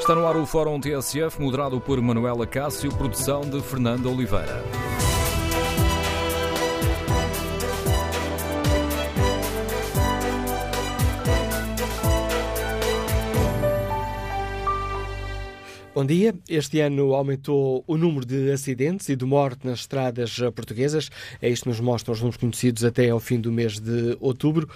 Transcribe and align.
Está 0.00 0.14
no 0.14 0.26
ar 0.26 0.34
o 0.34 0.46
Fórum 0.46 0.80
TSF, 0.80 1.40
moderado 1.40 1.78
por 1.78 2.00
Manuela 2.00 2.46
Cássio, 2.46 2.90
produção 2.90 3.42
de 3.42 3.60
Fernando 3.60 4.10
Oliveira. 4.10 4.64
Bom 15.94 16.06
dia. 16.06 16.34
Este 16.48 16.80
ano 16.80 17.12
aumentou 17.14 17.84
o 17.86 17.96
número 17.98 18.24
de 18.24 18.50
acidentes 18.50 19.10
e 19.10 19.14
de 19.14 19.26
morte 19.26 19.66
nas 19.66 19.80
estradas 19.80 20.38
portuguesas. 20.56 21.10
É 21.42 21.48
isto 21.50 21.64
que 21.64 21.68
nos 21.68 21.78
mostram 21.78 22.14
os 22.14 22.20
números 22.20 22.38
conhecidos 22.38 22.84
até 22.84 23.10
ao 23.10 23.20
fim 23.20 23.38
do 23.38 23.52
mês 23.52 23.78
de 23.78 24.16
outubro. 24.18 24.66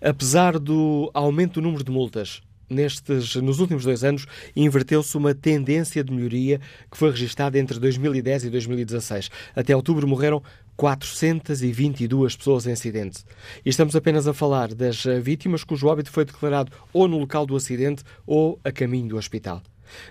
Apesar 0.00 0.58
do 0.58 1.10
aumento 1.14 1.54
do 1.54 1.62
número 1.62 1.82
de 1.82 1.90
multas, 1.90 2.42
nestes, 2.74 3.36
nos 3.36 3.60
últimos 3.60 3.84
dois 3.84 4.04
anos, 4.04 4.26
inverteu-se 4.54 5.16
uma 5.16 5.34
tendência 5.34 6.02
de 6.02 6.12
melhoria 6.12 6.60
que 6.90 6.96
foi 6.96 7.10
registada 7.10 7.58
entre 7.58 7.78
2010 7.78 8.44
e 8.44 8.50
2016. 8.50 9.30
Até 9.54 9.74
outubro 9.74 10.06
morreram 10.06 10.42
422 10.76 12.36
pessoas 12.36 12.66
em 12.66 12.72
acidente. 12.72 13.24
E 13.64 13.70
estamos 13.70 13.94
apenas 13.94 14.26
a 14.26 14.34
falar 14.34 14.74
das 14.74 15.04
vítimas 15.22 15.64
cujo 15.64 15.86
óbito 15.86 16.10
foi 16.10 16.24
declarado 16.24 16.72
ou 16.92 17.06
no 17.06 17.18
local 17.18 17.46
do 17.46 17.56
acidente 17.56 18.02
ou 18.26 18.58
a 18.64 18.72
caminho 18.72 19.08
do 19.08 19.16
hospital. 19.16 19.62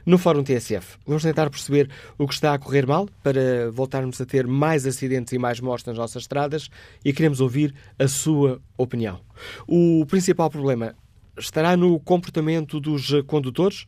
No 0.05 0.17
Fórum 0.17 0.43
TSF, 0.43 0.97
vamos 1.05 1.23
tentar 1.23 1.49
perceber 1.49 1.89
o 2.17 2.27
que 2.27 2.33
está 2.33 2.53
a 2.53 2.59
correr 2.59 2.85
mal 2.85 3.07
para 3.21 3.71
voltarmos 3.71 4.19
a 4.21 4.25
ter 4.25 4.47
mais 4.47 4.85
acidentes 4.85 5.33
e 5.33 5.37
mais 5.37 5.59
mortes 5.59 5.87
nas 5.87 5.97
nossas 5.97 6.23
estradas 6.23 6.69
e 7.03 7.11
queremos 7.13 7.41
ouvir 7.41 7.73
a 7.97 8.07
sua 8.07 8.61
opinião. 8.77 9.19
O 9.67 10.05
principal 10.05 10.49
problema 10.49 10.95
estará 11.37 11.75
no 11.75 11.99
comportamento 11.99 12.79
dos 12.79 13.11
condutores 13.27 13.85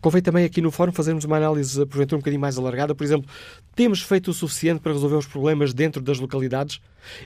Convém 0.00 0.22
também 0.22 0.44
aqui 0.44 0.60
no 0.60 0.70
Fórum 0.70 0.92
fazermos 0.92 1.24
uma 1.24 1.36
análise, 1.36 1.84
porventura, 1.86 2.16
um 2.16 2.20
bocadinho 2.20 2.40
mais 2.40 2.56
alargada. 2.56 2.94
Por 2.94 3.04
exemplo, 3.04 3.30
temos 3.74 4.00
feito 4.00 4.30
o 4.30 4.34
suficiente 4.34 4.80
para 4.80 4.92
resolver 4.92 5.16
os 5.16 5.26
problemas 5.26 5.74
dentro 5.74 6.00
das 6.00 6.18
localidades? 6.18 6.80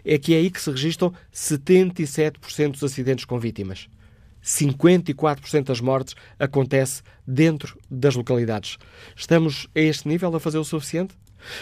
É 0.04 0.18
que 0.18 0.34
é 0.34 0.38
aí 0.38 0.50
que 0.50 0.60
se 0.60 0.70
registram 0.70 1.12
77% 1.32 2.72
dos 2.72 2.82
acidentes 2.82 3.24
com 3.24 3.38
vítimas. 3.38 3.88
54% 4.42 5.64
das 5.64 5.80
mortes 5.80 6.14
acontece 6.38 7.02
dentro 7.26 7.78
das 7.90 8.14
localidades. 8.14 8.76
Estamos 9.16 9.68
a 9.74 9.80
este 9.80 10.06
nível 10.06 10.34
a 10.34 10.40
fazer 10.40 10.58
o 10.58 10.64
suficiente? 10.64 11.14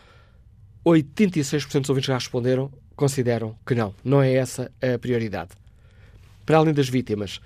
86% 0.85 1.81
dos 1.81 1.91
ouvintes 1.91 2.09
já 2.09 2.15
responderam, 2.15 2.71
consideram 2.97 3.57
que 3.67 3.75
não. 3.75 3.95
Não 4.05 4.23
é 4.23 4.35
essa 4.35 4.71
a 4.83 4.99
prioridade. 4.99 5.51
Para 6.45 6.57
além 6.57 6.75
das 6.75 6.89
vítimas, 6.89 7.41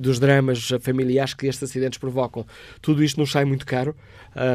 dos 0.00 0.18
dramas 0.18 0.68
familiares 0.80 1.34
que 1.34 1.46
estes 1.46 1.68
acidentes 1.68 1.98
provocam. 1.98 2.46
Tudo 2.80 3.02
isto 3.02 3.20
nos 3.20 3.30
sai 3.30 3.44
muito 3.44 3.66
caro. 3.66 3.94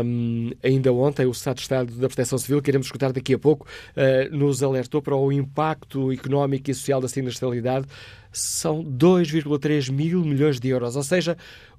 Um, 0.04 0.52
ainda 0.64 0.92
ontem, 0.94 1.26
o 1.26 1.32
Estado 1.32 1.56
de 1.58 1.62
Estado 1.62 1.94
da 1.94 2.08
Proteção 2.08 2.38
Civil, 2.38 2.62
que 2.62 2.70
iremos 2.70 2.88
escutar 2.88 3.12
daqui 3.12 3.34
a 3.34 3.40
pouco, 3.40 3.68
uh, 3.96 4.36
nos 4.36 4.62
alertou 4.64 5.02
para 5.02 5.16
o 5.16 5.32
impacto 5.32 6.12
económico 6.12 6.70
e 6.70 6.74
social 6.74 7.02
da 7.02 7.08
sinistralidade. 7.08 7.88
São 8.32 8.84
2,3 8.84 9.92
mil 9.92 10.24
milhões 10.24 10.60
de 10.60 10.70
euros, 10.70 10.96
ou 10.96 11.04
seja, 11.04 11.38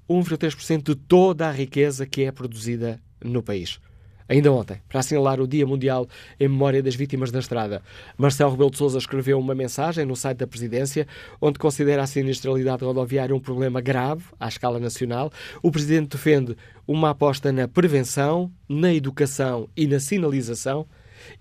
1,3% 0.09 0.83
de 0.83 0.95
toda 0.95 1.47
a 1.47 1.51
riqueza 1.51 2.05
que 2.05 2.23
é 2.23 2.31
produzida 2.31 2.99
no 3.23 3.41
país. 3.41 3.79
Ainda 4.27 4.51
ontem, 4.51 4.81
para 4.87 4.99
assinalar 4.99 5.39
o 5.41 5.47
Dia 5.47 5.67
Mundial 5.67 6.07
em 6.39 6.47
Memória 6.47 6.81
das 6.81 6.95
Vítimas 6.95 7.31
da 7.31 7.39
Estrada, 7.39 7.81
Marcelo 8.17 8.51
Rebelo 8.51 8.71
de 8.71 8.77
Sousa 8.77 8.97
escreveu 8.97 9.37
uma 9.37 9.53
mensagem 9.53 10.05
no 10.05 10.15
site 10.15 10.39
da 10.39 10.47
Presidência 10.47 11.07
onde 11.41 11.59
considera 11.59 12.03
a 12.03 12.07
sinistralidade 12.07 12.83
rodoviária 12.83 13.35
um 13.35 13.39
problema 13.39 13.81
grave 13.81 14.23
à 14.39 14.47
escala 14.47 14.79
nacional. 14.79 15.31
O 15.61 15.71
Presidente 15.71 16.09
defende 16.09 16.55
uma 16.87 17.09
aposta 17.09 17.51
na 17.51 17.67
prevenção, 17.67 18.51
na 18.67 18.93
educação 18.93 19.69
e 19.75 19.85
na 19.85 19.99
sinalização 19.99 20.87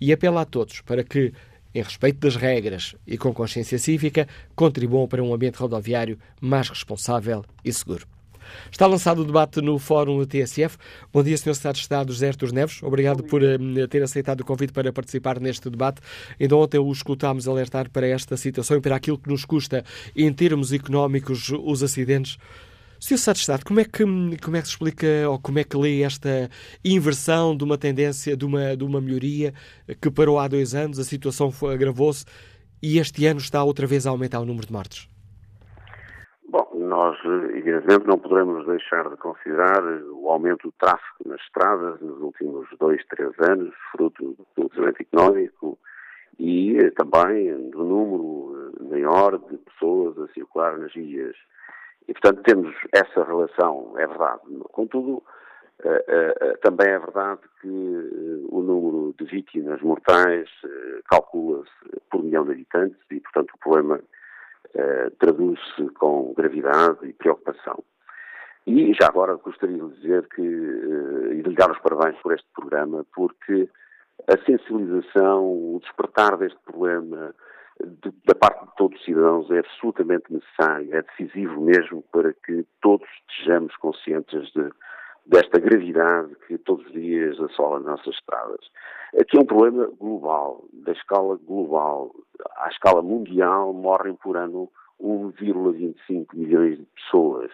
e 0.00 0.12
apela 0.12 0.42
a 0.42 0.44
todos 0.44 0.80
para 0.80 1.04
que, 1.04 1.32
em 1.74 1.82
respeito 1.82 2.18
das 2.18 2.36
regras 2.36 2.94
e 3.06 3.16
com 3.16 3.32
consciência 3.32 3.78
cívica, 3.78 4.26
contribuam 4.54 5.06
para 5.06 5.22
um 5.22 5.32
ambiente 5.32 5.56
rodoviário 5.56 6.18
mais 6.40 6.68
responsável 6.68 7.44
e 7.64 7.72
seguro. 7.72 8.06
Está 8.70 8.86
lançado 8.86 9.22
o 9.22 9.24
debate 9.24 9.60
no 9.60 9.78
Fórum 9.78 10.24
TSF. 10.24 10.76
Bom 11.12 11.22
dia, 11.22 11.36
Sr. 11.36 11.54
Secretário 11.54 11.74
de 11.74 11.82
Estado 11.82 12.12
José 12.12 12.28
Artur 12.28 12.52
Neves. 12.52 12.82
Obrigado 12.82 13.22
por 13.24 13.42
uh, 13.42 13.88
ter 13.88 14.02
aceitado 14.02 14.40
o 14.40 14.44
convite 14.44 14.72
para 14.72 14.92
participar 14.92 15.40
neste 15.40 15.68
debate. 15.68 16.00
Ainda 16.40 16.56
ontem 16.56 16.78
o 16.78 16.90
escutámos 16.90 17.48
alertar 17.48 17.90
para 17.90 18.06
esta 18.06 18.36
situação 18.36 18.76
e 18.76 18.80
para 18.80 18.96
aquilo 18.96 19.18
que 19.18 19.28
nos 19.28 19.44
custa, 19.44 19.84
em 20.16 20.32
termos 20.32 20.72
económicos, 20.72 21.50
os 21.50 21.82
acidentes. 21.82 22.38
Sr. 22.98 23.18
Secretário 23.18 23.34
de 23.34 23.40
Estado, 23.40 23.64
como 23.64 23.80
é, 23.80 23.84
que, 23.84 24.04
como 24.40 24.56
é 24.56 24.62
que 24.62 24.68
se 24.68 24.74
explica 24.74 25.06
ou 25.28 25.38
como 25.38 25.58
é 25.58 25.64
que 25.64 25.76
lê 25.76 26.02
esta 26.02 26.48
inversão 26.84 27.56
de 27.56 27.64
uma 27.64 27.76
tendência, 27.76 28.36
de 28.36 28.44
uma, 28.44 28.76
de 28.76 28.84
uma 28.84 29.00
melhoria 29.00 29.52
que 30.00 30.08
parou 30.08 30.38
há 30.38 30.46
dois 30.46 30.72
anos, 30.72 31.00
a 31.00 31.04
situação 31.04 31.52
agravou-se 31.72 32.24
e 32.80 32.98
este 32.98 33.26
ano 33.26 33.40
está 33.40 33.62
outra 33.64 33.88
vez 33.88 34.06
a 34.06 34.10
aumentar 34.10 34.38
o 34.40 34.44
número 34.44 34.66
de 34.66 34.72
mortes? 34.72 35.11
Nós, 37.02 37.18
evidentemente, 37.50 38.06
não 38.06 38.16
poderemos 38.16 38.64
deixar 38.64 39.10
de 39.10 39.16
considerar 39.16 39.82
o 40.12 40.28
aumento 40.28 40.68
do 40.68 40.74
tráfego 40.78 41.16
nas 41.26 41.40
estradas 41.40 42.00
nos 42.00 42.20
últimos 42.20 42.68
dois, 42.78 43.04
três 43.06 43.32
anos, 43.40 43.74
fruto 43.90 44.36
do 44.56 44.68
desenvolvimento 44.68 45.00
económico 45.00 45.78
e 46.38 46.92
também 46.92 47.70
do 47.70 47.82
número 47.82 48.72
maior 48.88 49.36
de 49.36 49.58
pessoas 49.58 50.16
a 50.16 50.32
circular 50.32 50.78
nas 50.78 50.92
vias. 50.94 51.34
E, 52.06 52.12
portanto, 52.12 52.44
temos 52.44 52.72
essa 52.92 53.24
relação, 53.24 53.94
é 53.98 54.06
verdade. 54.06 54.42
Contudo, 54.70 55.24
também 56.60 56.86
é 56.88 56.98
verdade 57.00 57.40
que 57.60 58.46
o 58.48 58.62
número 58.62 59.12
de 59.18 59.24
vítimas 59.24 59.82
mortais 59.82 60.48
calcula-se 61.10 62.00
por 62.08 62.22
milhão 62.22 62.44
de 62.44 62.52
habitantes 62.52 63.00
e, 63.10 63.18
portanto, 63.18 63.50
o 63.54 63.58
problema 63.58 63.98
Uh, 64.74 65.10
traduz-se 65.18 65.88
com 65.90 66.32
gravidade 66.34 67.06
e 67.06 67.12
preocupação. 67.12 67.84
E 68.66 68.94
já 68.94 69.08
agora 69.08 69.34
gostaria 69.34 69.76
de 69.76 70.00
dizer 70.00 70.26
que, 70.28 70.40
uh, 70.40 71.32
e 71.32 71.42
de 71.42 71.50
lhe 71.50 71.54
dar 71.54 71.70
os 71.70 71.78
parabéns 71.80 72.16
por 72.22 72.32
este 72.32 72.48
programa, 72.54 73.04
porque 73.14 73.68
a 74.28 74.38
sensibilização, 74.46 75.44
o 75.44 75.78
despertar 75.82 76.38
deste 76.38 76.58
problema 76.64 77.34
da 78.26 78.34
parte 78.34 78.64
de 78.64 78.76
todos 78.76 78.98
os 78.98 79.04
cidadãos 79.04 79.50
é 79.50 79.58
absolutamente 79.58 80.32
necessário, 80.32 80.94
é 80.94 81.02
decisivo 81.02 81.60
mesmo 81.60 82.02
para 82.12 82.32
que 82.32 82.64
todos 82.80 83.06
estejamos 83.28 83.74
conscientes 83.76 84.52
de, 84.52 84.70
desta 85.26 85.58
gravidade 85.58 86.34
que 86.46 86.58
todos 86.58 86.84
os 86.86 86.92
dias 86.92 87.38
assola 87.40 87.78
as 87.78 87.84
nossas 87.84 88.14
estradas. 88.14 88.70
Aqui 89.20 89.36
é 89.36 89.40
um 89.40 89.46
problema 89.46 89.86
global, 90.00 90.64
da 90.72 90.92
escala 90.92 91.38
global. 91.46 92.14
À 92.56 92.68
escala 92.68 93.02
mundial 93.02 93.72
morrem 93.72 94.14
por 94.16 94.36
ano 94.36 94.70
1,25 95.00 96.26
milhões 96.34 96.78
de 96.78 96.86
pessoas, 96.86 97.50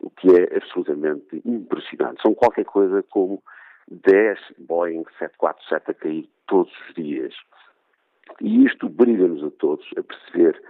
o 0.00 0.10
que 0.10 0.28
é 0.28 0.56
absolutamente 0.56 1.42
impressionante. 1.44 2.22
São 2.22 2.34
qualquer 2.34 2.64
coisa 2.64 3.02
como 3.10 3.42
10 3.88 4.38
Boeing 4.58 5.04
747 5.18 5.90
a 5.90 5.94
cair 5.94 6.28
todos 6.46 6.72
os 6.88 6.94
dias. 6.94 7.34
E 8.40 8.64
isto 8.64 8.86
obriga-nos 8.86 9.44
a 9.44 9.50
todos 9.50 9.86
a 9.96 10.02
perceber 10.02 10.60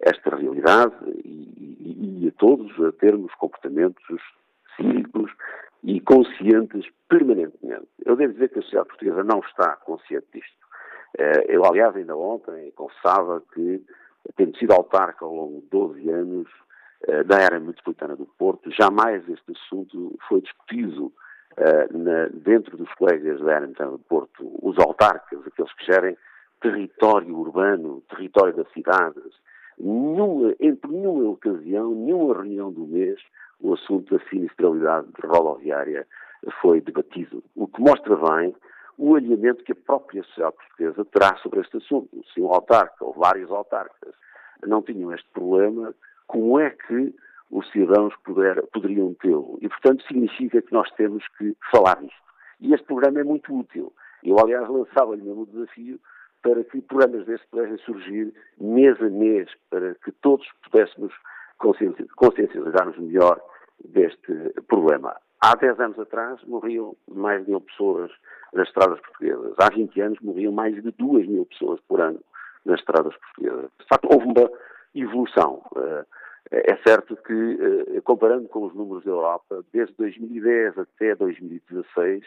esta 0.00 0.34
realidade 0.34 0.94
e, 1.24 1.28
e, 1.28 2.24
e, 2.24 2.28
a 2.28 2.32
todos 2.38 2.72
a 2.82 2.92
termos 2.92 3.32
comportamentos 3.34 4.22
cívicos 4.76 5.30
e 5.82 6.00
conscientes 6.00 6.86
permanentemente. 7.08 7.88
Eu 8.04 8.16
devo 8.16 8.34
dizer 8.34 8.50
que 8.50 8.58
a 8.58 8.62
sociedade 8.62 8.88
portuguesa 8.88 9.24
não 9.24 9.40
está 9.40 9.76
consciente 9.76 10.26
disto. 10.32 10.60
Eh, 11.18 11.46
eu, 11.48 11.64
aliás, 11.64 11.96
ainda 11.96 12.16
ontem 12.16 12.70
confessava 12.72 13.42
que, 13.52 13.82
tendo 14.36 14.56
sido 14.58 14.72
autarca 14.72 15.24
ao 15.24 15.34
longo 15.34 15.60
de 15.60 15.66
12 15.68 16.10
anos 16.10 16.48
eh, 17.08 17.24
da 17.24 17.40
era 17.40 17.58
metropolitana 17.58 18.14
do 18.14 18.26
Porto, 18.26 18.70
jamais 18.70 19.26
este 19.28 19.52
assunto 19.52 20.16
foi 20.28 20.40
discutido 20.42 21.12
eh, 21.56 21.88
dentro 22.32 22.76
dos 22.76 22.92
colegas 22.94 23.40
da 23.40 23.52
era 23.52 23.66
metropolitana 23.66 23.90
do 23.92 24.04
Porto, 24.04 24.58
os 24.62 24.78
autarcas, 24.78 25.40
aqueles 25.46 25.72
que 25.74 25.86
gerem 25.86 26.16
território 26.60 27.36
urbano, 27.36 28.02
território 28.10 28.54
das 28.54 28.70
cidades. 28.72 29.32
Nenhuma, 29.78 30.54
entre 30.60 30.90
nenhuma 30.90 31.30
ocasião, 31.30 31.94
nenhuma 31.94 32.34
reunião 32.34 32.70
do 32.70 32.86
mês, 32.86 33.18
o 33.60 33.74
assunto 33.74 34.16
da 34.16 34.24
sinistralidade 34.26 35.08
rodoviária 35.22 36.06
foi 36.60 36.80
debatido. 36.80 37.42
O 37.54 37.66
que 37.66 37.80
mostra 37.80 38.16
bem 38.16 38.54
o 38.96 39.14
alinhamento 39.14 39.64
que 39.64 39.72
a 39.72 39.76
própria 39.76 40.22
sociedade 40.24 40.56
portuguesa 40.56 41.04
terá 41.06 41.36
sobre 41.36 41.60
este 41.60 41.76
assunto. 41.78 42.22
Se 42.32 42.40
um 42.40 42.52
autarca 42.52 43.04
ou 43.04 43.14
vários 43.14 43.50
autarcas 43.50 44.14
não 44.66 44.82
tinham 44.82 45.12
este 45.12 45.28
problema, 45.30 45.94
como 46.26 46.60
é 46.60 46.70
que 46.70 47.14
os 47.50 47.68
cidadãos 47.72 48.14
puder, 48.24 48.62
poderiam 48.68 49.14
tê-lo? 49.14 49.58
E, 49.60 49.68
portanto, 49.68 50.04
significa 50.06 50.60
que 50.60 50.72
nós 50.72 50.90
temos 50.92 51.26
que 51.38 51.56
falar 51.70 52.00
nisto. 52.00 52.20
E 52.60 52.74
este 52.74 52.86
programa 52.86 53.20
é 53.20 53.24
muito 53.24 53.52
útil. 53.54 53.92
Eu, 54.22 54.38
aliás, 54.38 54.68
lançava-lhe 54.68 55.22
mesmo 55.22 55.42
o 55.42 55.46
desafio 55.46 55.98
para 56.42 56.62
que 56.64 56.80
programas 56.82 57.26
destes 57.26 57.48
pudessem 57.50 57.78
surgir 57.78 58.34
mês 58.58 59.00
a 59.00 59.08
mês, 59.08 59.50
para 59.70 59.94
que 59.94 60.12
todos 60.12 60.46
pudéssemos 60.62 61.12
consciencializar-nos 61.60 62.98
melhor 62.98 63.40
deste 63.84 64.32
problema. 64.68 65.16
Há 65.40 65.54
10 65.56 65.80
anos 65.80 65.98
atrás 65.98 66.42
morriam 66.44 66.96
mais 67.08 67.44
de 67.44 67.50
mil 67.50 67.60
pessoas 67.60 68.10
nas 68.52 68.68
estradas 68.68 69.00
portuguesas. 69.00 69.54
Há 69.58 69.74
20 69.74 70.00
anos 70.00 70.20
morriam 70.20 70.52
mais 70.52 70.74
de 70.74 70.90
2 70.90 71.26
mil 71.28 71.46
pessoas 71.46 71.80
por 71.88 72.00
ano 72.00 72.20
nas 72.64 72.80
estradas 72.80 73.14
portuguesas. 73.16 73.70
De 73.78 73.86
facto, 73.88 74.08
houve 74.12 74.26
uma 74.26 74.50
evolução. 74.94 75.62
Eh, 75.76 76.04
é 76.50 76.76
certo 76.86 77.16
que, 77.16 77.58
eh, 77.94 78.00
comparando 78.02 78.48
com 78.48 78.66
os 78.66 78.74
números 78.74 79.04
da 79.04 79.10
Europa, 79.10 79.64
desde 79.72 79.94
2010 79.94 80.78
até 80.78 81.14
2016, 81.14 82.24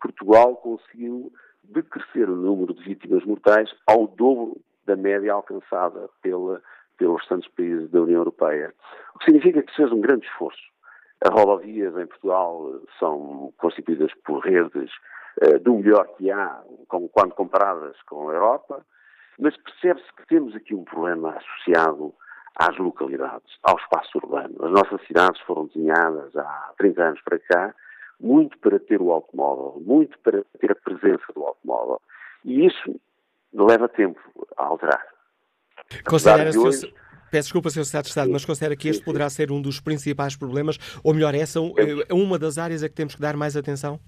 Portugal 0.00 0.56
conseguiu 0.56 1.32
decrescer 1.64 2.28
o 2.28 2.36
número 2.36 2.74
de 2.74 2.82
vítimas 2.84 3.24
mortais 3.24 3.70
ao 3.86 4.06
dobro 4.06 4.56
da 4.86 4.96
média 4.96 5.32
alcançada 5.32 6.08
pela, 6.22 6.62
pelos 6.96 7.20
restantes 7.20 7.50
países 7.50 7.90
da 7.90 8.02
União 8.02 8.18
Europeia. 8.18 8.72
O 9.14 9.18
que 9.18 9.26
significa 9.26 9.62
que 9.62 9.70
se 9.70 9.76
fez 9.76 9.92
um 9.92 10.00
grande 10.00 10.26
esforço. 10.26 10.62
As 11.20 11.32
rodovias 11.32 11.96
em 11.96 12.06
Portugal 12.06 12.80
são 12.98 13.52
constituídas 13.56 14.12
por 14.24 14.40
redes 14.40 14.90
uh, 15.42 15.58
do 15.60 15.74
melhor 15.74 16.06
que 16.16 16.30
há, 16.30 16.62
como, 16.88 17.08
quando 17.08 17.34
comparadas 17.34 17.96
com 18.02 18.28
a 18.28 18.34
Europa, 18.34 18.84
mas 19.38 19.56
percebe-se 19.56 20.12
que 20.14 20.26
temos 20.26 20.54
aqui 20.54 20.74
um 20.74 20.84
problema 20.84 21.36
associado 21.36 22.14
às 22.56 22.76
localidades, 22.78 23.58
ao 23.62 23.76
espaço 23.78 24.18
urbano. 24.18 24.54
As 24.64 24.70
nossas 24.70 25.04
cidades 25.06 25.40
foram 25.42 25.66
desenhadas 25.66 26.36
há 26.36 26.72
30 26.78 27.02
anos 27.02 27.20
para 27.22 27.38
cá 27.38 27.74
muito 28.20 28.58
para 28.58 28.78
ter 28.78 29.00
o 29.00 29.10
automóvel, 29.12 29.80
muito 29.84 30.18
para 30.20 30.44
ter 30.58 30.72
a 30.72 30.76
presença 30.76 31.24
do 31.34 31.44
automóvel. 31.44 32.00
E 32.44 32.66
isso 32.66 33.00
leva 33.52 33.88
tempo 33.88 34.20
a 34.56 34.64
alterar. 34.64 35.13
Considera, 36.04 36.50
hoje... 36.58 36.92
Peço 37.30 37.46
desculpa, 37.46 37.68
Sr. 37.68 37.84
Secretário 37.84 38.04
de 38.04 38.08
Estado, 38.10 38.30
mas 38.30 38.44
considera 38.44 38.76
que 38.76 38.88
este 38.88 39.04
poderá 39.04 39.28
ser 39.28 39.50
um 39.50 39.60
dos 39.60 39.80
principais 39.80 40.36
problemas, 40.36 40.78
ou 41.02 41.12
melhor, 41.12 41.34
essa 41.34 41.58
é 41.58 42.14
uma 42.14 42.38
das 42.38 42.58
áreas 42.58 42.84
a 42.84 42.88
que 42.88 42.94
temos 42.94 43.16
que 43.16 43.20
dar 43.20 43.36
mais 43.36 43.56
atenção? 43.56 43.98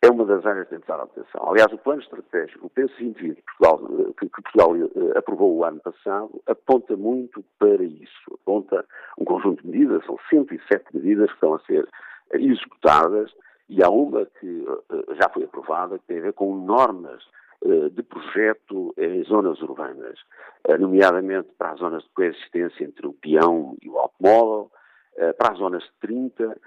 É 0.00 0.10
uma 0.10 0.24
das 0.24 0.44
áreas 0.46 0.64
que 0.64 0.70
temos 0.70 0.84
que 0.86 0.90
dar 0.90 1.00
atenção. 1.00 1.48
Aliás, 1.50 1.72
o 1.72 1.78
plano 1.78 2.00
estratégico, 2.00 2.66
o 2.66 2.70
PENSO 2.70 2.94
2020, 2.98 3.42
Portugal, 3.42 3.78
que, 4.18 4.26
que 4.26 4.42
Portugal 4.42 4.76
eh, 4.76 5.18
aprovou 5.18 5.54
o 5.54 5.64
ano 5.64 5.80
passado, 5.80 6.42
aponta 6.46 6.96
muito 6.96 7.44
para 7.58 7.82
isso. 7.82 8.34
Aponta 8.42 8.84
um 9.18 9.24
conjunto 9.24 9.62
de 9.62 9.68
medidas, 9.68 10.04
são 10.06 10.18
107 10.30 10.84
medidas 10.94 11.28
que 11.28 11.34
estão 11.34 11.54
a 11.54 11.60
ser 11.60 11.88
executadas 12.32 13.30
e 13.68 13.82
há 13.82 13.88
uma 13.88 14.26
que 14.40 14.66
eh, 14.92 15.14
já 15.20 15.28
foi 15.28 15.44
aprovada 15.44 15.98
que 15.98 16.06
tem 16.06 16.18
a 16.18 16.22
ver 16.22 16.32
com 16.34 16.54
normas 16.54 17.22
de 17.92 18.02
projeto 18.02 18.94
em 18.98 19.22
zonas 19.24 19.60
urbanas, 19.62 20.18
eh, 20.68 20.76
nomeadamente 20.76 21.48
para 21.56 21.70
as 21.72 21.78
zonas 21.78 22.02
de 22.02 22.10
coexistência 22.10 22.84
entre 22.84 23.06
o 23.06 23.12
peão 23.14 23.76
e 23.82 23.88
o 23.88 23.98
automóvel, 23.98 24.70
para 25.38 25.52
as 25.52 25.58
zonas 25.58 25.82
de 25.84 25.92
30, 26.00 26.60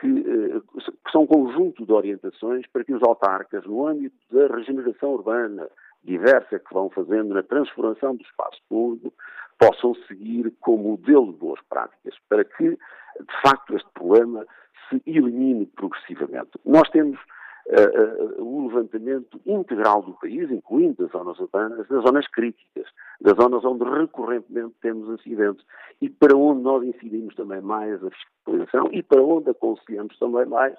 que 0.00 0.62
são 1.10 1.22
um 1.22 1.26
conjunto 1.26 1.84
de 1.84 1.92
orientações 1.92 2.64
para 2.72 2.84
que 2.84 2.94
os 2.94 3.02
autarcas, 3.02 3.64
no 3.66 3.86
âmbito 3.86 4.16
da 4.30 4.46
regeneração 4.46 5.14
urbana 5.14 5.68
diversa 6.04 6.58
que 6.58 6.74
vão 6.74 6.90
fazendo 6.90 7.34
na 7.34 7.42
transformação 7.42 8.14
do 8.14 8.22
espaço 8.22 8.60
público, 8.68 9.12
possam 9.58 9.94
seguir 10.06 10.52
como 10.60 10.90
modelo 10.90 11.32
de 11.32 11.38
boas 11.38 11.60
práticas, 11.68 12.14
para 12.28 12.44
que, 12.44 12.70
de 12.70 13.40
facto, 13.44 13.76
este 13.76 13.88
problema 13.94 14.44
se 14.88 15.00
elimine 15.06 15.66
progressivamente. 15.66 16.50
Nós 16.64 16.88
temos 16.90 17.18
uh, 17.66 18.40
uh, 18.40 18.42
o 18.42 18.66
levantamento 18.68 19.40
integral 19.46 20.02
do 20.02 20.12
país, 20.14 20.50
incluindo 20.50 21.04
as 21.04 21.10
zonas 21.10 21.38
urbanas, 21.38 21.86
das 21.88 22.02
zonas 22.02 22.26
críticas, 22.28 22.86
das 23.20 23.36
zonas 23.36 23.64
onde 23.64 23.84
recorrentemente 23.84 24.74
temos 24.80 25.08
acidentes 25.10 25.64
e 26.00 26.08
para 26.08 26.36
onde 26.36 26.62
nós 26.62 26.82
incidimos 26.84 27.34
também 27.34 27.60
mais 27.60 28.02
a 28.04 28.10
fiscalização 28.10 28.88
e 28.92 29.02
para 29.02 29.22
onde 29.22 29.50
aconselhamos 29.50 30.18
também 30.18 30.46
mais 30.46 30.74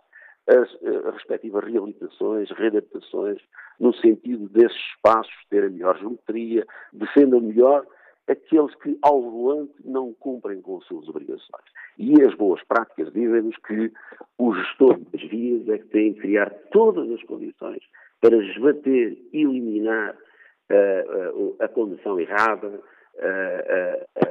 as 0.47 0.74
uh, 0.81 1.12
respectivas 1.12 1.63
reabilitações, 1.63 2.50
readaptações, 2.51 3.39
no 3.80 3.94
sentido 3.95 4.50
desses 4.50 4.77
espaços 4.95 5.33
terem 5.50 5.69
melhor 5.69 5.97
geometria, 5.97 6.65
defendam 6.91 7.39
melhor 7.39 7.85
aqueles 8.28 8.74
que, 8.75 8.98
ao 9.02 9.22
volante, 9.22 9.74
não 9.84 10.14
cumprem 10.14 10.62
com 10.62 10.78
as 10.78 10.86
suas 10.86 11.08
obrigações. 11.10 11.66
E 11.98 12.22
as 12.22 12.34
boas 12.36 12.64
práticas 12.64 13.12
dizem-nos 13.14 13.58
que 13.58 13.92
o 14.38 14.54
gestor 14.56 15.00
das 15.12 15.22
vias 15.30 15.68
é 15.70 15.78
que 15.78 15.88
tem 15.88 16.14
que 16.14 16.22
criar 16.22 16.50
todas 16.72 17.10
as 17.12 17.22
condições 17.24 17.84
para 18.22 18.38
esbater, 18.38 19.18
eliminar 19.34 20.16
uh, 20.16 21.40
uh, 21.40 21.56
a 21.59 21.68
condição 21.68 22.19
errada, 22.19 22.68
uh, 22.69 24.24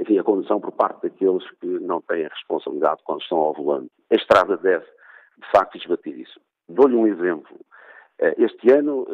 enfim, 0.00 0.18
a 0.18 0.24
condição 0.24 0.58
por 0.58 0.72
parte 0.72 1.02
daqueles 1.02 1.48
que 1.60 1.66
não 1.66 2.00
têm 2.00 2.24
a 2.24 2.28
responsabilidade 2.28 3.02
quando 3.04 3.20
estão 3.20 3.38
ao 3.38 3.52
volante. 3.52 3.90
A 4.10 4.14
estrada 4.14 4.56
deve, 4.56 4.86
de 5.36 5.50
facto, 5.50 5.76
esbater 5.76 6.18
isso. 6.18 6.40
Dou-lhe 6.66 6.96
um 6.96 7.06
exemplo. 7.06 7.58
Este 8.36 8.72
ano 8.72 9.06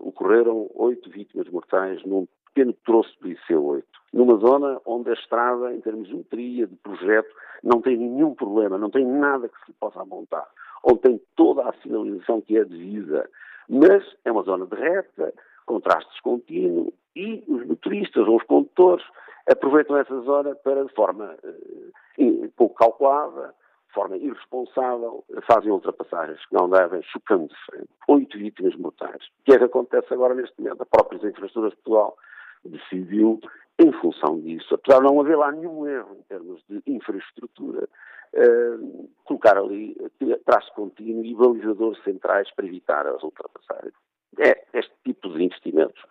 ocorreram 0.00 0.70
oito 0.76 1.10
vítimas 1.10 1.48
mortais 1.48 2.02
num 2.04 2.26
pequeno 2.56 2.72
troço 2.86 3.14
do 3.20 3.28
IC8, 3.28 3.84
numa 4.14 4.36
zona 4.38 4.80
onde 4.86 5.10
a 5.10 5.12
estrada, 5.12 5.74
em 5.74 5.80
termos 5.82 6.04
de 6.04 6.08
geometria, 6.08 6.66
de 6.66 6.74
projeto, 6.76 7.28
não 7.62 7.82
tem 7.82 7.98
nenhum 7.98 8.34
problema, 8.34 8.78
não 8.78 8.88
tem 8.88 9.04
nada 9.04 9.46
que 9.46 9.66
se 9.66 9.72
possa 9.74 10.00
apontar, 10.00 10.46
onde 10.82 11.00
tem 11.00 11.20
toda 11.36 11.68
a 11.68 11.74
sinalização 11.82 12.40
que 12.40 12.56
é 12.56 12.64
devida, 12.64 13.28
mas 13.68 14.02
é 14.24 14.32
uma 14.32 14.42
zona 14.42 14.64
de 14.64 14.74
reta, 14.74 15.34
contrastes 15.66 16.18
contínuos, 16.20 16.94
e 17.14 17.44
os 17.46 17.66
motoristas 17.66 18.26
ou 18.26 18.36
os 18.36 18.42
condutores 18.44 19.04
aproveitam 19.46 19.98
essa 19.98 20.18
zona 20.22 20.54
para, 20.54 20.84
de 20.84 20.94
forma 20.94 21.36
uh, 21.44 22.48
pouco 22.56 22.74
calculada, 22.74 23.54
de 23.88 23.92
forma 23.92 24.16
irresponsável, 24.16 25.24
fazem 25.50 25.70
ultrapassagens 25.70 26.44
que 26.46 26.54
não 26.54 26.70
devem, 26.70 27.02
chocando 27.02 27.48
de 27.48 27.56
frente. 27.66 27.88
Oito 28.08 28.38
vítimas 28.38 28.74
mortais. 28.76 29.16
O 29.16 29.44
que 29.44 29.52
é 29.52 29.58
que 29.58 29.64
acontece 29.64 30.12
agora 30.12 30.34
neste 30.34 30.58
momento? 30.60 30.82
A 30.82 30.86
própria 30.86 31.16
infraestruturas 31.16 31.70
de 31.70 31.76
Portugal 31.76 32.16
decidiu, 32.64 33.40
em 33.78 33.92
função 33.92 34.40
disso, 34.40 34.74
apesar 34.74 35.00
de 35.00 35.06
não 35.06 35.20
haver 35.20 35.36
lá 35.36 35.52
nenhum 35.52 35.86
erro 35.86 36.16
em 36.18 36.22
termos 36.22 36.62
de 36.68 36.82
infraestrutura, 36.86 37.88
uh, 38.34 39.10
colocar 39.24 39.58
ali 39.58 39.96
traço 40.44 40.72
contínuo 40.74 41.24
e 41.24 41.34
balizadores 41.34 42.02
centrais 42.02 42.50
para 42.54 42.66
evitar 42.66 43.06
as 43.06 43.22
ultrapassagens. 43.22 43.94
É 44.38 44.64
este 44.74 44.92
tipo 45.04 45.28
de 45.30 45.44
investimentos 45.44 46.02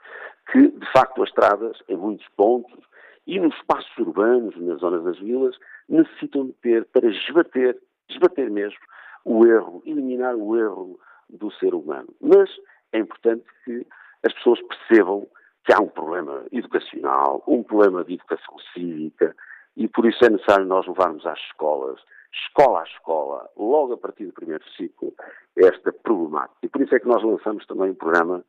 que, 0.52 0.68
de 0.68 0.92
facto, 0.92 1.24
as 1.24 1.30
estradas, 1.30 1.78
em 1.88 1.98
muitos 1.98 2.28
pontos, 2.36 2.84
e 3.28 3.40
nos 3.40 3.56
espaços 3.56 3.98
urbanos, 3.98 4.56
nas 4.58 4.80
zonas 4.80 5.04
das 5.04 5.20
vilas, 5.20 5.58
necessitam 5.90 6.48
de 6.48 6.54
ter 6.54 6.86
para 6.86 7.08
esbater, 7.08 7.78
esbater 8.10 8.52
mesmo, 8.52 8.80
o 9.24 9.46
erro, 9.46 9.82
eliminar 9.86 10.36
o 10.36 10.56
erro 10.56 11.00
do 11.30 11.52
ser 11.54 11.74
humano. 11.74 12.10
Mas 12.22 12.50
é 12.94 13.00
importante 13.00 13.46
que 13.64 13.86
as 14.24 14.34
pessoas 14.34 14.60
percebam 14.62 15.28
que 15.66 15.74
há 15.74 15.80
um 15.80 15.88
problema 15.88 16.46
educacional, 16.52 17.44
um 17.48 17.64
problema 17.64 18.04
de 18.04 18.14
educação 18.14 18.56
cívica, 18.74 19.36
e 19.76 19.88
por 19.88 20.06
isso 20.06 20.24
é 20.24 20.30
necessário 20.30 20.66
nós 20.66 20.88
levarmos 20.88 21.26
às 21.26 21.40
escolas 21.40 22.00
escola 22.36 22.82
a 22.82 22.84
escola, 22.84 23.50
logo 23.56 23.94
a 23.94 23.98
partir 23.98 24.26
do 24.26 24.34
primeiro 24.34 24.64
ciclo, 24.72 25.14
esta 25.56 25.92
problemática. 25.92 26.58
E 26.64 26.68
por 26.68 26.82
isso 26.82 26.96
é 26.96 27.00
que 27.00 27.08
nós 27.08 27.24
lançamos 27.24 27.66
também 27.66 27.92
um 27.92 27.96
programa 27.96 28.44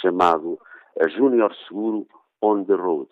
chamado 0.00 0.58
a 1.00 1.08
Júnior 1.08 1.54
Seguro 1.66 2.06
on 2.42 2.64
the 2.64 2.74
Road, 2.74 3.10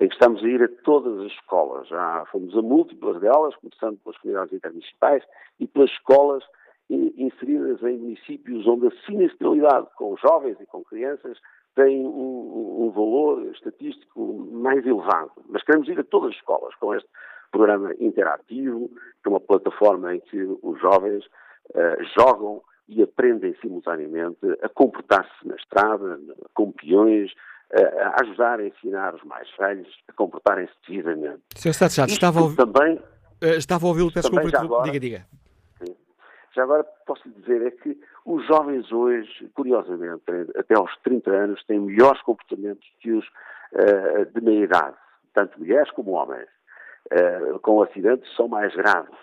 em 0.00 0.08
que 0.08 0.14
estamos 0.14 0.42
a 0.42 0.48
ir 0.48 0.62
a 0.62 0.68
todas 0.84 1.18
as 1.20 1.32
escolas. 1.32 1.88
Já 1.88 2.24
fomos 2.30 2.56
a 2.56 2.62
múltiplas 2.62 3.20
delas, 3.20 3.54
começando 3.56 3.98
pelas 3.98 4.18
comunidades 4.18 4.54
intermunicipais 4.54 5.24
e 5.58 5.66
pelas 5.66 5.90
escolas 5.90 6.44
inseridas 6.90 7.82
em 7.82 7.98
municípios 7.98 8.66
onde 8.66 8.88
a 8.88 9.06
sinistralidade 9.06 9.88
com 9.96 10.16
jovens 10.16 10.60
e 10.60 10.66
com 10.66 10.84
crianças 10.84 11.38
tem 11.74 12.06
um, 12.06 12.86
um, 12.86 12.90
valor 12.90 13.42
estatístico 13.52 14.48
mais 14.52 14.86
elevado. 14.86 15.32
Mas 15.48 15.62
queremos 15.62 15.88
ir 15.88 15.98
a 15.98 16.04
todas 16.04 16.30
as 16.30 16.36
escolas 16.36 16.74
com 16.76 16.94
este 16.94 17.08
programa 17.50 17.94
interativo, 17.98 18.88
que 19.22 19.26
é 19.26 19.28
uma 19.28 19.40
plataforma 19.40 20.14
em 20.14 20.20
que 20.20 20.40
os 20.62 20.80
jovens 20.80 21.24
uh, 21.24 22.04
jogam 22.18 22.62
e 22.88 23.02
aprendem 23.02 23.54
simultaneamente 23.60 24.38
a 24.62 24.68
comportar-se 24.68 25.46
na 25.46 25.54
estrada, 25.56 26.20
com 26.52 26.70
peões, 26.70 27.32
a 27.72 28.22
ajudar 28.22 28.60
a 28.60 28.66
ensinar 28.66 29.14
os 29.14 29.24
mais 29.24 29.48
velhos 29.58 29.88
a 30.06 30.12
comportarem-se 30.12 30.72
devidamente. 30.86 31.40
Sr. 31.56 31.70
Estado 31.70 31.92
Chato, 31.92 32.10
estava, 32.10 32.40
a... 32.40 32.54
também, 32.54 33.00
estava 33.40 33.86
a 33.86 33.88
ouvi-lo, 33.88 34.12
peço 34.12 34.30
desculpa, 34.30 34.82
diga, 34.84 35.00
diga. 35.00 35.26
Já 36.54 36.62
agora 36.62 36.84
posso 37.06 37.28
dizer 37.30 37.66
é 37.66 37.70
que 37.70 37.98
os 38.24 38.46
jovens 38.46 38.90
hoje, 38.92 39.50
curiosamente, 39.54 40.22
até 40.56 40.74
aos 40.76 40.96
30 40.98 41.30
anos, 41.30 41.64
têm 41.64 41.80
melhores 41.80 42.22
comportamentos 42.22 42.88
que 43.00 43.10
os 43.10 43.26
uh, 43.26 44.26
de 44.32 44.40
meia 44.40 44.64
idade, 44.64 44.96
tanto 45.32 45.58
mulheres 45.58 45.90
como 45.90 46.12
homens. 46.12 46.48
Uh, 47.12 47.58
com 47.58 47.82
acidentes 47.82 48.34
são 48.34 48.48
mais 48.48 48.74
graves 48.74 49.14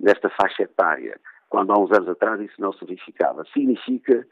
nesta 0.00 0.30
faixa 0.30 0.62
etária, 0.62 1.20
quando 1.50 1.72
há 1.72 1.78
uns 1.78 1.90
anos 1.92 2.08
atrás 2.08 2.40
isso 2.40 2.60
não 2.60 2.72
se 2.72 2.84
verificava. 2.84 3.44
Significa 3.52 4.26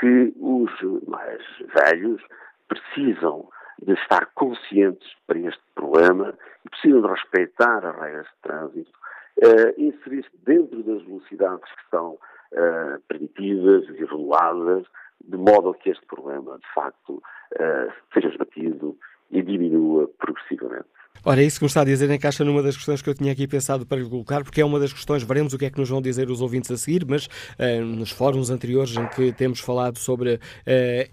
que 0.00 0.32
os 0.40 0.70
mais 1.06 1.42
velhos 1.74 2.22
precisam 2.68 3.48
de 3.82 3.92
estar 3.94 4.26
conscientes 4.34 5.12
para 5.26 5.38
este 5.40 5.62
problema 5.74 6.34
e 6.64 6.68
precisam 6.70 7.02
de 7.02 7.08
respeitar 7.08 7.84
as 7.84 7.96
regras 7.96 8.26
de 8.26 8.42
trânsito 8.42 9.01
uh, 9.38 9.80
inserir-se 9.80 10.30
dentro 10.44 10.82
das 10.82 11.02
velocidades 11.02 11.64
que 11.72 11.82
estão 11.82 12.12
uh, 12.12 13.00
permitidas 13.08 13.84
e 13.88 14.04
reguladas, 14.04 14.84
de 15.24 15.36
modo 15.36 15.70
a 15.70 15.74
que 15.74 15.90
este 15.90 16.04
problema, 16.06 16.58
de 16.58 16.74
facto, 16.74 17.14
uh, 17.14 17.92
seja 18.12 18.28
esbatido 18.28 18.96
e 19.30 19.42
diminua 19.42 20.08
progressivamente. 20.18 20.88
Ora, 21.24 21.40
é 21.40 21.46
isso 21.46 21.60
que 21.60 21.64
me 21.64 21.68
está 21.68 21.82
a 21.82 21.84
dizer 21.84 22.10
encaixa 22.10 22.44
numa 22.44 22.60
das 22.64 22.74
questões 22.74 23.00
que 23.00 23.08
eu 23.08 23.14
tinha 23.14 23.30
aqui 23.30 23.46
pensado 23.46 23.86
para 23.86 23.96
lhe 23.96 24.08
colocar, 24.08 24.42
porque 24.42 24.60
é 24.60 24.64
uma 24.64 24.80
das 24.80 24.92
questões, 24.92 25.22
veremos 25.22 25.52
o 25.52 25.58
que 25.58 25.66
é 25.66 25.70
que 25.70 25.78
nos 25.78 25.88
vão 25.88 26.02
dizer 26.02 26.28
os 26.28 26.40
ouvintes 26.40 26.68
a 26.72 26.76
seguir, 26.76 27.06
mas 27.06 27.26
uh, 27.26 27.84
nos 27.84 28.10
fóruns 28.10 28.50
anteriores 28.50 28.96
em 28.96 29.06
que 29.06 29.30
temos 29.30 29.60
falado 29.60 30.00
sobre 30.00 30.34
uh, 30.34 30.40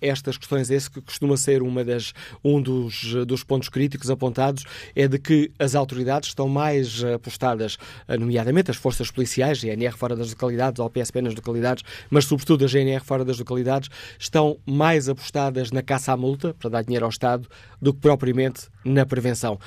estas 0.02 0.36
questões, 0.36 0.72
esse 0.72 0.90
que 0.90 1.00
costuma 1.00 1.38
ser 1.38 1.62
uma 1.62 1.84
das, 1.84 2.12
um 2.44 2.60
dos, 2.60 3.14
dos 3.28 3.44
pontos 3.44 3.70
críticos 3.70 4.10
apontados, 4.10 4.64
é 4.96 5.08
de 5.08 5.20
que 5.20 5.52
as 5.60 5.76
autoridades 5.76 6.30
estão 6.30 6.50
mais 6.50 7.04
apostadas, 7.04 7.76
uh, 7.76 8.20
nomeadamente 8.20 8.72
as 8.72 8.78
forças 8.78 9.12
policiais, 9.12 9.60
GNR 9.60 9.96
fora 9.96 10.16
das 10.16 10.32
localidades, 10.32 10.80
ou 10.80 10.90
PSP 10.90 11.22
nas 11.22 11.36
localidades, 11.36 11.84
mas 12.10 12.26
sobretudo 12.26 12.66
a 12.66 12.68
GNR 12.68 13.06
fora 13.06 13.24
das 13.24 13.38
localidades, 13.38 13.92
estão 14.18 14.58
mais 14.66 15.08
apostadas 15.08 15.70
na 15.70 15.84
caça 15.84 16.14
à 16.14 16.18
multa, 16.18 16.52
para 16.56 16.72
dar 16.72 16.82
dinheiro 16.82 17.06
ao 17.06 17.12
Estado, 17.12 17.48
do 17.80 17.94
que 17.94 18.00
propriamente 18.00 18.70
na 18.84 19.06
prevenção. 19.06 19.60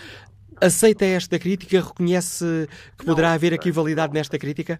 Aceita 0.61 1.05
esta 1.05 1.39
crítica? 1.39 1.81
Reconhece 1.81 2.69
que 2.99 3.05
poderá 3.05 3.29
não, 3.29 3.35
haver 3.35 3.55
aqui 3.55 3.71
validade 3.71 4.13
nesta 4.13 4.39
crítica? 4.39 4.79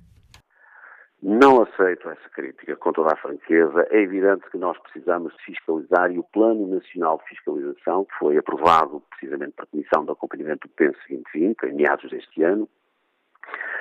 Não 1.23 1.63
aceito 1.63 2.11
essa 2.11 2.29
crítica, 2.31 2.75
com 2.77 2.93
toda 2.93 3.15
a 3.15 3.17
franqueza. 3.17 3.87
É 3.91 4.01
evidente 4.01 4.49
que 4.51 4.59
nós 4.59 4.77
precisamos 4.79 5.33
fiscalizar 5.45 6.11
e 6.11 6.19
o 6.19 6.25
Plano 6.25 6.67
Nacional 6.67 7.19
de 7.19 7.29
Fiscalização, 7.29 8.05
que 8.05 8.15
foi 8.19 8.37
aprovado 8.37 9.01
precisamente 9.11 9.55
a 9.59 9.67
Comissão 9.67 10.05
de 10.05 10.11
Acompanhamento 10.11 10.67
do 10.67 10.75
PENSE 10.75 10.99
2020, 11.09 11.63
em 11.65 11.75
meados 11.75 12.11
deste 12.11 12.43
ano, 12.43 12.69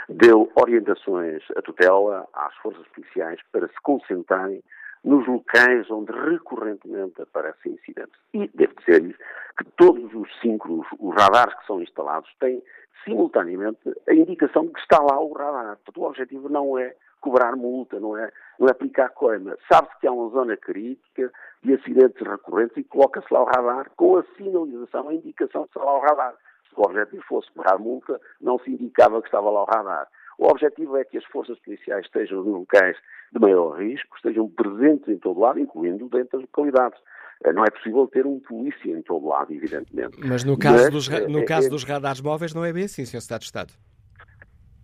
deu 0.07 0.51
orientações 0.55 1.41
à 1.55 1.61
tutela 1.61 2.27
às 2.33 2.55
forças 2.57 2.85
policiais 2.89 3.39
para 3.51 3.67
se 3.67 3.81
concentrarem 3.81 4.61
nos 5.03 5.27
locais 5.27 5.89
onde 5.89 6.11
recorrentemente 6.11 7.21
aparecem 7.21 7.73
incidentes. 7.73 8.19
E 8.33 8.47
devo 8.53 8.73
dizer-lhes 8.75 9.15
que 9.57 9.65
todos 9.77 10.13
os 10.13 10.29
cinco 10.39 10.85
os 10.99 11.15
radares 11.15 11.53
que 11.55 11.65
são 11.65 11.81
instalados 11.81 12.29
têm 12.39 12.61
simultaneamente 13.03 13.79
a 14.07 14.13
indicação 14.13 14.65
de 14.65 14.73
que 14.73 14.79
está 14.79 15.01
lá 15.01 15.19
o 15.19 15.33
radar. 15.33 15.77
Portanto, 15.77 16.01
o 16.01 16.07
objetivo 16.07 16.49
não 16.49 16.77
é 16.77 16.95
cobrar 17.19 17.55
multa, 17.55 17.99
não 17.99 18.17
é, 18.17 18.31
não 18.59 18.67
é 18.67 18.71
aplicar 18.71 19.09
coima. 19.09 19.57
Sabe-se 19.71 19.99
que 19.99 20.07
há 20.07 20.11
uma 20.11 20.29
zona 20.29 20.57
crítica 20.57 21.31
de 21.63 21.73
acidentes 21.73 22.27
recorrentes 22.27 22.77
e 22.77 22.83
coloca-se 22.83 23.31
lá 23.31 23.41
o 23.41 23.45
radar 23.45 23.91
com 23.95 24.17
a 24.17 24.23
sinalização, 24.37 25.09
a 25.09 25.13
indicação 25.13 25.63
de 25.63 25.69
que 25.69 25.77
está 25.77 25.83
lá 25.83 25.97
o 25.97 26.01
radar. 26.01 26.35
Se 26.69 26.75
o 26.75 26.81
objetivo 26.83 27.23
fosse 27.23 27.51
cobrar 27.51 27.77
multa, 27.77 28.19
não 28.39 28.57
se 28.59 28.71
indicava 28.71 29.21
que 29.21 29.27
estava 29.27 29.49
lá 29.49 29.63
o 29.63 29.65
radar. 29.65 30.07
O 30.41 30.47
objetivo 30.47 30.97
é 30.97 31.05
que 31.05 31.19
as 31.19 31.25
forças 31.25 31.59
policiais 31.59 32.03
estejam 32.03 32.43
nos 32.43 32.61
locais 32.61 32.97
de 33.31 33.39
maior 33.39 33.79
risco, 33.79 34.15
estejam 34.15 34.49
presentes 34.49 35.07
em 35.07 35.19
todo 35.19 35.39
lado, 35.39 35.59
incluindo 35.59 36.09
dentro 36.09 36.39
das 36.39 36.41
localidades. 36.41 36.99
Eh, 37.45 37.53
não 37.53 37.63
é 37.63 37.69
possível 37.69 38.07
ter 38.07 38.25
um 38.25 38.39
polícia 38.39 38.91
em 38.91 39.03
todo 39.03 39.27
lado, 39.27 39.53
evidentemente. 39.53 40.17
Mas 40.19 40.43
no 40.43 40.57
caso, 40.57 40.85
Mas, 40.85 40.89
dos, 40.89 41.09
no 41.29 41.41
é, 41.41 41.45
caso 41.45 41.67
é, 41.67 41.69
dos 41.69 41.83
radares 41.83 42.21
móveis 42.21 42.55
não 42.55 42.65
é 42.65 42.73
bem 42.73 42.85
assim, 42.85 43.05
Sr. 43.05 43.17
Estado 43.17 43.41
de 43.41 43.45
Estado. 43.45 43.73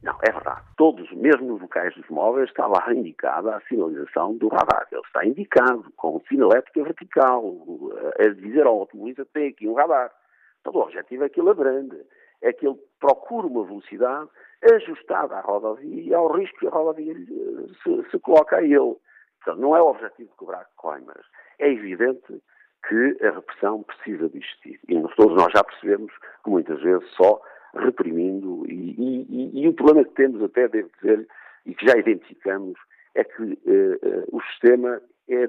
Não, 0.03 0.15
é 0.21 0.31
verdade. 0.31 0.61
Todos, 0.77 1.11
mesmo 1.13 1.47
nos 1.47 1.59
locais 1.59 1.95
dos 1.95 2.07
móveis, 2.07 2.49
está 2.49 2.67
lá 2.67 2.93
indicada 2.93 3.55
a 3.55 3.61
sinalização 3.61 4.37
do 4.37 4.49
radar. 4.49 4.87
Ele 4.91 5.01
está 5.07 5.25
indicado 5.25 5.91
com 5.95 6.21
sinalética 6.29 6.83
vertical. 6.83 7.43
A 8.19 8.27
dizer 8.27 8.67
ao 8.67 8.81
automobilista 8.81 9.25
tem 9.33 9.47
aqui 9.47 9.67
um 9.67 9.73
radar. 9.73 10.11
Então 10.61 10.71
o 10.71 10.83
objetivo 10.83 11.23
é 11.23 11.29
que 11.29 11.41
ele 11.41 11.49
abrande. 11.49 11.97
É 12.41 12.53
que 12.53 12.67
ele 12.67 12.79
procure 12.99 13.47
uma 13.47 13.63
velocidade 13.63 14.29
ajustada 14.73 15.35
à 15.35 15.41
rodovia 15.41 16.03
e 16.03 16.13
ao 16.13 16.31
risco 16.31 16.59
que 16.59 16.67
a 16.67 16.71
rodovia 16.71 17.13
se, 17.83 18.09
se 18.11 18.19
coloca 18.19 18.57
a 18.57 18.63
ele. 18.63 18.95
Então, 19.41 19.55
não 19.55 19.75
é 19.75 19.81
o 19.81 19.87
objetivo 19.87 20.29
de 20.29 20.35
cobrar 20.35 20.67
coimas. 20.75 21.25
É 21.59 21.71
evidente 21.71 22.41
que 22.87 23.17
a 23.25 23.31
repressão 23.31 23.83
precisa 23.83 24.29
de 24.29 24.37
existir. 24.37 24.79
E 24.87 25.01
todos 25.15 25.35
nós 25.35 25.51
já 25.53 25.63
percebemos 25.63 26.11
que 26.43 26.49
muitas 26.49 26.81
vezes 26.81 27.07
só 27.11 27.41
reprimindo, 27.75 28.65
e, 28.67 28.95
e, 28.97 29.61
e 29.61 29.67
o 29.67 29.73
problema 29.73 30.05
que 30.05 30.15
temos 30.15 30.41
até, 30.41 30.67
devo 30.67 30.89
dizer, 31.01 31.27
e 31.65 31.75
que 31.75 31.85
já 31.85 31.97
identificamos, 31.97 32.77
é 33.15 33.23
que 33.23 33.41
uh, 33.41 33.47
uh, 33.47 34.37
o 34.37 34.41
sistema 34.43 35.01
é 35.27 35.47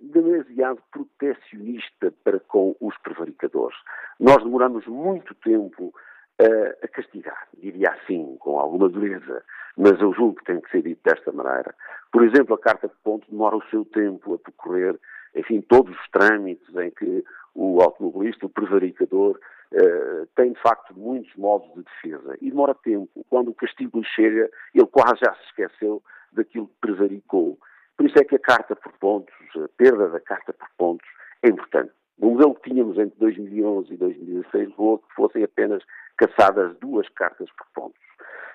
demasiado 0.00 0.82
protecionista 0.90 2.12
para 2.24 2.40
com 2.40 2.74
os 2.80 2.96
prevaricadores. 2.98 3.76
Nós 4.18 4.42
demoramos 4.42 4.86
muito 4.86 5.34
tempo 5.34 5.92
a 6.40 6.88
castigar, 6.88 7.48
diria 7.56 7.90
assim, 7.90 8.36
com 8.38 8.58
alguma 8.60 8.88
dureza, 8.88 9.42
mas 9.76 10.00
eu 10.00 10.12
julgo 10.12 10.36
que 10.36 10.44
tem 10.44 10.60
que 10.60 10.70
ser 10.70 10.82
dito 10.82 11.00
desta 11.04 11.32
maneira. 11.32 11.74
Por 12.12 12.24
exemplo, 12.24 12.54
a 12.54 12.58
Carta 12.58 12.88
de 12.88 12.94
Ponto 13.02 13.28
demora 13.30 13.56
o 13.56 13.64
seu 13.70 13.84
tempo 13.84 14.34
a 14.34 14.38
percorrer, 14.38 14.98
enfim, 15.34 15.60
todos 15.60 15.94
os 15.96 16.08
trâmites 16.10 16.74
em 16.76 16.90
que 16.90 17.24
o 17.54 17.80
automobilista, 17.80 18.46
o 18.46 18.50
prevaricador, 18.50 19.38
Uh, 19.70 20.26
tem 20.34 20.54
de 20.54 20.62
facto 20.62 20.98
muitos 20.98 21.30
modos 21.36 21.68
de 21.74 21.82
defesa 21.82 22.38
e 22.40 22.48
demora 22.48 22.74
tempo. 22.74 23.22
Quando 23.28 23.48
o 23.48 23.54
castigo 23.54 23.98
lhe 23.98 24.06
chega, 24.06 24.48
ele 24.74 24.86
quase 24.86 25.20
já 25.20 25.34
se 25.34 25.44
esqueceu 25.44 26.02
daquilo 26.32 26.68
que 26.68 26.74
prevaricou. 26.80 27.58
Por 27.94 28.06
isso 28.06 28.18
é 28.18 28.24
que 28.24 28.36
a 28.36 28.38
carta 28.38 28.74
por 28.74 28.92
pontos, 28.94 29.34
a 29.56 29.68
perda 29.76 30.08
da 30.08 30.20
carta 30.20 30.54
por 30.54 30.68
pontos, 30.78 31.06
é 31.42 31.48
importante. 31.48 31.92
O 32.18 32.30
modelo 32.30 32.54
que 32.54 32.70
tínhamos 32.70 32.98
entre 32.98 33.18
2011 33.18 33.92
e 33.92 33.96
2016 33.96 34.68
levou 34.70 34.98
que 34.98 35.14
fossem 35.14 35.44
apenas 35.44 35.82
caçadas 36.18 36.76
duas 36.78 37.08
cartas 37.10 37.48
por 37.56 37.66
pontos. 37.74 38.08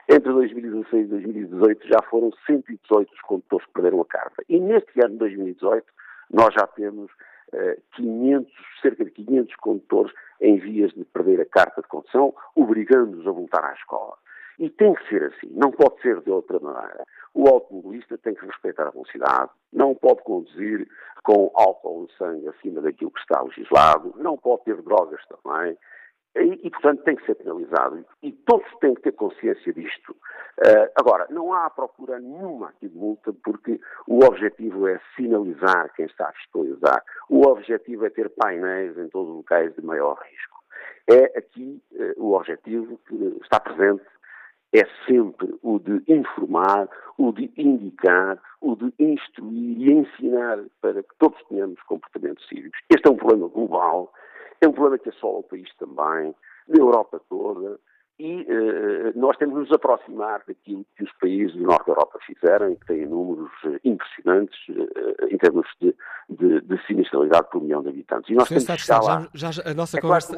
Entre 0.09 0.31
2016 0.31 1.05
e 1.05 1.09
2018 1.09 1.87
já 1.87 1.99
foram 2.09 2.31
118 2.45 3.11
os 3.11 3.21
condutores 3.21 3.65
que 3.65 3.73
perderam 3.73 4.01
a 4.01 4.05
carta. 4.05 4.43
E 4.49 4.59
neste 4.59 4.99
ano 4.99 5.13
de 5.13 5.19
2018 5.19 5.85
nós 6.29 6.53
já 6.53 6.67
temos 6.67 7.09
uh, 7.53 7.81
500, 7.95 8.53
cerca 8.81 9.05
de 9.05 9.11
500 9.11 9.55
condutores 9.55 10.13
em 10.41 10.57
vias 10.57 10.91
de 10.91 11.05
perder 11.05 11.39
a 11.41 11.45
carta 11.45 11.81
de 11.81 11.87
condução, 11.87 12.35
obrigando-os 12.55 13.25
a 13.25 13.31
voltar 13.31 13.63
à 13.63 13.73
escola. 13.73 14.17
E 14.59 14.69
tem 14.69 14.93
que 14.93 15.07
ser 15.07 15.23
assim, 15.23 15.49
não 15.51 15.71
pode 15.71 15.99
ser 16.01 16.21
de 16.21 16.29
outra 16.29 16.59
maneira. 16.59 17.05
O 17.33 17.47
automobilista 17.47 18.17
tem 18.17 18.35
que 18.35 18.45
respeitar 18.45 18.87
a 18.87 18.91
velocidade, 18.91 19.49
não 19.71 19.95
pode 19.95 20.21
conduzir 20.23 20.87
com 21.23 21.49
álcool 21.55 22.01
no 22.01 22.09
sangue 22.11 22.47
acima 22.49 22.81
daquilo 22.81 23.11
que 23.11 23.19
está 23.21 23.41
legislado, 23.41 24.13
não 24.17 24.37
pode 24.37 24.65
ter 24.65 24.79
drogas 24.81 25.21
também, 25.27 25.77
e, 26.35 26.67
e, 26.67 26.69
portanto, 26.71 27.03
tem 27.03 27.15
que 27.15 27.25
ser 27.25 27.35
penalizado. 27.35 28.03
E 28.21 28.31
todos 28.31 28.67
têm 28.79 28.95
que 28.95 29.01
ter 29.01 29.11
consciência 29.13 29.71
disto. 29.73 30.11
Uh, 30.11 30.89
agora, 30.95 31.27
não 31.29 31.53
há 31.53 31.69
procura 31.69 32.19
nenhuma 32.19 32.69
aqui 32.69 32.87
de 32.87 32.97
multa, 32.97 33.33
porque 33.43 33.79
o 34.07 34.23
objetivo 34.25 34.87
é 34.87 34.99
sinalizar 35.15 35.93
quem 35.95 36.05
está 36.05 36.29
a 36.29 36.33
fiscalizar. 36.33 37.03
O 37.29 37.47
objetivo 37.47 38.05
é 38.05 38.09
ter 38.09 38.29
painéis 38.29 38.97
em 38.97 39.07
todos 39.09 39.29
os 39.29 39.37
locais 39.37 39.75
de 39.75 39.81
maior 39.83 40.17
risco. 40.19 40.63
É 41.07 41.37
aqui 41.37 41.81
uh, 41.91 42.23
o 42.23 42.33
objetivo 42.33 42.99
que 43.07 43.15
está 43.41 43.59
presente 43.59 44.03
é 44.73 44.87
sempre 45.05 45.53
o 45.61 45.77
de 45.77 46.03
informar, 46.07 46.89
o 47.15 47.31
de 47.31 47.53
indicar, 47.55 48.41
o 48.59 48.75
de 48.75 48.91
instruir 48.97 49.77
e 49.79 49.91
ensinar 49.91 50.57
para 50.81 51.03
que 51.03 51.15
todos 51.19 51.39
tenhamos 51.47 51.79
comportamentos 51.83 52.47
cívicos. 52.47 52.79
Este 52.89 53.07
é 53.07 53.11
um 53.11 53.17
problema 53.17 53.47
global, 53.49 54.11
é 54.61 54.67
um 54.67 54.71
problema 54.71 54.99
que 54.99 55.09
assola 55.09 55.39
o 55.39 55.43
país 55.43 55.69
também, 55.77 56.33
da 56.67 56.77
Europa 56.79 57.21
toda, 57.29 57.79
e 58.19 58.41
uh, 58.41 59.19
nós 59.19 59.35
temos 59.37 59.55
de 59.55 59.61
nos 59.61 59.71
aproximar 59.71 60.43
daquilo 60.47 60.85
que 60.95 61.03
os 61.03 61.11
países 61.13 61.55
do 61.55 61.63
Norte 61.63 61.87
da 61.87 61.93
Europa 61.93 62.19
fizeram 62.25 62.71
e 62.71 62.75
que 62.75 62.85
têm 62.85 63.07
números 63.07 63.51
uh, 63.65 63.79
impressionantes 63.83 64.55
uh, 64.69 65.27
em 65.29 65.37
termos 65.37 65.65
de, 65.81 65.95
de, 66.29 66.61
de, 66.61 66.85
sinistralidade 66.85 67.49
por 67.49 67.61
milhão 67.61 67.81
de 67.81 67.89
habitantes. 67.89 68.29
E 68.29 68.35
nós 68.35 68.47
Senhor 68.47 68.61
temos 68.61 68.75
que 68.75 68.81
estar 68.81 69.01
lá. 69.01 69.27
Já, 69.33 69.51
já, 69.51 69.63
a 69.65 69.73
nossa 69.73 69.97
é 69.97 70.01
conversa. 70.01 70.37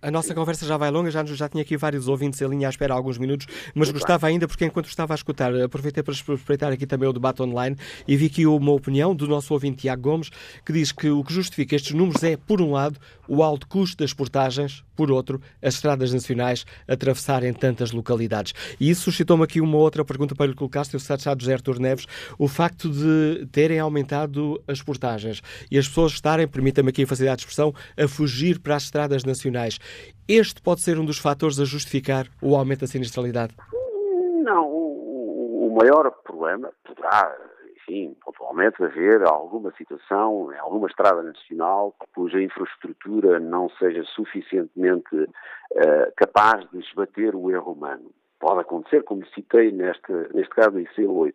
A 0.00 0.10
nossa 0.10 0.34
conversa 0.34 0.64
já 0.64 0.78
vai 0.78 0.90
longa, 0.90 1.10
já, 1.10 1.22
já 1.24 1.48
tinha 1.48 1.62
aqui 1.62 1.76
vários 1.76 2.08
ouvintes 2.08 2.40
em 2.40 2.48
linha 2.48 2.68
à 2.68 2.70
espera 2.70 2.94
há 2.94 2.96
alguns 2.96 3.18
minutos, 3.18 3.46
mas 3.74 3.88
Muito 3.88 3.92
gostava 3.92 4.26
bem. 4.26 4.34
ainda, 4.34 4.48
porque 4.48 4.64
enquanto 4.64 4.86
estava 4.86 5.12
a 5.12 5.16
escutar, 5.16 5.54
aproveitei 5.54 6.02
para 6.02 6.14
espreitar 6.14 6.72
aqui 6.72 6.86
também 6.86 7.08
o 7.08 7.12
debate 7.12 7.42
online 7.42 7.76
e 8.06 8.16
vi 8.16 8.26
aqui 8.26 8.46
uma 8.46 8.72
opinião 8.72 9.14
do 9.14 9.28
nosso 9.28 9.52
ouvinte 9.52 9.82
Tiago 9.82 10.02
Gomes, 10.02 10.30
que 10.64 10.72
diz 10.72 10.90
que 10.90 11.10
o 11.10 11.22
que 11.22 11.34
justifica 11.34 11.76
estes 11.76 11.92
números 11.92 12.22
é, 12.24 12.36
por 12.36 12.62
um 12.62 12.72
lado, 12.72 12.98
o 13.28 13.42
alto 13.42 13.68
custo 13.68 14.02
das 14.02 14.14
portagens, 14.14 14.82
por 14.96 15.10
outro, 15.10 15.40
as 15.62 15.74
estradas 15.74 16.12
nacionais 16.12 16.64
atravessarem 16.86 17.52
tantas 17.52 17.92
localidades. 17.92 18.54
E 18.78 18.90
isso 18.90 19.02
suscitou-me 19.02 19.44
aqui 19.44 19.60
uma 19.60 19.76
outra 19.76 20.04
pergunta 20.04 20.34
para 20.34 20.46
lhe 20.46 20.54
colocar, 20.54 20.84
Sr. 20.84 20.96
Estado 20.96 21.40
José 21.40 21.54
Artur 21.54 21.78
Neves, 21.80 22.06
o 22.38 22.48
facto 22.48 22.90
de 22.90 23.46
terem 23.50 23.78
aumentado 23.78 24.62
as 24.66 24.82
portagens 24.82 25.42
e 25.70 25.78
as 25.78 25.88
pessoas 25.88 26.12
estarem, 26.12 26.46
permita-me 26.46 26.90
aqui 26.90 27.02
a 27.02 27.06
facilidade 27.06 27.38
de 27.38 27.42
expressão, 27.42 27.74
a 27.96 28.06
fugir 28.06 28.60
para 28.60 28.76
as 28.76 28.84
estradas 28.84 29.24
nacionais. 29.24 29.78
Este 30.28 30.60
pode 30.60 30.82
ser 30.82 30.98
um 30.98 31.04
dos 31.04 31.18
fatores 31.18 31.58
a 31.58 31.64
justificar 31.64 32.26
o 32.42 32.54
aumento 32.54 32.80
da 32.80 32.86
sinistralidade? 32.86 33.54
Não, 34.42 34.68
o 34.68 35.74
maior 35.78 36.10
problema 36.22 36.70
poderá 36.84 37.47
sim, 37.88 38.14
pontualmente 38.22 38.84
haver 38.84 39.22
alguma 39.26 39.72
situação, 39.72 40.50
alguma 40.60 40.86
estrada 40.86 41.22
nacional, 41.22 41.94
cuja 42.14 42.40
infraestrutura 42.40 43.40
não 43.40 43.70
seja 43.70 44.04
suficientemente 44.04 45.16
uh, 45.16 46.12
capaz 46.16 46.68
de 46.70 46.78
esbater 46.80 47.34
o 47.34 47.50
erro 47.50 47.72
humano. 47.72 48.12
Pode 48.38 48.60
acontecer, 48.60 49.02
como 49.02 49.26
citei 49.28 49.72
neste, 49.72 50.12
neste 50.34 50.54
caso 50.54 50.72
do 50.72 50.80
IC8. 50.80 51.32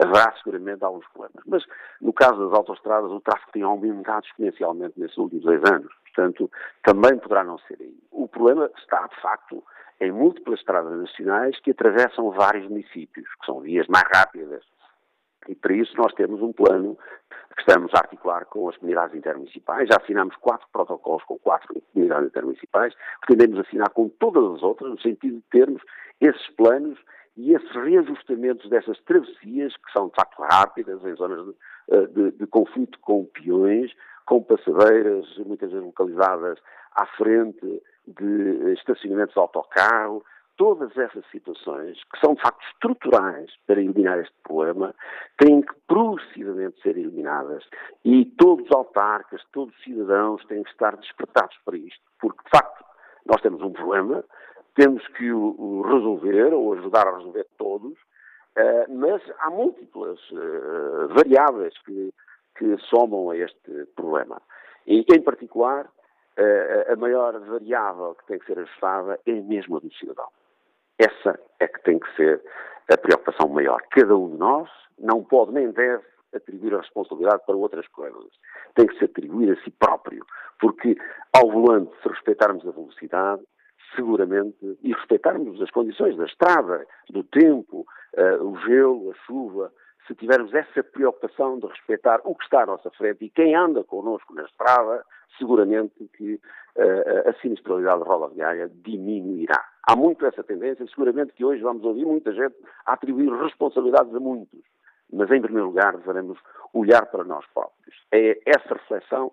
Haverá 0.00 0.32
seguramente 0.36 0.84
alguns 0.84 1.06
problemas. 1.08 1.42
Mas, 1.44 1.64
no 2.00 2.12
caso 2.12 2.38
das 2.48 2.56
autostradas, 2.56 3.10
o 3.10 3.20
tráfego 3.20 3.52
tem 3.52 3.62
aumentado 3.62 4.24
exponencialmente 4.24 4.98
nesses 4.98 5.18
últimos 5.18 5.44
dois 5.44 5.60
anos. 5.70 5.92
Portanto, 6.04 6.50
também 6.84 7.18
poderá 7.18 7.44
não 7.44 7.58
ser 7.58 7.76
aí. 7.80 7.94
O 8.12 8.28
problema 8.28 8.70
está, 8.78 9.06
de 9.08 9.20
facto, 9.20 9.62
em 10.00 10.12
múltiplas 10.12 10.60
estradas 10.60 10.96
nacionais 10.96 11.58
que 11.60 11.72
atravessam 11.72 12.30
vários 12.30 12.68
municípios, 12.68 13.28
que 13.40 13.46
são 13.46 13.60
vias 13.60 13.86
mais 13.88 14.08
rápidas, 14.14 14.64
e 15.46 15.54
para 15.54 15.74
isso 15.74 15.94
nós 15.96 16.12
temos 16.14 16.42
um 16.42 16.52
plano 16.52 16.96
que 17.54 17.60
estamos 17.60 17.92
a 17.94 17.98
articular 17.98 18.44
com 18.46 18.68
as 18.68 18.76
comunidades 18.76 19.16
intermunicipais. 19.16 19.88
Já 19.88 19.96
assinamos 20.00 20.36
quatro 20.36 20.66
protocolos 20.72 21.22
com 21.24 21.38
quatro 21.38 21.74
comunidades 21.92 22.28
intermunicipais. 22.28 22.94
Pretendemos 23.20 23.66
assinar 23.66 23.90
com 23.90 24.08
todas 24.08 24.56
as 24.56 24.62
outras, 24.62 24.90
no 24.90 25.00
sentido 25.00 25.36
de 25.36 25.44
termos 25.50 25.82
esses 26.20 26.48
planos 26.56 26.98
e 27.36 27.54
esses 27.54 27.70
reajustamentos 27.70 28.68
dessas 28.68 28.98
travessias, 29.02 29.76
que 29.76 29.92
são 29.92 30.08
de 30.08 30.14
facto 30.14 30.42
rápidas, 30.42 31.04
em 31.04 31.14
zonas 31.14 31.44
de, 31.46 31.54
eh, 31.90 32.06
de, 32.08 32.30
de 32.32 32.46
conflito 32.46 32.98
com 33.00 33.24
peões, 33.26 33.92
com 34.26 34.42
passadeiras, 34.42 35.26
muitas 35.46 35.70
vezes 35.70 35.86
localizadas 35.86 36.58
à 36.94 37.06
frente 37.06 37.82
de 38.06 38.72
estacionamentos 38.72 39.34
de 39.34 39.40
autocarro, 39.40 40.24
todas 40.58 40.94
essas 40.98 41.24
situações, 41.30 41.96
que 42.12 42.20
são 42.20 42.34
de 42.34 42.42
facto 42.42 42.60
estruturais 42.72 43.50
para 43.66 43.80
eliminar 43.80 44.18
este 44.18 44.34
problema, 44.42 44.94
têm 45.38 45.62
que 45.62 45.72
progressivamente 45.86 46.82
ser 46.82 46.98
eliminadas. 46.98 47.64
E 48.04 48.26
todos 48.36 48.66
os 48.66 48.72
autarcas, 48.72 49.40
todos 49.52 49.74
os 49.74 49.84
cidadãos 49.84 50.44
têm 50.46 50.62
que 50.62 50.70
estar 50.70 50.96
despertados 50.96 51.56
para 51.64 51.76
isto, 51.76 52.02
porque 52.20 52.42
de 52.44 52.50
facto 52.50 52.84
nós 53.24 53.40
temos 53.40 53.62
um 53.62 53.72
problema, 53.72 54.24
temos 54.74 55.06
que 55.08 55.32
o, 55.32 55.82
resolver 55.82 56.52
ou 56.52 56.74
ajudar 56.74 57.06
a 57.06 57.16
resolver 57.16 57.46
todos, 57.56 57.92
uh, 57.92 58.92
mas 58.94 59.22
há 59.38 59.50
múltiplas 59.50 60.18
uh, 60.32 61.08
variáveis 61.14 61.76
que, 61.82 62.12
que 62.56 62.76
somam 62.88 63.30
a 63.30 63.36
este 63.36 63.86
problema. 63.94 64.42
E, 64.86 65.04
em 65.08 65.22
particular, 65.22 65.84
uh, 65.86 66.92
a 66.92 66.96
maior 66.96 67.38
variável 67.40 68.16
que 68.16 68.26
tem 68.26 68.38
que 68.40 68.46
ser 68.46 68.58
ajustada 68.58 69.20
é 69.24 69.32
mesmo 69.32 69.76
a 69.76 69.80
do 69.80 69.92
cidadão. 69.94 70.28
Essa 70.98 71.38
é 71.60 71.68
que 71.68 71.82
tem 71.82 71.98
que 71.98 72.16
ser 72.16 72.42
a 72.90 72.96
preocupação 72.96 73.48
maior. 73.48 73.80
Cada 73.90 74.16
um 74.16 74.30
de 74.30 74.36
nós 74.36 74.68
não 74.98 75.22
pode 75.22 75.52
nem 75.52 75.70
deve 75.70 76.02
atribuir 76.34 76.74
a 76.74 76.80
responsabilidade 76.80 77.42
para 77.46 77.56
outras 77.56 77.86
coisas. 77.88 78.26
Tem 78.74 78.86
que 78.86 78.98
se 78.98 79.04
atribuir 79.04 79.56
a 79.56 79.62
si 79.62 79.70
próprio, 79.70 80.24
porque 80.60 80.96
ao 81.32 81.50
volante, 81.50 81.92
se 82.02 82.08
respeitarmos 82.08 82.66
a 82.66 82.70
velocidade, 82.70 83.42
seguramente, 83.94 84.78
e 84.82 84.92
respeitarmos 84.92 85.60
as 85.62 85.70
condições 85.70 86.16
da 86.16 86.26
estrada, 86.26 86.86
do 87.10 87.22
tempo, 87.24 87.86
uh, 88.16 88.44
o 88.44 88.56
gelo, 88.60 89.10
a 89.10 89.14
chuva, 89.26 89.72
se 90.06 90.14
tivermos 90.14 90.54
essa 90.54 90.82
preocupação 90.82 91.58
de 91.58 91.66
respeitar 91.66 92.20
o 92.24 92.34
que 92.34 92.44
está 92.44 92.62
à 92.62 92.66
nossa 92.66 92.90
frente 92.90 93.24
e 93.24 93.30
quem 93.30 93.54
anda 93.54 93.84
connosco 93.84 94.34
na 94.34 94.44
estrada, 94.44 95.04
seguramente 95.38 96.08
que 96.16 96.34
uh, 96.34 97.28
a 97.28 97.32
sinistralidade 97.40 98.02
rodoviária 98.02 98.70
diminuirá. 98.82 99.62
Há 99.90 99.96
muito 99.96 100.26
essa 100.26 100.44
tendência, 100.44 100.86
seguramente 100.88 101.32
que 101.32 101.42
hoje 101.42 101.62
vamos 101.62 101.82
ouvir 101.82 102.04
muita 102.04 102.30
gente 102.34 102.54
a 102.84 102.92
atribuir 102.92 103.32
responsabilidades 103.42 104.14
a 104.14 104.20
muitos, 104.20 104.60
mas 105.10 105.30
em 105.30 105.40
primeiro 105.40 105.68
lugar 105.68 105.96
devemos 105.96 106.38
olhar 106.74 107.06
para 107.06 107.24
nós 107.24 107.42
próprios. 107.54 107.96
É 108.12 108.38
essa 108.44 108.74
reflexão 108.74 109.32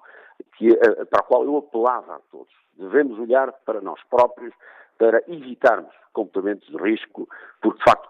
que, 0.56 0.70
uh, 0.70 1.06
para 1.08 1.20
a 1.20 1.24
qual 1.24 1.44
eu 1.44 1.58
apelava 1.58 2.16
a 2.16 2.20
todos. 2.32 2.54
Devemos 2.78 3.20
olhar 3.20 3.52
para 3.66 3.82
nós 3.82 4.02
próprios 4.10 4.54
para 4.98 5.22
evitarmos 5.28 5.94
comportamentos 6.14 6.70
de 6.70 6.78
risco, 6.78 7.28
porque 7.62 7.80
de 7.80 7.84
facto 7.84 8.10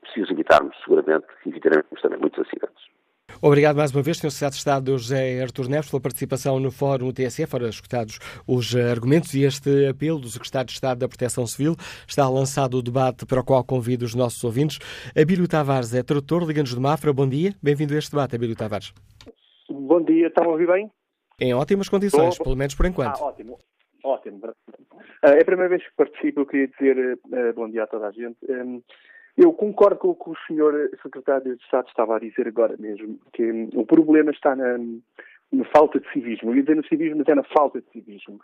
preciso 0.00 0.32
evitarmos, 0.32 0.74
seguramente, 0.82 1.26
evitaremos 1.44 2.00
também 2.00 2.18
muitos 2.18 2.46
acidentes. 2.46 2.97
Obrigado 3.40 3.76
mais 3.76 3.92
uma 3.92 4.02
vez, 4.02 4.18
Sr. 4.18 4.30
Secretário 4.30 4.52
de 4.52 4.58
Estado 4.58 4.98
José 4.98 5.40
Artur 5.40 5.68
Neves, 5.68 5.90
pela 5.90 6.02
participação 6.02 6.58
no 6.58 6.72
Fórum 6.72 7.12
TSF. 7.12 7.46
Foram 7.46 7.68
escutados 7.68 8.18
os 8.46 8.74
argumentos 8.74 9.32
e 9.34 9.44
este 9.44 9.86
apelo 9.86 10.18
do 10.18 10.28
Secretário 10.28 10.66
de 10.66 10.72
Estado 10.72 10.98
da 10.98 11.08
Proteção 11.08 11.46
Civil. 11.46 11.76
Está 12.06 12.28
lançado 12.28 12.78
o 12.78 12.82
debate 12.82 13.24
para 13.24 13.40
o 13.40 13.44
qual 13.44 13.62
convido 13.62 14.04
os 14.04 14.14
nossos 14.14 14.42
ouvintes. 14.42 14.78
Abílio 15.16 15.46
Tavares 15.46 15.94
é 15.94 16.02
tradutor, 16.02 16.42
liga-nos 16.42 16.74
de 16.74 16.80
Mafra. 16.80 17.12
Bom 17.12 17.28
dia, 17.28 17.54
bem-vindo 17.62 17.94
a 17.94 17.98
este 17.98 18.10
debate, 18.10 18.34
Abílio 18.34 18.56
Tavares. 18.56 18.92
Bom 19.70 20.02
dia, 20.02 20.26
estão 20.26 20.44
a 20.44 20.48
ouvir 20.48 20.66
bem? 20.66 20.90
Em 21.40 21.54
ótimas 21.54 21.88
condições, 21.88 22.36
pelo 22.38 22.56
menos 22.56 22.74
por 22.74 22.86
enquanto. 22.86 23.22
Ah, 23.22 23.26
ótimo, 23.26 23.56
ótimo. 24.02 24.40
Ah, 25.22 25.30
é 25.30 25.42
a 25.42 25.44
primeira 25.44 25.68
vez 25.68 25.84
que 25.84 25.94
participo, 25.96 26.40
eu 26.40 26.46
queria 26.46 26.66
dizer 26.66 26.96
uh, 27.14 27.54
bom 27.54 27.70
dia 27.70 27.84
a 27.84 27.86
toda 27.86 28.08
a 28.08 28.10
gente. 28.10 28.38
Eu 29.38 29.52
concordo 29.52 29.96
com 29.98 30.08
o 30.08 30.14
que 30.16 30.30
o 30.30 30.36
senhor 30.48 30.90
secretário 31.00 31.56
de 31.56 31.62
Estado 31.62 31.86
estava 31.86 32.16
a 32.16 32.18
dizer 32.18 32.48
agora 32.48 32.76
mesmo, 32.76 33.20
que 33.32 33.68
o 33.72 33.86
problema 33.86 34.32
está 34.32 34.56
na, 34.56 34.76
na 35.52 35.64
falta 35.66 36.00
de 36.00 36.10
civismo. 36.10 36.52
Ia 36.52 36.62
dizer 36.62 36.74
no 36.74 36.84
civismo, 36.84 37.18
mas 37.18 37.28
é 37.28 37.36
na 37.36 37.44
falta 37.44 37.80
de 37.80 37.88
civismo. 37.92 38.40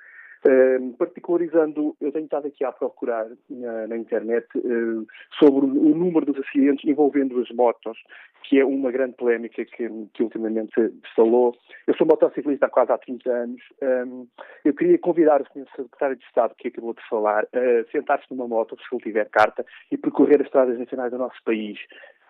Particularizando, 0.99 1.97
eu 2.01 2.13
tenho 2.13 2.27
estado 2.27 2.47
aqui 2.49 2.63
a 2.65 2.73
procurar 2.73 3.27
na, 3.49 3.87
na 3.87 3.97
internet 3.97 4.47
uh, 4.57 5.07
sobre 5.39 5.65
o, 5.65 5.95
número 5.95 6.27
dos 6.27 6.39
acidentes 6.47 6.85
envolvendo 6.85 7.41
as 7.41 7.51
motos, 7.51 7.97
que 8.43 8.61
é 8.61 8.65
uma 8.65 8.91
grande 8.91 9.15
polémica 9.17 9.65
que, 9.65 9.89
que 10.13 10.23
ultimamente 10.23 10.75
se 10.75 10.93
instalou. 11.07 11.57
Eu 11.87 11.95
sou 11.97 12.07
motociclista 12.07 12.67
há 12.67 12.69
quase 12.69 12.93
há 12.93 12.99
30 12.99 13.31
anos. 13.31 13.63
Um, 13.83 14.27
eu 14.67 14.75
queria 14.75 14.99
convidar 14.99 15.41
o 15.41 15.47
Sr. 15.47 15.67
Secretário 15.75 16.17
de 16.17 16.25
Estado, 16.25 16.55
que 16.59 16.69
acabou 16.69 16.93
de 16.93 17.09
falar, 17.09 17.45
a 17.45 17.91
sentar-se 17.91 18.27
numa 18.31 18.47
moto, 18.47 18.77
se 18.77 18.95
ele 18.95 19.03
tiver 19.03 19.31
carta, 19.31 19.65
e 19.91 19.97
percorrer 19.97 20.41
as 20.41 20.47
estradas 20.47 20.79
nacionais 20.79 21.11
do 21.11 21.19
nosso 21.19 21.43
país. 21.43 21.79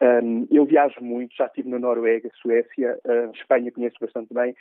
Um, 0.01 0.47
eu 0.51 0.65
viajo 0.65 1.03
muito, 1.03 1.35
já 1.35 1.47
estive 1.47 1.69
na 1.69 1.81
Noruega, 1.81 2.31
Suécia, 2.41 2.99
uh, 3.05 3.33
Espanha 3.35 3.73
conheço 3.73 3.97
bastante 4.01 4.33
bem. 4.33 4.55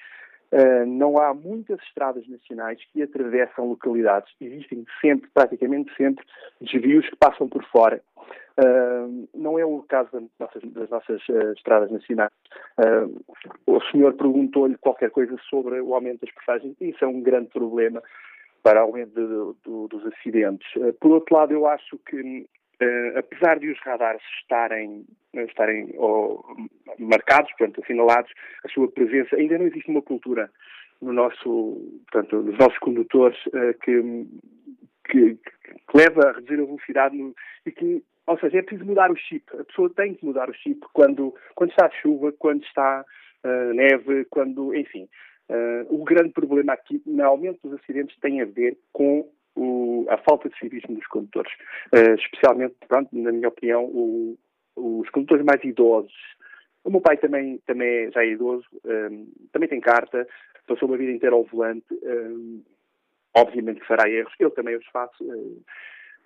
Uh, 0.53 0.85
não 0.85 1.17
há 1.17 1.33
muitas 1.33 1.81
estradas 1.81 2.27
nacionais 2.27 2.79
que 2.91 3.01
atravessam 3.01 3.69
localidades. 3.69 4.31
Existem 4.39 4.85
sempre, 5.01 5.27
praticamente 5.33 5.91
sempre, 5.95 6.23
desvios 6.61 7.09
que 7.09 7.15
passam 7.15 7.49
por 7.49 7.63
fora. 7.71 7.99
Uh, 8.59 9.27
não 9.33 9.57
é 9.57 9.65
o 9.65 9.81
caso 9.89 10.11
das 10.11 10.23
nossas, 10.39 10.63
das 10.73 10.89
nossas 10.91 11.27
uh, 11.29 11.53
estradas 11.53 11.89
nacionais. 11.89 12.31
o 13.65 13.81
senhor 13.91 14.13
perguntou-lhe 14.13 14.77
qualquer 14.77 15.09
coisa 15.09 15.35
sobre 15.49 15.81
o 15.81 15.95
aumento 15.95 16.21
das 16.21 16.31
portagens. 16.35 16.75
Isso 16.79 17.03
é 17.03 17.07
um 17.07 17.23
grande 17.23 17.49
problema 17.49 18.03
para 18.61 18.81
o 18.81 18.89
aumento 18.89 19.13
de, 19.15 19.87
dos 19.87 20.05
acidentes. 20.05 20.67
por 21.01 21.13
outro 21.13 21.35
lado, 21.35 21.51
eu 21.51 21.65
acho 21.65 21.97
que 22.05 22.47
Uh, 22.83 23.17
apesar 23.17 23.59
de 23.59 23.69
os 23.69 23.79
radares 23.79 24.21
estarem, 24.41 25.05
estarem 25.33 25.93
oh, 25.97 26.43
marcados, 26.99 27.51
portanto, 27.53 27.81
assinalados, 27.81 28.31
a 28.65 28.69
sua 28.69 28.91
presença, 28.91 29.35
ainda 29.35 29.57
não 29.57 29.67
existe 29.67 29.89
uma 29.89 30.01
cultura 30.01 30.49
no 31.01 31.13
nosso, 31.13 32.01
portanto, 32.11 32.41
nos 32.41 32.57
nossos 32.57 32.77
condutores 32.79 33.37
uh, 33.47 33.77
que 33.83 34.27
que, 35.05 35.35
que, 35.35 35.97
leva 35.97 36.29
a 36.29 36.31
reduzir 36.31 36.61
a 36.61 36.65
velocidade 36.65 37.17
no, 37.17 37.35
e 37.65 37.71
que, 37.71 38.03
ou 38.25 38.39
seja, 38.39 38.57
é 38.57 38.61
preciso 38.61 38.87
mudar 38.87 39.11
o 39.11 39.17
chip. 39.17 39.45
A 39.59 39.63
pessoa 39.65 39.89
tem 39.93 40.15
que 40.15 40.25
mudar 40.25 40.49
o 40.49 40.53
chip 40.53 40.79
quando, 40.93 41.35
quando 41.55 41.71
está 41.71 41.89
chuva, 42.01 42.31
quando 42.31 42.63
está 42.63 43.05
uh, 43.43 43.73
neve, 43.73 44.25
quando, 44.29 44.73
enfim. 44.75 45.07
O 45.89 46.03
grande 46.03 46.31
problema 46.31 46.73
aqui 46.73 47.03
no 47.05 47.23
aumento 47.23 47.59
dos 47.61 47.79
acidentes 47.79 48.17
tem 48.21 48.41
a 48.41 48.45
ver 48.45 48.75
com 48.91 49.29
o, 49.55 50.05
a 50.09 50.17
falta 50.17 50.49
de 50.49 50.57
civismo 50.57 50.95
dos 50.95 51.07
condutores. 51.07 51.51
Uh, 51.93 52.15
especialmente, 52.15 52.75
pronto, 52.87 53.09
na 53.13 53.31
minha 53.31 53.47
opinião, 53.47 53.85
o, 53.85 54.37
os 54.75 55.09
condutores 55.09 55.45
mais 55.45 55.63
idosos. 55.63 56.13
O 56.83 56.89
meu 56.89 57.01
pai 57.01 57.17
também, 57.17 57.59
também 57.65 58.11
já 58.11 58.23
é 58.23 58.29
idoso, 58.29 58.65
um, 58.83 59.27
também 59.51 59.69
tem 59.69 59.79
carta, 59.79 60.27
passou 60.67 60.87
uma 60.87 60.97
vida 60.97 61.11
inteira 61.11 61.35
ao 61.35 61.45
volante, 61.45 61.85
um, 61.91 62.61
obviamente 63.35 63.79
que 63.79 63.87
fará 63.87 64.09
erros, 64.09 64.33
eu 64.37 64.51
também 64.51 64.75
os 64.75 64.85
faço, 64.87 65.23
uh, 65.23 65.63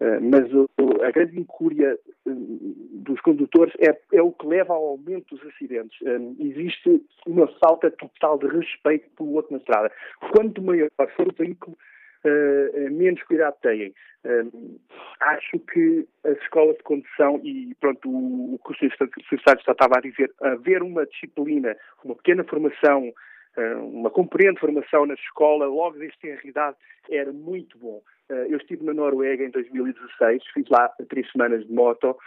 uh, 0.01 0.21
mas 0.21 0.51
o, 0.53 0.67
a 1.03 1.11
grande 1.11 1.39
incúria 1.39 1.97
dos 2.25 3.21
condutores 3.21 3.73
é, 3.79 3.97
é, 4.13 4.21
o 4.21 4.31
que 4.31 4.47
leva 4.47 4.73
ao 4.73 4.83
aumento 4.87 5.35
dos 5.35 5.45
acidentes. 5.47 5.97
Existe 6.39 7.01
uma 7.25 7.47
falta 7.59 7.89
total 7.91 8.37
de 8.39 8.47
respeito 8.47 9.09
pelo 9.11 9.33
outro 9.33 9.53
na 9.53 9.59
estrada. 9.59 9.91
Quanto 10.31 10.61
maior 10.61 10.89
for 11.15 11.27
o 11.27 11.33
veículo, 11.33 11.77
uh, 12.25 12.91
menos 12.91 13.21
cuidado 13.23 13.55
têm. 13.61 13.93
Uh, 14.25 14.79
acho 15.19 15.59
que 15.59 16.07
as 16.23 16.37
escolas 16.39 16.77
de 16.77 16.83
condução 16.83 17.39
e 17.43 17.75
pronto, 17.79 18.09
o, 18.09 18.55
o 18.55 18.59
que 18.59 18.71
o 18.71 18.77
Secretário 18.77 19.59
estava 19.59 19.97
a 19.97 20.01
dizer, 20.01 20.31
haver 20.41 20.81
uma 20.81 21.05
disciplina, 21.05 21.75
uma 22.03 22.15
pequena 22.15 22.43
formação, 22.43 23.09
uh, 23.57 23.87
uma 23.87 24.09
compreende 24.09 24.59
formação 24.59 25.05
na 25.05 25.13
escola, 25.13 25.65
logo 25.65 25.97
desde 25.97 26.31
a 26.31 26.47
idade, 26.47 26.77
era 27.09 27.31
muito 27.31 27.77
bom. 27.77 28.01
eu 28.29 28.57
estive 28.57 28.83
na 28.83 28.93
Noruega 28.93 29.43
em 29.45 29.49
2016, 29.49 30.43
fiz 30.53 30.67
lá 30.69 30.89
três 31.07 31.31
semanas 31.31 31.65
de 31.65 31.71
moto, 31.71 32.17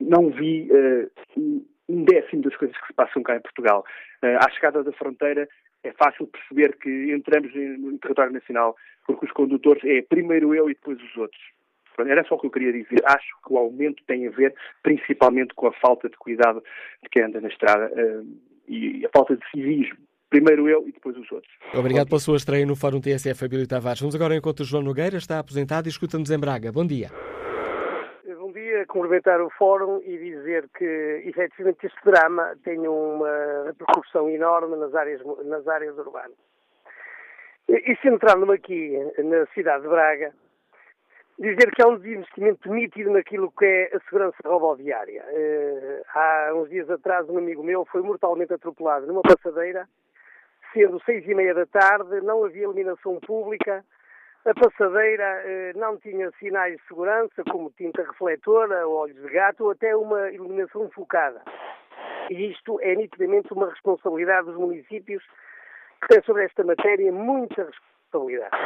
não 0.00 0.30
vi 0.30 0.68
um 1.88 2.04
décimo 2.04 2.42
das 2.42 2.56
coisas 2.56 2.76
que 2.76 2.86
se 2.88 2.92
passam 2.94 3.22
cá 3.22 3.36
em 3.36 3.40
Portugal. 3.40 3.84
à 4.22 4.50
chegada 4.50 4.82
da 4.82 4.90
fronteira, 4.90 5.48
é 5.82 5.92
fácil 5.92 6.26
perceber 6.26 6.76
que 6.76 7.12
entramos 7.12 7.52
no 7.54 7.98
território 7.98 8.32
nacional 8.32 8.76
porque 9.06 9.26
os 9.26 9.32
condutores 9.32 9.82
é 9.84 10.02
primeiro 10.02 10.54
eu 10.54 10.70
e 10.70 10.74
depois 10.74 10.98
os 11.02 11.16
outros. 11.16 11.40
Era 11.98 12.24
só 12.24 12.34
o 12.34 12.38
que 12.38 12.46
eu 12.46 12.50
queria 12.50 12.72
dizer. 12.72 13.02
Acho 13.04 13.28
que 13.44 13.52
o 13.52 13.58
aumento 13.58 14.02
tem 14.06 14.26
a 14.26 14.30
ver 14.30 14.54
principalmente 14.82 15.54
com 15.54 15.66
a 15.66 15.72
falta 15.72 16.08
de 16.08 16.16
cuidado 16.16 16.62
de 17.02 17.08
quem 17.10 17.22
anda 17.22 17.40
na 17.40 17.48
estrada 17.48 17.92
uh, 17.92 18.26
e 18.66 19.04
a 19.04 19.10
falta 19.10 19.36
de 19.36 19.50
civismo. 19.50 19.98
Primeiro 20.30 20.68
eu 20.68 20.88
e 20.88 20.92
depois 20.92 21.16
os 21.16 21.30
outros. 21.30 21.52
Obrigado 21.74 22.08
pela 22.08 22.20
sua 22.20 22.36
estreia 22.36 22.64
no 22.64 22.76
Fórum 22.76 23.00
TSF 23.00 23.44
Abílio 23.44 23.66
Tavares. 23.66 24.00
Vamos 24.00 24.14
agora 24.14 24.36
enquanto 24.36 24.60
o 24.60 24.64
João 24.64 24.82
Nogueira 24.82 25.18
está 25.18 25.40
aposentado 25.40 25.88
e 25.88 25.90
escuta-nos 25.90 26.30
em 26.30 26.38
Braga. 26.38 26.70
Bom 26.72 26.86
dia 26.86 27.10
cumprimentar 28.86 29.40
o 29.40 29.50
Fórum 29.50 30.00
e 30.04 30.16
dizer 30.18 30.68
que, 30.76 31.22
efetivamente, 31.24 31.86
este 31.86 31.98
drama 32.04 32.54
tem 32.64 32.86
uma 32.86 33.64
repercussão 33.66 34.28
enorme 34.28 34.76
nas 34.76 34.94
áreas, 34.94 35.20
nas 35.44 35.66
áreas 35.66 35.96
urbanas. 35.98 36.36
E 37.68 37.96
centrando-me 38.02 38.54
aqui 38.54 38.98
na 39.18 39.46
cidade 39.54 39.82
de 39.82 39.88
Braga, 39.88 40.32
dizer 41.38 41.70
que 41.70 41.82
há 41.82 41.88
um 41.88 41.96
desinvestimento 41.96 42.70
nítido 42.70 43.10
naquilo 43.12 43.50
que 43.52 43.64
é 43.64 43.96
a 43.96 44.00
segurança 44.00 44.36
rodoviária. 44.44 45.24
Eh, 45.26 46.02
há 46.14 46.52
uns 46.54 46.68
dias 46.68 46.90
atrás, 46.90 47.28
um 47.30 47.38
amigo 47.38 47.62
meu 47.62 47.86
foi 47.86 48.02
mortalmente 48.02 48.52
atropelado 48.52 49.06
numa 49.06 49.22
passadeira, 49.22 49.88
sendo 50.72 51.02
seis 51.04 51.26
e 51.26 51.34
meia 51.34 51.54
da 51.54 51.64
tarde, 51.64 52.20
não 52.20 52.44
havia 52.44 52.64
iluminação 52.64 53.18
pública, 53.20 53.82
a 54.46 54.54
passadeira 54.54 55.42
eh, 55.44 55.72
não 55.76 55.98
tinha 55.98 56.30
sinais 56.38 56.76
de 56.76 56.86
segurança, 56.88 57.44
como 57.50 57.70
tinta 57.72 58.02
refletora, 58.02 58.88
olhos 58.88 59.20
de 59.20 59.28
gato 59.28 59.64
ou 59.64 59.70
até 59.72 59.94
uma 59.94 60.30
iluminação 60.30 60.88
focada. 60.90 61.42
E 62.30 62.50
isto 62.50 62.80
é 62.80 62.94
nitidamente 62.94 63.52
uma 63.52 63.68
responsabilidade 63.68 64.46
dos 64.46 64.56
municípios 64.56 65.22
que 66.00 66.08
têm 66.08 66.22
sobre 66.22 66.44
esta 66.44 66.64
matéria 66.64 67.12
muita 67.12 67.64
responsabilidade. 67.64 68.56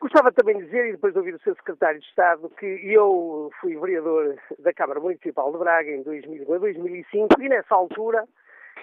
Gostava 0.00 0.32
também 0.32 0.58
de 0.58 0.64
dizer, 0.64 0.86
e 0.86 0.92
depois 0.92 1.12
de 1.12 1.18
ouvir 1.18 1.34
o 1.34 1.40
seu 1.40 1.54
secretário 1.56 2.00
de 2.00 2.06
Estado, 2.06 2.50
que 2.58 2.66
eu 2.66 3.50
fui 3.60 3.76
vereador 3.78 4.36
da 4.58 4.72
Câmara 4.72 4.98
Municipal 4.98 5.52
de 5.52 5.58
Braga 5.58 5.90
em 5.90 6.02
2000 6.02 6.44
2005 6.46 7.40
e 7.40 7.48
nessa 7.48 7.74
altura 7.74 8.24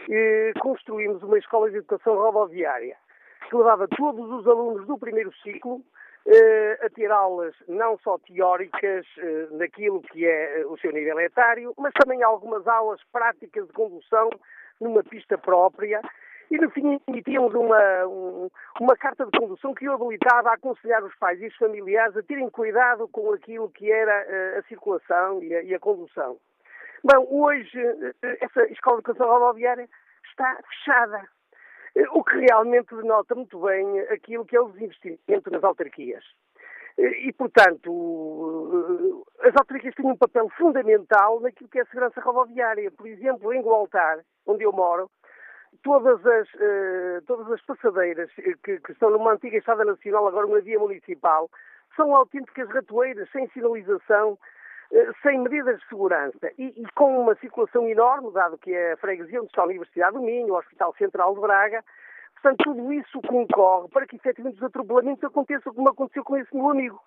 eh, 0.09 0.53
construímos 0.59 1.23
uma 1.23 1.39
escola 1.39 1.69
de 1.71 1.77
educação 1.77 2.15
rodoviária 2.15 2.95
que 3.49 3.55
levava 3.55 3.87
todos 3.87 4.29
os 4.29 4.47
alunos 4.47 4.85
do 4.85 4.97
primeiro 4.97 5.33
ciclo 5.41 5.81
eh, 6.27 6.79
a 6.81 6.89
ter 6.89 7.09
aulas 7.11 7.55
não 7.67 7.97
só 7.99 8.17
teóricas 8.19 9.05
eh, 9.17 9.47
naquilo 9.51 10.01
que 10.01 10.27
é 10.27 10.59
eh, 10.59 10.65
o 10.65 10.77
seu 10.77 10.91
nível 10.91 11.19
etário, 11.19 11.73
mas 11.77 11.93
também 11.93 12.21
algumas 12.21 12.67
aulas 12.67 13.01
práticas 13.11 13.65
de 13.65 13.73
condução 13.73 14.29
numa 14.79 15.03
pista 15.03 15.37
própria 15.37 16.01
e 16.51 16.57
no 16.57 16.69
fim 16.71 16.99
emitíamos 17.07 17.53
uma, 17.53 18.05
um, 18.05 18.49
uma 18.79 18.95
carta 18.97 19.25
de 19.25 19.39
condução 19.39 19.73
que 19.73 19.87
o 19.87 19.93
habilitava 19.93 20.49
a 20.49 20.53
aconselhar 20.53 21.03
os 21.03 21.15
pais 21.15 21.41
e 21.41 21.47
os 21.47 21.55
familiares 21.55 22.15
a 22.17 22.23
terem 22.23 22.49
cuidado 22.49 23.07
com 23.07 23.31
aquilo 23.33 23.69
que 23.69 23.91
era 23.91 24.59
a 24.59 24.63
circulação 24.63 25.41
e 25.41 25.55
a, 25.55 25.63
e 25.63 25.73
a 25.73 25.79
condução. 25.79 26.37
Bom, 27.03 27.27
hoje 27.29 27.79
essa 28.21 28.63
escola 28.71 28.97
de 28.97 29.09
educação 29.09 29.27
rodoviária 29.27 29.87
está 30.25 30.59
fechada. 30.69 31.38
Eh, 31.95 32.05
o 32.11 32.23
que 32.23 32.37
realmente 32.37 32.95
denota 32.95 33.35
muito 33.35 33.59
bem 33.59 33.99
aquilo 34.11 34.45
que 34.45 34.55
é 34.55 34.61
o 34.61 34.69
desinvestimento 34.69 35.51
nas 35.51 35.63
autarquias. 35.63 36.23
Eh, 36.97 37.27
e, 37.27 37.33
portanto, 37.33 39.23
eh, 39.41 39.47
as 39.49 39.55
autarquias 39.55 39.95
têm 39.95 40.05
um 40.05 40.17
papel 40.17 40.49
fundamental 40.57 41.39
naquilo 41.39 41.69
que 41.69 41.79
é 41.79 41.81
a 41.81 41.85
segurança 41.85 42.21
rodoviária. 42.21 42.91
Por 42.91 43.07
exemplo, 43.07 43.53
em 43.53 43.61
Gualtar, 43.61 44.19
onde 44.45 44.63
eu 44.63 44.71
moro, 44.71 45.09
todas 45.83 46.25
as, 46.25 46.49
todas 47.25 47.49
as 47.51 47.61
passadeiras 47.61 48.29
que, 48.33 48.79
que 48.79 48.91
estão 48.91 49.11
numa 49.11 49.33
antiga 49.33 49.57
estrada 49.57 49.85
nacional, 49.85 50.27
agora 50.27 50.47
uma 50.47 50.59
via 50.59 50.79
municipal, 50.79 51.49
são 51.95 52.15
autênticas 52.15 52.67
ratoeiras, 52.69 53.29
sem 53.31 53.47
sinalização, 53.49 54.37
sem 55.21 55.39
medidas 55.39 55.79
de 55.79 55.87
segurança 55.87 56.51
e, 56.57 56.73
e, 56.75 56.85
com 56.95 57.21
uma 57.21 57.35
circulação 57.35 57.87
enorme, 57.87 58.31
dado 58.33 58.57
que 58.57 58.73
é 58.73 58.93
a 58.93 58.97
freguesia 58.97 59.39
onde 59.39 59.49
está 59.49 59.61
a 59.61 59.65
Universidade 59.65 60.13
do 60.13 60.21
Minho, 60.21 60.53
o 60.53 60.57
Hospital 60.57 60.93
Central 60.97 61.35
de 61.35 61.41
Braga, 61.41 61.83
portanto, 62.33 62.63
tudo 62.63 62.91
isso 62.93 63.21
concorre 63.21 63.87
para 63.89 64.07
que 64.07 64.15
efetivamente 64.15 64.57
os 64.57 64.63
atropelamentos 64.63 65.23
aconteçam 65.23 65.73
como 65.73 65.89
aconteceu 65.89 66.23
com 66.23 66.37
esse 66.37 66.55
meu 66.55 66.69
amigo. 66.69 66.99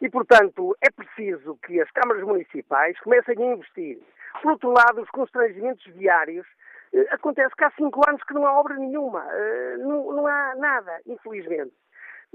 E, 0.00 0.08
portanto, 0.10 0.76
é 0.80 0.90
preciso 0.90 1.58
que 1.66 1.80
as 1.80 1.90
câmaras 1.90 2.22
municipais 2.22 2.98
comecem 3.00 3.36
a 3.38 3.54
investir. 3.54 3.98
Por 4.42 4.52
outro 4.52 4.70
lado, 4.70 5.00
os 5.00 5.10
constrangimentos 5.10 5.84
diários 5.94 6.46
eh, 6.92 7.06
acontece 7.10 7.54
que 7.56 7.64
há 7.64 7.70
cinco 7.70 8.02
anos 8.06 8.22
que 8.24 8.34
não 8.34 8.46
há 8.46 8.60
obra 8.60 8.76
nenhuma, 8.76 9.26
eh, 9.30 9.76
não, 9.78 10.12
não 10.12 10.26
há 10.26 10.54
nada, 10.56 11.00
infelizmente. 11.06 11.72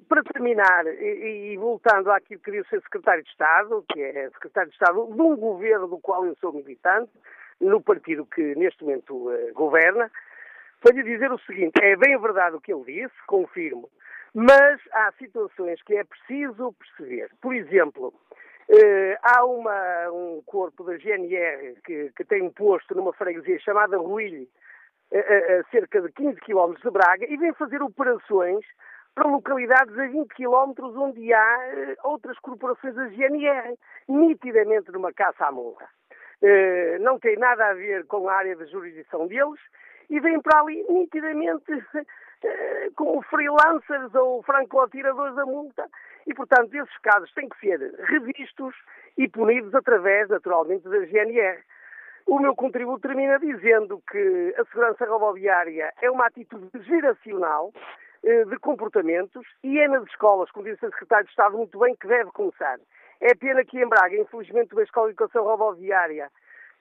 Para 0.08 0.24
terminar, 0.24 0.86
e, 0.88 1.54
e, 1.54 1.58
voltando 1.58 2.12
àquilo 2.12 2.42
que 2.42 2.52
disse 2.52 2.76
o 2.76 2.82
secretário 2.82 3.24
de 3.24 3.30
Estado, 3.30 3.86
que 3.90 4.02
é 4.02 4.30
secretário 4.32 4.70
de 4.70 4.76
Estado 4.76 5.06
de 5.06 5.22
um 5.22 5.36
governo 5.36 5.88
do 5.88 6.00
qual 6.00 6.26
eu 6.26 6.36
sou 6.36 6.52
militante, 6.52 7.12
no 7.62 7.82
partido 7.82 8.26
que 8.26 8.56
neste 8.56 8.84
momento 8.84 9.30
uh, 9.30 9.54
governa, 9.54 10.12
foi-lhe 10.82 11.04
dizer 11.04 11.32
o 11.32 11.40
seguinte: 11.40 11.80
é 11.82 11.96
bem 11.96 12.20
verdade 12.20 12.56
o 12.56 12.62
que 12.62 12.74
ele 12.74 12.84
disse, 12.84 13.16
confirmo, 13.28 13.90
mas 14.34 14.82
há 14.92 15.14
situações 15.18 15.82
que 15.84 15.96
é 15.96 16.04
preciso 16.04 16.74
perceber. 16.74 17.30
Por 17.42 17.54
exemplo, 17.54 18.08
uh, 18.08 19.18
há 19.22 19.46
uma, 19.46 20.12
um 20.12 20.42
corpo 20.46 20.84
da 20.84 20.98
GNR 20.98 21.76
que, 21.86 22.12
que 22.16 22.26
tem 22.26 22.42
um 22.42 22.52
posto 22.52 22.96
numa 22.96 23.14
freguesia 23.14 23.60
chamada 23.60 23.98
Ruilho, 23.98 24.48
a, 25.14 25.60
a 25.60 25.64
cerca 25.70 26.02
de 26.02 26.12
15 26.12 26.40
km 26.42 26.74
de 26.82 26.90
Braga, 26.90 27.26
e 27.30 27.38
vem 27.38 27.54
fazer 27.54 27.82
operações 27.82 28.66
para 29.16 29.30
localidades 29.30 29.98
a 29.98 30.08
20 30.08 30.34
quilómetros 30.34 30.96
onde 30.96 31.34
há 31.34 31.60
uh, 32.04 32.10
outras 32.10 32.38
corporações 32.40 32.96
da 32.96 33.08
GNR, 33.08 33.78
nitidamente 34.08 34.92
numa 34.92 35.14
caça 35.14 35.46
à 35.46 35.52
monra. 35.52 35.88
Uh, 36.42 37.02
não 37.02 37.20
tem 37.20 37.38
nada 37.38 37.68
a 37.68 37.74
ver 37.74 38.06
com 38.08 38.28
a 38.28 38.34
área 38.34 38.56
de 38.56 38.66
jurisdição 38.66 39.28
deles 39.28 39.60
e 40.10 40.20
vêm 40.20 40.42
para 40.42 40.62
ali 40.62 40.84
nitidamente 40.90 41.72
uh, 41.74 42.94
como 42.96 43.22
freelancers 43.24 44.14
ou 44.16 44.42
franco-atiradores 44.44 45.36
da 45.36 45.46
multa. 45.46 45.88
E, 46.26 46.34
portanto, 46.34 46.74
esses 46.74 46.98
casos 47.00 47.32
têm 47.34 47.50
que 47.50 47.60
ser 47.60 47.80
revistos 48.06 48.76
e 49.18 49.28
punidos 49.28 49.74
através, 49.76 50.30
naturalmente, 50.30 50.88
da 50.88 51.00
GNR. 51.00 51.62
O 52.28 52.40
meu 52.40 52.56
contributo 52.56 53.08
termina 53.08 53.40
dizendo 53.40 54.02
que 54.10 54.56
a 54.58 54.64
segurança 54.66 55.06
rodoviária 55.06 55.92
é 56.02 56.10
uma 56.10 56.28
atitude 56.28 56.70
geracional 56.84 57.74
eh, 57.74 58.11
de 58.24 58.58
comportamentos 58.60 59.46
e 59.64 59.80
é 59.80 59.88
nas 59.88 60.04
escolas, 60.04 60.52
como 60.52 60.66
disse 60.66 60.86
a 60.86 60.90
Secretária 60.90 61.26
de 61.26 61.32
Estado 61.32 61.58
muito 61.58 61.78
bem, 61.80 61.96
que 61.96 62.08
deve 62.08 62.32
começar. 62.32 62.80
É 63.20 63.34
pena 63.36 63.64
que 63.66 63.80
em 63.80 63.88
Braga, 63.88 64.16
infelizmente, 64.16 64.74
uma 64.74 64.84
escola 64.84 65.08
de 65.08 65.14
educação 65.14 65.44
rodoviária 65.44 66.30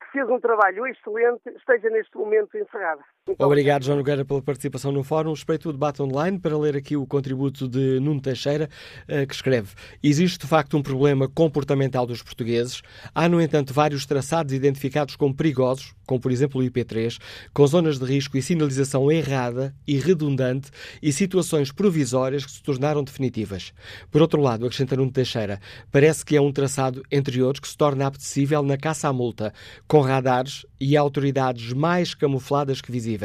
que 0.01 0.13
fez 0.13 0.29
um 0.29 0.41
trabalho 0.41 0.87
excelente, 0.87 1.49
esteja 1.51 1.91
neste 1.91 2.17
momento 2.17 2.57
encerrada. 2.57 3.05
Obrigado, 3.39 3.85
João 3.85 3.99
Nogueira, 3.99 4.25
pela 4.25 4.43
participação 4.43 4.91
no 4.93 5.03
fórum. 5.03 5.31
Respeito 5.31 5.69
o 5.69 5.73
debate 5.73 6.03
online 6.03 6.39
para 6.39 6.57
ler 6.59 6.77
aqui 6.77 6.97
o 6.97 7.07
contributo 7.07 7.69
de 7.69 8.01
Nuno 8.01 8.21
Teixeira, 8.21 8.69
eh, 9.07 9.27
que 9.27 9.35
escreve: 9.35 9.69
Existe 10.03 10.41
de 10.41 10.47
facto 10.47 10.77
um 10.77 10.83
problema 10.83 11.29
comportamental 11.29 12.07
dos 12.07 12.23
portugueses. 12.23 12.83
Há, 13.15 13.29
no 13.29 13.41
entanto, 13.41 13.73
vários 13.73 14.05
traçados 14.07 14.53
identificados 14.53 15.17
como 15.17 15.35
perigosos, 15.35 15.95
como 16.07 16.21
por 16.21 16.33
exemplo 16.33 16.61
o 16.61 16.65
IP3, 16.65 17.19
com 17.55 17.67
zonas 17.67 17.99
de 17.99 18.05
risco 18.05 18.37
e 18.37 18.43
sinalização 18.43 19.11
errada 19.13 19.75
e 19.87 19.99
redundante 19.99 20.71
e 21.03 21.13
situações 21.13 21.71
provisórias 21.71 22.45
que 22.45 22.53
se 22.53 22.63
tornaram 22.63 23.05
definitivas. 23.05 23.73
Por 24.11 24.21
outro 24.21 24.41
lado, 24.41 24.67
acrescenta 24.67 24.97
Nuno 24.97 25.13
Teixeira, 25.13 25.61
parece 25.93 26.25
que 26.25 26.37
é 26.37 26.41
um 26.41 26.53
traçado, 26.53 27.03
entre 27.11 27.41
outros, 27.43 27.61
que 27.61 27.69
se 27.69 27.77
torna 27.77 28.07
apetecível 28.07 28.63
na 28.63 28.77
caça 28.77 29.09
à 29.09 29.13
multa, 29.13 29.53
com 29.87 30.01
radares 30.01 30.67
e 30.81 30.97
autoridades 30.97 31.73
mais 31.73 32.15
camufladas 32.15 32.81
que 32.81 32.91
visíveis. 32.91 33.20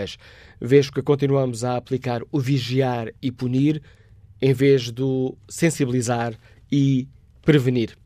Vejo 0.60 0.92
que 0.92 1.02
continuamos 1.02 1.64
a 1.64 1.78
aplicar 1.78 2.22
o 2.32 2.40
vigiar 2.40 3.12
e 3.22 3.32
punir 3.32 3.82
em 4.42 4.54
vez 4.54 4.92
do 4.92 5.36
sensibilizar 5.48 6.34
e 6.72 7.08
prevenir. 7.44 7.98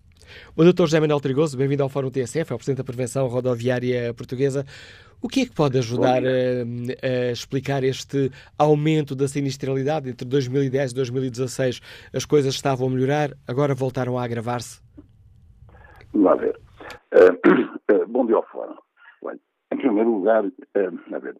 O 0.55 0.63
Dr. 0.63 0.81
José 0.81 0.99
Manuel 0.99 1.19
Trigoso, 1.19 1.57
bem-vindo 1.57 1.83
ao 1.83 1.89
Fórum 1.89 2.11
TSF, 2.11 2.51
é 2.51 2.55
o 2.55 2.57
Presidente 2.57 2.77
da 2.77 2.83
Prevenção 2.83 3.27
Rodoviária 3.27 4.13
Portuguesa. 4.13 4.65
O 5.21 5.27
que 5.27 5.41
é 5.41 5.45
que 5.45 5.53
pode 5.53 5.77
ajudar 5.77 6.23
a, 6.23 6.29
a, 6.29 7.31
explicar 7.31 7.83
este 7.83 8.31
aumento 8.57 9.15
da 9.15 9.27
sinistralidade 9.27 10.09
entre 10.09 10.25
2010 10.25 10.91
e 10.91 10.95
2016? 10.95 11.81
As 12.13 12.25
coisas 12.25 12.53
estavam 12.53 12.87
a 12.87 12.89
melhorar, 12.89 13.31
agora 13.47 13.75
voltaram 13.75 14.17
a 14.17 14.23
agravar-se? 14.23 14.81
Vamos 16.13 16.25
lá 16.25 16.35
ver. 16.35 16.57
Uh, 17.13 17.93
uh, 17.93 18.07
bom 18.07 18.25
dia 18.25 18.35
ao 18.35 18.45
Fórum. 18.47 18.75
Em 19.71 19.77
primeiro 19.77 20.11
lugar, 20.11 20.45
uh, 20.45 21.15
a 21.15 21.19
ver, 21.19 21.35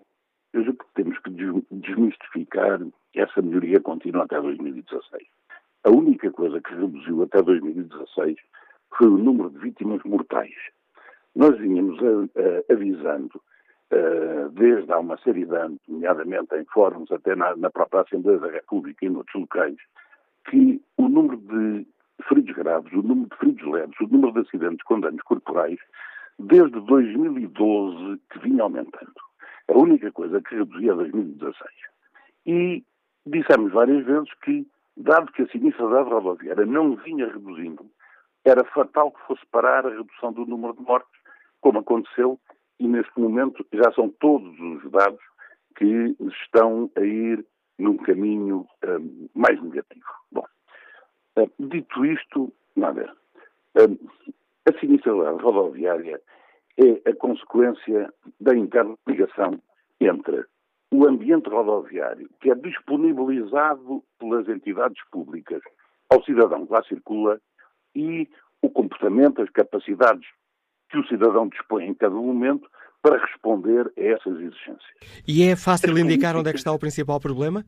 eu 0.54 0.64
julgo 0.64 0.80
que 0.80 1.04
temos 1.04 1.18
que 1.20 1.30
desmistificar 1.72 2.80
essa 3.16 3.42
melhoria 3.42 3.80
continua 3.80 4.24
até 4.24 4.42
2016. 4.42 5.28
A 5.84 5.90
única 5.90 6.32
coisa 6.32 6.60
que 6.62 6.74
reduziu 6.74 7.24
até 7.24 7.42
2016 7.42 8.38
foi 8.98 9.08
o 9.08 9.18
número 9.18 9.50
de 9.52 9.60
vítimas 9.60 10.02
mortais. 10.04 10.56
Nós 11.36 11.58
vínhamos 11.58 12.00
a, 12.00 12.72
a, 12.72 12.74
avisando 12.74 13.42
uh, 13.92 14.50
desde 14.52 14.92
há 14.92 15.00
uma 15.00 15.18
série 15.20 15.46
de 15.46 15.56
anos, 15.56 15.80
nomeadamente 15.88 16.56
em 16.56 16.66
fóruns, 16.66 17.12
até 17.12 17.36
na, 17.36 17.56
na 17.56 17.70
própria 17.70 18.02
Assembleia 18.02 18.40
da 18.40 18.50
República 18.50 19.06
e 19.06 19.10
noutros 19.10 19.42
locais, 19.42 19.78
que 20.50 20.82
o 20.98 21.08
número 21.08 21.38
de 21.38 21.88
feridos 22.28 22.56
graves, 22.56 22.92
o 22.92 23.02
número 23.04 23.30
de 23.30 23.38
feridos 23.38 23.72
leves, 23.72 24.00
o 24.02 24.08
número 24.08 24.34
de 24.34 24.40
acidentes 24.40 24.84
com 24.84 25.00
danos 25.00 25.22
corporais, 25.22 25.80
desde 26.38 26.80
2012 26.82 28.20
que 28.32 28.40
vinha 28.40 28.64
aumentando. 28.64 29.29
A 29.70 29.78
única 29.78 30.12
coisa 30.12 30.42
que 30.42 30.56
reduzia 30.56 30.96
2016. 30.96 31.56
E 32.46 32.84
dissemos 33.26 33.72
várias 33.72 34.04
vezes 34.06 34.30
que, 34.44 34.68
dado 34.98 35.32
que 35.32 35.44
a 35.44 35.48
sinistralidade 35.48 36.10
rodoviária 36.10 36.66
não 36.66 36.96
vinha 36.96 37.28
reduzindo, 37.28 37.86
era 38.44 38.64
fatal 38.66 39.12
que 39.12 39.22
fosse 39.28 39.46
parar 39.52 39.86
a 39.86 39.90
redução 39.90 40.34
do 40.34 40.46
número 40.46 40.74
de 40.74 40.82
mortes, 40.82 41.12
como 41.62 41.80
aconteceu, 41.80 42.40
e 42.80 42.88
neste 42.88 43.20
momento 43.20 43.66
já 43.74 43.92
são 43.94 44.10
todos 44.10 44.60
os 44.60 44.92
dados 44.92 45.20
que 45.76 46.16
estão 46.44 46.90
a 46.96 47.02
ir 47.02 47.46
num 47.78 47.98
caminho 47.98 48.66
um, 48.84 49.30
mais 49.36 49.62
negativo. 49.62 50.06
Bom, 50.32 50.46
um, 51.38 51.68
dito 51.68 52.06
isto, 52.06 52.52
nada. 52.76 53.14
Um, 53.76 53.98
a 54.68 54.80
sinistralidade 54.80 55.42
rodoviária 55.44 56.22
é 56.80 57.10
a 57.10 57.16
consequência 57.16 58.12
da 58.40 58.56
interligação 58.56 59.62
entre 60.00 60.46
o 60.92 61.06
ambiente 61.06 61.50
rodoviário, 61.50 62.30
que 62.40 62.50
é 62.50 62.56
disponibilizado 62.56 64.04
pelas 64.18 64.48
entidades 64.48 65.02
públicas 65.12 65.62
ao 66.10 66.24
cidadão 66.24 66.66
que 66.66 66.74
lá 66.74 66.84
circula, 66.84 67.40
e 67.94 68.28
o 68.62 68.70
comportamento, 68.70 69.42
as 69.42 69.50
capacidades 69.50 70.28
que 70.90 70.98
o 70.98 71.08
cidadão 71.08 71.48
dispõe 71.48 71.86
em 71.86 71.94
cada 71.94 72.16
momento 72.16 72.68
para 73.02 73.24
responder 73.24 73.92
a 73.98 74.02
essas 74.02 74.34
exigências. 74.40 75.24
E 75.28 75.44
é 75.44 75.56
fácil 75.56 75.98
indicar 75.98 76.36
onde 76.36 76.50
é 76.50 76.52
que 76.52 76.58
está 76.58 76.72
o 76.72 76.80
principal 76.80 77.20
problema? 77.20 77.64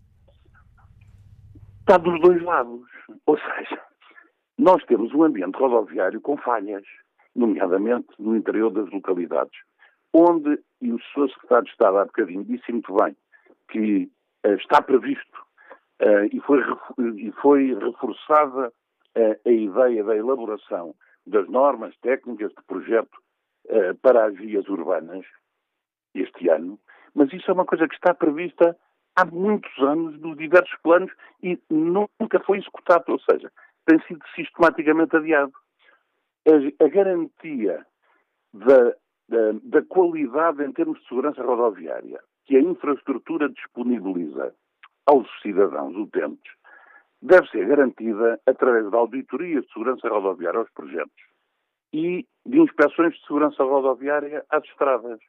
Está 1.82 1.97
dos 1.97 2.19
dois 2.21 2.41
lados. 2.41 2.82
Ou 3.26 3.38
seja, 3.38 3.82
nós 4.58 4.84
temos 4.86 5.13
um 5.13 5.24
ambiente 5.24 5.58
rodoviário 5.58 6.19
com 6.21 6.38
falhas, 6.38 6.84
nomeadamente 7.36 8.10
no 8.20 8.36
interior 8.36 8.72
das 8.72 8.89
localidades, 8.91 9.58
onde, 10.13 10.60
e 10.82 10.91
o 10.91 11.00
Sr. 11.00 11.30
Secretário 11.30 11.65
de 11.65 11.72
Estado 11.72 11.98
há 11.98 12.06
bocadinho 12.06 12.44
disse 12.44 12.72
muito 12.72 12.94
bem, 12.96 13.15
que 13.70 14.10
uh, 14.46 14.54
está 14.56 14.82
previsto 14.82 15.39
uh, 16.02 16.26
e, 16.32 16.39
foi, 16.41 16.62
e 17.17 17.32
foi 17.41 17.74
reforçada 17.74 18.72
a 19.13 19.50
ideia 19.50 20.06
da 20.06 20.15
elaboração 20.15 20.96
das 21.26 21.48
normas 21.50 21.94
técnicas 21.98 22.50
de 22.50 22.63
projeto 22.65 23.13
uh, 23.67 23.96
para 24.02 24.26
as 24.26 24.36
vias 24.36 24.67
urbanas 24.67 25.26
este 26.13 26.50
ano, 26.50 26.80
mas 27.13 27.32
isso 27.34 27.50
é 27.50 27.54
uma 27.54 27.65
coisa 27.65 27.88
que 27.88 27.96
está 27.96 28.13
prevista 28.13 28.76
há 29.15 29.26
muitos 29.26 29.78
anos 29.80 30.20
nos 30.20 30.38
diversos 30.38 30.76
planos 30.82 31.12
e 31.44 31.60
nunca 31.70 32.39
foi 32.46 32.58
executado, 32.58 33.12
ou 33.12 33.20
seja, 33.20 33.52
tem 33.86 34.00
sido 34.08 34.22
sistematicamente 34.36 35.15
adiado. 35.15 35.54
A, 36.48 36.84
a 36.84 36.88
garantia 36.88 37.86
da, 38.54 38.96
da, 39.30 39.52
da 39.64 39.82
qualidade 39.84 40.64
em 40.64 40.72
termos 40.72 41.00
de 41.00 41.08
segurança 41.08 41.44
rodoviária 41.44 42.20
que 42.46 42.58
a 42.58 42.62
infraestrutura 42.62 43.50
disponibiliza 43.50 44.54
aos 45.06 45.28
cidadãos 45.42 45.96
utentes 45.96 46.52
deve 47.22 47.48
ser 47.50 47.68
garantida 47.68 48.40
através 48.48 48.90
da 48.90 48.98
auditoria 48.98 49.62
de 49.62 49.72
segurança 49.72 50.08
rodoviária 50.10 50.60
aos 50.60 50.72
projetos 50.72 51.24
e 51.94 52.26
de 52.46 52.60
inspeções 52.60 53.14
de 53.14 53.26
segurança 53.26 53.64
rodoviária 53.64 54.44
às 54.50 54.64
estradas. 54.64 55.20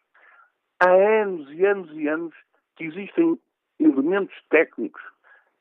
Há 0.81 0.91
anos 0.91 1.51
e 1.53 1.67
anos 1.67 1.91
e 1.93 2.09
anos 2.09 2.35
que 2.77 2.85
existem 2.85 3.39
elementos 3.79 4.35
técnicos 4.49 5.03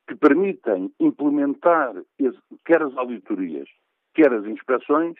que 0.08 0.14
permitem 0.14 0.92
implementar 0.98 1.94
quer 2.64 2.82
as 2.82 2.96
auditorias, 2.96 3.68
quer 4.14 4.32
as 4.32 4.44
inspeções, 4.46 5.16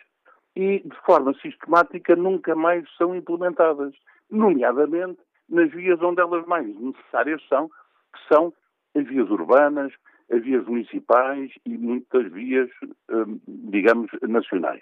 e 0.55 0.79
de 0.79 0.95
forma 1.05 1.33
sistemática 1.35 2.15
nunca 2.15 2.55
mais 2.55 2.85
são 2.95 3.15
implementadas, 3.15 3.93
nomeadamente 4.29 5.19
nas 5.49 5.71
vias 5.71 6.01
onde 6.01 6.21
elas 6.21 6.45
mais 6.45 6.67
necessárias 6.79 7.41
são, 7.47 7.67
que 7.67 8.33
são 8.33 8.53
as 8.95 9.05
vias 9.05 9.29
urbanas, 9.29 9.93
as 10.31 10.41
vias 10.41 10.65
municipais 10.65 11.51
e 11.65 11.77
muitas 11.77 12.31
vias, 12.31 12.69
hum, 13.11 13.39
digamos, 13.47 14.09
nacionais. 14.21 14.81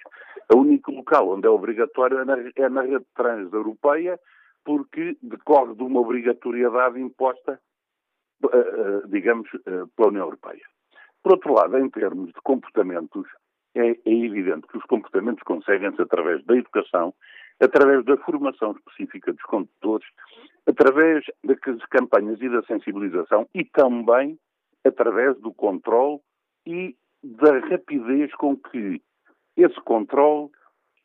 O 0.53 0.59
único 0.59 0.91
local 0.91 1.29
onde 1.29 1.47
é 1.47 1.49
obrigatório 1.49 2.19
é 2.19 2.25
na, 2.25 2.37
é 2.37 2.87
rede 2.87 3.05
transeuropeia, 3.15 4.19
porque 4.63 5.17
decorre 5.21 5.73
de 5.75 5.83
uma 5.83 5.99
obrigatoriedade 5.99 6.99
imposta, 6.99 7.59
eh, 8.43 8.57
eh, 8.57 9.01
digamos, 9.07 9.49
eh, 9.65 9.83
pela 9.95 10.09
União 10.09 10.25
Europeia. 10.25 10.65
Por 11.23 11.33
outro 11.33 11.53
lado, 11.53 11.77
em 11.77 11.89
termos 11.89 12.27
de 12.27 12.41
comportamentos, 12.43 13.27
é, 13.75 13.89
é 13.89 14.13
evidente 14.13 14.67
que 14.67 14.77
os 14.77 14.83
comportamentos 14.83 15.43
conseguem-se 15.43 16.01
através 16.01 16.43
da 16.45 16.55
educação, 16.55 17.13
através 17.59 18.03
da 18.05 18.17
formação 18.17 18.71
específica 18.71 19.31
dos 19.31 19.43
condutores, 19.43 20.07
através 20.67 21.25
das 21.43 21.85
campanhas 21.89 22.41
e 22.41 22.49
da 22.49 22.63
sensibilização 22.63 23.47
e 23.53 23.63
também 23.65 24.37
através 24.83 25.37
do 25.39 25.53
controle 25.53 26.19
e 26.65 26.95
da 27.23 27.59
rapidez 27.59 28.33
com 28.35 28.57
que 28.57 29.01
esse 29.55 29.79
controle 29.81 30.49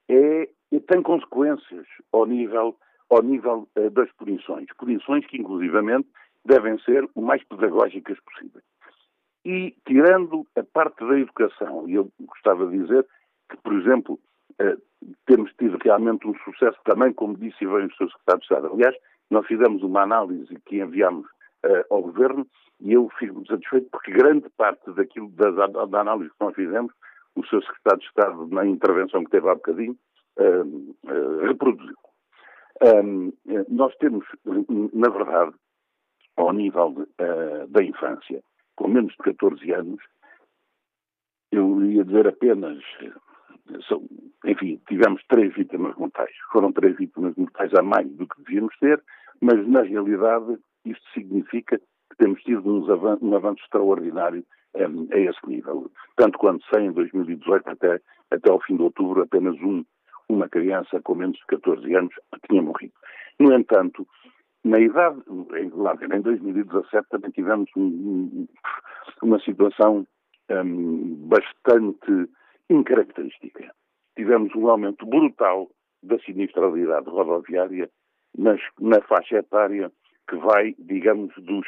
é, 0.08 0.48
tem 0.86 1.02
consequências 1.02 1.86
ao 2.12 2.26
nível, 2.26 2.76
ao 3.10 3.22
nível 3.22 3.68
uh, 3.76 3.90
das 3.90 4.10
punições. 4.12 4.66
Punições 4.78 5.26
que, 5.26 5.38
inclusivamente, 5.38 6.08
devem 6.44 6.78
ser 6.80 7.08
o 7.14 7.20
mais 7.20 7.42
pedagógicas 7.44 8.18
possíveis. 8.20 8.64
E, 9.46 9.76
tirando 9.86 10.44
a 10.56 10.64
parte 10.64 11.06
da 11.06 11.16
educação, 11.20 11.88
e 11.88 11.94
eu 11.94 12.10
gostava 12.20 12.66
de 12.66 12.78
dizer 12.82 13.06
que, 13.48 13.56
por 13.58 13.74
exemplo, 13.74 14.18
uh, 14.60 14.82
temos 15.24 15.52
tido 15.52 15.78
realmente 15.84 16.26
um 16.26 16.34
sucesso 16.38 16.76
também, 16.84 17.12
como 17.12 17.36
disse 17.36 17.62
e 17.62 17.66
veio 17.66 17.86
o 17.86 17.94
Sr. 17.94 18.10
Secretário 18.10 18.40
de 18.40 18.44
Estado. 18.44 18.72
Aliás, 18.72 18.96
nós 19.30 19.46
fizemos 19.46 19.84
uma 19.84 20.02
análise 20.02 20.52
que 20.66 20.80
enviamos 20.80 21.24
uh, 21.64 21.94
ao 21.94 22.02
Governo 22.02 22.44
e 22.80 22.92
eu 22.92 23.08
fico 23.20 23.46
satisfeito 23.46 23.88
porque 23.92 24.10
grande 24.10 24.48
parte 24.56 24.90
daquilo 24.94 25.28
da, 25.28 25.50
da, 25.68 26.00
análise 26.00 26.30
que 26.30 26.44
nós 26.44 26.54
fizemos, 26.56 26.92
o 27.36 27.46
seu 27.46 27.62
secretário 27.62 28.00
de 28.00 28.06
Estado, 28.06 28.48
na 28.48 28.66
intervenção 28.66 29.22
que 29.22 29.30
teve 29.30 29.48
há 29.48 29.54
bocadinho, 29.54 29.96
uh, 30.38 30.96
uh, 31.04 31.46
reproduziu. 31.46 31.94
Um, 32.82 33.32
nós 33.68 33.94
temos, 33.98 34.26
na 34.92 35.08
verdade, 35.08 35.54
ao 36.36 36.52
nível 36.52 36.90
de, 36.90 37.02
uh, 37.02 37.68
da 37.68 37.84
infância, 37.84 38.42
com 38.76 38.88
menos 38.88 39.12
de 39.12 39.18
14 39.18 39.72
anos, 39.72 40.02
eu 41.50 41.84
ia 41.84 42.04
dizer 42.04 42.26
apenas, 42.28 42.82
são, 43.88 44.06
enfim, 44.44 44.80
tivemos 44.88 45.22
três 45.28 45.54
vítimas 45.54 45.96
mortais. 45.96 46.34
Foram 46.52 46.72
três 46.72 46.96
vítimas 46.96 47.34
mortais 47.36 47.72
a 47.74 47.82
mais 47.82 48.08
do 48.10 48.26
que 48.26 48.42
devíamos 48.42 48.76
ter, 48.78 49.02
mas 49.40 49.66
na 49.66 49.82
realidade 49.82 50.58
isto 50.84 51.04
significa 51.12 51.78
que 51.78 52.16
temos 52.18 52.42
tido 52.42 52.68
um 52.68 52.90
avanço, 52.92 53.24
um 53.24 53.34
avanço 53.34 53.62
extraordinário 53.62 54.44
um, 54.74 55.08
a 55.12 55.18
esse 55.18 55.46
nível. 55.46 55.90
Tanto 56.16 56.38
quanto 56.38 56.64
sei, 56.72 56.84
em 56.84 56.92
2018, 56.92 57.68
até, 57.68 58.00
até 58.30 58.50
ao 58.50 58.60
fim 58.60 58.76
de 58.76 58.82
outubro, 58.82 59.22
apenas 59.22 59.56
um, 59.60 59.84
uma 60.28 60.48
criança 60.48 61.00
com 61.02 61.14
menos 61.14 61.38
de 61.38 61.46
14 61.46 61.94
anos 61.94 62.14
tinha 62.48 62.62
morrido. 62.62 62.94
No 63.38 63.52
entanto, 63.54 64.06
na 64.66 64.80
idade, 64.80 65.22
em 66.12 66.20
2017 66.20 67.08
também 67.08 67.30
tivemos 67.30 67.70
um, 67.76 68.48
uma 69.22 69.38
situação 69.40 70.04
um, 70.50 71.14
bastante 71.28 72.28
incaracterística. 72.68 73.72
Tivemos 74.16 74.52
um 74.56 74.68
aumento 74.68 75.06
brutal 75.06 75.70
da 76.02 76.18
sinistralidade 76.18 77.08
rodoviária 77.08 77.88
nas, 78.36 78.60
na 78.80 79.00
faixa 79.02 79.36
etária 79.36 79.92
que 80.28 80.36
vai, 80.36 80.74
digamos, 80.80 81.32
dos, 81.36 81.66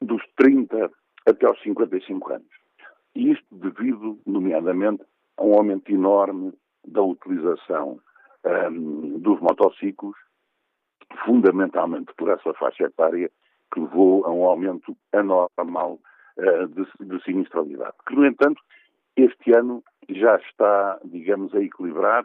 dos 0.00 0.22
30 0.36 0.90
até 1.26 1.46
aos 1.46 1.60
55 1.62 2.32
anos. 2.32 2.48
E 3.14 3.32
isto 3.32 3.46
devido, 3.54 4.18
nomeadamente, 4.26 5.02
a 5.36 5.44
um 5.44 5.54
aumento 5.54 5.92
enorme 5.92 6.54
da 6.86 7.02
utilização 7.02 8.00
um, 8.44 9.18
dos 9.18 9.38
motociclos, 9.40 10.16
fundamentalmente 11.24 12.12
por 12.16 12.28
essa 12.30 12.52
faixa 12.54 12.84
etária, 12.84 13.30
que 13.72 13.80
levou 13.80 14.24
a 14.26 14.30
um 14.30 14.44
aumento 14.44 14.96
anormal 15.12 15.98
uh, 16.36 16.66
de, 16.68 16.86
de 17.00 17.22
sinistralidade. 17.24 17.94
Que, 18.06 18.14
no 18.14 18.26
entanto, 18.26 18.60
este 19.16 19.56
ano 19.56 19.82
já 20.08 20.36
está, 20.36 20.98
digamos, 21.04 21.54
a 21.54 21.60
equilibrar, 21.60 22.24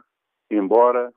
embora 0.50 1.14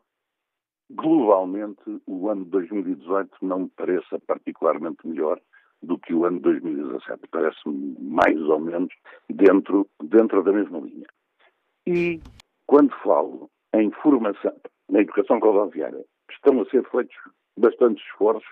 globalmente 0.90 2.00
o 2.06 2.28
ano 2.28 2.44
de 2.44 2.50
2018 2.50 3.36
não 3.42 3.60
me 3.60 3.68
pareça 3.70 4.18
particularmente 4.26 5.06
melhor 5.06 5.38
do 5.82 5.98
que 5.98 6.14
o 6.14 6.24
ano 6.24 6.38
de 6.38 6.42
2017. 6.44 7.20
Parece-me 7.30 7.96
mais 8.00 8.40
ou 8.40 8.58
menos 8.58 8.92
dentro, 9.28 9.86
dentro 10.02 10.42
da 10.42 10.52
mesma 10.52 10.78
linha. 10.80 11.06
E 11.86 12.20
quando 12.66 12.94
falo 13.02 13.50
em 13.74 13.90
formação, 13.90 14.54
na 14.88 15.00
educação 15.00 15.38
rodoviária, 15.38 16.04
estão 16.30 16.60
a 16.60 16.64
ser 16.66 16.84
feitos 16.90 17.16
bastantes 17.58 18.04
esforços 18.06 18.48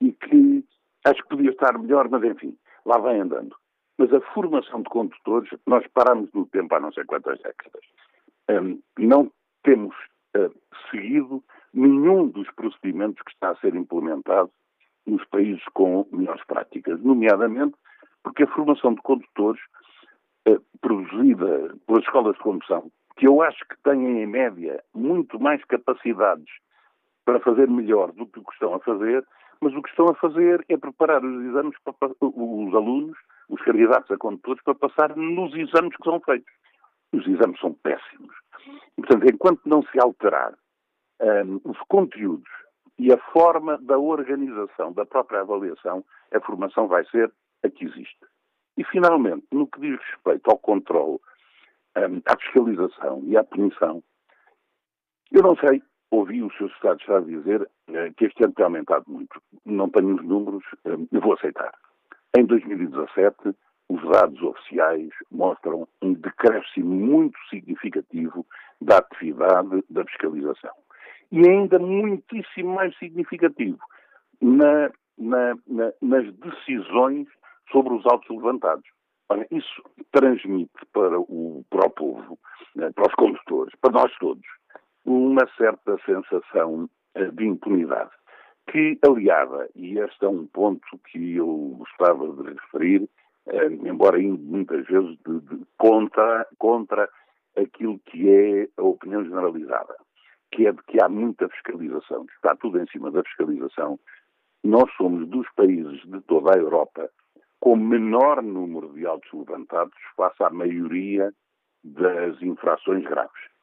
e 0.00 0.12
que 0.12 0.64
acho 1.04 1.22
que 1.22 1.28
podia 1.28 1.50
estar 1.50 1.78
melhor, 1.78 2.08
mas 2.08 2.22
enfim, 2.24 2.56
lá 2.84 2.98
vai 2.98 3.18
andando. 3.18 3.54
Mas 3.98 4.12
a 4.12 4.20
formação 4.32 4.82
de 4.82 4.90
condutores, 4.90 5.50
nós 5.66 5.86
paramos 5.94 6.30
no 6.32 6.46
tempo 6.46 6.74
há 6.74 6.80
não 6.80 6.92
sei 6.92 7.04
quantas 7.04 7.38
décadas. 7.40 7.82
Um, 8.50 8.80
não 8.98 9.30
temos 9.62 9.94
uh, 10.36 10.52
seguido 10.90 11.42
nenhum 11.72 12.28
dos 12.28 12.48
procedimentos 12.52 13.22
que 13.22 13.32
está 13.32 13.50
a 13.50 13.56
ser 13.56 13.74
implementado 13.74 14.50
nos 15.06 15.24
países 15.26 15.64
com 15.72 16.06
melhores 16.12 16.44
práticas, 16.44 17.00
nomeadamente 17.00 17.74
porque 18.22 18.42
a 18.42 18.48
formação 18.48 18.94
de 18.94 19.02
condutores 19.02 19.60
uh, 20.48 20.60
produzida 20.80 21.74
pelas 21.86 22.02
escolas 22.02 22.36
de 22.36 22.42
condução, 22.42 22.90
que 23.16 23.26
eu 23.26 23.40
acho 23.40 23.64
que 23.66 23.76
têm 23.82 24.22
em 24.22 24.26
média 24.26 24.82
muito 24.94 25.40
mais 25.40 25.64
capacidades 25.64 26.50
para 27.26 27.40
fazer 27.40 27.68
melhor 27.68 28.12
do 28.12 28.24
que 28.26 28.38
o 28.38 28.44
que 28.44 28.52
estão 28.52 28.72
a 28.74 28.78
fazer, 28.78 29.26
mas 29.60 29.74
o 29.74 29.82
que 29.82 29.90
estão 29.90 30.06
a 30.08 30.14
fazer 30.14 30.64
é 30.68 30.76
preparar 30.76 31.22
os 31.22 31.44
exames 31.44 31.76
para 31.82 32.10
os 32.20 32.74
alunos 32.74 33.18
os 33.48 33.60
candidatos 33.62 34.10
a 34.10 34.16
condutores 34.16 34.62
para 34.62 34.74
passar 34.74 35.16
nos 35.16 35.54
exames 35.54 35.96
que 35.96 36.04
são 36.04 36.20
feitos. 36.20 36.52
Os 37.12 37.26
exames 37.26 37.58
são 37.60 37.74
péssimos. 37.74 38.34
Portanto, 38.96 39.26
enquanto 39.32 39.60
não 39.64 39.82
se 39.82 39.98
alterar 40.00 40.54
um, 41.20 41.60
os 41.64 41.78
conteúdos 41.88 42.50
e 42.98 43.12
a 43.12 43.18
forma 43.32 43.78
da 43.78 43.98
organização 43.98 44.92
da 44.92 45.04
própria 45.04 45.40
avaliação, 45.40 46.04
a 46.32 46.40
formação 46.40 46.88
vai 46.88 47.04
ser 47.06 47.30
a 47.62 47.70
que 47.70 47.84
existe. 47.84 48.26
E, 48.76 48.84
finalmente, 48.84 49.46
no 49.52 49.66
que 49.66 49.80
diz 49.80 49.98
respeito 50.00 50.50
ao 50.50 50.58
controle, 50.58 51.18
um, 51.96 52.20
à 52.26 52.36
fiscalização 52.38 53.22
e 53.24 53.36
à 53.36 53.44
punição, 53.44 54.02
eu 55.32 55.42
não 55.42 55.56
sei, 55.56 55.82
ouvi 56.10 56.42
o 56.42 56.50
Sr. 56.52 56.70
Estado 56.74 57.00
já 57.06 57.20
dizer 57.20 57.62
uh, 57.62 58.14
que 58.16 58.26
este 58.26 58.44
ano 58.44 58.54
tem 58.54 58.64
aumentado 58.64 59.04
muito. 59.08 59.40
Não 59.64 59.88
tenho 59.90 60.16
os 60.16 60.24
números, 60.24 60.64
eu 60.84 61.20
vou 61.20 61.34
aceitar. 61.34 61.72
Em 62.36 62.44
2017, 62.44 63.54
os 63.88 64.02
dados 64.10 64.42
oficiais 64.42 65.10
mostram 65.30 65.86
um 66.02 66.12
decréscimo 66.14 66.94
muito 66.94 67.38
significativo 67.48 68.44
da 68.80 68.98
atividade 68.98 69.82
da 69.88 70.04
fiscalização. 70.04 70.72
E 71.30 71.48
ainda 71.48 71.78
muitíssimo 71.78 72.74
mais 72.74 72.96
significativo 72.98 73.78
na, 74.40 74.90
na, 75.18 75.54
na, 75.66 75.92
nas 76.02 76.32
decisões 76.34 77.28
sobre 77.70 77.94
os 77.94 78.04
autos 78.06 78.28
levantados. 78.28 78.84
Olha, 79.28 79.46
isso 79.50 79.82
transmite 80.12 80.86
para 80.92 81.18
o, 81.18 81.64
para 81.68 81.86
o 81.86 81.90
povo, 81.90 82.38
né, 82.76 82.90
para 82.92 83.08
os 83.08 83.14
condutores, 83.14 83.74
para 83.80 83.92
nós 83.92 84.12
todos, 84.18 84.46
uma 85.06 85.46
certa 85.56 85.96
sensação 86.04 86.88
eh, 87.14 87.30
de 87.30 87.46
impunidade 87.46 88.10
que 88.70 88.98
aliada, 89.02 89.68
e 89.74 89.98
este 89.98 90.24
é 90.24 90.28
um 90.28 90.46
ponto 90.46 90.98
que 91.10 91.36
eu 91.36 91.76
gostava 91.78 92.28
de 92.28 92.52
referir, 92.52 93.08
eh, 93.46 93.66
embora 93.66 94.20
indo 94.20 94.42
muitas 94.42 94.84
vezes 94.86 95.16
de, 95.24 95.40
de, 95.40 95.64
contra, 95.78 96.46
contra 96.58 97.08
aquilo 97.56 97.98
que 98.00 98.28
é 98.28 98.68
a 98.76 98.82
opinião 98.82 99.24
generalizada, 99.24 99.94
que 100.50 100.66
é 100.66 100.72
de 100.72 100.82
que 100.84 101.00
há 101.00 101.08
muita 101.08 101.48
fiscalização, 101.48 102.26
que 102.26 102.34
está 102.34 102.56
tudo 102.56 102.80
em 102.80 102.86
cima 102.88 103.10
da 103.10 103.22
fiscalização. 103.22 103.98
Nós 104.64 104.90
somos 104.96 105.28
dos 105.28 105.46
países 105.54 106.00
de 106.04 106.20
toda 106.22 106.52
a 106.54 106.58
Europa 106.58 107.08
com 107.60 107.76
menor 107.76 108.42
número 108.42 108.92
de 108.92 109.06
autos 109.06 109.32
levantados 109.32 109.96
face 110.16 110.42
à 110.42 110.50
maioria 110.50 111.32
das 111.84 112.40
infrações 112.42 113.04
graves. 113.04 113.55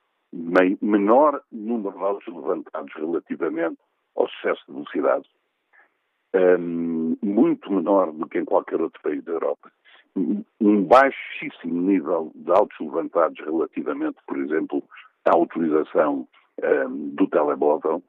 Menor 0.82 1.44
número 1.52 1.96
de 1.96 2.04
autos 2.04 2.28
levantados 2.34 2.92
relativamente 2.96 3.78
ao 4.16 4.26
excesso 4.26 4.64
de 4.68 4.74
velocidade, 4.74 5.30
um, 6.34 7.16
muito 7.22 7.72
menor 7.72 8.12
do 8.12 8.28
que 8.28 8.40
em 8.40 8.46
qualquer 8.46 8.82
outro 8.82 9.00
país 9.04 9.24
da 9.24 9.34
Europa. 9.34 9.72
Um 10.16 10.84
baixíssimo 10.84 11.82
nível 11.82 12.32
de 12.34 12.52
autos 12.52 12.80
levantados 12.80 13.40
relativamente, 13.46 14.18
por 14.28 14.38
exemplo, 14.38 14.84
à 15.26 15.38
utilização 15.38 16.28
um, 16.64 17.10
do 17.16 17.28
telemóvel, 17.28 18.04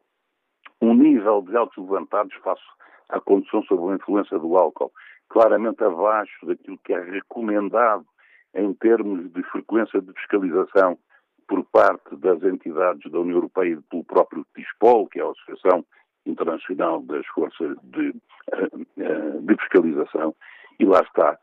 um 0.80 0.94
nível 0.94 1.42
de 1.42 1.56
autos 1.56 1.76
levantados 1.76 2.34
face 2.36 2.62
à 3.10 3.20
condução 3.20 3.62
sob 3.64 3.92
a 3.92 3.96
influência 3.96 4.38
do 4.38 4.56
álcool, 4.56 4.92
claramente 5.28 5.82
abaixo 5.84 6.46
daquilo 6.46 6.78
que 6.84 6.92
é 6.92 7.00
recomendado 7.00 8.06
em 8.54 8.72
termos 8.74 9.32
de 9.32 9.42
frequência 9.44 10.00
de 10.00 10.12
fiscalização 10.12 10.98
por 11.46 11.64
parte 11.66 12.16
das 12.16 12.42
entidades 12.42 13.10
da 13.10 13.20
União 13.20 13.36
Europeia 13.36 13.74
e 13.74 13.80
pelo 13.82 14.04
próprio 14.04 14.46
TISPOL, 14.54 15.06
que 15.08 15.20
é 15.20 15.22
a 15.22 15.30
Associação 15.30 15.84
Internacional 16.26 17.02
das 17.02 17.26
Forças 17.26 17.76
de, 17.82 18.14
eh, 18.52 18.68
eh, 18.98 19.30
de 19.40 19.56
Fiscalização, 19.56 20.34
e 20.78 20.84
lá 20.84 21.00
está. 21.00 21.38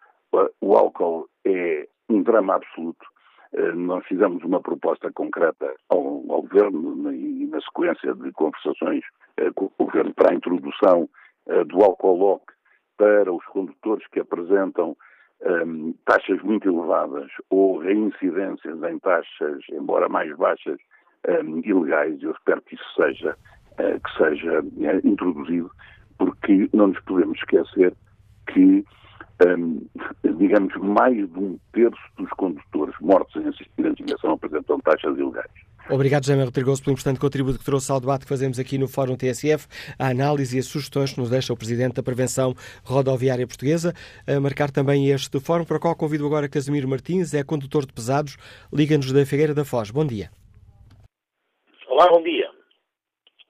O 0.62 0.76
álcool 0.76 1.28
é 1.46 1.88
um 2.10 2.24
drama 2.24 2.56
absoluto. 2.56 3.06
Eh, 3.54 3.74
nós 3.74 4.06
fizemos 4.06 4.44
uma 4.44 4.62
proposta 4.62 5.12
concreta 5.12 5.76
ao, 5.90 6.24
ao 6.30 6.42
Governo 6.42 7.12
e 7.14 7.48
na 7.48 7.62
sequência 7.62 8.14
de 8.14 8.32
conversações 8.32 9.04
com 9.56 9.66
o 9.78 9.86
Governo 9.86 10.14
para 10.14 10.32
a 10.32 10.36
introdução 10.36 11.10
do 11.68 11.84
álcool 11.84 12.42
para 12.98 13.34
os 13.34 13.44
condutores 13.46 14.06
que 14.08 14.20
apresentam 14.20 14.96
um, 15.43 15.93
taxas 16.06 16.41
muito 16.41 16.69
elevadas 16.69 17.30
ou 17.49 17.80
reincidências 17.80 18.82
em 18.84 18.99
taxas, 18.99 19.63
embora 19.71 20.08
mais 20.08 20.36
baixas, 20.38 20.80
um, 21.27 21.60
ilegais. 21.60 22.21
Eu 22.21 22.32
espero 22.32 22.62
que 22.62 22.75
isso 22.75 22.95
seja, 22.95 23.38
uh, 23.73 23.99
que 23.99 24.17
seja 24.17 24.62
uh, 24.62 25.08
introduzido, 25.08 25.71
porque 26.17 26.69
não 26.73 26.88
nos 26.88 26.99
podemos 27.01 27.38
esquecer 27.38 27.93
que, 28.47 28.86
um, 29.47 29.86
digamos, 30.38 30.75
mais 30.77 31.15
de 31.15 31.39
um 31.39 31.58
terço 31.73 32.01
dos 32.17 32.30
condutores 32.32 32.95
mortos 32.99 33.36
em 33.36 33.47
acidentes 33.47 34.06
de 34.06 34.13
aviação 34.13 34.34
apresentam 34.34 34.80
taxas 34.80 35.17
ilegais. 35.17 35.71
Obrigado, 35.93 36.25
Jaime 36.25 36.46
Rodrigoso, 36.46 36.81
pelo 36.81 36.94
importante 36.94 37.19
contributo 37.19 37.60
que 37.60 37.65
trouxe 37.65 37.92
ao 37.92 38.00
debate 38.00 38.23
que 38.23 38.29
fazemos 38.29 38.58
aqui 38.58 38.77
no 38.77 38.87
Fórum 38.87 39.17
TSF, 39.17 39.67
a 40.00 40.08
análise 40.08 40.56
e 40.56 40.60
as 40.62 40.65
sugestões 40.65 41.12
que 41.12 41.19
nos 41.19 41.29
deixa 41.29 41.52
o 41.52 41.58
Presidente 41.58 41.96
da 41.96 42.02
Prevenção 42.02 42.54
Rodoviária 42.85 43.46
Portuguesa, 43.46 43.92
a 44.25 44.39
marcar 44.39 44.71
também 44.71 45.10
este 45.10 45.37
fórum, 45.42 45.65
para 45.65 45.75
o 45.75 45.79
qual 45.81 45.94
convido 45.94 46.25
agora 46.25 46.48
Casimiro 46.48 46.87
Martins, 46.87 47.33
é 47.33 47.44
condutor 47.44 47.85
de 47.85 47.92
pesados, 47.92 48.37
liga-nos 48.71 49.12
da 49.12 49.25
Figueira 49.25 49.54
da 49.54 49.65
Foz. 49.65 49.92
Bom 49.92 50.08
dia. 50.08 50.31
Olá, 51.87 52.08
bom 52.08 52.23
dia. 52.23 52.50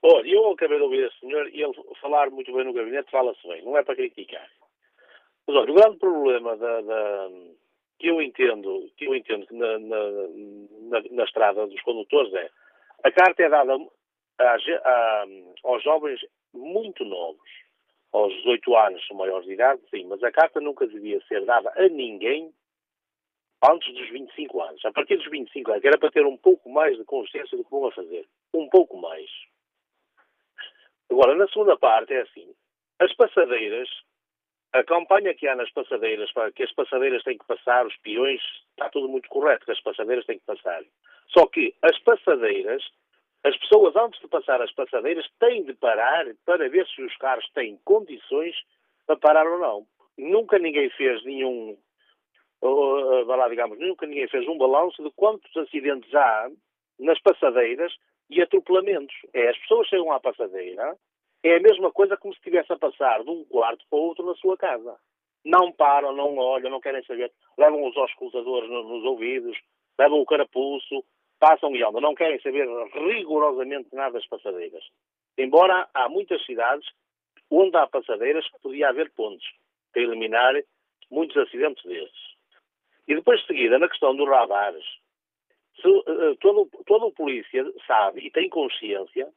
Olha, 0.02 0.28
eu 0.28 0.50
acabei 0.50 0.80
de 0.80 0.84
ouvir 0.84 1.06
esse 1.06 1.20
senhor 1.20 1.48
e 1.48 1.62
ele 1.62 1.74
falar 2.02 2.32
muito 2.32 2.52
bem 2.52 2.66
no 2.66 2.74
gabinete, 2.74 3.12
fala-se 3.12 3.48
bem, 3.48 3.64
não 3.64 3.78
é 3.78 3.84
para 3.84 3.96
criticar. 3.96 4.50
Mas 5.48 5.58
olha, 5.58 5.72
o 5.72 5.76
grande 5.76 6.00
problema 6.00 6.58
da, 6.58 6.82
da 6.82 7.30
que 8.02 8.08
eu 8.08 8.20
entendo, 8.20 8.90
que 8.98 9.06
eu 9.06 9.14
entendo 9.14 9.46
na, 9.52 9.78
na, 9.78 10.12
na, 10.90 11.02
na 11.12 11.24
estrada 11.24 11.68
dos 11.68 11.82
condutores 11.84 12.34
é 12.34 12.50
a 13.04 13.12
carta 13.12 13.44
é 13.44 13.50
dada 13.50 13.74
a, 14.40 14.56
a, 14.56 15.26
aos 15.64 15.84
jovens 15.84 16.20
muito 16.52 17.06
novos. 17.06 17.50
aos 18.12 18.34
18 18.38 18.76
anos 18.76 19.08
são 19.08 19.16
maiores 19.16 19.46
de 19.46 19.54
idade, 19.54 19.82
sim, 19.92 20.06
mas 20.06 20.24
a 20.24 20.32
carta 20.32 20.60
nunca 20.60 20.88
devia 20.88 21.22
ser 21.28 21.46
dada 21.46 21.72
a 21.76 21.88
ninguém 21.90 22.52
antes 23.64 23.94
dos 23.94 24.10
25 24.10 24.62
anos. 24.62 24.84
A 24.84 24.92
partir 24.92 25.18
dos 25.18 25.30
25 25.30 25.72
anos, 25.72 25.86
era 25.86 26.00
para 26.00 26.10
ter 26.10 26.26
um 26.26 26.38
pouco 26.38 26.72
mais 26.72 26.98
de 26.98 27.06
consciência 27.06 27.56
do 27.56 27.64
que 27.64 27.70
vão 27.70 27.86
a 27.86 27.92
fazer. 27.92 28.28
Um 28.52 28.68
pouco 28.68 28.98
mais. 28.98 29.30
Agora, 31.12 31.36
na 31.36 31.48
segunda 31.50 31.78
parte, 31.78 32.14
é 32.14 32.22
assim. 32.22 32.52
As 33.00 33.14
passadeiras, 33.16 33.88
a 34.74 34.84
campanha 34.84 35.34
que 35.34 35.48
há 35.48 35.56
nas 35.56 35.70
passadeiras, 35.72 36.32
que 36.56 36.64
as 36.64 36.72
passadeiras 36.74 37.24
têm 37.24 37.38
que 37.38 37.46
passar, 37.46 37.86
os 37.86 37.96
peões, 37.98 38.42
está 38.72 38.90
tudo 38.90 39.10
muito 39.10 39.28
correto, 39.28 39.66
que 39.66 39.72
as 39.72 39.82
passadeiras 39.82 40.26
têm 40.26 40.40
que 40.40 40.46
passar. 40.46 40.82
Só 41.28 41.46
que 41.48 41.76
as 41.82 41.98
passadeiras, 42.00 42.84
as 43.44 43.58
pessoas 43.58 43.96
antes 43.96 44.20
de 44.22 44.28
passar 44.28 44.62
as 44.62 44.72
passadeiras 44.72 45.28
têm 45.40 45.64
de 45.64 45.74
parar 45.74 46.26
para 46.46 46.70
ver 46.70 46.88
se 46.88 47.02
os 47.02 47.16
carros 47.18 47.48
têm 47.54 47.78
condições 47.84 48.56
para 49.06 49.18
parar 49.18 49.46
ou 49.46 49.60
não. 49.60 49.88
Nunca 50.18 50.58
ninguém 50.58 50.90
fez 50.92 51.24
nenhum, 51.26 51.78
uh, 52.62 53.26
lá, 53.26 53.50
digamos, 53.50 53.78
nunca 53.80 54.06
ninguém 54.06 54.28
fez 54.28 54.48
um 54.48 54.58
balanço 54.58 55.04
de 55.04 55.12
quantos 55.12 55.56
acidentes 55.58 56.14
há 56.16 56.50
nas 57.00 57.20
passadeiras 57.20 57.94
e 58.30 58.42
atropelamentos. 58.42 59.16
É, 59.34 59.50
as 59.50 59.58
pessoas 59.58 59.88
chegam 59.88 60.12
à 60.12 60.20
passadeira, 60.20 60.96
é 61.44 61.56
a 61.56 61.60
mesma 61.60 61.92
coisa 61.92 62.18
como 62.18 62.34
se 62.34 62.40
estivesse 62.40 62.72
a 62.72 62.78
passar 62.78 63.24
de 63.24 63.30
um 63.30 63.44
quarto 63.46 63.86
para 63.90 64.00
outro 64.00 64.26
na 64.26 64.36
sua 64.36 64.58
casa. 64.58 64.98
Não 65.44 65.72
param, 65.72 66.14
não 66.14 66.38
olham, 66.38 66.70
não 66.70 66.80
querem 66.80 67.04
saber. 67.04 67.32
Levam 67.58 67.88
os 67.88 67.98
auscultadores 67.98 68.70
nos 68.70 69.04
ouvidos, 69.04 69.58
levam 69.98 70.20
o 70.20 70.26
carapuço, 70.26 71.04
passam 71.40 71.76
e 71.76 71.84
andam. 71.84 72.00
Não 72.00 72.14
querem 72.14 72.40
saber 72.42 72.68
rigorosamente 72.94 73.90
nada 73.94 74.14
das 74.14 74.28
passadeiras. 74.28 74.84
Embora 75.38 75.90
há 75.94 76.08
muitas 76.08 76.46
cidades 76.46 76.88
onde 77.50 77.76
há 77.76 77.88
passadeiras 77.88 78.48
que 78.50 78.62
podia 78.62 78.90
haver 78.90 79.12
pontos 79.12 79.46
para 79.92 80.04
eliminar 80.04 80.54
muitos 81.10 81.36
acidentes 81.38 81.84
desses. 81.84 82.32
E 83.08 83.16
depois 83.16 83.42
de 83.42 83.48
seguida, 83.48 83.80
na 83.80 83.90
questão 83.90 84.16
dos 84.16 84.30
radares, 84.30 84.86
se, 85.82 85.88
uh, 85.88 86.36
todo, 86.40 86.70
todo 86.86 87.08
o 87.08 87.12
polícia 87.12 87.66
sabe 87.88 88.28
e 88.28 88.32
tem 88.32 88.48
consciência 88.48 89.28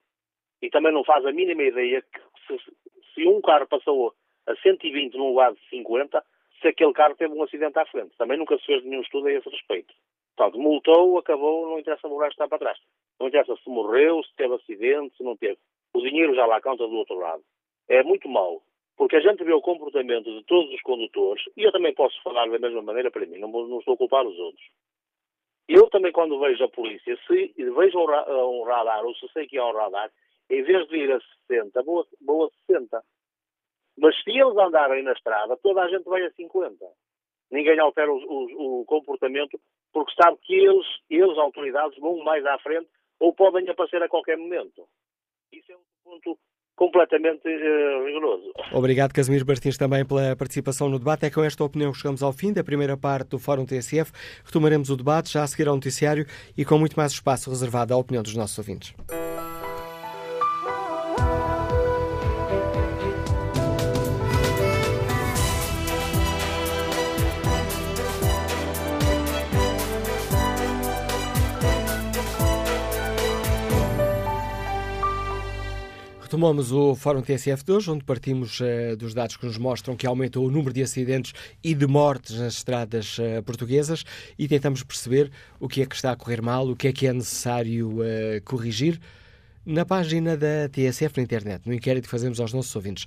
e 0.65 0.71
também 0.71 0.93
não 0.93 1.05
faz 1.05 1.25
a 1.27 1.33
mínima 1.33 1.63
ideia 1.63 2.03
que 2.03 2.21
se, 2.47 2.73
se 3.15 3.27
um 3.27 3.41
carro 3.43 3.67
passou 3.69 4.15
a 4.47 4.57
120 4.57 5.15
num 5.15 5.29
lugar 5.29 5.53
de 5.53 5.61
50, 5.69 6.25
se 6.61 6.69
aquele 6.69 6.93
carro 6.95 7.15
teve 7.17 7.35
um 7.35 7.43
acidente 7.43 7.79
à 7.79 7.85
frente. 7.85 8.17
Também 8.17 8.39
nunca 8.39 8.57
se 8.59 8.65
fez 8.65 8.83
nenhum 8.83 9.03
estudo 9.03 9.27
a 9.27 9.33
esse 9.33 9.49
respeito. 9.49 9.93
Portanto, 10.35 10.59
multou, 10.59 11.19
acabou, 11.19 11.69
não 11.69 11.79
interessa 11.79 12.09
o 12.09 12.19
resto 12.19 12.33
está 12.33 12.49
para 12.49 12.59
trás. 12.59 12.79
Não 13.21 13.29
interessa 13.29 13.55
se 13.57 13.69
morreu, 13.69 14.23
se 14.23 14.35
teve 14.37 14.55
acidente, 14.55 15.17
se 15.17 15.23
não 15.23 15.37
teve. 15.37 15.59
O 15.93 16.01
dinheiro 16.01 16.35
já 16.35 16.47
lá 16.47 16.61
conta 16.63 16.87
do 16.87 16.97
outro 16.97 17.17
lado. 17.17 17.43
É 17.89 18.03
muito 18.03 18.27
mau, 18.27 18.63
porque 18.97 19.17
a 19.17 19.21
gente 19.21 19.45
vê 19.45 19.53
o 19.53 19.61
comportamento 19.61 20.25
de 20.25 20.43
todos 20.45 20.73
os 20.73 20.81
condutores, 20.81 21.45
e 21.57 21.63
eu 21.63 21.73
também 21.73 21.95
posso 21.95 22.21
falar 22.23 22.49
da 22.49 22.59
mesma 22.59 22.81
maneira 22.81 23.11
para 23.11 23.27
mim, 23.27 23.39
não, 23.39 23.51
não 23.51 23.79
estou 23.79 23.95
a 23.95 23.99
culpar 23.99 24.27
os 24.27 24.39
outros. 24.39 24.65
Eu 25.69 25.89
também, 25.89 26.13
quando 26.13 26.41
vejo 26.41 26.65
a 26.65 26.69
polícia, 26.69 27.19
se 27.27 27.55
vejo 27.57 27.99
um, 27.99 28.61
um 28.61 28.65
radar, 28.65 29.05
ou 29.05 29.15
se 29.15 29.29
sei 29.29 29.47
que 29.47 29.59
é 29.59 29.63
um 29.63 29.73
radar, 29.73 30.11
em 30.51 30.63
vez 30.63 30.89
de 30.89 30.97
ir 30.97 31.13
a 31.13 31.21
60, 31.49 31.83
vou, 31.83 32.01
a 32.01 32.51
60. 32.67 33.03
Mas 33.97 34.23
se 34.23 34.31
eles 34.31 34.57
andarem 34.57 35.03
na 35.03 35.13
estrada, 35.13 35.57
toda 35.63 35.83
a 35.83 35.89
gente 35.89 36.05
vai 36.05 36.23
a 36.25 36.31
50. 36.33 36.77
Ninguém 37.51 37.79
altera 37.79 38.13
o, 38.13 38.17
o, 38.17 38.81
o 38.81 38.85
comportamento 38.85 39.59
porque 39.93 40.13
sabe 40.21 40.37
que 40.43 40.55
eles, 40.55 40.87
eles, 41.09 41.39
autoridades, 41.39 41.99
vão 42.01 42.19
mais 42.25 42.45
à 42.45 42.59
frente 42.59 42.89
ou 43.21 43.33
podem 43.33 43.69
aparecer 43.69 44.03
a 44.03 44.09
qualquer 44.09 44.37
momento. 44.37 44.87
Isso 45.53 45.73
é 45.73 45.77
um 45.77 45.81
ponto 46.03 46.39
completamente 46.77 47.47
uh, 47.47 48.05
rigoroso. 48.05 48.53
Obrigado, 48.73 49.13
Casimiro 49.13 49.47
Martins, 49.47 49.79
também 49.79 50.05
pela 50.05 50.35
participação 50.35 50.89
no 50.89 50.99
debate. 50.99 51.27
É 51.27 51.31
com 51.31 51.45
esta 51.45 51.63
opinião 51.63 51.93
que 51.93 51.99
chegamos 51.99 52.23
ao 52.23 52.33
fim 52.33 52.53
da 52.53 52.65
primeira 52.65 52.97
parte 52.97 53.29
do 53.29 53.39
Fórum 53.39 53.65
TSF. 53.65 54.11
Retomaremos 54.45 54.91
o 54.91 54.97
debate 54.97 55.33
já 55.33 55.45
a 55.45 55.47
seguir 55.47 55.69
ao 55.69 55.77
noticiário 55.77 56.27
e 56.59 56.65
com 56.65 56.77
muito 56.77 56.97
mais 56.97 57.13
espaço 57.13 57.49
reservado 57.49 57.95
à 57.95 57.97
opinião 57.97 58.23
dos 58.23 58.35
nossos 58.35 58.59
ouvintes. 58.59 58.95
Retomamos 76.35 76.73
o 76.73 76.97
Fórum 76.97 77.23
TSF 77.23 77.65
de 77.65 77.71
hoje, 77.71 77.89
onde 77.89 78.03
partimos 78.03 78.59
uh, 78.59 78.97
dos 78.99 79.15
dados 79.15 79.37
que 79.37 79.47
nos 79.47 79.57
mostram 79.57 79.95
que 79.95 80.05
aumentou 80.05 80.45
o 80.45 80.51
número 80.51 80.73
de 80.73 80.83
acidentes 80.83 81.33
e 81.63 81.77
de 81.77 81.87
mortes 81.87 82.37
nas 82.37 82.55
estradas 82.55 83.19
uh, 83.19 83.41
portuguesas 83.45 84.05
e 84.37 84.49
tentamos 84.49 84.83
perceber 84.83 85.31
o 85.61 85.69
que 85.69 85.81
é 85.81 85.87
que 85.87 85.95
está 85.95 86.11
a 86.11 86.17
correr 86.17 86.43
mal, 86.43 86.69
o 86.69 86.75
que 86.75 86.89
é 86.89 86.93
que 86.93 87.07
é 87.07 87.13
necessário 87.13 88.01
uh, 88.01 88.43
corrigir. 88.45 89.01
Na 89.65 89.87
página 89.87 90.37
da 90.37 90.69
TSF 90.69 91.19
na 91.19 91.23
internet, 91.23 91.63
no 91.67 91.73
inquérito 91.73 92.07
que 92.07 92.11
fazemos 92.11 92.41
aos 92.41 92.53
nossos 92.53 92.75
ouvintes, 92.75 93.07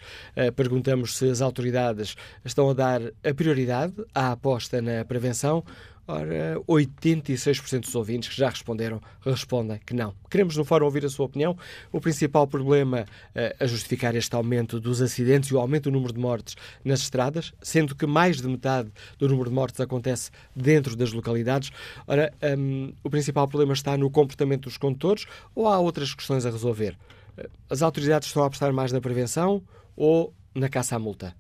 perguntamos 0.56 1.16
se 1.16 1.30
as 1.30 1.40
autoridades 1.40 2.16
estão 2.44 2.68
a 2.70 2.74
dar 2.74 3.02
a 3.24 3.34
prioridade 3.36 3.94
à 4.16 4.32
aposta 4.32 4.82
na 4.82 5.06
prevenção 5.06 5.64
Ora, 6.10 6.58
86% 6.70 7.82
dos 7.82 7.94
ouvintes 7.94 8.30
que 8.30 8.38
já 8.38 8.50
responderam 8.50 9.02
respondem 9.20 9.78
que 9.86 9.94
não. 9.94 10.16
Queremos 10.30 10.56
no 10.56 10.64
fórum 10.64 10.86
ouvir 10.86 11.06
a 11.06 11.10
sua 11.10 11.26
opinião. 11.26 11.58
O 11.92 12.00
principal 12.00 12.48
problema 12.48 13.02
uh, 13.02 13.64
a 13.64 13.68
justificar 13.68 14.16
este 14.16 14.34
aumento 14.34 14.80
dos 14.80 15.02
acidentes 15.02 15.50
e 15.50 15.54
o 15.54 15.60
aumento 15.60 15.86
do 15.86 15.92
número 15.92 16.14
de 16.14 16.20
mortes 16.20 16.56
nas 16.86 17.02
estradas, 17.02 17.54
sendo 17.62 17.94
que 17.94 18.06
mais 18.06 18.42
de 18.42 18.48
metade 18.48 18.90
do 19.20 19.28
número 19.28 19.50
de 19.50 19.56
mortes 19.56 19.82
acontece 19.82 20.32
dentro 20.56 20.96
das 20.96 21.12
localidades. 21.12 21.72
Ora, 22.08 22.34
um, 22.58 22.94
o 23.04 23.10
principal 23.10 23.46
problema 23.46 23.74
está 23.74 23.98
no 23.98 24.10
comportamento 24.10 24.64
dos 24.64 24.78
condutores 24.78 25.26
ou 25.54 25.68
há 25.68 25.78
outras 25.78 26.16
questões 26.16 26.46
a 26.46 26.50
resolver? 26.50 26.98
Eh, 27.38 27.50
as 27.70 27.82
autoridades 27.82 28.30
estão 28.30 28.44
a 28.44 28.46
apostar 28.46 28.72
mais 28.72 28.94
na 28.94 29.02
prevenção 29.02 29.62
ou 29.94 30.34
na 30.56 30.70
caça 30.70 30.96
à 30.96 31.00
multa? 31.00 31.36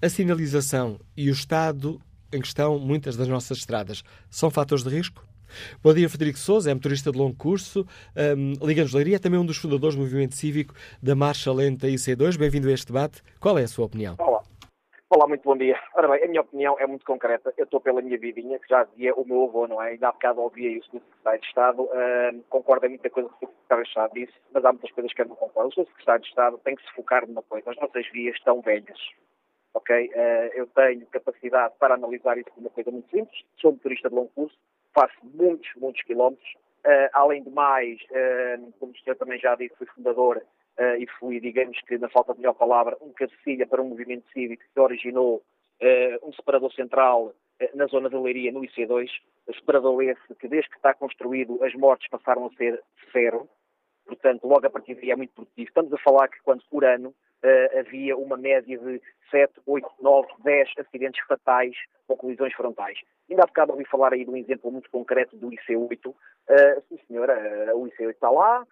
A 0.00 0.08
sinalização 0.08 1.00
e 1.16 1.28
o 1.28 1.32
estado 1.32 2.00
em 2.32 2.40
questão 2.40 2.78
muitas 2.78 3.16
das 3.16 3.28
nossas 3.28 3.58
estradas. 3.58 4.02
São 4.30 4.50
fatores 4.50 4.82
de 4.82 4.90
risco? 4.90 5.22
Bom 5.82 5.92
dia, 5.92 6.08
Frederico 6.08 6.38
Souza, 6.38 6.70
é 6.70 6.74
motorista 6.74 7.12
de 7.12 7.18
longo 7.18 7.36
curso, 7.36 7.86
um, 8.16 8.66
Liga-nos 8.66 8.94
Leiria, 8.94 9.16
é 9.16 9.18
também 9.18 9.38
um 9.38 9.44
dos 9.44 9.58
fundadores 9.58 9.94
do 9.94 10.00
movimento 10.00 10.34
cívico 10.34 10.74
da 11.02 11.14
Marcha 11.14 11.52
Lenta 11.52 11.86
IC2. 11.86 12.38
Bem-vindo 12.38 12.68
a 12.68 12.72
este 12.72 12.86
debate. 12.86 13.22
Qual 13.38 13.58
é 13.58 13.62
a 13.62 13.68
sua 13.68 13.84
opinião? 13.84 14.16
Olá. 14.18 14.42
Olá, 15.10 15.28
muito 15.28 15.42
bom 15.42 15.54
dia. 15.54 15.78
Ora 15.94 16.08
bem, 16.08 16.24
a 16.24 16.26
minha 16.26 16.40
opinião 16.40 16.74
é 16.80 16.86
muito 16.86 17.04
concreta. 17.04 17.52
Eu 17.58 17.64
estou 17.64 17.82
pela 17.82 18.00
minha 18.00 18.16
vidinha, 18.16 18.58
que 18.58 18.66
já 18.66 18.84
dizia 18.84 19.14
o 19.14 19.26
meu 19.26 19.44
avô, 19.44 19.66
não 19.66 19.82
é? 19.82 19.90
Ainda 19.90 20.08
há 20.08 20.12
bocado 20.12 20.40
ouvi 20.40 20.66
aí 20.66 20.78
o. 20.78 20.84
Secretário 20.84 21.40
de 21.40 21.46
Estado. 21.46 21.82
Uh, 21.82 22.42
concordo 22.48 22.86
em 22.86 22.88
muita 22.88 23.10
coisa 23.10 23.28
que 23.28 23.44
o 23.44 23.48
Secretário 23.48 23.84
de 23.84 23.88
Estado 23.90 24.12
disse, 24.14 24.32
mas 24.54 24.64
há 24.64 24.72
muitas 24.72 24.90
coisas 24.90 25.12
que 25.12 25.20
eu 25.20 25.28
não 25.28 25.36
concordo. 25.36 25.68
O. 25.68 25.84
Secretário 25.84 26.22
de 26.22 26.28
Estado 26.28 26.60
tem 26.64 26.74
que 26.74 26.82
se 26.82 26.92
focar 26.94 27.28
numa 27.28 27.42
coisa. 27.42 27.70
As 27.70 27.76
nossas 27.76 28.10
vias 28.10 28.34
estão 28.36 28.62
velhas 28.62 28.98
ok? 29.74 30.06
Uh, 30.08 30.50
eu 30.54 30.66
tenho 30.68 31.06
capacidade 31.06 31.74
para 31.78 31.94
analisar 31.94 32.38
isso 32.38 32.50
como 32.50 32.66
uma 32.66 32.70
coisa 32.70 32.90
muito 32.90 33.10
simples. 33.10 33.42
Sou 33.60 33.72
motorista 33.72 34.08
de 34.08 34.14
longo 34.14 34.30
curso, 34.34 34.56
faço 34.94 35.14
muitos, 35.22 35.68
muitos 35.76 36.02
quilómetros. 36.02 36.54
Uh, 36.84 37.08
além 37.12 37.42
de 37.42 37.50
mais, 37.50 38.00
uh, 38.10 38.72
como 38.78 38.92
o 38.92 38.98
senhor 38.98 39.16
também 39.16 39.38
já 39.38 39.54
disse, 39.54 39.74
fui 39.76 39.86
fundador 39.86 40.42
e 40.98 41.06
fui, 41.20 41.38
digamos 41.38 41.78
que, 41.82 41.98
na 41.98 42.08
falta 42.08 42.32
de 42.32 42.40
melhor 42.40 42.54
palavra, 42.54 42.96
um 43.02 43.12
cabecilha 43.12 43.66
para 43.66 43.82
um 43.82 43.90
movimento 43.90 44.26
cívico 44.32 44.64
que 44.72 44.80
originou 44.80 45.42
um 46.22 46.32
separador 46.32 46.72
central 46.72 47.34
na 47.74 47.86
zona 47.86 48.08
de 48.08 48.16
Leiria, 48.16 48.50
no 48.50 48.62
IC2. 48.62 49.06
O 49.46 49.54
separador 49.54 50.02
esse 50.02 50.34
que, 50.40 50.48
desde 50.48 50.70
que 50.70 50.76
está 50.76 50.94
construído, 50.94 51.62
as 51.62 51.74
mortes 51.74 52.08
passaram 52.08 52.46
a 52.46 52.56
ser 52.56 52.82
zero. 53.12 53.46
Portanto, 54.06 54.48
logo 54.48 54.66
a 54.66 54.70
partir 54.70 54.94
daí 54.94 55.10
é 55.10 55.16
muito 55.16 55.34
produtivo. 55.34 55.68
Estamos 55.68 55.92
a 55.92 55.98
falar 55.98 56.26
que, 56.28 56.40
quando 56.42 56.64
por 56.70 56.86
ano, 56.86 57.14
uh, 57.42 57.78
havia 57.78 58.16
uma 58.16 58.36
média 58.36 58.78
de 58.78 59.00
7, 59.30 59.52
8, 59.66 59.88
9, 60.00 60.28
10 60.44 60.68
acidentes 60.78 61.24
fatais 61.26 61.74
com 62.06 62.16
colisões 62.16 62.52
frontais. 62.54 62.98
Ainda 63.28 63.42
há 63.42 63.46
bocado 63.46 63.72
ouvi 63.72 63.84
falar 63.86 64.12
aí 64.12 64.24
de 64.24 64.30
um 64.30 64.36
exemplo 64.36 64.70
muito 64.70 64.90
concreto 64.90 65.36
do 65.36 65.50
IC8. 65.50 66.06
Uh, 66.06 66.14
eh, 66.48 66.82
sim, 66.88 66.98
senhora, 67.08 67.72
uh, 67.72 67.78
o 67.80 67.88
IC8 67.88 68.10
está 68.10 68.30
lá 68.30 68.66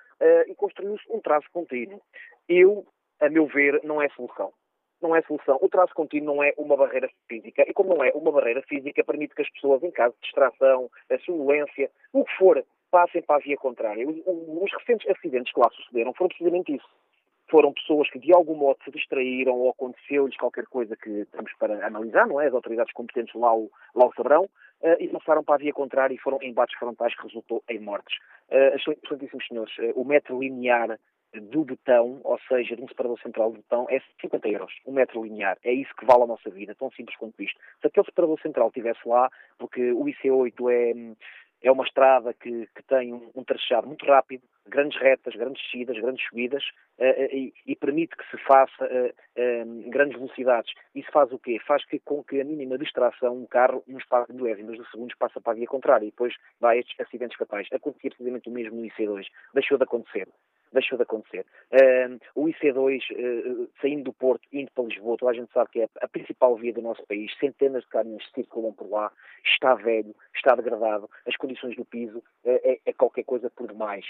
e 0.46 0.54
construiu-se 0.54 1.04
um 1.10 1.18
traço 1.18 1.46
contínuo. 1.50 2.00
Eu, 2.46 2.86
a 3.20 3.30
meu 3.30 3.46
ver, 3.46 3.80
não 3.82 4.02
é 4.02 4.08
solução. 4.10 4.52
Não 5.00 5.16
é 5.16 5.22
solução. 5.22 5.58
O 5.62 5.68
traço 5.68 5.94
contínuo 5.94 6.34
não 6.34 6.42
é 6.42 6.52
uma 6.58 6.76
barreira 6.76 7.08
física. 7.26 7.64
E 7.66 7.72
como 7.72 7.94
não 7.94 8.04
é 8.04 8.10
uma 8.10 8.30
barreira 8.30 8.60
física, 8.68 9.02
permite 9.02 9.34
que 9.34 9.40
as 9.40 9.48
pessoas, 9.48 9.82
em 9.82 9.90
caso 9.90 10.14
de 10.16 10.20
distração, 10.26 10.90
sonolência, 11.24 11.90
o 12.12 12.22
que 12.22 12.36
for, 12.36 12.62
passem 12.90 13.22
para 13.22 13.36
a 13.36 13.38
via 13.38 13.56
contrária. 13.56 14.06
Os, 14.06 14.16
os 14.26 14.72
recentes 14.74 15.08
acidentes 15.08 15.54
que 15.54 15.60
lá 15.60 15.70
sucederam 15.70 16.12
foram 16.12 16.28
precisamente 16.28 16.74
isso 16.74 16.88
foram 17.50 17.72
pessoas 17.72 18.08
que 18.10 18.18
de 18.18 18.32
algum 18.32 18.54
modo 18.54 18.78
se 18.84 18.90
distraíram 18.90 19.54
ou 19.54 19.70
aconteceu-lhes 19.70 20.36
qualquer 20.36 20.64
coisa 20.66 20.96
que 20.96 21.10
estamos 21.10 21.52
para 21.58 21.84
analisar, 21.86 22.26
não 22.26 22.40
é? 22.40 22.46
As 22.46 22.54
autoridades 22.54 22.92
competentes 22.92 23.34
lá 23.34 23.54
o, 23.54 23.70
lá 23.94 24.06
o 24.06 24.14
saberão, 24.14 24.44
uh, 24.44 24.96
e 24.98 25.08
passaram 25.08 25.42
para 25.42 25.56
a 25.56 25.58
via 25.58 25.72
contrária 25.72 26.14
e 26.14 26.18
foram 26.18 26.38
embates 26.42 26.78
frontais 26.78 27.14
que 27.14 27.26
resultou 27.26 27.62
em 27.68 27.78
mortes. 27.78 28.16
Uh, 28.50 28.76
Excelentíssimos 28.76 29.46
senhores, 29.46 29.76
uh, 29.78 29.92
o 30.00 30.04
metro 30.04 30.40
linear 30.40 30.98
do 31.32 31.64
botão, 31.64 32.20
ou 32.24 32.38
seja, 32.48 32.74
de 32.74 32.82
um 32.82 32.88
separador 32.88 33.20
central 33.20 33.52
do 33.52 33.58
botão, 33.58 33.86
é 33.88 34.00
50 34.20 34.48
euros, 34.48 34.72
um 34.84 34.92
metro 34.92 35.22
linear. 35.22 35.56
É 35.62 35.72
isso 35.72 35.94
que 35.96 36.04
vale 36.04 36.24
a 36.24 36.26
nossa 36.26 36.50
vida, 36.50 36.74
tão 36.74 36.90
simples 36.90 37.16
quanto 37.16 37.40
isto. 37.40 37.58
Se 37.80 37.86
aquele 37.86 38.06
separador 38.06 38.40
central 38.40 38.68
estivesse 38.68 39.00
lá, 39.06 39.30
porque 39.58 39.92
o 39.92 40.04
IC8 40.06 40.72
é, 40.72 41.14
é 41.62 41.70
uma 41.70 41.84
estrada 41.84 42.32
que, 42.34 42.66
que 42.74 42.82
tem 42.84 43.12
um, 43.12 43.30
um 43.34 43.44
trachado 43.44 43.86
muito 43.86 44.04
rápido, 44.06 44.42
grandes 44.66 44.98
retas, 45.00 45.34
grandes 45.34 45.62
descidas, 45.62 45.98
grandes 45.98 46.26
subidas 46.26 46.62
uh, 46.98 47.34
e, 47.34 47.52
e, 47.66 47.76
permite 47.76 48.16
que 48.16 48.24
se 48.30 48.42
faça 48.44 48.84
uh, 48.84 49.90
grandes 49.90 50.18
velocidades. 50.18 50.72
Isso 50.94 51.10
faz 51.12 51.30
o 51.32 51.38
quê? 51.38 51.58
Faz 51.66 51.84
que 51.84 51.98
com 51.98 52.22
que 52.24 52.40
a 52.40 52.44
mínima 52.44 52.78
distração 52.78 53.36
um 53.36 53.46
carro, 53.46 53.82
num 53.86 53.98
espaço 53.98 54.32
de 54.32 54.40
milésimos 54.40 54.78
de 54.78 54.90
segundos, 54.90 55.16
passa 55.16 55.40
para 55.40 55.52
a 55.52 55.56
via 55.56 55.66
contrária 55.66 56.06
e 56.06 56.10
depois 56.10 56.34
a 56.62 56.76
estes 56.76 56.98
acidentes 57.00 57.36
fatais. 57.36 57.68
Acontecia 57.72 58.10
precisamente 58.10 58.48
o 58.48 58.52
mesmo 58.52 58.76
no 58.76 58.86
IC2. 58.86 59.26
Deixou 59.54 59.76
de 59.76 59.84
acontecer 59.84 60.28
deixou 60.72 60.96
de 60.96 61.02
acontecer. 61.02 61.44
o 62.34 62.46
IC2, 62.46 63.00
uh, 63.10 63.68
saindo 63.80 64.04
do 64.04 64.12
Porto, 64.12 64.46
indo 64.52 64.70
para 64.72 64.84
Lisboa, 64.84 65.16
toda 65.18 65.32
a 65.32 65.34
gente 65.34 65.52
sabe 65.52 65.70
que 65.70 65.80
é 65.80 65.88
a 66.00 66.08
principal 66.08 66.56
via 66.56 66.72
do 66.72 66.82
nosso 66.82 67.04
país, 67.06 67.32
centenas 67.38 67.82
de 67.82 67.88
caminhões 67.88 68.24
circulam 68.34 68.72
por 68.72 68.88
lá, 68.88 69.12
está 69.44 69.74
velho, 69.74 70.14
está 70.34 70.54
degradado, 70.54 71.08
as 71.26 71.36
condições 71.36 71.76
do 71.76 71.84
piso 71.84 72.18
uh, 72.18 72.22
é, 72.44 72.78
é, 72.86 72.92
qualquer 72.92 73.24
coisa 73.24 73.50
por 73.50 73.68
demais. 73.68 74.04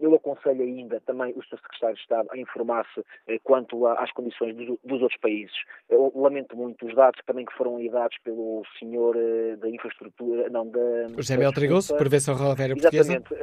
eu 0.00 0.14
aconselho 0.14 0.62
ainda 0.62 1.00
também 1.00 1.32
o 1.32 1.42
Sr. 1.42 1.58
Secretário 1.60 1.96
de 1.96 2.02
Estado 2.02 2.28
a 2.32 2.38
informar-se 2.38 3.00
uh, 3.00 3.04
quanto 3.42 3.86
às 3.86 4.10
condições 4.12 4.56
dos, 4.56 4.78
dos, 4.84 5.02
outros 5.02 5.20
países. 5.20 5.56
Eu 5.88 6.12
lamento 6.14 6.56
muito 6.56 6.86
os 6.86 6.94
dados 6.94 7.20
também 7.26 7.44
que 7.44 7.52
foram 7.54 7.80
dados 7.90 8.16
pelo 8.22 8.62
senhor 8.78 9.16
da 9.58 9.68
infraestrutura, 9.68 10.48
não, 10.50 10.68
da... 10.68 11.08
José 11.16 11.36
Mel 11.36 11.52
Trigoso, 11.52 11.96
Prevenção 11.96 12.34
Rodoviária 12.34 12.76
Portuguesa. 12.76 13.12
Exatamente. 13.12 13.34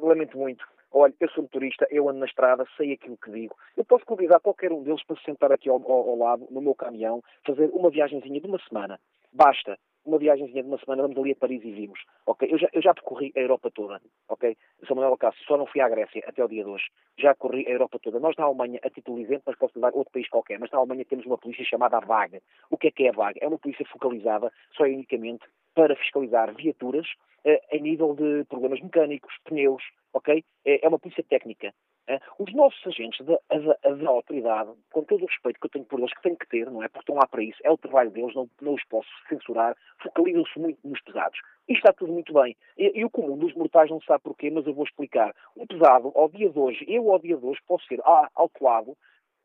lamento 0.00 0.38
muito 0.38 0.64
olha, 0.92 1.14
eu 1.20 1.28
sou 1.30 1.42
motorista, 1.42 1.86
eu 1.90 2.08
ando 2.08 2.20
na 2.20 2.26
estrada, 2.26 2.66
sei 2.76 2.92
aquilo 2.92 3.16
que 3.16 3.30
digo. 3.30 3.56
Eu 3.76 3.84
posso 3.84 4.04
convidar 4.04 4.40
qualquer 4.40 4.72
um 4.72 4.82
deles 4.82 5.02
para 5.04 5.16
se 5.16 5.24
sentar 5.24 5.52
aqui 5.52 5.68
ao, 5.68 5.76
ao, 5.76 6.10
ao 6.10 6.16
lado, 6.16 6.46
no 6.50 6.60
meu 6.60 6.74
caminhão, 6.74 7.22
fazer 7.46 7.70
uma 7.72 7.90
viagemzinha 7.90 8.40
de 8.40 8.46
uma 8.46 8.58
semana. 8.68 8.98
Basta. 9.32 9.78
Uma 10.02 10.16
viagemzinha 10.18 10.62
de 10.62 10.68
uma 10.68 10.78
semana, 10.78 11.02
vamos 11.02 11.18
ali 11.18 11.32
a 11.32 11.36
Paris 11.36 11.62
e 11.62 11.72
vimos. 11.72 12.00
Ok? 12.26 12.48
Eu 12.50 12.58
já, 12.58 12.68
eu 12.72 12.80
já 12.80 12.94
percorri 12.94 13.32
a 13.36 13.40
Europa 13.40 13.70
toda. 13.70 14.00
Ok? 14.30 14.56
Sou 14.86 14.96
Manuel 14.96 15.16
Cássio, 15.18 15.44
só 15.44 15.58
não 15.58 15.66
fui 15.66 15.82
à 15.82 15.88
Grécia 15.90 16.24
até 16.26 16.42
o 16.42 16.48
dia 16.48 16.64
de 16.64 16.70
hoje. 16.70 16.86
Já 17.18 17.34
corri 17.34 17.66
a 17.66 17.70
Europa 17.70 17.98
toda. 18.02 18.18
Nós 18.18 18.34
na 18.36 18.44
Alemanha, 18.44 18.80
a 18.82 18.88
título 18.88 19.18
de 19.18 19.24
exemplo, 19.24 19.42
mas 19.46 19.58
posso 19.58 19.78
dar 19.78 19.92
outro 19.94 20.10
país 20.10 20.26
qualquer, 20.30 20.58
mas 20.58 20.70
na 20.70 20.78
Alemanha 20.78 21.04
temos 21.04 21.26
uma 21.26 21.36
polícia 21.36 21.64
chamada 21.66 21.98
a 21.98 22.00
VAG. 22.00 22.40
O 22.70 22.78
que 22.78 22.88
é 22.88 22.90
que 22.90 23.04
é 23.04 23.10
a 23.10 23.12
VAG? 23.12 23.38
É 23.42 23.46
uma 23.46 23.58
polícia 23.58 23.84
focalizada 23.92 24.50
só 24.74 24.86
e 24.86 24.94
unicamente 24.94 25.44
para 25.74 25.94
fiscalizar 25.94 26.54
viaturas 26.54 27.06
eh, 27.44 27.78
nível 27.78 28.14
de 28.14 28.44
problemas 28.46 28.80
mecânicos, 28.80 29.34
pneus, 29.44 29.82
ok? 30.12 30.44
É, 30.64 30.84
é 30.84 30.88
uma 30.88 30.98
polícia 30.98 31.24
técnica. 31.24 31.72
Eh. 32.08 32.18
Os 32.38 32.52
nossos 32.52 32.84
agentes 32.86 33.24
da, 33.24 33.38
da, 33.48 33.94
da, 33.94 34.08
autoridade, 34.08 34.70
com 34.92 35.04
todo 35.04 35.22
o 35.22 35.26
respeito 35.26 35.60
que 35.60 35.66
eu 35.66 35.70
tenho 35.70 35.84
por 35.84 36.00
eles, 36.00 36.12
que 36.12 36.22
tenho 36.22 36.36
que 36.36 36.48
ter, 36.48 36.70
não 36.70 36.82
é? 36.82 36.88
Porque 36.88 37.00
estão 37.00 37.14
lá 37.14 37.26
para 37.26 37.42
isso, 37.42 37.58
é 37.62 37.70
o 37.70 37.78
trabalho 37.78 38.10
deles, 38.10 38.34
não, 38.34 38.48
não 38.60 38.74
os 38.74 38.84
posso 38.84 39.08
censurar, 39.28 39.76
focalizam-se 40.02 40.58
muito 40.58 40.78
nos 40.84 41.00
pesados. 41.02 41.38
E 41.68 41.74
está 41.74 41.92
tudo 41.92 42.12
muito 42.12 42.32
bem. 42.32 42.56
E, 42.76 42.98
e, 42.98 43.04
o 43.04 43.10
comum 43.10 43.36
dos 43.38 43.54
mortais 43.54 43.90
não 43.90 44.00
sabe 44.02 44.24
porquê, 44.24 44.50
mas 44.50 44.66
eu 44.66 44.74
vou 44.74 44.84
explicar. 44.84 45.34
Um 45.56 45.66
pesado, 45.66 46.10
ao 46.16 46.28
dia 46.28 46.50
de 46.50 46.58
hoje, 46.58 46.84
eu 46.88 47.12
ao 47.12 47.18
dia 47.18 47.36
de 47.36 47.46
hoje 47.46 47.60
posso 47.66 47.86
ser 47.86 48.00
ah, 48.00 48.28
autuado 48.34 48.96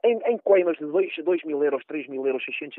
em, 0.06 0.20
em 0.26 0.38
coimas 0.38 0.78
de 0.78 0.86
2, 0.86 1.12
2 1.24 1.44
mil 1.44 1.64
euros, 1.64 1.84
3 1.86 2.08
mil 2.08 2.26
euros, 2.26 2.44
600, 2.46 2.76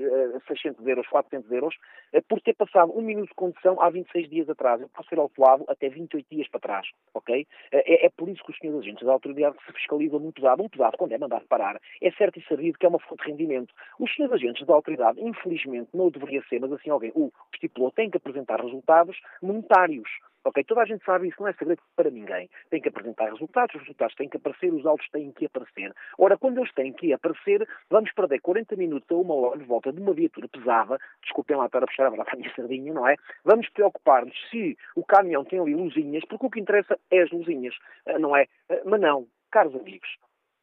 600 0.46 0.86
eh, 0.86 0.90
euros, 0.90 1.06
400 1.08 1.50
euros, 1.50 1.74
eh, 2.12 2.20
por 2.20 2.40
ter 2.40 2.54
passado 2.54 2.96
um 2.96 3.02
minuto 3.02 3.28
de 3.28 3.34
condução 3.34 3.80
há 3.80 3.90
26 3.90 4.30
dias 4.30 4.48
atrás. 4.48 4.80
Eu 4.80 4.88
posso 4.88 5.08
ser 5.08 5.18
autuado 5.18 5.64
até 5.68 5.88
28 5.88 6.26
dias 6.30 6.48
para 6.48 6.60
trás, 6.60 6.86
ok? 7.12 7.46
Eh, 7.72 7.94
é, 7.94 8.06
é 8.06 8.10
por 8.10 8.28
isso 8.28 8.44
que 8.44 8.52
os 8.52 8.58
senhores 8.58 8.80
agentes 8.80 9.04
da 9.04 9.12
autoridade 9.12 9.56
se 9.66 9.72
fiscalizam 9.72 10.20
num 10.20 10.30
pesado. 10.30 10.62
Um 10.62 10.68
pesado, 10.68 10.96
quando 10.96 11.12
é 11.12 11.18
mandado 11.18 11.46
parar, 11.48 11.80
é 12.00 12.10
certo 12.12 12.38
e 12.38 12.44
sabido 12.44 12.78
que 12.78 12.86
é 12.86 12.88
uma 12.88 13.00
fonte 13.00 13.24
de 13.24 13.30
rendimento. 13.30 13.74
Os 13.98 14.14
senhores 14.14 14.34
agentes 14.34 14.64
da 14.64 14.74
autoridade, 14.74 15.20
infelizmente, 15.20 15.90
não 15.92 16.10
deveria 16.10 16.42
ser, 16.48 16.60
mas 16.60 16.72
assim 16.72 16.90
alguém 16.90 17.10
o 17.14 17.32
estipulou, 17.52 17.90
tem 17.90 18.08
que 18.08 18.18
apresentar 18.18 18.60
resultados 18.60 19.18
monetários. 19.42 20.08
Ok, 20.46 20.62
toda 20.62 20.82
a 20.82 20.84
gente 20.84 21.04
sabe 21.04 21.26
isso, 21.26 21.40
não 21.40 21.48
é 21.48 21.52
segredo 21.54 21.82
para 21.96 22.08
ninguém. 22.08 22.48
Tem 22.70 22.80
que 22.80 22.88
apresentar 22.88 23.32
resultados, 23.32 23.74
os 23.74 23.80
resultados 23.80 24.14
têm 24.14 24.28
que 24.28 24.36
aparecer, 24.36 24.72
os 24.72 24.86
autos 24.86 25.08
têm 25.08 25.32
que 25.32 25.46
aparecer. 25.46 25.92
Ora, 26.16 26.38
quando 26.38 26.58
eles 26.58 26.72
têm 26.72 26.92
que 26.92 27.12
aparecer, 27.12 27.68
vamos 27.90 28.12
perder 28.12 28.40
40 28.40 28.76
minutos 28.76 29.10
a 29.10 29.14
uma 29.16 29.34
hora 29.34 29.58
de 29.58 29.64
volta 29.64 29.92
de 29.92 30.00
uma 30.00 30.12
viatura 30.12 30.46
pesada, 30.46 30.98
desculpem 31.20 31.56
lá 31.56 31.66
estar 31.66 31.82
a 31.82 31.86
puxar 31.88 32.06
a 32.06 32.36
minha 32.36 32.54
sardinha, 32.54 32.94
não 32.94 33.08
é? 33.08 33.16
Vamos 33.44 33.68
preocupar-nos 33.70 34.36
se 34.48 34.78
o 34.94 35.04
caminhão 35.04 35.44
tem 35.44 35.58
ali 35.58 35.74
luzinhas, 35.74 36.24
porque 36.28 36.46
o 36.46 36.50
que 36.50 36.60
interessa 36.60 36.96
é 37.10 37.22
as 37.22 37.30
luzinhas, 37.32 37.74
eh, 38.06 38.16
não 38.20 38.36
é? 38.36 38.46
Eh, 38.68 38.82
mas 38.84 39.00
não, 39.00 39.26
caros 39.50 39.74
amigos, 39.74 40.16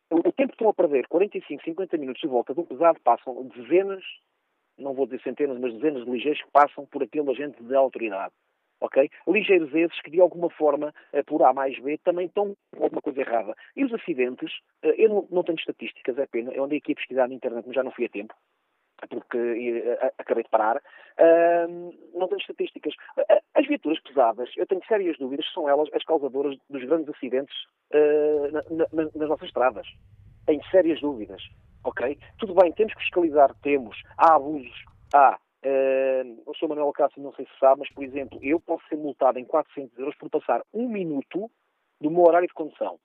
o 0.10 0.32
tempo 0.32 0.48
que 0.48 0.56
estão 0.56 0.70
a 0.70 0.74
perder, 0.74 1.08
45, 1.10 1.62
50 1.62 1.98
minutos 1.98 2.22
de 2.22 2.28
volta 2.30 2.54
de 2.54 2.62
um 2.62 2.66
pesado, 2.66 3.02
passam 3.04 3.46
dezenas, 3.54 4.02
não 4.78 4.94
vou 4.94 5.08
dizer 5.08 5.22
centenas, 5.24 5.60
mas 5.60 5.74
dezenas 5.74 6.06
de 6.06 6.10
ligeiros 6.10 6.42
que 6.42 6.52
passam 6.52 6.86
por 6.86 7.04
aquele 7.04 7.30
agente 7.30 7.62
de 7.62 7.76
autoridade 7.76 8.34
ok? 8.84 9.10
Ligeiros 9.28 9.74
esses 9.74 10.02
que, 10.02 10.12
de 10.12 10.20
alguma 10.20 10.50
forma, 10.50 10.94
eh, 11.14 11.24
por 11.24 11.42
A 11.44 11.54
mais 11.54 11.80
B, 11.80 11.98
também 12.04 12.28
estão 12.28 12.56
com 12.76 12.84
alguma 12.84 13.02
coisa 13.02 13.22
errada. 13.22 13.56
E 13.76 13.86
os 13.86 13.94
acidentes, 13.94 14.52
eh, 14.84 14.96
eu 14.98 15.28
não, 15.32 15.44
tenho 15.44 15.58
estatísticas, 15.58 16.18
é 16.18 16.28
pena, 16.28 16.52
eu 16.52 16.66
andei 16.66 16.80
aqui 16.80 16.92
a 16.92 16.96
pesquisar 16.96 17.28
na 17.28 17.34
internet, 17.34 17.64
mas 17.66 17.76
já 17.76 17.84
não 17.84 17.92
fui 17.92 18.06
a 18.06 18.10
tempo, 18.10 18.34
porque 19.10 19.38
uh, 19.38 20.12
acabei 20.18 20.44
de 20.44 20.50
parar, 20.50 20.82
não 22.14 22.28
tenho 22.28 22.40
estatísticas. 22.40 22.94
As 23.54 23.68
viaturas 23.68 24.00
pesadas, 24.02 24.50
eu 24.56 24.66
tenho 24.66 24.82
sérias 24.86 25.18
dúvidas 25.18 25.46
se 25.46 25.54
são 25.54 25.68
elas 25.68 25.90
as 25.94 26.04
causadoras 26.04 26.58
dos 26.70 26.84
grandes 26.86 27.10
acidentes 27.10 27.56
na, 28.52 28.88
na, 28.94 29.04
nas 29.04 29.30
nossas 29.30 29.48
estradas. 29.48 29.88
Tenho 30.46 30.64
sérias 30.72 31.02
dúvidas, 31.02 31.42
ok? 31.84 32.18
Tudo 32.38 32.56
bem, 32.56 32.72
temos 32.72 32.94
que 32.94 33.02
fiscalizar, 33.02 33.54
temos, 33.62 34.02
há 34.18 34.36
abusos, 34.36 34.86
há, 35.14 35.38
Uh, 35.66 36.44
o 36.46 36.54
Sr. 36.56 36.68
Manuel 36.68 36.92
Cássio 36.92 37.24
não 37.24 37.34
sei 37.34 37.46
se 37.46 37.58
sabe, 37.58 37.80
mas, 37.80 37.94
por 37.94 38.04
exemplo, 38.04 38.38
eu 38.42 38.60
posso 38.60 38.86
ser 38.88 38.98
multado 38.98 39.40
em 39.40 39.46
400 39.46 39.98
euros 39.98 40.16
por 40.16 40.30
passar 40.30 40.62
um 40.74 40.90
minuto 40.90 41.50
do 42.02 42.12
meu 42.12 42.24
horário 42.24 42.48
de 42.48 42.54
condução. 42.54 43.00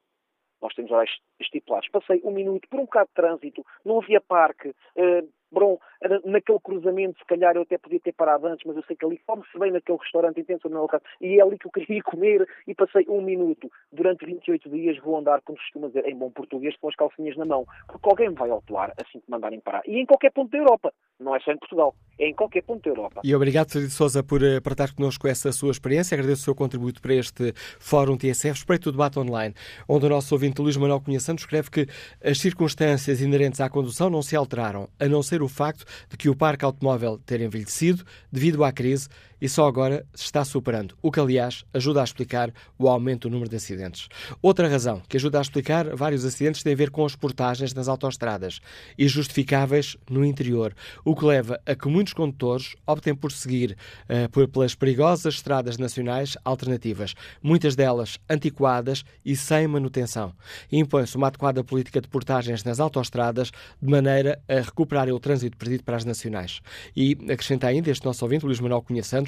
Nós 0.61 0.75
temos 0.75 0.91
horários 0.91 1.17
estipulados. 1.39 1.89
Passei 1.89 2.21
um 2.25 2.33
minuto 2.33 2.69
por 2.69 2.81
um 2.81 2.85
bocado 2.85 3.09
de 3.09 3.15
trânsito, 3.15 3.65
não 3.85 4.01
havia 4.01 4.21
parque, 4.21 4.71
uh, 4.71 5.29
Bom, 5.51 5.79
naquele 6.25 6.61
cruzamento, 6.61 7.19
se 7.19 7.25
calhar 7.25 7.57
eu 7.57 7.63
até 7.63 7.79
podia 7.79 8.01
ter 8.01 8.13
parado 8.13 8.47
antes, 8.47 8.65
mas 8.67 8.77
eu 8.77 8.83
sei 8.85 8.97
que 8.97 9.05
ali 9.05 9.21
come-se 9.27 9.59
bem 9.59 9.73
naquele 9.73 9.99
restaurante 9.99 10.41
intenso 10.41 10.69
no 10.69 10.83
local. 10.83 11.01
E 11.21 11.39
é 11.39 11.43
ali 11.43 11.59
que 11.59 11.67
eu 11.67 11.71
queria 11.71 12.03
comer 12.05 12.47
e 12.67 12.75
passei 12.75 13.07
um 13.09 13.23
minuto. 13.23 13.71
Durante 13.93 14.27
28 14.27 14.69
dias 14.71 14.99
vou 14.99 15.19
andar, 15.19 15.41
como 15.43 15.59
costuma 15.59 15.89
dizer, 15.89 16.07
em 16.07 16.17
bom 16.17 16.31
português, 16.31 16.77
com 16.77 16.89
as 16.89 16.97
calcinhas 16.97 17.37
na 17.37 17.45
mão. 17.45 17.67
Porque 17.87 18.09
alguém 18.09 18.29
me 18.29 18.35
vai 18.35 18.51
autuar 18.51 18.93
assim 18.99 19.21
que 19.21 19.31
mandarem 19.31 19.61
parar. 19.61 19.83
E 19.87 19.99
em 19.99 20.07
qualquer 20.07 20.33
ponto 20.33 20.51
da 20.51 20.59
Europa. 20.59 20.93
Não 21.21 21.35
é 21.35 21.41
só 21.41 21.51
em 21.51 21.59
Portugal. 21.59 21.95
É 22.19 22.29
em 22.29 22.35
qualquer 22.35 22.63
ponto 22.63 22.83
da 22.83 22.91
Europa. 22.91 23.21
E 23.25 23.35
obrigado, 23.35 23.73
Felipe 23.73 23.91
Souza, 23.91 24.23
por 24.23 24.43
eh, 24.43 24.61
partilhar 24.61 24.95
connosco 24.95 25.27
essa 25.27 25.51
sua 25.51 25.73
experiência. 25.73 26.15
Agradeço 26.15 26.43
o 26.43 26.45
seu 26.45 26.55
contributo 26.55 27.03
para 27.03 27.15
este 27.15 27.53
Fórum 27.81 28.17
TSF, 28.17 28.59
Espreito 28.59 28.89
o 28.89 28.93
Debate 28.93 29.19
Online, 29.19 29.55
onde 29.89 30.07
o 30.07 30.09
nosso 30.09 30.33
ouvinte 30.35 30.61
Luís 30.61 30.77
Manuel 30.77 31.01
Conhecendo 31.01 31.39
escreve 31.39 31.71
que 31.71 31.87
as 32.23 32.39
circunstâncias 32.39 33.21
inerentes 33.21 33.61
à 33.61 33.69
condução 33.69 34.11
não 34.11 34.23
se 34.23 34.37
alteraram, 34.37 34.89
a 35.01 35.07
não 35.07 35.23
ser 35.23 35.38
o 35.43 35.49
facto 35.49 35.85
de 36.09 36.17
que 36.17 36.29
o 36.29 36.35
parque 36.35 36.65
automóvel 36.65 37.19
ter 37.19 37.41
envelhecido 37.41 38.05
devido 38.31 38.65
à 38.65 38.73
crise 38.73 39.09
e 39.41 39.49
só 39.49 39.67
agora 39.67 40.05
se 40.15 40.25
está 40.25 40.45
superando, 40.45 40.97
o 41.03 41.11
que, 41.11 41.21
aliás, 41.21 41.65
ajuda 41.73 42.01
a 42.01 42.05
explicar 42.05 42.53
o 42.79 42.89
aumento 42.89 43.29
do 43.29 43.33
número 43.33 43.51
de 43.51 43.57
acidentes. 43.57 44.09
Outra 44.43 44.69
razão 44.69 45.03
que 45.09 45.17
ajuda 45.17 45.39
a 45.39 45.43
explicar 45.43 45.95
vários 45.95 46.25
acidentes 46.25 46.63
tem 46.63 46.73
a 46.73 46.77
ver 46.77 46.91
com 46.91 47.05
as 47.05 47.17
portagens 47.17 47.75
nas 47.75 47.89
autoestradas 47.89 48.61
e 48.97 49.07
justificáveis 49.09 49.97
no 50.09 50.25
interior, 50.25 50.75
o 51.05 51.15
que 51.15 51.25
leva 51.25 51.61
a 51.67 51.75
que 51.75 51.89
muitos 51.89 52.13
condutores 52.13 52.75
optem 52.87 53.15
por 53.15 53.33
seguir 53.33 53.77
uh, 54.09 54.49
pelas 54.49 54.75
perigosas 54.75 55.35
estradas 55.35 55.79
nacionais 55.79 56.37
alternativas, 56.45 57.15
muitas 57.43 57.77
delas 57.77 58.19
antiquadas 58.29 59.05
e 59.25 59.37
sem 59.37 59.67
manutenção. 59.67 60.33
Impõe-se 60.71 61.17
uma 61.17 61.29
adequada 61.29 61.63
política 61.63 62.01
de 62.01 62.09
portagens 62.09 62.65
nas 62.65 62.81
autoestradas 62.81 63.51
de 63.81 63.91
maneira 63.91 64.41
a 64.49 64.61
recuperar 64.61 65.09
o 65.09 65.21
trânsito 65.21 65.57
perdido 65.57 65.85
para 65.85 65.97
as 65.97 66.05
nacionais. 66.05 66.61
E 66.97 67.17
acrescenta 67.31 67.67
ainda 67.67 67.91
este 67.91 68.05
nosso 68.05 68.25
ouvinte, 68.25 68.45
Luís 68.45 68.61
Manuel 68.61 68.83
Cunha 68.83 69.03
Santos, 69.03 69.28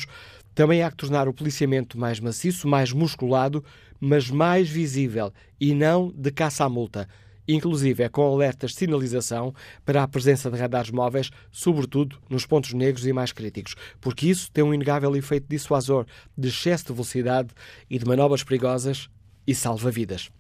também 0.55 0.83
há 0.83 0.91
que 0.91 0.97
tornar 0.97 1.29
o 1.29 1.35
policiamento 1.35 1.99
mais 1.99 2.21
maciço, 2.21 2.67
mais 2.67 2.93
musculado, 2.93 3.65
mas 4.01 4.31
mais 4.31 4.69
visível 4.69 5.33
e 5.61 5.75
não 5.75 6.13
de 6.15 6.31
caça 6.31 6.65
à 6.65 6.69
multa. 6.69 7.09
Inclusive 7.47 8.05
é 8.05 8.09
com 8.09 8.33
alertas 8.33 8.71
de 8.71 8.79
sinalização 8.79 9.53
para 9.85 10.03
a 10.03 10.09
presença 10.09 10.51
de 10.51 10.59
radares 10.59 10.91
móveis, 10.91 11.31
sobretudo 11.51 12.19
nos 12.29 12.47
pontos 12.47 12.73
negros 12.73 13.07
e 13.07 13.13
mais 13.13 13.33
críticos, 13.33 13.75
porque 14.01 14.29
isso 14.29 14.51
tem 14.53 14.63
um 14.63 14.73
inegável 14.73 15.15
efeito 15.17 15.49
dissuasor 15.49 16.07
de 16.37 16.49
excesso 16.49 16.87
de 16.87 16.93
velocidade 16.93 17.51
e 17.89 17.99
de 17.99 18.05
manobras 18.05 18.45
perigosas 18.45 19.09
e 19.51 19.55
salva 19.55 19.91
vidas. 19.91 20.31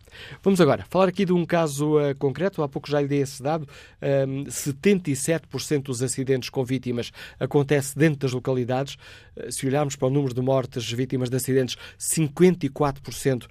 Vamos 0.40 0.60
agora 0.60 0.86
falar 0.88 1.08
aqui 1.08 1.24
de 1.24 1.32
um 1.32 1.44
caso 1.44 1.98
uh, 1.98 2.14
concreto. 2.16 2.62
Há 2.62 2.68
pouco 2.68 2.88
já 2.88 3.00
lhe 3.00 3.08
dei 3.08 3.22
esse 3.22 3.42
dado. 3.42 3.68
Um, 4.00 4.44
77% 4.44 5.82
dos 5.82 6.00
acidentes 6.00 6.48
com 6.48 6.64
vítimas 6.64 7.10
acontece 7.40 7.98
dentro 7.98 8.20
das 8.20 8.32
localidades. 8.32 8.96
Uh, 9.36 9.50
se 9.50 9.66
olharmos 9.66 9.96
para 9.96 10.06
o 10.06 10.10
número 10.10 10.32
de 10.32 10.40
mortes 10.40 10.90
vítimas 10.92 11.28
de 11.28 11.36
acidentes, 11.36 11.76
54% 11.98 13.44
uh, 13.46 13.48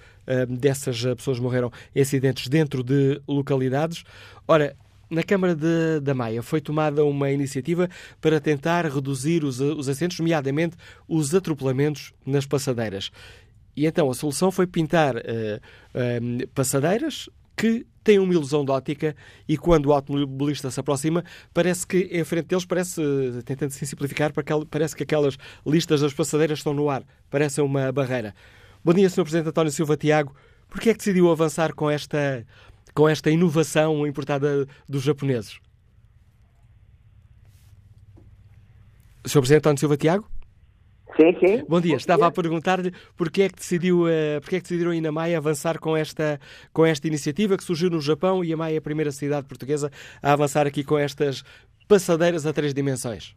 dessas 0.47 1.03
pessoas 1.17 1.39
morreram 1.39 1.71
em 1.93 2.01
acidentes 2.01 2.47
dentro 2.47 2.81
de 2.83 3.21
localidades. 3.27 4.05
Ora, 4.47 4.77
na 5.09 5.23
Câmara 5.23 5.55
de, 5.55 5.99
da 6.01 6.13
Maia 6.13 6.41
foi 6.41 6.61
tomada 6.61 7.03
uma 7.03 7.31
iniciativa 7.31 7.89
para 8.21 8.39
tentar 8.39 8.85
reduzir 8.85 9.43
os, 9.43 9.59
os 9.59 9.89
acidentes, 9.89 10.19
nomeadamente 10.19 10.77
os 11.07 11.35
atropelamentos 11.35 12.13
nas 12.25 12.45
passadeiras. 12.45 13.11
E 13.79 13.85
então 13.85 14.11
a 14.11 14.13
solução 14.13 14.51
foi 14.51 14.67
pintar 14.67 15.15
uh, 15.15 15.19
uh, 15.19 16.47
passadeiras 16.49 17.29
que 17.55 17.87
têm 18.03 18.19
uma 18.19 18.33
ilusão 18.33 18.65
de 18.65 18.71
ótica 18.71 19.15
e 19.47 19.57
quando 19.57 19.85
o 19.85 19.93
automobilista 19.93 20.69
se 20.69 20.81
aproxima, 20.81 21.23
parece 21.53 21.87
que 21.87 22.09
em 22.11 22.25
frente 22.25 22.47
deles, 22.47 22.65
parece, 22.65 23.01
tentando 23.45 23.69
se 23.71 23.85
simplificar, 23.85 24.33
parece 24.69 24.93
que 24.93 25.03
aquelas 25.03 25.37
listas 25.65 26.01
das 26.01 26.13
passadeiras 26.13 26.59
estão 26.59 26.73
no 26.73 26.89
ar, 26.89 27.05
parece 27.29 27.61
uma 27.61 27.89
barreira. 27.89 28.35
Bom 28.83 28.93
dia, 28.93 29.09
Sr. 29.09 29.23
Presidente 29.23 29.47
António 29.47 29.71
Silva 29.71 29.95
Tiago. 29.95 30.35
Por 30.67 30.81
que 30.81 30.89
é 30.89 30.91
que 30.91 30.97
decidiu 30.97 31.31
avançar 31.31 31.73
com 31.73 31.89
esta, 31.89 32.45
com 32.93 33.07
esta 33.07 33.31
inovação 33.31 34.05
importada 34.05 34.67
dos 34.89 35.03
japoneses? 35.03 35.57
Sr. 39.25 39.39
Presidente 39.39 39.59
António 39.59 39.79
Silva 39.79 39.95
Tiago? 39.95 40.38
Sim, 41.19 41.37
sim. 41.37 41.65
Bom 41.67 41.81
dia. 41.81 41.97
Estava 41.97 42.27
a 42.27 42.31
perguntar-lhe 42.31 42.93
porque 43.17 43.41
é 43.41 43.49
que 43.49 43.55
decidiu, 43.55 44.03
uh, 44.03 44.39
porque 44.39 44.55
é 44.55 44.59
que 44.59 44.63
decidiram 44.63 44.93
na 45.01 45.11
Maia 45.11 45.37
avançar 45.37 45.77
com 45.77 45.97
esta, 45.97 46.39
com 46.71 46.85
esta 46.85 47.07
iniciativa 47.07 47.57
que 47.57 47.63
surgiu 47.63 47.89
no 47.89 47.99
Japão 47.99 48.41
e 48.41 48.53
a 48.53 48.57
Maia 48.57 48.75
é 48.75 48.77
a 48.77 48.81
primeira 48.81 49.11
cidade 49.11 49.45
portuguesa 49.45 49.89
a 50.23 50.31
avançar 50.31 50.65
aqui 50.65 50.81
com 50.81 50.97
estas 50.97 51.43
passadeiras 51.89 52.45
a 52.45 52.53
três 52.53 52.73
dimensões. 52.73 53.35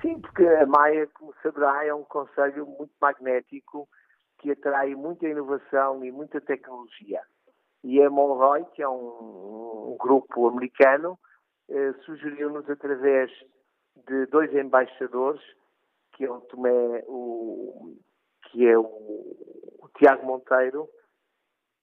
Sim, 0.00 0.20
porque 0.20 0.46
a 0.46 0.64
Maia, 0.64 1.08
como 1.14 1.34
saberá, 1.42 1.84
é 1.84 1.92
um 1.92 2.04
conselho 2.04 2.66
muito 2.66 2.92
magnético 3.00 3.88
que 4.38 4.52
atrai 4.52 4.94
muita 4.94 5.26
inovação 5.26 6.04
e 6.04 6.12
muita 6.12 6.40
tecnologia. 6.40 7.22
E 7.82 8.00
a 8.00 8.08
Monroy, 8.08 8.64
que 8.76 8.82
é 8.82 8.88
um, 8.88 9.92
um 9.92 9.96
grupo 9.98 10.46
americano, 10.46 11.18
eh, 11.68 11.94
sugeriu-nos 12.04 12.70
através 12.70 13.28
de 14.06 14.26
dois 14.26 14.54
embaixadores 14.54 15.42
que 16.12 16.24
é 16.24 16.30
o 16.30 16.40
Tomé, 16.42 17.04
o, 17.06 17.96
que 18.44 18.66
é 18.66 18.78
o, 18.78 18.84
o 18.84 19.88
Tiago 19.96 20.26
Monteiro 20.26 20.88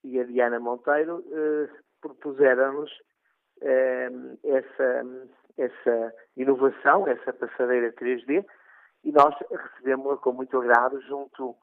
e 0.03 0.19
a 0.19 0.23
Diana 0.23 0.59
Monteiro, 0.59 1.23
eh, 1.32 1.69
propuseram-nos 2.01 2.91
eh, 3.61 4.09
essa, 4.43 5.03
essa 5.57 6.15
inovação, 6.38 7.07
essa 7.07 7.34
passadeira 7.34 7.91
3D, 7.93 8.45
e 9.03 9.11
nós 9.11 9.36
recebemos-la 9.49 10.17
com 10.17 10.34
muito 10.34 10.57
agrado 10.57 11.01
junto 11.01 11.55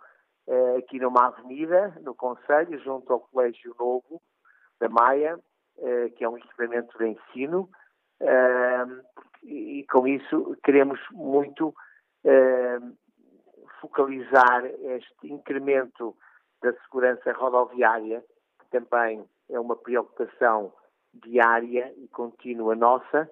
eh, 0.46 0.76
aqui 0.78 0.98
numa 0.98 1.26
avenida, 1.26 1.94
no 2.02 2.14
Conselho, 2.14 2.78
junto 2.80 3.12
ao 3.12 3.20
Colégio 3.20 3.74
Novo 3.78 4.20
da 4.78 4.88
Maia, 4.88 5.38
eh, 5.78 6.10
que 6.10 6.24
é 6.24 6.28
um 6.28 6.38
equipamento 6.38 6.96
de 6.98 7.08
ensino, 7.08 7.68
eh, 8.20 8.86
e, 9.42 9.80
e 9.80 9.86
com 9.86 10.06
isso 10.06 10.56
queremos 10.62 11.00
muito 11.12 11.74
focalizar 13.80 14.64
este 14.66 15.32
incremento 15.32 16.16
da 16.62 16.72
segurança 16.82 17.32
rodoviária, 17.32 18.24
que 18.58 18.66
também 18.70 19.24
é 19.48 19.60
uma 19.60 19.76
preocupação 19.76 20.72
diária 21.14 21.92
e 21.96 22.08
contínua 22.08 22.74
nossa, 22.74 23.30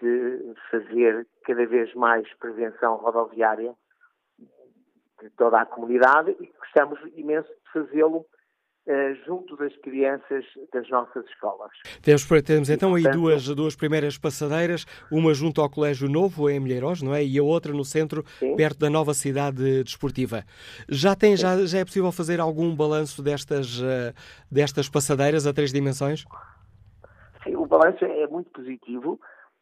de 0.00 0.54
fazer 0.70 1.26
cada 1.44 1.66
vez 1.66 1.92
mais 1.94 2.32
prevenção 2.34 2.96
rodoviária 2.96 3.74
de 5.20 5.30
toda 5.30 5.60
a 5.60 5.66
comunidade 5.66 6.36
e 6.40 6.46
gostamos 6.58 7.00
imenso 7.16 7.48
de 7.48 7.72
fazê-lo 7.72 8.24
eh, 8.24 8.37
junto 9.26 9.56
das 9.56 9.76
crianças 9.78 10.44
das 10.72 10.88
nossas 10.88 11.24
escolas. 11.26 11.70
Temos, 12.02 12.26
temos 12.42 12.70
então 12.70 12.94
aí 12.94 13.02
duas, 13.02 13.46
duas 13.48 13.76
primeiras 13.76 14.16
passadeiras, 14.16 14.86
uma 15.12 15.34
junto 15.34 15.60
ao 15.60 15.68
Colégio 15.68 16.08
Novo, 16.08 16.48
em 16.48 16.58
Milheiros, 16.58 17.02
não 17.02 17.14
é? 17.14 17.22
E 17.22 17.38
a 17.38 17.42
outra 17.42 17.72
no 17.72 17.84
centro, 17.84 18.24
sim. 18.38 18.56
perto 18.56 18.78
da 18.78 18.88
nova 18.88 19.12
cidade 19.12 19.82
desportiva. 19.84 20.42
Já, 20.88 21.14
tem, 21.14 21.36
já, 21.36 21.56
já 21.66 21.78
é 21.78 21.84
possível 21.84 22.10
fazer 22.10 22.40
algum 22.40 22.74
balanço 22.74 23.22
destas, 23.22 23.78
uh, 23.80 24.14
destas 24.50 24.88
passadeiras 24.88 25.46
a 25.46 25.52
três 25.52 25.72
dimensões? 25.72 26.24
Sim, 27.44 27.56
o 27.56 27.66
balanço 27.66 28.04
é 28.04 28.26
muito 28.26 28.50
positivo, 28.50 29.20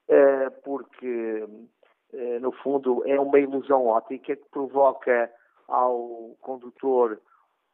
uh, 0.08 0.50
porque, 0.64 1.44
no 2.40 2.52
fundo, 2.52 3.02
é 3.06 3.18
uma 3.18 3.38
ilusão 3.40 3.86
óptica 3.86 4.36
que 4.36 4.48
provoca 4.50 5.30
ao 5.68 6.36
condutor 6.40 7.20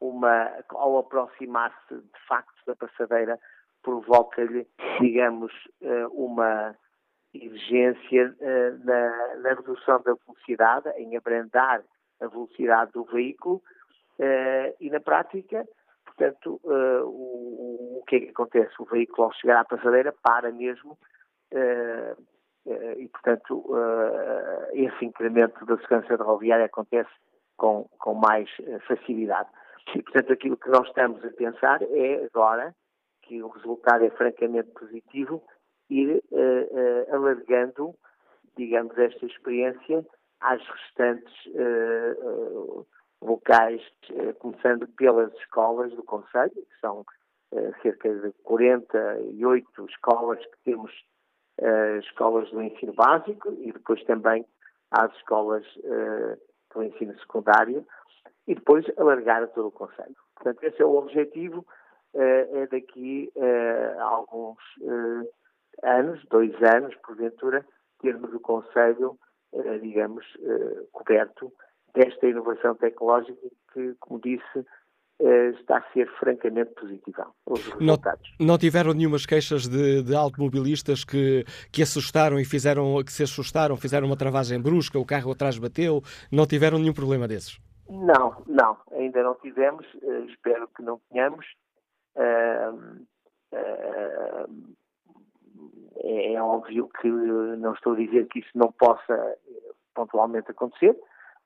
uma, 0.03 0.51
ao 0.69 0.97
aproximar-se 0.97 1.95
de 1.95 2.27
facto 2.27 2.53
da 2.67 2.75
passadeira, 2.75 3.39
provoca-lhe, 3.81 4.67
digamos, 4.99 5.51
eh, 5.81 6.07
uma 6.11 6.75
exigência 7.33 8.35
eh, 8.39 8.71
na, 8.83 9.35
na, 9.37 9.49
redução 9.53 10.01
da 10.01 10.13
velocidade, 10.13 10.89
em 10.97 11.15
abrandar 11.15 11.81
a 12.21 12.27
velocidade 12.27 12.91
do 12.91 13.05
veículo 13.05 13.61
eh, 14.19 14.75
e 14.79 14.89
na 14.89 14.99
prática, 14.99 15.65
portanto, 16.05 16.59
o, 16.63 17.99
o 17.99 18.03
que 18.05 18.17
é 18.17 18.19
que 18.19 18.29
acontece? 18.29 18.73
O 18.79 18.85
veículo 18.85 19.27
ao 19.27 19.33
chegar 19.33 19.59
à 19.59 19.65
passadeira 19.65 20.13
para 20.21 20.51
mesmo 20.51 20.97
e, 22.97 23.07
portanto, 23.09 23.63
esse 24.73 25.05
incremento 25.05 25.65
da 25.65 25.77
segurança 25.77 26.15
rodoviária 26.15 26.65
acontece 26.65 27.09
com, 27.57 27.87
com 27.99 28.13
mais 28.13 28.49
facilidade. 28.87 29.49
E, 29.95 30.01
portanto, 30.01 30.33
aquilo 30.33 30.57
que 30.57 30.69
nós 30.69 30.87
estamos 30.87 31.23
a 31.23 31.29
pensar 31.31 31.81
é 31.83 32.25
agora 32.25 32.73
que 33.23 33.41
o 33.41 33.47
resultado 33.47 34.03
é 34.03 34.09
francamente 34.11 34.69
positivo, 34.71 35.43
ir 35.89 36.23
uh, 36.31 36.37
uh, 36.37 37.15
alargando, 37.15 37.95
digamos, 38.55 38.97
esta 38.97 39.25
experiência 39.25 40.05
às 40.41 40.61
restantes 40.67 41.33
uh, 41.47 42.85
locais, 43.21 43.81
começando 44.39 44.87
pelas 44.97 45.33
escolas 45.35 45.93
do 45.93 46.03
Conselho, 46.03 46.51
que 46.51 46.79
são 46.81 47.05
cerca 47.81 48.13
de 48.13 48.33
48 48.43 49.85
escolas 49.85 50.39
que 50.39 50.57
temos, 50.65 50.91
escolas 51.99 52.49
do 52.51 52.61
ensino 52.61 52.91
básico 52.93 53.53
e 53.61 53.71
depois 53.71 54.03
também 54.03 54.45
às 54.91 55.15
escolas 55.15 55.63
do 56.73 56.83
ensino 56.83 57.17
secundário, 57.19 57.87
e 58.47 58.55
depois 58.55 58.85
alargar 58.97 59.43
a 59.43 59.47
todo 59.47 59.67
o 59.67 59.71
Conselho. 59.71 60.15
Portanto, 60.35 60.63
esse 60.63 60.81
é 60.81 60.85
o 60.85 60.95
objetivo, 60.95 61.65
eh, 62.13 62.49
é 62.53 62.67
daqui 62.67 63.31
eh, 63.35 63.95
a 63.97 64.03
alguns 64.03 64.59
eh, 64.81 65.29
anos, 65.83 66.23
dois 66.29 66.53
anos, 66.61 66.95
porventura, 67.05 67.65
termos 68.01 68.33
o 68.33 68.39
Conselho, 68.39 69.17
digamos, 69.81 70.25
coberto 70.91 71.53
desta 71.93 72.25
inovação 72.25 72.73
tecnológica 72.73 73.47
que, 73.71 73.93
como 73.99 74.19
disse, 74.19 74.65
está 75.59 75.77
a 75.77 75.93
ser 75.93 76.09
francamente 76.17 76.73
positiva. 76.73 77.27
Não, 77.79 77.95
não, 78.39 78.57
tiveram 78.57 78.93
nenhumas 78.93 79.27
queixas 79.27 79.67
de, 79.67 80.01
de, 80.01 80.15
automobilistas 80.15 81.05
que, 81.05 81.45
que 81.71 81.83
assustaram 81.83 82.39
e 82.39 82.45
fizeram, 82.45 83.01
que 83.03 83.13
se 83.13 83.21
assustaram, 83.21 83.77
fizeram 83.77 84.07
uma 84.07 84.17
travagem 84.17 84.59
brusca, 84.59 84.97
o 84.97 85.05
carro 85.05 85.31
atrás 85.31 85.57
bateu, 85.59 86.01
não 86.31 86.47
tiveram 86.47 86.79
nenhum 86.79 86.93
problema 86.93 87.27
desses? 87.27 87.59
Não, 87.89 88.41
não, 88.47 88.77
ainda 88.91 89.23
não 89.23 89.35
tivemos, 89.35 89.85
uh, 89.95 90.25
espero 90.25 90.67
que 90.69 90.81
não 90.81 90.99
tenhamos. 91.09 91.45
Uh, 92.15 93.05
uh, 93.53 94.75
é, 95.95 96.41
óbvio 96.41 96.89
que 96.99 97.07
não 97.07 97.73
estou 97.73 97.93
a 97.93 97.97
dizer 97.97 98.27
que 98.27 98.39
isso 98.39 98.49
não 98.55 98.71
possa 98.71 99.37
pontualmente 99.93 100.49
acontecer, 100.49 100.99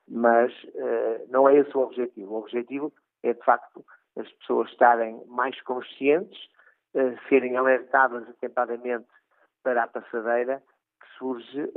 mas 0.08 0.52
não 1.30 1.50
é 1.50 1.58
esse 1.58 1.78
o 1.78 1.82
objetivo. 1.82 2.34
O 2.34 2.40
objetivo 2.40 2.94
é, 3.24 3.34
de 3.34 3.44
facto, 3.44 3.86
as 4.18 4.32
pessoas 4.34 4.70
estarem 4.72 5.22
mais 5.28 5.62
conscientes, 5.62 6.40
serem 7.28 7.58
alertadas 7.58 8.28
atempadamente 8.30 9.08
para 9.62 9.84
a 9.84 9.88
passadeira 9.88 10.64
que 11.02 11.18
surge 11.18 11.72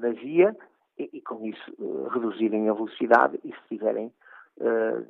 na 0.00 0.10
via 0.10 0.54
e, 0.98 1.10
e 1.12 1.20
com 1.20 1.44
isso 1.46 1.72
uh, 1.78 2.08
reduzirem 2.08 2.68
a 2.68 2.72
velocidade 2.72 3.38
e 3.44 3.52
se 3.52 3.68
tiverem 3.68 4.12
uh, 4.58 5.06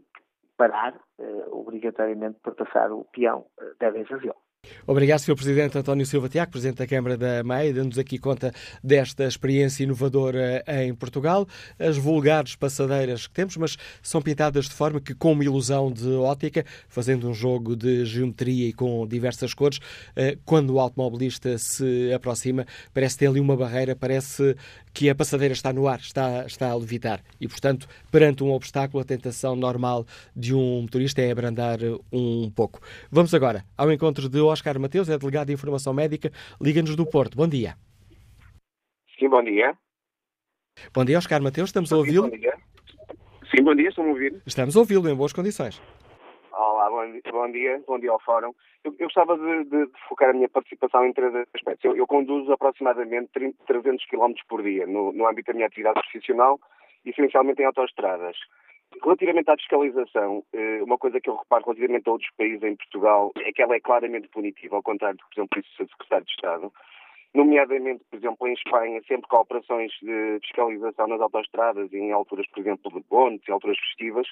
parar 0.57 0.95
uh, 1.19 1.59
obrigatoriamente 1.59 2.39
para 2.41 2.53
passar 2.53 2.93
o 2.93 3.05
peão, 3.05 3.47
devem 3.79 4.05
fazê-lo. 4.05 4.42
Obrigado, 4.87 5.21
Sr. 5.21 5.35
Presidente 5.35 5.79
António 5.79 6.07
Silva 6.07 6.29
Tiago, 6.29 6.53
Presidente 6.53 6.79
da 6.79 6.87
Câmara 6.87 7.17
da 7.17 7.43
MEI, 7.43 7.73
dando-nos 7.73 7.99
aqui 7.99 8.19
conta 8.19 8.53
desta 8.83 9.25
experiência 9.25 9.83
inovadora 9.85 10.63
em 10.67 10.95
Portugal. 10.95 11.49
As 11.79 11.97
vulgares 11.97 12.55
passadeiras 12.55 13.27
que 13.27 13.35
temos, 13.35 13.57
mas 13.57 13.77
são 14.03 14.23
pintadas 14.23 14.67
de 14.67 14.75
forma 14.75 15.01
que, 15.01 15.15
com 15.15 15.33
uma 15.33 15.45
ilusão 15.45 15.91
de 15.91 16.09
ótica, 16.11 16.65
fazendo 16.89 17.29
um 17.29 17.35
jogo 17.35 17.75
de 17.75 18.05
geometria 18.05 18.69
e 18.69 18.73
com 18.73 19.07
diversas 19.07 19.53
cores, 19.53 19.81
eh, 20.15 20.39
quando 20.45 20.71
o 20.71 20.81
automobilista 20.81 21.59
se 21.59 22.13
aproxima, 22.13 22.67
parece 22.95 23.19
ter 23.19 23.27
ali 23.27 23.41
uma 23.41 23.57
barreira, 23.57 23.97
parece 23.97 24.57
que 24.93 25.09
a 25.09 25.15
passadeira 25.15 25.55
está 25.55 25.73
no 25.73 25.89
ar, 25.89 26.01
está, 26.01 26.45
está 26.45 26.71
a 26.71 26.75
levitar. 26.75 27.21
E, 27.41 27.49
portanto, 27.49 27.89
perante 28.11 28.45
um 28.45 28.53
obstáculo, 28.53 29.03
a 29.03 29.05
tentação 29.05 29.57
normal 29.57 30.07
de 30.37 30.55
um 30.55 30.83
motorista 30.83 31.23
é 31.23 31.31
abrandar 31.31 31.79
um 32.13 32.51
pouco. 32.51 32.81
Vamos 33.11 33.33
agora 33.33 33.65
ao 33.77 33.91
encontro 33.91 34.29
de 34.29 34.41
Oscar 34.53 34.79
Mateus, 34.79 35.09
é 35.09 35.19
delegado 35.19 35.49
de 35.49 35.53
Informação 35.53 35.93
Médica, 35.93 36.31
Liga-nos 36.61 36.97
do 36.97 37.07
Porto. 37.07 37.37
Bom 37.37 37.49
dia. 37.49 37.75
Sim, 39.19 39.29
bom 39.29 39.43
dia. 39.43 39.77
Bom 40.95 41.05
dia, 41.05 41.19
Oscar 41.19 41.43
Mateus, 41.43 41.69
estamos 41.69 41.93
a 41.93 41.97
ouvi-lo? 41.97 42.31
Sim, 43.55 43.63
bom 43.63 43.75
dia, 43.75 43.89
estão 43.89 44.05
a 44.05 44.09
ouvir? 44.09 44.43
Estamos 44.47 44.77
a 44.77 44.81
ouvi-lo 44.81 45.09
em 45.09 45.15
boas 45.15 45.33
condições. 45.33 45.81
Olá, 46.53 46.89
bom, 46.91 47.21
bom 47.31 47.51
dia, 47.51 47.83
bom 47.87 47.99
dia 47.99 48.11
ao 48.11 48.21
Fórum. 48.21 48.53
Eu, 48.85 48.95
eu 48.99 49.07
gostava 49.07 49.37
de, 49.37 49.65
de, 49.65 49.87
de, 49.87 49.93
focar 50.09 50.31
a 50.31 50.33
minha 50.33 50.49
participação 50.49 51.05
em 51.05 51.13
três 51.13 51.35
aspectos. 51.55 51.85
Eu, 51.85 51.97
eu 51.97 52.07
conduzo 52.07 52.53
aproximadamente 52.53 53.31
30, 53.33 53.57
300 53.67 54.07
km 54.07 54.33
por 54.49 54.63
dia 54.63 54.87
no, 54.87 55.13
no 55.13 55.27
âmbito 55.27 55.53
da 55.53 55.55
minha 55.55 55.67
atividade 55.67 56.01
profissional, 56.01 56.61
essencialmente 57.05 57.63
em 57.63 57.65
autoestradas. 57.65 58.37
Relativamente 59.03 59.51
à 59.51 59.57
fiscalização, 59.57 60.45
eh, 60.53 60.83
uma 60.83 60.99
coisa 60.99 61.21
que 61.21 61.31
eu 61.31 61.37
reparo 61.37 61.65
relativamente 61.65 62.09
a 62.09 62.13
outros 62.13 62.31
países 62.37 62.63
em 62.63 62.77
Portugal 62.77 63.33
é 63.39 63.53
que 63.53 63.63
ela 63.63 63.75
é 63.75 63.81
claramente 63.81 64.29
punitiva, 64.29 64.77
ao 64.77 64.83
contrário 64.83 65.17
do 65.17 65.25
por 65.25 65.33
exemplo, 65.35 65.63
disse 65.63 65.83
o 65.83 65.89
Secretário 65.89 66.27
de 66.27 66.33
Estado. 66.33 66.73
Nomeadamente, 67.35 68.05
por 68.11 68.17
exemplo, 68.17 68.47
em 68.47 68.53
Espanha, 68.53 69.01
sempre 69.09 69.29
que 69.29 69.35
há 69.35 69.41
operações 69.41 69.93
de 70.03 70.39
fiscalização 70.43 71.07
nas 71.07 71.21
autoestradas 71.21 71.93
em 71.93 72.13
alturas, 72.13 72.47
por 72.49 72.61
exemplo, 72.61 72.93
de 72.93 73.01
pontes 73.09 73.49
e 73.49 73.53
alturas 73.53 73.79
festivas, 73.79 74.29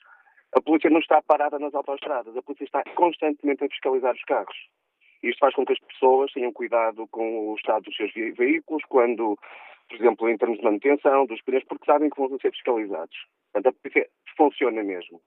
a 0.55 0.61
polícia 0.61 0.91
não 0.91 1.01
está 1.01 1.23
parada 1.23 1.59
nas 1.59 1.75
autoestradas, 1.75 2.37
a 2.37 2.43
polícia 2.43 2.65
está 2.65 2.83
constantemente 2.95 3.65
a 3.65 3.69
fiscalizar 3.69 4.15
os 4.15 4.25
carros. 4.25 4.57
Isto 5.23 5.39
faz 5.39 5.55
com 5.55 5.65
que 5.65 5.73
as 5.73 5.79
pessoas 5.79 6.33
tenham 6.33 6.53
cuidado 6.53 7.07
com 7.09 7.51
o 7.51 7.55
estado 7.55 7.85
dos 7.85 7.97
seus 7.97 8.13
veículos, 8.13 8.83
quando, 8.89 9.39
por 9.91 9.97
exemplo, 9.97 10.29
em 10.31 10.39
termos 10.39 10.59
de 10.59 10.65
manutenção 10.65 11.27
dos 11.27 11.43
pneus, 11.43 11.65
porque 11.65 11.85
sabem 11.85 12.09
que 12.09 12.17
vão 12.17 12.39
ser 12.39 12.53
fiscalizados. 12.53 13.27
Portanto, 13.53 13.75
a 13.75 13.81
polícia 13.83 14.09
funciona 14.37 14.83
mesmo. 14.85 15.21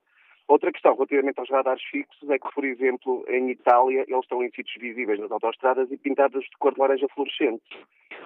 Outra 0.47 0.71
questão 0.71 0.93
relativamente 0.93 1.39
aos 1.39 1.49
radares 1.49 1.83
fixos 1.83 2.29
é 2.29 2.39
que, 2.39 2.53
por 2.53 2.63
exemplo, 2.63 3.25
em 3.27 3.49
Itália, 3.49 4.05
eles 4.07 4.23
estão 4.23 4.41
em 4.41 4.49
sítios 4.51 4.75
visíveis 4.79 5.19
nas 5.19 5.31
autoestradas 5.31 5.91
e 5.91 5.97
pintados 5.97 6.43
de 6.43 6.57
cor 6.59 6.73
de 6.73 6.79
laranja 6.79 7.07
fluorescente. 7.09 7.63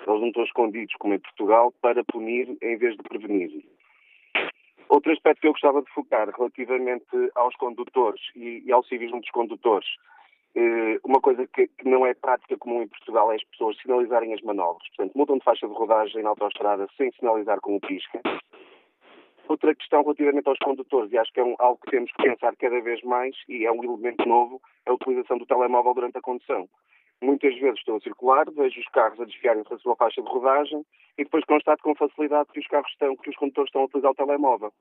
Eles 0.07 0.21
não 0.21 0.27
estão 0.27 0.43
escondidos, 0.43 0.93
como 0.99 1.15
em 1.15 1.19
Portugal, 1.19 1.73
para 1.81 2.03
punir 2.03 2.55
em 2.61 2.77
vez 2.77 2.95
de 2.95 3.03
prevenir. 3.03 3.63
Outro 4.89 5.11
aspecto 5.11 5.41
que 5.41 5.47
eu 5.47 5.51
gostava 5.51 5.81
de 5.81 5.89
focar 5.91 6.29
relativamente 6.29 7.05
aos 7.35 7.55
condutores 7.55 8.21
e, 8.35 8.63
e 8.65 8.71
ao 8.71 8.83
civismo 8.83 9.19
dos 9.19 9.29
condutores. 9.31 9.87
Eh, 10.59 10.99
uma 11.03 11.21
coisa 11.21 11.45
que, 11.45 11.67
que, 11.67 11.87
não 11.87 12.03
é 12.03 12.15
prática 12.15 12.57
comum 12.57 12.81
em 12.81 12.87
Portugal 12.87 13.31
é 13.31 13.35
as 13.35 13.43
pessoas 13.43 13.77
sinalizarem 13.79 14.33
as 14.33 14.41
manobras. 14.41 14.87
Portanto, 14.95 15.15
mudam 15.15 15.37
de 15.37 15.43
faixa 15.43 15.67
de 15.67 15.73
rodagem 15.73 16.23
na 16.23 16.29
autoestrada 16.29 16.87
sem 16.97 17.11
sinalizar 17.11 17.61
com 17.61 17.75
o 17.75 17.79
pisca. 17.79 18.19
Outra 19.47 19.75
questão 19.75 20.01
relativamente 20.01 20.49
aos 20.49 20.57
condutores, 20.57 21.11
e 21.11 21.17
acho 21.19 21.31
que 21.31 21.39
é 21.39 21.43
um, 21.43 21.55
algo 21.59 21.79
que 21.85 21.91
temos 21.91 22.11
que 22.11 22.23
pensar 22.23 22.55
cada 22.55 22.81
vez 22.81 23.03
mais, 23.03 23.35
e 23.47 23.67
é 23.67 23.71
um 23.71 23.83
elemento 23.83 24.27
novo, 24.27 24.59
é 24.87 24.89
a 24.89 24.93
utilização 24.95 25.37
do 25.37 25.45
telemóvel 25.45 25.93
durante 25.93 26.17
a 26.17 26.21
condução. 26.21 26.67
Muitas 27.21 27.55
vezes 27.59 27.77
estou 27.77 27.97
a 27.97 27.99
circular, 27.99 28.49
vejo 28.49 28.79
os 28.79 28.87
carros 28.87 29.21
a 29.21 29.25
desviarem-se 29.25 29.69
da 29.69 29.77
sua 29.77 29.95
faixa 29.95 30.23
de 30.23 30.27
rodagem 30.27 30.83
e 31.19 31.23
depois 31.23 31.45
constato 31.45 31.83
com 31.83 31.93
facilidade 31.93 32.49
que 32.51 32.59
os 32.59 32.67
carros 32.67 32.91
estão, 32.91 33.15
que 33.15 33.29
os 33.29 33.35
condutores 33.35 33.69
estão 33.69 33.83
a 33.83 33.85
utilizar 33.85 34.11
o 34.11 34.15
telemóvel. 34.15 34.73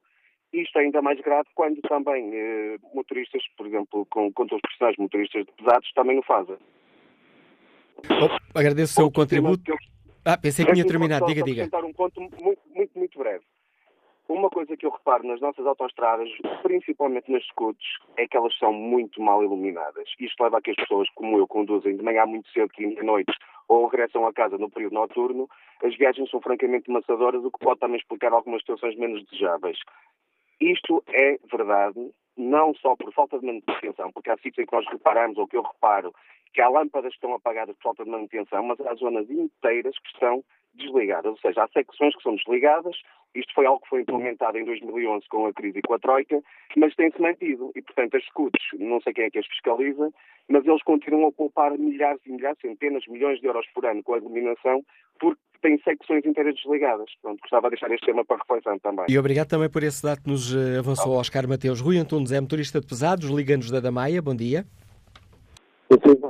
Isto 0.57 0.78
é 0.78 0.82
ainda 0.82 1.02
mais 1.02 1.20
grave 1.20 1.48
quando 1.54 1.80
também 1.82 2.30
eh, 2.32 2.78
motoristas, 2.94 3.42
por 3.59 3.66
exemplo, 3.66 4.07
com 4.07 4.32
condutores 4.32 4.62
profissionais, 4.62 4.96
motoristas 4.96 5.44
de 5.44 5.52
pesados, 5.52 5.92
também 5.92 6.18
o 6.18 6.22
fazem. 6.22 6.57
Bom, 8.09 8.36
agradeço 8.54 8.92
o 8.92 8.96
seu 8.96 9.12
contributo. 9.12 9.70
Eu... 9.70 9.76
Ah, 10.24 10.38
pensei 10.38 10.64
que 10.64 10.72
tinha 10.72 10.86
terminado. 10.86 11.26
Diga, 11.26 11.42
diga. 11.42 11.68
um 11.84 11.92
ponto 11.92 12.20
muito, 12.20 12.62
muito, 12.74 12.98
muito 12.98 13.18
breve. 13.18 13.44
Uma 14.28 14.48
coisa 14.48 14.76
que 14.76 14.84
eu 14.84 14.90
reparo 14.90 15.24
nas 15.24 15.40
nossas 15.40 15.64
autoestradas, 15.66 16.28
principalmente 16.62 17.30
nas 17.30 17.42
escudos, 17.42 17.84
é 18.16 18.26
que 18.26 18.36
elas 18.36 18.57
são 18.59 18.72
muito 18.72 19.20
mal 19.20 19.44
iluminadas. 19.44 20.09
Isto 20.18 20.42
leva 20.42 20.59
a 20.59 20.62
que 20.62 20.70
as 20.70 20.76
pessoas, 20.76 21.09
como 21.14 21.38
eu, 21.38 21.46
conduzem 21.46 21.96
de 21.96 22.02
manhã 22.02 22.26
muito 22.26 22.48
cedo 22.50 22.70
e 22.78 22.98
à 22.98 23.04
noite 23.04 23.32
ou 23.68 23.86
regressam 23.86 24.26
a 24.26 24.32
casa 24.32 24.59
no 24.59 24.70
período 24.70 24.94
noturno, 24.94 25.48
as 25.82 25.96
viagens 25.96 26.30
são 26.30 26.40
francamente 26.40 26.90
maçadoras, 26.90 27.44
o 27.44 27.50
que 27.50 27.64
pode 27.64 27.80
também 27.80 27.98
explicar 27.98 28.32
algumas 28.32 28.62
situações 28.62 28.96
menos 28.96 29.24
desejáveis. 29.26 29.78
Isto 30.61 31.02
é 31.09 31.38
verdade, 31.50 32.11
não 32.36 32.74
só 32.74 32.96
por 32.96 33.12
falta 33.12 33.38
de 33.38 33.46
manutenção, 33.46 34.11
porque 34.12 34.30
há 34.30 34.36
sítios 34.36 34.59
em 34.59 34.66
que 34.66 34.76
nós 34.76 34.86
reparamos, 34.88 35.38
ou 35.38 35.46
que 35.46 35.57
eu 35.57 35.62
reparo, 35.62 36.14
que 36.52 36.62
há 36.62 36.68
lâmpadas 36.68 37.11
que 37.11 37.16
estão 37.16 37.34
apagadas 37.34 37.76
por 37.76 37.82
falta 37.82 38.04
de 38.04 38.11
manutenção, 38.11 38.62
mas 38.62 38.80
há 38.80 38.94
zonas 38.94 39.28
inteiras 39.30 39.98
que 39.98 40.09
estão 40.09 40.42
desligadas, 40.77 41.33
ou 41.33 41.39
seja, 41.39 41.64
há 41.64 41.68
secções 41.68 42.14
que 42.16 42.22
são 42.22 42.35
desligadas. 42.35 42.97
Isto 43.35 43.53
foi 43.55 43.66
algo 43.66 43.81
que 43.83 43.89
foi 43.89 44.01
implementado 44.01 44.57
em 44.57 44.64
2011 44.64 45.29
com 45.29 45.47
a 45.47 45.53
crise 45.53 45.79
e 45.79 45.83
com 45.83 45.95
a 45.95 45.99
Troika, 45.99 46.41
mas 46.77 46.95
tem-se 46.95 47.20
mantido. 47.20 47.70
E, 47.74 47.83
portanto, 47.83 48.16
as 48.16 48.22
escudos, 48.22 48.62
não 48.79 49.01
sei 49.01 49.12
quem 49.12 49.24
é 49.24 49.31
que 49.31 49.39
as 49.39 49.47
fiscaliza, 49.47 50.11
mas 50.49 50.64
eles 50.64 50.83
continuam 50.83 51.29
a 51.29 51.33
poupar 51.33 51.77
milhares 51.77 52.20
e 52.24 52.33
milhares, 52.33 52.59
centenas 52.61 53.03
de 53.03 53.11
milhões 53.11 53.41
de 53.41 53.47
euros 53.47 53.66
por 53.74 53.85
ano 53.85 54.03
com 54.03 54.14
a 54.14 54.18
iluminação, 54.18 54.83
porque 55.18 55.41
têm 55.61 55.79
secções 55.83 56.24
inteiras 56.24 56.55
desligadas. 56.55 57.11
Pronto, 57.20 57.41
gostava 57.41 57.68
de 57.68 57.77
deixar 57.77 57.91
este 57.93 58.07
tema 58.07 58.24
para 58.24 58.39
reflexão 58.39 58.79
também. 58.79 59.05
E 59.09 59.18
obrigado 59.18 59.49
também 59.49 59.68
por 59.68 59.83
esse 59.83 60.03
dado 60.03 60.22
que 60.22 60.31
nos 60.31 60.55
eh, 60.55 60.79
avançou 60.79 61.14
ah. 61.14 61.18
Oscar 61.18 61.47
Mateus. 61.47 61.81
Rui 61.81 61.99
Antunes 61.99 62.33
é 62.33 62.41
motorista 62.41 62.81
de 62.81 62.87
pesados, 62.87 63.29
liga-nos 63.29 63.70
da 63.70 63.81
Damaia. 63.81 64.22
Bom 64.22 64.35
dia. 64.35 64.64
Sim, 65.93 66.27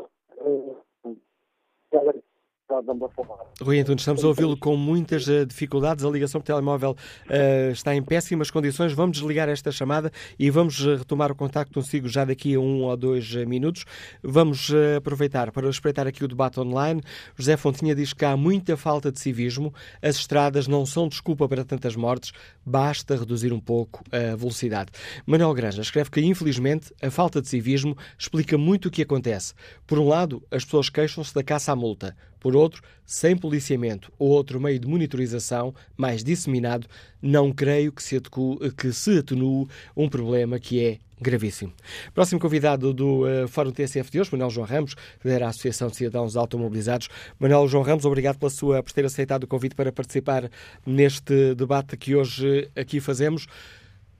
Rui 3.62 3.78
Antunes, 3.78 4.02
estamos 4.02 4.24
a 4.24 4.26
ouvi-lo 4.26 4.56
com 4.56 4.76
muitas 4.76 5.28
uh, 5.28 5.46
dificuldades. 5.46 6.04
A 6.04 6.10
ligação 6.10 6.40
por 6.40 6.46
telemóvel 6.46 6.96
uh, 7.30 7.70
está 7.70 7.94
em 7.94 8.02
péssimas 8.02 8.50
condições. 8.50 8.92
Vamos 8.92 9.18
desligar 9.18 9.48
esta 9.48 9.70
chamada 9.70 10.10
e 10.36 10.50
vamos 10.50 10.84
uh, 10.84 10.96
retomar 10.96 11.30
o 11.30 11.36
contacto 11.36 11.72
consigo 11.72 12.08
já 12.08 12.24
daqui 12.24 12.56
a 12.56 12.58
um 12.58 12.82
ou 12.82 12.96
dois 12.96 13.32
minutos. 13.46 13.84
Vamos 14.20 14.72
aproveitar 14.96 15.52
para 15.52 15.68
respeitar 15.68 16.08
aqui 16.08 16.24
o 16.24 16.28
debate 16.28 16.58
online. 16.58 17.00
José 17.36 17.56
Fontinha 17.56 17.94
diz 17.94 18.12
que 18.12 18.24
há 18.24 18.36
muita 18.36 18.76
falta 18.76 19.12
de 19.12 19.20
civismo. 19.20 19.72
As 20.02 20.16
estradas 20.16 20.66
não 20.66 20.84
são 20.84 21.06
desculpa 21.06 21.48
para 21.48 21.64
tantas 21.64 21.94
mortes. 21.94 22.32
Basta 22.64 23.14
reduzir 23.14 23.52
um 23.52 23.60
pouco 23.60 24.02
a 24.10 24.34
velocidade. 24.34 24.90
Manuel 25.24 25.54
Granja 25.54 25.82
escreve 25.82 26.10
que, 26.10 26.20
infelizmente, 26.20 26.92
a 27.00 27.12
falta 27.12 27.40
de 27.40 27.48
civismo 27.48 27.96
explica 28.18 28.58
muito 28.58 28.88
o 28.88 28.90
que 28.90 29.02
acontece. 29.02 29.54
Por 29.86 30.00
um 30.00 30.08
lado, 30.08 30.42
as 30.50 30.64
pessoas 30.64 30.90
queixam-se 30.90 31.32
da 31.32 31.44
caça 31.44 31.70
à 31.70 31.76
multa. 31.76 32.16
Por 32.46 32.54
outro, 32.54 32.80
sem 33.04 33.36
policiamento 33.36 34.12
ou 34.16 34.28
outro 34.28 34.60
meio 34.60 34.78
de 34.78 34.86
monitorização 34.86 35.74
mais 35.96 36.22
disseminado, 36.22 36.86
não 37.20 37.52
creio 37.52 37.90
que 37.90 38.00
se, 38.00 38.18
atue, 38.18 38.70
que 38.78 38.92
se 38.92 39.18
atenue 39.18 39.66
um 39.96 40.08
problema 40.08 40.60
que 40.60 40.78
é 40.80 40.98
gravíssimo. 41.20 41.72
Próximo 42.14 42.40
convidado 42.40 42.94
do 42.94 43.24
uh, 43.24 43.48
Fórum 43.48 43.72
TSF 43.72 44.12
de 44.12 44.20
hoje, 44.20 44.30
Manuel 44.30 44.50
João 44.50 44.64
Ramos, 44.64 44.94
da 45.24 45.48
Associação 45.48 45.88
de 45.88 45.96
Cidadãos 45.96 46.36
Automobilizados. 46.36 47.08
Manuel 47.36 47.66
João 47.66 47.82
Ramos, 47.82 48.04
obrigado 48.04 48.38
pela 48.38 48.48
sua, 48.48 48.80
por 48.80 48.92
ter 48.92 49.04
aceitado 49.04 49.42
o 49.42 49.48
convite 49.48 49.74
para 49.74 49.90
participar 49.90 50.48
neste 50.86 51.52
debate 51.56 51.96
que 51.96 52.14
hoje 52.14 52.70
aqui 52.76 53.00
fazemos. 53.00 53.48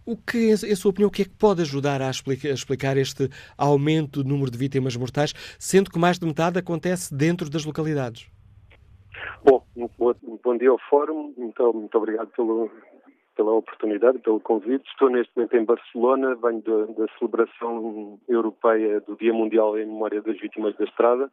O 0.06 0.16
que, 0.16 0.52
em 0.52 0.76
sua 0.76 0.90
opinião, 0.90 1.08
o 1.08 1.10
que 1.10 1.22
é 1.22 1.24
que 1.24 1.36
pode 1.36 1.62
ajudar 1.62 2.00
a 2.00 2.08
explicar, 2.08 2.96
este 2.96 3.28
aumento 3.58 4.22
do 4.22 4.28
número 4.28 4.48
de 4.48 4.56
vítimas 4.56 4.96
mortais, 4.96 5.32
sendo 5.58 5.90
que 5.90 5.98
mais 5.98 6.16
de 6.16 6.24
metade 6.24 6.60
acontece 6.60 7.12
dentro 7.12 7.50
das 7.50 7.64
localidades? 7.64 8.30
Bom, 9.44 9.64
bom 10.44 10.56
dia 10.56 10.70
ao 10.70 10.78
Fórum, 10.88 11.34
muito, 11.36 11.72
muito 11.72 11.98
obrigado 11.98 12.28
pelo, 12.28 12.70
pela 13.34 13.50
oportunidade, 13.50 14.20
pelo 14.20 14.38
convite. 14.38 14.88
Estou 14.88 15.10
neste 15.10 15.32
momento 15.34 15.56
em 15.56 15.64
Barcelona, 15.64 16.36
venho 16.36 16.62
da, 16.62 16.86
da 16.92 17.12
celebração 17.18 18.20
europeia 18.28 19.00
do 19.00 19.16
Dia 19.16 19.32
Mundial 19.32 19.76
em 19.76 19.86
Memória 19.86 20.22
das 20.22 20.38
Vítimas 20.38 20.76
da 20.76 20.84
Estrada, 20.84 21.28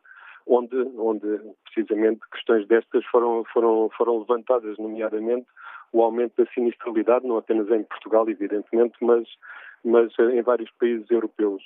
onde, 0.48 0.76
onde 0.98 1.28
precisamente 1.64 2.22
questões 2.32 2.68
destas 2.68 3.06
foram, 3.06 3.44
foram, 3.54 3.92
foram 3.96 4.18
levantadas, 4.18 4.80
nomeadamente 4.80 5.46
o 5.94 6.02
aumento 6.02 6.44
da 6.44 6.52
sinistralidade, 6.52 7.26
não 7.26 7.38
apenas 7.38 7.70
em 7.70 7.84
Portugal, 7.84 8.28
evidentemente, 8.28 8.96
mas, 9.00 9.28
mas 9.86 10.12
em 10.20 10.42
vários 10.42 10.70
países 10.72 11.10
europeus. 11.10 11.64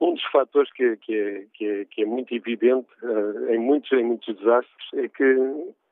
Um 0.00 0.12
dos 0.12 0.24
fatores 0.24 0.70
que 0.72 0.84
é, 0.84 0.96
que 0.96 1.14
é, 1.14 1.46
que 1.54 1.66
é, 1.66 1.84
que 1.86 2.02
é 2.02 2.06
muito 2.06 2.34
evidente 2.34 2.86
uh, 3.02 3.50
em, 3.50 3.58
muitos, 3.58 3.90
em 3.92 4.04
muitos 4.04 4.36
desastres 4.36 4.88
é 4.94 5.08
que 5.08 5.24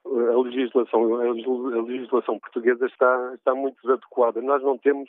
a 0.05 0.39
legislação, 0.39 1.14
a 1.14 1.83
legislação 1.83 2.39
portuguesa 2.39 2.85
está, 2.85 3.33
está 3.35 3.55
muito 3.55 3.81
desadequada. 3.81 4.43
Nós 4.43 4.62
não 4.62 4.77
temos 4.77 5.09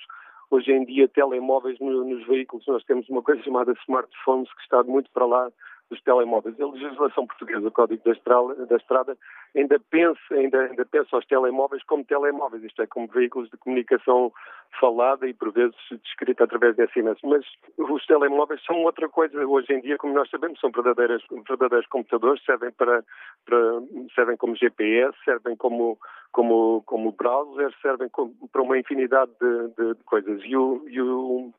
hoje 0.50 0.72
em 0.72 0.86
dia 0.86 1.10
telemóveis 1.10 1.78
no, 1.80 2.06
nos 2.06 2.26
veículos, 2.26 2.66
nós 2.68 2.84
temos 2.86 3.10
uma 3.10 3.22
coisa 3.22 3.44
chamada 3.44 3.74
smartphones 3.84 4.52
que 4.54 4.62
está 4.62 4.82
muito 4.84 5.12
para 5.12 5.26
lá 5.26 5.52
dos 5.90 6.02
telemóveis. 6.02 6.60
A 6.60 6.66
legislação 6.66 7.28
portuguesa, 7.28 7.68
o 7.68 7.72
Código 7.72 8.04
da 8.04 8.12
Estrada, 8.12 8.66
da 8.66 8.76
Estrada 8.76 9.18
ainda, 9.56 9.80
pensa, 9.90 10.20
ainda, 10.32 10.62
ainda 10.62 10.86
pensa 10.86 11.18
os 11.18 11.26
telemóveis 11.26 11.84
como 11.84 12.04
telemóveis, 12.04 12.64
isto 12.64 12.82
é, 12.82 12.88
como 12.88 13.08
veículos 13.08 13.50
de 13.50 13.58
comunicação 13.58 14.32
falada 14.80 15.28
e, 15.28 15.34
por 15.34 15.52
vezes, 15.52 15.76
descrita 16.04 16.44
através 16.44 16.76
de 16.76 16.88
SMS. 16.88 17.20
Mas 17.24 17.46
os 17.78 18.06
telemóveis 18.06 18.64
são 18.66 18.84
outra 18.84 19.08
coisa. 19.08 19.46
Hoje 19.46 19.74
em 19.74 19.82
dia, 19.82 19.98
como 19.98 20.14
nós 20.14 20.30
sabemos, 20.30 20.60
são 20.60 20.72
verdadeiros, 20.72 21.24
verdadeiros 21.48 21.88
computadores, 21.88 22.44
servem, 22.44 22.72
para, 22.72 23.04
para, 23.46 23.82
servem 24.14 24.38
como 24.38 24.56
GPS, 24.56 25.18
servem 25.24 25.56
como, 25.56 25.98
como, 26.32 26.84
como 26.86 27.12
browser, 27.12 27.74
servem 27.82 28.10
como, 28.10 28.34
para 28.52 28.62
uma 28.62 28.78
infinidade 28.78 29.32
de, 29.40 29.68
de, 29.76 29.94
de 29.96 30.04
coisas. 30.04 30.42
E 30.44 30.58
o, 30.58 30.84
e 30.90 31.02
o 31.02 31.54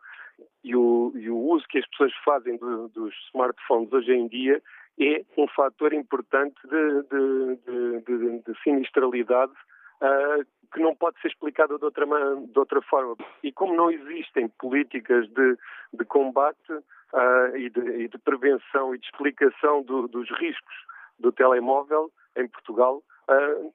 e 0.66 0.74
o, 0.74 1.12
e 1.14 1.30
o 1.30 1.38
uso 1.38 1.64
que 1.68 1.78
as 1.78 1.86
pessoas 1.90 2.12
fazem 2.24 2.56
do, 2.56 2.88
dos 2.88 3.14
smartphones 3.28 3.92
hoje 3.92 4.12
em 4.12 4.26
dia 4.26 4.60
é 4.98 5.24
um 5.38 5.46
fator 5.46 5.92
importante 5.92 6.56
de, 6.64 7.02
de, 7.02 8.00
de, 8.02 8.42
de 8.42 8.62
sinistralidade 8.64 9.52
uh, 9.52 10.44
que 10.74 10.80
não 10.80 10.96
pode 10.96 11.20
ser 11.20 11.28
explicado 11.28 11.78
de 11.78 11.84
outra, 11.84 12.04
de 12.04 12.58
outra 12.58 12.82
forma. 12.82 13.14
E 13.44 13.52
como 13.52 13.76
não 13.76 13.92
existem 13.92 14.48
políticas 14.58 15.28
de, 15.28 15.56
de 15.92 16.04
combate 16.04 16.72
uh, 16.72 17.56
e, 17.56 17.66
e, 17.66 18.08
de, 18.08 18.18
prevenção 18.18 18.92
e 18.92 18.98
de 18.98 19.06
explicação 19.06 19.84
do, 19.84 20.08
dos 20.08 20.28
riscos 20.32 20.74
do 21.16 21.30
telemóvel 21.30 22.10
em 22.36 22.48
Portugal, 22.48 23.04
uh, 23.30 23.72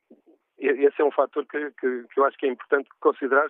esse 0.67 1.01
é 1.01 1.05
um 1.05 1.11
fator 1.11 1.45
que, 1.45 1.71
que, 1.71 2.03
que, 2.03 2.19
eu 2.19 2.25
acho 2.25 2.37
que 2.37 2.45
é 2.45 2.49
importante 2.49 2.89
considerar, 2.99 3.49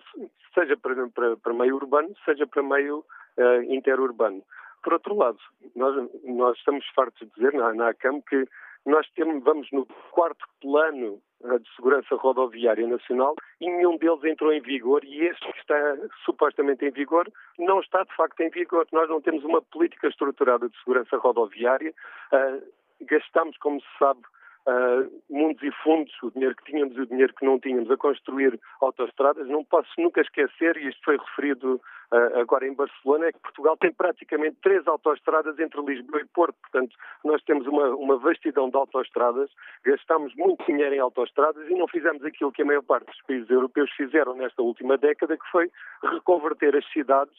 seja 0.54 0.76
para, 0.76 1.08
para, 1.08 1.36
para 1.36 1.54
meio 1.54 1.76
urbano, 1.76 2.14
seja 2.24 2.46
para 2.46 2.62
meio 2.62 3.04
uh, 3.36 3.62
interurbano. 3.68 4.42
Por 4.82 4.94
outro 4.94 5.14
lado, 5.14 5.38
nós, 5.76 6.10
nós 6.24 6.56
estamos 6.56 6.86
fartos 6.94 7.28
de 7.28 7.34
dizer 7.34 7.52
na, 7.52 7.74
na 7.74 7.90
ACAM 7.90 8.20
que 8.22 8.48
nós 8.84 9.08
temos, 9.10 9.44
vamos 9.44 9.70
no 9.70 9.86
quarto 10.10 10.44
plano 10.60 11.20
uh, 11.40 11.58
de 11.58 11.74
segurança 11.76 12.16
rodoviária 12.16 12.86
nacional 12.86 13.36
e 13.60 13.70
nenhum 13.70 13.96
deles 13.98 14.24
entrou 14.24 14.52
em 14.52 14.60
vigor 14.60 15.04
e 15.04 15.26
este 15.26 15.52
que 15.52 15.58
está 15.58 15.96
supostamente 16.24 16.84
em 16.84 16.90
vigor 16.90 17.30
não 17.58 17.80
está 17.80 18.02
de 18.02 18.14
facto 18.16 18.40
em 18.40 18.48
vigor. 18.48 18.86
Nós 18.90 19.08
não 19.08 19.20
temos 19.20 19.44
uma 19.44 19.60
política 19.60 20.08
estruturada 20.08 20.68
de 20.68 20.78
segurança 20.78 21.16
rodoviária. 21.18 21.92
Uh, 22.32 22.62
gastamos, 23.02 23.56
como 23.58 23.80
se 23.80 23.98
sabe, 23.98 24.22
uh, 24.66 25.22
mundos 25.30 25.62
e 25.62 25.70
fundos, 25.82 26.12
o 26.22 26.30
dinheiro 26.30 26.54
que 26.56 26.64
tínhamos 26.64 26.96
e 26.96 27.00
o 27.00 27.06
dinheiro 27.06 27.34
que 27.34 27.44
não 27.44 27.58
tínhamos, 27.58 27.90
a 27.90 27.96
construir 27.96 28.58
autoestradas. 28.80 29.48
Não 29.48 29.64
posso 29.64 29.88
nunca 29.98 30.20
esquecer, 30.20 30.76
e 30.76 30.88
isto 30.88 31.02
foi 31.04 31.16
referido 31.16 31.80
uh, 32.12 32.40
agora 32.40 32.66
em 32.66 32.74
Barcelona, 32.74 33.26
é 33.26 33.32
que 33.32 33.40
Portugal 33.40 33.76
tem 33.76 33.92
praticamente 33.92 34.56
três 34.62 34.86
autoestradas 34.86 35.58
entre 35.58 35.80
Lisboa 35.82 36.20
e 36.20 36.26
Porto. 36.26 36.56
Portanto, 36.60 36.96
nós 37.24 37.42
temos 37.44 37.66
uma, 37.66 37.88
uma 37.96 38.18
vastidão 38.18 38.70
de 38.70 38.76
autoestradas, 38.76 39.50
gastamos 39.84 40.34
muito 40.36 40.64
dinheiro 40.64 40.94
em 40.94 41.00
autoestradas 41.00 41.68
e 41.68 41.74
não 41.74 41.88
fizemos 41.88 42.24
aquilo 42.24 42.52
que 42.52 42.62
a 42.62 42.64
maior 42.64 42.82
parte 42.82 43.06
dos 43.06 43.22
países 43.22 43.50
europeus 43.50 43.90
fizeram 43.92 44.34
nesta 44.34 44.62
última 44.62 44.96
década, 44.96 45.36
que 45.36 45.50
foi 45.50 45.70
reconverter 46.02 46.76
as 46.76 46.86
cidades 46.92 47.36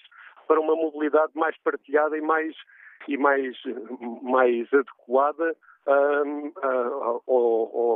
para 0.48 0.60
uma 0.60 0.76
mobilidade 0.76 1.32
mais 1.36 1.58
partilhada 1.60 2.18
e 2.18 2.22
mais 2.22 2.56
e 3.08 3.18
mais, 3.18 3.58
mais 4.22 4.74
adequada 4.74 5.56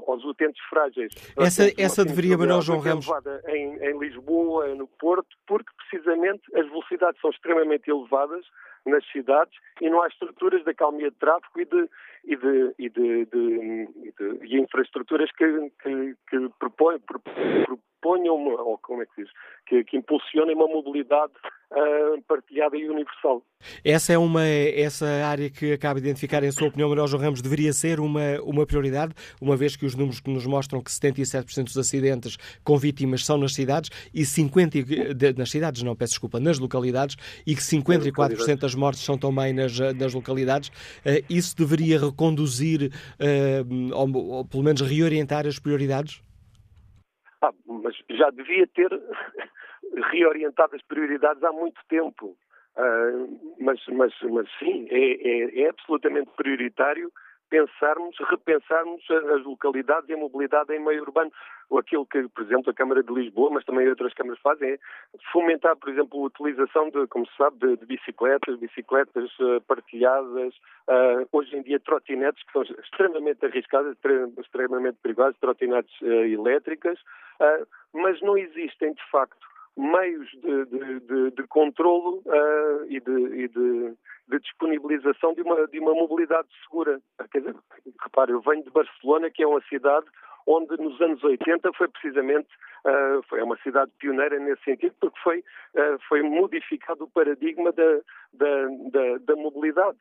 aos 0.07 0.23
utentes 0.25 0.61
frágeis. 0.69 1.13
Essa, 1.37 1.63
essa 1.81 2.05
deveria, 2.05 2.37
Manuel 2.37 2.61
João 2.61 2.79
Ramos. 2.79 3.07
Em, 3.47 3.77
em 3.77 3.99
Lisboa, 3.99 4.67
no 4.75 4.87
Porto, 4.87 5.35
porque 5.45 5.69
precisamente 5.77 6.41
as 6.55 6.67
velocidades 6.67 7.19
são 7.21 7.29
extremamente 7.29 7.89
elevadas 7.89 8.45
nas 8.85 9.05
cidades 9.11 9.53
e 9.81 9.89
não 9.89 10.01
há 10.01 10.07
estruturas 10.07 10.63
de 10.63 10.71
acalmia 10.71 11.11
de 11.11 11.17
tráfego 11.17 11.59
e 11.59 11.65
de, 11.65 11.89
e 12.27 12.35
de, 12.35 12.73
e 12.77 12.89
de, 12.89 13.25
de, 13.25 14.47
de 14.47 14.59
infraestruturas 14.59 15.31
que, 15.31 15.71
que, 15.81 16.15
que 16.29 16.49
propõem, 16.59 16.99
proponham, 16.99 18.35
uma, 18.35 18.61
ou 18.61 18.77
como 18.79 19.01
é 19.01 19.05
que 19.05 19.23
diz, 19.23 19.31
que, 19.65 19.83
que 19.85 19.97
impulsionem 19.97 20.53
uma 20.53 20.67
mobilidade 20.67 21.31
uh, 21.71 22.21
partilhada 22.27 22.75
e 22.75 22.89
universal. 22.89 23.41
Essa 23.83 24.13
é 24.13 24.17
uma 24.17 24.45
essa 24.45 25.05
área 25.25 25.49
que 25.49 25.71
acaba 25.71 25.99
de 25.99 26.05
identificar, 26.05 26.43
em 26.43 26.51
sua 26.51 26.67
opinião, 26.67 26.89
Manuel 26.89 27.07
João 27.07 27.23
Ramos, 27.23 27.41
deveria 27.41 27.71
ser 27.73 27.99
uma, 27.99 28.39
uma 28.43 28.65
prioridade, 28.65 29.13
uma 29.41 29.55
vez 29.55 29.75
que 29.75 29.85
os 29.85 29.95
números 29.95 30.19
que 30.19 30.29
nos 30.29 30.45
mostram 30.45 30.81
que 30.81 30.91
77% 30.91 31.63
dos 31.63 31.77
acidentes 31.77 32.37
com 32.63 32.77
vítimas 32.77 33.25
são 33.25 33.37
nas 33.37 33.53
cidades 33.53 33.89
e 34.13 34.25
50 34.25 34.77
nas 35.37 35.49
cidades, 35.49 35.81
não, 35.81 35.95
peço 35.95 36.11
desculpa, 36.11 36.39
nas 36.39 36.59
localidades 36.59 37.15
e 37.45 37.55
que 37.55 37.61
54% 37.61 38.59
das 38.59 38.75
mortes 38.75 39.03
são 39.03 39.17
também 39.17 39.53
nas, 39.53 39.79
nas 39.95 40.13
localidades. 40.13 40.69
Uh, 40.99 41.23
isso 41.29 41.55
deveria 41.55 41.97
reconduzir, 42.17 42.91
uh, 43.19 43.95
ou, 43.95 44.37
ou 44.37 44.45
pelo 44.45 44.63
menos 44.63 44.81
reorientar 44.81 45.45
as 45.45 45.59
prioridades? 45.59 46.23
Ah, 47.41 47.53
mas 47.67 47.95
já 48.09 48.31
devia 48.31 48.65
ter 48.67 48.89
reorientado 50.11 50.75
as 50.75 50.81
prioridades 50.81 51.43
há 51.43 51.51
muito 51.51 51.79
tempo. 51.87 52.35
Uh, 52.75 53.55
mas, 53.59 53.79
mas, 53.87 54.13
mas 54.23 54.47
sim, 54.59 54.87
é, 54.89 55.29
é, 55.29 55.61
é 55.61 55.69
absolutamente 55.69 56.29
prioritário 56.35 57.11
pensarmos, 57.49 58.15
repensarmos 58.29 59.03
as 59.09 59.43
localidades 59.43 60.09
e 60.09 60.13
a 60.13 60.17
mobilidade 60.17 60.73
em 60.73 60.79
meio 60.79 61.01
urbano. 61.01 61.31
Aquilo 61.77 62.05
que, 62.05 62.27
por 62.29 62.43
exemplo, 62.43 62.71
a 62.71 62.73
Câmara 62.73 63.03
de 63.03 63.13
Lisboa, 63.13 63.51
mas 63.51 63.65
também 63.65 63.89
outras 63.89 64.13
câmaras 64.13 64.39
fazem, 64.39 64.71
é 64.71 64.79
fomentar, 65.33 65.75
por 65.75 65.89
exemplo, 65.89 66.23
a 66.23 66.27
utilização 66.27 66.89
de, 66.89 67.05
como 67.07 67.25
se 67.27 67.35
sabe, 67.35 67.57
de, 67.57 67.77
de 67.77 67.85
bicicletas, 67.85 68.57
bicicletas 68.57 69.29
uh, 69.39 69.59
partilhadas, 69.67 70.53
uh, 70.87 71.27
hoje 71.31 71.57
em 71.57 71.61
dia 71.63 71.79
trotinetes 71.79 72.41
que 72.43 72.51
são 72.53 72.61
extremamente 72.61 73.45
arriscadas, 73.45 73.97
extremamente 74.39 74.97
perigosas, 75.03 75.37
trotinetes 75.39 75.93
uh, 76.01 76.05
elétricas, 76.05 76.99
mas 77.93 78.19
não 78.21 78.35
existem, 78.35 78.93
de 78.93 79.11
facto, 79.11 79.45
meios 79.77 80.29
de, 80.31 80.65
de, 80.65 80.99
de, 81.01 81.31
de 81.31 81.47
controlo 81.47 82.21
uh, 82.25 82.85
e, 82.89 82.99
de, 82.99 83.11
e 83.11 83.47
de, 83.47 83.93
de, 84.27 84.39
disponibilização 84.39 85.33
de 85.33 85.41
uma, 85.41 85.67
de 85.67 85.79
uma 85.79 85.93
mobilidade 85.93 86.47
segura. 86.63 86.99
Quer 87.31 87.39
dizer, 87.39 87.55
repare, 88.01 88.31
eu 88.31 88.41
venho 88.41 88.63
de 88.63 88.71
Barcelona, 88.71 89.29
que 89.29 89.43
é 89.43 89.47
uma 89.47 89.61
cidade 89.69 90.07
onde 90.47 90.77
nos 90.81 90.99
anos 91.01 91.23
80 91.23 91.71
foi 91.73 91.89
precisamente 91.89 92.47
uh, 92.85 93.21
foi 93.27 93.41
uma 93.43 93.57
cidade 93.57 93.91
pioneira 93.99 94.39
nesse 94.39 94.63
sentido, 94.63 94.95
porque 94.99 95.19
foi, 95.19 95.39
uh, 95.39 95.99
foi 96.07 96.21
modificado 96.23 97.03
o 97.03 97.09
paradigma 97.09 97.71
da, 97.71 97.99
da, 98.33 98.67
da, 98.91 99.17
da 99.19 99.35
mobilidade 99.35 99.97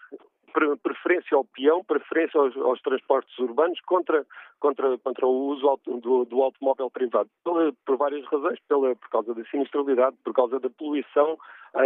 preferência 0.82 1.36
ao 1.36 1.44
peão, 1.44 1.84
preferência 1.84 2.40
aos, 2.40 2.57
aos, 2.57 2.80
transportes 2.80 3.38
urbanos 3.38 3.80
contra, 3.82 4.26
contra, 4.59 4.98
contra 4.98 5.26
o 5.26 5.48
uso 5.48 5.78
do, 5.86 6.24
do 6.24 6.42
automóvel 6.42 6.90
privado. 6.90 7.28
Por, 7.44 7.72
por 7.84 7.96
várias 7.96 8.24
razões, 8.26 8.59
pela, 8.68 8.94
por 8.96 9.09
causa 9.11 9.34
da 9.34 9.44
sinistralidade, 9.44 10.16
por 10.24 10.32
causa 10.32 10.59
da 10.59 10.70
poluição 10.70 11.38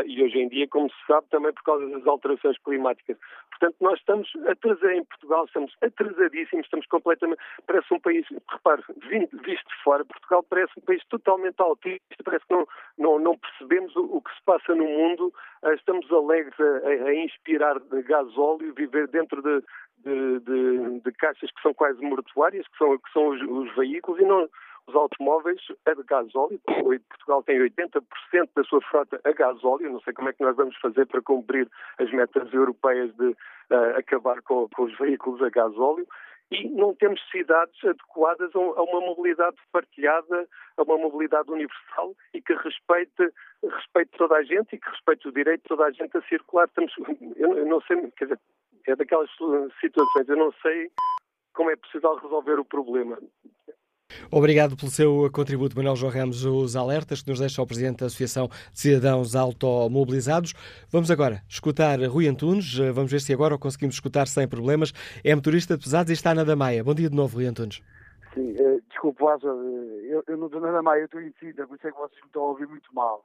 e 0.07 0.23
hoje 0.23 0.39
em 0.39 0.49
dia, 0.49 0.69
como 0.69 0.89
se 0.91 1.07
sabe, 1.07 1.27
também 1.31 1.53
por 1.53 1.63
causa 1.63 1.87
das 1.89 2.07
alterações 2.07 2.57
climáticas. 2.59 3.17
Portanto, 3.51 3.77
nós 3.81 3.99
estamos 3.99 4.29
atrasados 4.49 4.97
em 4.97 5.05
Portugal, 5.05 5.45
estamos 5.45 5.77
atrasadíssimos, 5.83 6.65
estamos 6.65 6.87
completamente. 6.87 7.41
Parece 7.67 7.93
um 7.93 8.01
país, 8.01 8.27
repare, 8.49 8.83
visto 8.99 9.69
de 9.69 9.83
fora, 9.83 10.05
Portugal 10.05 10.43
parece 10.49 10.73
um 10.79 10.83
país 10.83 11.05
totalmente 11.07 11.61
autista, 11.61 12.01
parece 12.25 12.47
que 12.47 12.55
não, 12.55 12.67
não, 12.99 13.19
não 13.19 13.39
percebemos 13.39 13.95
o, 13.97 14.05
o, 14.17 14.23
que 14.23 14.35
se 14.35 14.43
passa 14.45 14.75
no 14.75 14.85
mundo, 14.85 15.33
uh, 15.63 15.73
estamos 15.73 16.11
alegres 16.11 16.59
a, 16.59 17.09
a 17.09 17.15
inspirar 17.15 17.79
gasóleo, 18.05 18.73
viver 18.75 19.09
dentro 19.09 19.43
de, 19.43 19.63
de, 19.99 20.41
de, 20.41 21.01
de, 21.01 21.13
caixas 21.13 21.51
que 21.51 21.63
são 21.63 21.75
quase 21.75 22.01
mortuárias, 22.01 22.67
que 22.67 22.79
são, 22.79 22.97
que 22.97 23.13
são 23.13 23.29
os, 23.29 23.43
os 23.43 23.77
veículos, 23.77 24.21
e 24.21 24.25
não 24.25 24.49
os 24.91 24.97
automóveis 24.97 25.61
a 25.87 25.95
gasóleo. 26.03 26.61
Portugal 26.65 27.43
tem 27.43 27.59
80% 27.61 28.03
da 28.55 28.65
sua 28.65 28.81
frota 28.83 29.21
a 29.25 29.33
gasóleo. 29.33 29.93
Não 29.93 30.01
sei 30.01 30.13
como 30.13 30.29
é 30.29 30.33
que 30.33 30.43
nós 30.43 30.57
vamos 30.57 30.77
fazer 30.79 31.07
para 31.07 31.23
cumprir 31.23 31.69
as 31.99 32.11
metas 32.13 32.53
europeias 32.53 33.15
de 33.15 33.29
uh, 33.29 33.97
acabar 33.97 34.43
com, 34.43 34.69
com, 34.69 34.85
os 34.85 34.99
veículos 34.99 35.43
a 35.43 35.51
gasóleo. 35.51 36.07
E 36.51 36.69
não 36.69 36.95
temos 36.97 37.21
cidades 37.31 37.77
adequadas 37.85 38.51
a 38.57 38.59
uma 38.59 39.01
mobilidade 39.01 39.57
partilhada, 39.71 40.49
a 40.77 40.83
uma 40.83 40.99
mobilidade 40.99 41.49
universal 41.49 42.13
e 42.35 42.43
que 42.43 42.53
respeite, 42.55 43.33
respeite 43.63 44.11
toda 44.19 44.35
a 44.35 44.43
gente 44.43 44.75
e 44.75 44.79
que 44.79 44.91
respeite 44.91 45.29
o 45.29 45.33
direito 45.33 45.63
de 45.63 45.69
toda 45.69 45.85
a 45.85 45.93
gente 45.93 46.17
a 46.17 46.23
circular. 46.23 46.67
Estamos, 46.67 46.93
eu 47.37 47.67
não 47.67 47.81
sei, 47.83 48.11
quer 48.17 48.25
dizer, 48.25 48.41
é 48.89 48.97
daquelas 48.97 49.31
situações, 49.81 50.29
eu 50.29 50.37
não 50.37 50.53
sei 50.61 50.91
como 51.53 51.71
é 51.71 51.77
possível 51.77 52.17
resolver 52.17 52.59
o 52.59 52.65
problema. 52.65 53.17
Obrigado 54.31 54.77
pelo 54.77 54.91
seu 54.91 55.31
contributo, 55.33 55.77
Manuel 55.77 55.97
João 55.97 56.13
Ramos, 56.13 56.45
os 56.45 56.77
alertas 56.77 57.23
que 57.23 57.31
nos 57.31 57.39
deixa 57.39 57.61
o 57.63 57.67
Presidente 57.67 58.01
da 58.01 58.07
Associação 58.07 58.49
de 58.73 58.81
Cidadãos 58.81 59.35
Automobilizados. 59.35 60.55
Vamos 60.91 61.11
agora 61.11 61.43
escutar 61.49 61.99
Rui 62.01 62.29
Antunes, 62.29 62.77
vamos 62.95 63.11
ver 63.11 63.21
se 63.21 63.33
agora 63.33 63.55
o 63.55 63.59
conseguimos 63.59 63.97
escutar 63.97 64.27
sem 64.27 64.47
problemas. 64.49 64.93
É 65.25 65.35
motorista 65.35 65.77
de 65.77 65.83
pesados 65.83 66.11
e 66.11 66.15
está 66.15 66.35
na 66.35 66.45
Damaia. 66.45 66.83
Bom 66.85 66.95
dia 66.95 67.09
de 67.09 67.17
novo, 67.17 67.37
Rui 67.37 67.47
Antunes. 67.47 67.83
Sim, 68.35 68.53
uh, 68.53 68.81
desculpe, 68.89 69.23
Lázaro, 69.23 69.61
eu, 70.05 70.23
eu 70.27 70.37
não 70.37 70.47
estou 70.47 70.61
na 70.61 70.71
Damaia, 70.71 71.01
eu 71.01 71.05
estou 71.07 71.21
em 71.21 71.33
Sintra, 71.41 71.67
por 71.67 71.77
isso 71.77 71.89
é 71.89 71.91
que 71.91 71.99
vocês 71.99 72.21
me 72.21 72.27
estão 72.27 72.43
a 72.43 72.49
ouvir 72.49 72.69
muito 72.69 72.95
mal. 72.95 73.25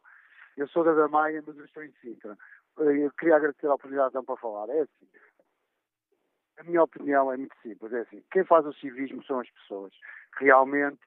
Eu 0.58 0.68
sou 0.70 0.84
da 0.84 0.94
Damaia, 0.94 1.44
mas 1.46 1.58
eu 1.58 1.66
estou 1.66 1.84
em 1.84 1.92
Sintra. 2.02 2.38
Eu 2.78 3.12
queria 3.12 3.36
agradecer 3.36 3.68
a 3.68 3.76
oportunidade 3.76 4.10
então 4.10 4.24
para 4.24 4.38
falar. 4.38 4.70
É 4.70 4.82
assim, 4.82 5.08
a 6.58 6.64
minha 6.64 6.84
opinião 6.84 7.32
é 7.32 7.38
muito 7.38 7.56
simples. 7.62 7.94
É 7.94 8.00
assim, 8.02 8.24
quem 8.32 8.44
faz 8.46 8.66
o 8.66 8.74
civismo 8.74 9.24
são 9.26 9.40
as 9.40 9.50
pessoas. 9.50 9.94
Realmente, 10.38 11.00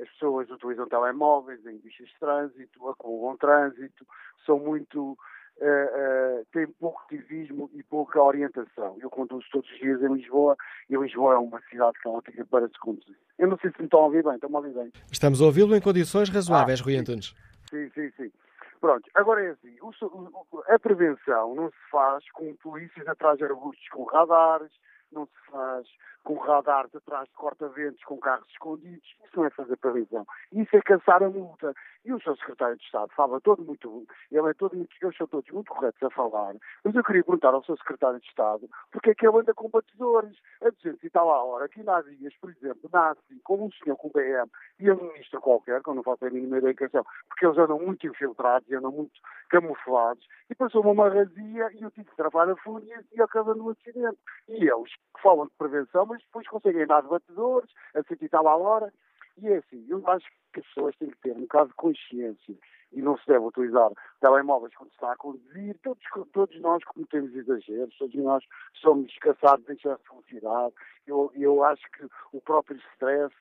as 0.00 0.08
pessoas 0.10 0.50
utilizam 0.50 0.88
telemóveis 0.88 1.64
em 1.66 1.78
bichas 1.78 2.08
de 2.08 2.18
trânsito, 2.18 2.88
acumulam 2.88 3.36
trânsito, 3.36 4.06
são 4.44 4.58
muito 4.58 5.16
uh, 5.60 6.40
uh, 6.40 6.46
têm 6.52 6.66
pouco 6.66 7.02
civismo 7.08 7.70
e 7.74 7.82
pouca 7.82 8.22
orientação. 8.22 8.96
Eu 9.00 9.10
conduzo 9.10 9.46
todos 9.52 9.70
os 9.70 9.78
dias 9.78 10.02
em 10.02 10.14
Lisboa 10.14 10.56
e 10.88 10.96
Lisboa 10.96 11.34
é 11.34 11.38
uma 11.38 11.60
cidade 11.70 11.98
caótica 12.02 12.44
para 12.46 12.68
se 12.68 12.78
conduzir. 12.78 13.16
Eu 13.38 13.48
não 13.48 13.58
sei 13.58 13.70
se 13.70 13.78
me 13.78 13.84
estão 13.84 14.00
a 14.00 14.04
ouvir 14.04 14.24
bem, 14.24 14.34
estão 14.34 14.50
a 14.52 14.58
ouvir 14.58 14.74
bem. 14.74 14.92
Estamos 15.10 15.40
a 15.40 15.44
ouvi-lo 15.44 15.74
em 15.74 15.80
condições 15.80 16.28
razoáveis, 16.28 16.80
ah, 16.80 16.84
Rui 16.84 16.96
Antunes. 16.96 17.34
Sim, 17.70 17.90
sim, 17.90 18.10
sim. 18.16 18.32
Pronto, 18.80 19.08
agora 19.14 19.44
é 19.44 19.50
assim, 19.50 19.76
a 20.68 20.78
prevenção 20.78 21.54
não 21.54 21.70
se 21.70 21.90
faz 21.90 22.28
com 22.32 22.52
polícias 22.56 23.06
atrás 23.06 23.38
de 23.38 23.44
arbustos 23.44 23.88
com 23.90 24.02
radares, 24.02 24.72
não 25.12 25.24
se 25.26 25.50
faz 25.50 25.86
com 26.22 26.34
radares 26.34 26.94
atrás 26.94 27.28
de 27.28 27.34
corta-ventos, 27.34 28.02
com 28.04 28.18
carros 28.18 28.48
escondidos. 28.50 29.16
Isso 29.24 29.36
não 29.36 29.44
é 29.44 29.50
fazer 29.50 29.76
previsão. 29.76 30.26
Isso 30.52 30.76
é 30.76 30.80
caçar 30.80 31.22
a 31.22 31.28
multa. 31.28 31.74
E 32.04 32.12
o 32.12 32.20
seu 32.20 32.36
secretário 32.36 32.76
de 32.76 32.82
Estado 32.82 33.12
fala 33.14 33.40
todo 33.40 33.62
muito, 33.62 34.04
ele 34.30 34.50
é 34.50 34.54
todo 34.54 34.76
muito, 34.76 34.90
eles 35.00 35.16
são 35.16 35.26
todos 35.28 35.48
muito 35.52 35.72
corretos 35.72 36.02
a 36.02 36.10
falar, 36.10 36.54
mas 36.84 36.94
eu 36.96 37.04
queria 37.04 37.22
perguntar 37.22 37.54
ao 37.54 37.64
seu 37.64 37.76
secretário 37.76 38.18
de 38.18 38.26
Estado 38.26 38.68
porque 38.90 39.10
é 39.10 39.14
que 39.14 39.24
ele 39.24 39.38
anda 39.38 39.54
com 39.54 39.68
batedores 39.68 40.36
a 40.62 40.70
dizer 40.70 40.96
se 40.98 41.06
está 41.06 41.22
lá 41.22 41.36
a 41.36 41.44
hora. 41.44 41.66
Aqui 41.66 41.80
na 41.84 42.00
Dias, 42.02 42.34
por 42.40 42.50
exemplo, 42.50 42.90
nasce 42.92 43.40
com 43.44 43.66
um 43.66 43.70
senhor 43.70 43.96
com 43.96 44.08
BM 44.08 44.50
e 44.80 44.90
um 44.90 45.12
ministro 45.12 45.40
qualquer, 45.40 45.80
que 45.80 45.88
eu 45.88 45.94
não 45.94 46.02
faço 46.02 46.24
a 46.26 46.30
mínima 46.30 46.60
que 46.74 46.88
porque 46.88 47.46
eles 47.46 47.58
andam 47.58 47.78
muito 47.78 48.04
infiltrados 48.04 48.68
e 48.68 48.74
andam 48.74 48.90
muito 48.90 49.12
camuflados, 49.48 50.26
e 50.50 50.54
passou 50.54 50.82
uma 50.82 51.08
razia 51.08 51.70
e 51.74 51.82
eu 51.82 51.90
tive 51.90 52.08
que 52.08 52.16
travar 52.16 52.48
a 52.48 52.56
fúria 52.56 53.04
e 53.12 53.22
acaba 53.22 53.54
no 53.54 53.70
acidente. 53.70 54.18
E 54.48 54.54
eles 54.54 54.92
que 55.14 55.22
falam 55.22 55.46
de 55.46 55.52
prevenção, 55.56 56.06
mas 56.12 56.22
depois 56.22 56.46
conseguem 56.46 56.86
dar 56.86 57.02
batedores, 57.02 57.70
a 57.94 58.02
sentir 58.02 58.28
tal 58.28 58.46
a 58.46 58.56
hora. 58.56 58.92
E 59.38 59.48
é 59.48 59.56
assim, 59.56 59.86
eu 59.88 60.06
acho 60.08 60.26
que 60.52 60.60
as 60.60 60.66
pessoas 60.66 60.94
têm 60.96 61.10
que 61.10 61.16
ter 61.22 61.32
um 61.32 61.40
bocado 61.40 61.70
de 61.70 61.74
consciência 61.74 62.54
e 62.92 63.02
não 63.02 63.16
se 63.16 63.26
deve 63.26 63.44
utilizar 63.44 63.90
telemóveis 64.20 64.74
quando 64.74 64.90
se 64.90 64.94
está 64.94 65.12
a 65.12 65.16
conduzir. 65.16 65.76
Todos, 65.82 66.02
todos 66.32 66.60
nós 66.60 66.84
cometemos 66.84 67.34
exageros, 67.34 67.96
todos 67.98 68.14
nós 68.16 68.44
somos 68.74 69.12
caçados 69.18 69.68
em 69.68 69.72
excesso 69.72 70.02
de 70.02 70.10
velocidade. 70.10 70.74
Eu, 71.06 71.32
eu 71.34 71.64
acho 71.64 71.82
que 71.90 72.06
o 72.32 72.40
próprio 72.40 72.78
stress 72.92 73.34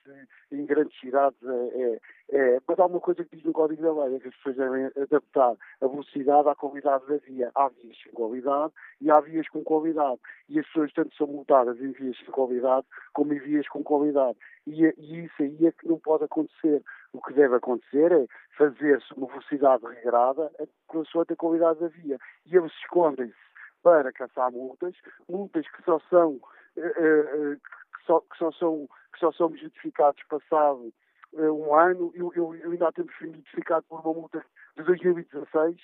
em 0.51 0.65
grandes 0.65 0.99
cidades 0.99 1.37
é, 1.43 1.81
é, 1.81 1.99
é. 2.31 2.59
Mas 2.67 2.79
há 2.79 2.85
uma 2.87 2.99
coisa 2.99 3.23
que 3.23 3.35
diz 3.35 3.45
no 3.45 3.53
Código 3.53 3.81
da 3.83 3.93
Lei, 4.03 4.15
é 4.15 4.19
que 4.19 4.29
as 4.29 4.35
pessoas 4.37 4.55
devem 4.55 4.85
adaptar 4.85 5.55
a 5.81 5.87
velocidade 5.87 6.49
à 6.49 6.55
qualidade 6.55 7.05
da 7.07 7.17
via. 7.17 7.51
Há 7.53 7.69
vias 7.69 7.97
sem 8.03 8.11
qualidade 8.13 8.73
e 8.99 9.11
há 9.11 9.19
vias 9.19 9.47
com 9.49 9.63
qualidade. 9.63 10.19
E 10.49 10.59
as 10.59 10.65
pessoas 10.67 10.91
tanto 10.93 11.15
são 11.15 11.27
multadas 11.27 11.79
em 11.79 11.91
vias 11.91 12.17
sem 12.17 12.31
qualidade 12.31 12.87
como 13.13 13.33
em 13.33 13.39
vias 13.39 13.67
com 13.67 13.83
qualidade. 13.83 14.37
E, 14.65 14.83
e 14.97 15.25
isso 15.25 15.41
aí 15.41 15.67
é 15.67 15.71
que 15.71 15.87
não 15.87 15.99
pode 15.99 16.23
acontecer. 16.23 16.83
O 17.13 17.21
que 17.21 17.33
deve 17.33 17.55
acontecer 17.55 18.11
é 18.11 18.25
fazer-se 18.57 19.13
uma 19.15 19.27
velocidade 19.27 19.85
regrada 19.85 20.51
consoante 20.87 21.33
a 21.33 21.35
qualidade 21.35 21.79
da 21.79 21.87
via. 21.87 22.17
E 22.45 22.55
eles 22.55 22.71
escondem-se 22.81 23.35
para 23.83 24.11
caçar 24.13 24.51
multas, 24.51 24.95
multas 25.27 25.67
que 25.69 25.83
só 25.83 25.99
são, 26.09 26.33
uh, 26.33 26.79
uh, 26.79 27.55
que 27.57 28.05
só, 28.05 28.19
que 28.21 28.37
só 28.37 28.51
são, 28.51 28.87
que 29.13 29.19
só 29.19 29.31
são 29.31 29.55
justificados 29.55 30.23
passado 30.29 30.93
um 31.33 31.73
ano. 31.75 32.11
Eu, 32.15 32.31
eu, 32.35 32.55
eu 32.55 32.71
ainda 32.71 32.91
temos 32.91 33.15
sido 33.17 33.35
justificado 33.35 33.85
por 33.89 33.99
uma 34.01 34.13
multa 34.13 34.45
de 34.77 34.83
2016 34.83 35.77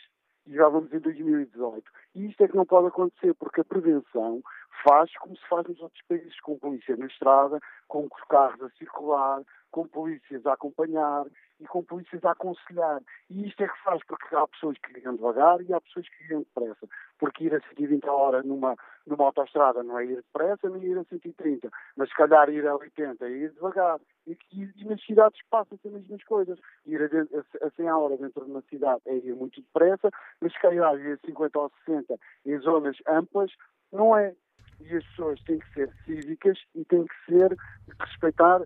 e 0.47 0.53
já 0.53 0.69
vamos 0.69 0.91
em 0.93 0.99
2018. 0.99 1.84
E 2.15 2.28
isto 2.28 2.43
é 2.43 2.47
que 2.47 2.55
não 2.55 2.65
pode 2.65 2.88
acontecer, 2.88 3.34
porque 3.36 3.61
a 3.61 3.65
prevenção 3.65 4.41
faz 4.84 5.11
como 5.17 5.36
se 5.36 5.47
faz 5.47 5.67
nos 5.67 5.80
outros 5.82 6.01
países, 6.07 6.39
com 6.41 6.57
polícia 6.57 6.95
na 6.95 7.07
estrada, 7.07 7.59
com 7.88 8.07
carros 8.30 8.61
a 8.61 8.69
circular, 8.71 9.41
com 9.71 9.88
polícias 9.88 10.45
a 10.45 10.53
acompanhar 10.53 11.25
e 11.59 11.65
com 11.65 11.84
polícias 11.84 12.23
a 12.23 12.32
aconselhar. 12.32 13.01
E 13.30 13.47
isto 13.47 13.63
é 13.63 13.67
que 13.67 13.84
faz, 13.84 14.01
porque 14.07 14.36
há 14.36 14.47
pessoas 14.47 14.78
que 14.78 14.93
ligam 14.93 15.15
devagar 15.15 15.61
e 15.61 15.73
há 15.73 15.82
pessoas 15.82 16.07
que 16.07 16.23
ligam 16.23 16.39
depressa. 16.39 16.88
Porque 17.19 17.45
ir 17.45 17.55
a 17.55 17.59
120 17.59 18.07
a 18.07 18.13
hora 18.13 18.43
numa, 18.43 18.75
numa 19.05 19.25
autostrada 19.25 19.84
não 19.84 19.99
é 19.99 20.05
ir 20.05 20.15
depressa 20.17 20.69
nem 20.69 20.84
ir 20.84 20.97
a 20.97 21.03
130, 21.03 21.69
mas 21.95 22.09
se 22.09 22.15
calhar 22.15 22.49
ir 22.49 22.67
a 22.67 22.75
80 22.75 23.25
é 23.25 23.30
ir 23.30 23.51
devagar. 23.51 23.99
E, 24.28 24.38
e, 24.53 24.71
e 24.78 24.86
nas 24.86 25.03
cidades 25.03 25.39
passam-se 25.49 25.88
as 25.88 25.93
mesmas 25.93 26.23
coisas. 26.23 26.59
Ir 26.86 27.01
a, 27.01 27.05
a, 27.05 27.67
a 27.67 27.71
100 27.71 27.88
a 27.88 27.97
hora 27.97 28.17
dentro 28.17 28.45
de 28.45 28.51
uma 28.51 28.61
cidade 28.69 29.01
é 29.05 29.15
ir 29.15 29.36
muito 29.36 29.61
depressa, 29.61 30.11
mas 30.41 30.53
se 30.53 30.59
calhar 30.59 30.95
ir 30.99 31.13
a 31.13 31.25
50 31.25 31.59
ou 31.59 31.71
60 31.86 32.15
em 32.45 32.59
zonas 32.59 32.97
amplas 33.07 33.51
não 33.91 34.17
é 34.17 34.36
e 34.80 34.95
as 34.95 35.03
pessoas 35.05 35.39
têm 35.43 35.59
que 35.59 35.73
ser 35.73 35.89
cívicas 36.05 36.57
e 36.75 36.86
têm 36.86 37.05
que 37.05 37.32
ser 37.32 37.57
respeitar 37.99 38.61
uh, 38.61 38.65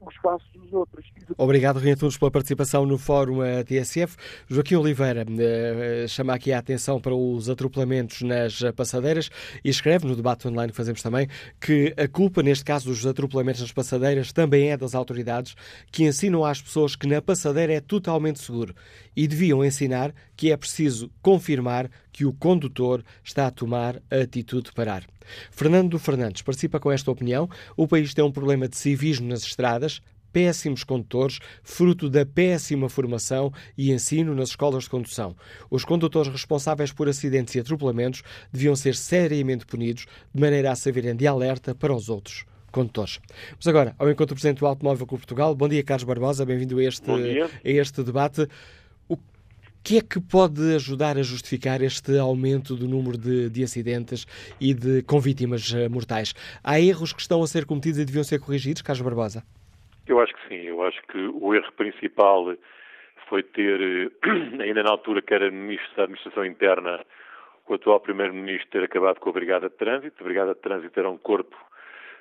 o 0.00 0.58
dos 0.58 0.72
outros. 0.72 1.06
Obrigado, 1.36 1.78
Rui 1.78 1.90
Antunes, 1.90 2.16
pela 2.16 2.30
participação 2.30 2.86
no 2.86 2.96
Fórum 2.96 3.40
uh, 3.40 3.64
TSF. 3.64 4.16
Joaquim 4.48 4.76
Oliveira 4.76 5.24
uh, 5.24 6.08
chama 6.08 6.34
aqui 6.34 6.52
a 6.52 6.58
atenção 6.58 7.00
para 7.00 7.14
os 7.14 7.50
atropelamentos 7.50 8.22
nas 8.22 8.60
passadeiras 8.74 9.30
e 9.64 9.68
escreve 9.68 10.06
no 10.06 10.16
debate 10.16 10.48
online 10.48 10.70
que 10.70 10.76
fazemos 10.76 11.02
também 11.02 11.28
que 11.60 11.94
a 11.96 12.08
culpa, 12.08 12.42
neste 12.42 12.64
caso 12.64 12.88
dos 12.88 13.06
atropelamentos 13.06 13.60
nas 13.60 13.72
passadeiras, 13.72 14.32
também 14.32 14.70
é 14.70 14.76
das 14.76 14.94
autoridades 14.94 15.54
que 15.90 16.04
ensinam 16.04 16.44
às 16.44 16.62
pessoas 16.62 16.96
que 16.96 17.06
na 17.06 17.20
passadeira 17.20 17.72
é 17.72 17.80
totalmente 17.80 18.40
seguro 18.40 18.74
e 19.16 19.26
deviam 19.26 19.64
ensinar 19.64 20.14
que 20.36 20.50
é 20.50 20.56
preciso 20.56 21.10
confirmar 21.20 21.90
que 22.12 22.24
o 22.24 22.32
condutor 22.32 23.04
está 23.22 23.46
a 23.46 23.50
tomar 23.50 23.96
a 24.10 24.22
atitude 24.22 24.64
de 24.64 24.72
parar. 24.72 25.04
Fernando 25.50 25.98
Fernandes 25.98 26.42
participa 26.42 26.80
com 26.80 26.90
esta 26.90 27.10
opinião. 27.10 27.48
O 27.76 27.86
país 27.86 28.14
tem 28.14 28.24
um 28.24 28.32
problema 28.32 28.68
de 28.68 28.76
civismo 28.76 29.28
nas 29.28 29.42
estradas, 29.42 30.00
péssimos 30.32 30.84
condutores, 30.84 31.38
fruto 31.62 32.08
da 32.08 32.24
péssima 32.24 32.88
formação 32.88 33.52
e 33.76 33.92
ensino 33.92 34.34
nas 34.34 34.50
escolas 34.50 34.84
de 34.84 34.90
condução. 34.90 35.36
Os 35.70 35.84
condutores 35.84 36.30
responsáveis 36.30 36.92
por 36.92 37.08
acidentes 37.08 37.54
e 37.54 37.60
atropelamentos 37.60 38.22
deviam 38.52 38.76
ser 38.76 38.94
seriamente 38.94 39.66
punidos, 39.66 40.06
de 40.34 40.40
maneira 40.40 40.70
a 40.70 40.76
servirem 40.76 41.16
de 41.16 41.26
alerta 41.26 41.74
para 41.74 41.94
os 41.94 42.08
outros 42.08 42.44
condutores. 42.70 43.20
Mas 43.56 43.66
agora, 43.66 43.94
ao 43.98 44.08
encontro 44.08 44.34
do 44.34 44.38
Presidente 44.38 44.60
do 44.60 44.66
Automóvel 44.66 45.06
Clube 45.06 45.22
Portugal. 45.22 45.54
Bom 45.54 45.68
dia, 45.68 45.82
Carlos 45.82 46.04
Barbosa, 46.04 46.46
bem-vindo 46.46 46.78
a 46.78 46.84
este, 46.84 47.10
a 47.10 47.48
este 47.64 48.02
debate 48.02 48.46
que 49.82 49.98
é 49.98 50.00
que 50.00 50.20
pode 50.20 50.74
ajudar 50.74 51.16
a 51.16 51.22
justificar 51.22 51.80
este 51.82 52.18
aumento 52.18 52.74
do 52.76 52.86
número 52.86 53.16
de, 53.16 53.48
de, 53.48 53.62
acidentes 53.62 54.26
e 54.60 54.74
de 54.74 55.02
com 55.02 55.18
vítimas 55.18 55.72
eh, 55.74 55.88
mortais? 55.88 56.34
Há 56.62 56.78
erros 56.78 57.12
que 57.12 57.20
estão 57.20 57.42
a 57.42 57.46
ser 57.46 57.64
cometidos 57.64 57.98
e 57.98 58.04
deviam 58.04 58.24
ser 58.24 58.38
corrigidos, 58.38 58.82
Carlos 58.82 59.02
Barbosa? 59.02 59.42
Eu 60.06 60.20
acho 60.20 60.34
que 60.34 60.48
sim. 60.48 60.66
Eu 60.66 60.82
acho 60.82 61.00
que 61.08 61.18
o 61.18 61.54
erro 61.54 61.72
principal 61.72 62.54
foi 63.28 63.42
ter, 63.42 63.80
eh, 63.80 64.62
ainda 64.62 64.82
na 64.82 64.90
altura 64.90 65.22
que 65.22 65.32
era 65.32 65.50
Ministro 65.50 65.96
da 65.96 66.02
Administração 66.04 66.44
Interna, 66.44 67.04
o 67.66 67.74
atual 67.74 68.00
Primeiro-Ministro 68.00 68.68
ter 68.70 68.82
acabado 68.82 69.20
com 69.20 69.30
a 69.30 69.32
Brigada 69.32 69.68
de 69.68 69.76
Trânsito. 69.76 70.16
A 70.20 70.24
Brigada 70.24 70.54
de 70.54 70.60
Trânsito 70.60 70.98
era 70.98 71.08
um 71.08 71.16
corpo 71.16 71.56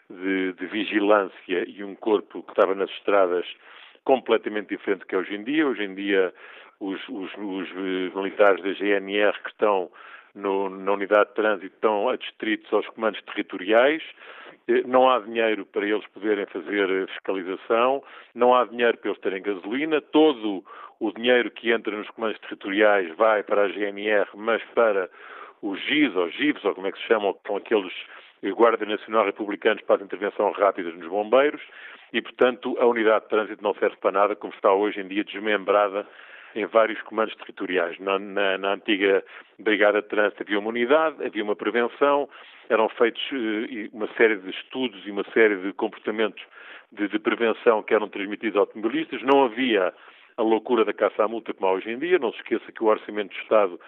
de, 0.08 0.54
de 0.54 0.66
vigilância 0.68 1.68
e 1.68 1.84
um 1.84 1.96
corpo 1.96 2.44
que 2.44 2.52
estava 2.52 2.76
nas 2.76 2.90
estradas 2.92 3.46
completamente 4.04 4.70
diferente 4.70 5.00
do 5.00 5.06
que 5.08 5.16
é 5.16 5.18
hoje 5.18 5.34
em 5.36 5.44
dia. 5.44 5.68
Hoje 5.68 5.84
em 5.84 5.96
dia 5.96 6.34
os, 6.80 7.00
os, 7.10 7.32
os 7.38 7.70
eh, 7.72 8.12
militares 8.16 8.64
da 8.64 8.74
GNR 8.74 9.38
que 9.44 9.50
estão 9.50 9.90
no, 10.34 10.70
na 10.70 10.94
unidade 10.94 11.30
de 11.30 11.36
trânsito 11.36 11.76
estão 11.76 12.10
adstritos 12.10 12.72
aos 12.72 12.88
comandos 12.90 13.22
territoriais, 13.24 14.04
eh, 14.68 14.84
não 14.86 15.10
há 15.10 15.20
dinheiro 15.20 15.66
para 15.66 15.86
eles 15.86 16.06
poderem 16.08 16.46
fazer 16.46 17.08
fiscalização, 17.10 18.04
não 18.34 18.56
há 18.56 18.66
dinheiro 18.66 18.98
para 18.98 19.10
eles 19.10 19.22
terem 19.22 19.42
gasolina, 19.42 20.02
todo 20.02 20.64
o 21.00 21.12
dinheiro 21.12 21.52
que 21.52 21.72
entra 21.72 21.96
nos 21.96 22.10
comandos 22.12 22.40
territoriais 22.40 23.14
vai 23.16 23.44
para 23.44 23.64
a 23.64 23.68
GNR, 23.70 24.30
mas 24.36 24.64
para 24.76 25.10
os 25.62 25.80
GIS 25.82 26.16
ou 26.16 26.30
GIVs, 26.30 26.64
ou 26.64 26.74
como 26.74 26.88
é 26.88 26.92
que 26.92 27.00
se 27.00 27.08
chamam, 27.08 27.34
que 27.34 27.48
são 27.48 27.58
aqueles 27.58 27.94
Guarda 28.56 28.86
Nacional 28.86 29.26
Republicanos 29.26 29.84
para 29.84 30.02
a 30.02 30.06
intervenção 30.06 30.52
rápida 30.52 30.92
nos 30.92 31.08
bombeiros, 31.08 31.62
e, 32.14 32.22
portanto, 32.22 32.76
a 32.80 32.86
unidade 32.86 33.26
de 33.26 33.30
trânsito 33.30 33.64
não 33.64 33.74
serve 33.76 33.98
para 33.98 34.12
nada, 34.12 34.36
como 34.36 34.54
está 34.54 34.74
hoje 34.74 35.02
em 35.02 35.08
dia 35.08 35.24
desmembrada 35.24 36.08
em 36.56 36.66
vários 36.66 37.02
comandos 37.04 37.36
territoriais. 37.36 37.98
Na, 38.00 38.18
na, 38.18 38.58
na, 38.58 38.74
antiga 38.74 39.24
Brigada 39.58 40.02
de 40.02 40.08
Trânsito 40.08 40.44
havia 40.44 40.60
uma 40.60 40.70
unidade, 40.70 41.24
havia 41.26 41.44
uma 41.44 41.56
prevenção, 41.56 42.30
eram 42.70 42.90
feitos 42.90 43.22
uh, 43.32 43.96
uma 43.96 44.08
série 44.16 44.38
de 44.38 44.50
estudos 44.50 45.06
e 45.06 45.12
uma 45.12 45.24
série 45.34 45.56
de 45.58 45.74
comportamentos 45.74 46.44
de, 46.92 47.08
de, 47.08 47.20
prevenção 47.20 47.84
que 47.84 47.94
eram 47.94 48.10
transmitidos 48.10 48.58
aos 48.58 48.68
automobilistas, 48.68 49.22
não 49.22 49.44
havia 49.44 49.94
a 50.38 50.42
loucura 50.42 50.86
da 50.86 50.94
caça 50.94 51.24
à 51.24 51.28
multa 51.28 51.54
como 51.54 51.68
há 51.68 51.74
hoje 51.74 51.92
em 51.92 52.00
dia, 52.00 52.18
não 52.18 52.32
se 52.32 52.38
esqueça 52.40 52.72
que 52.72 52.84
o 52.84 52.88
Orçamento 52.88 53.36
do 53.36 53.42
Estado 53.42 53.80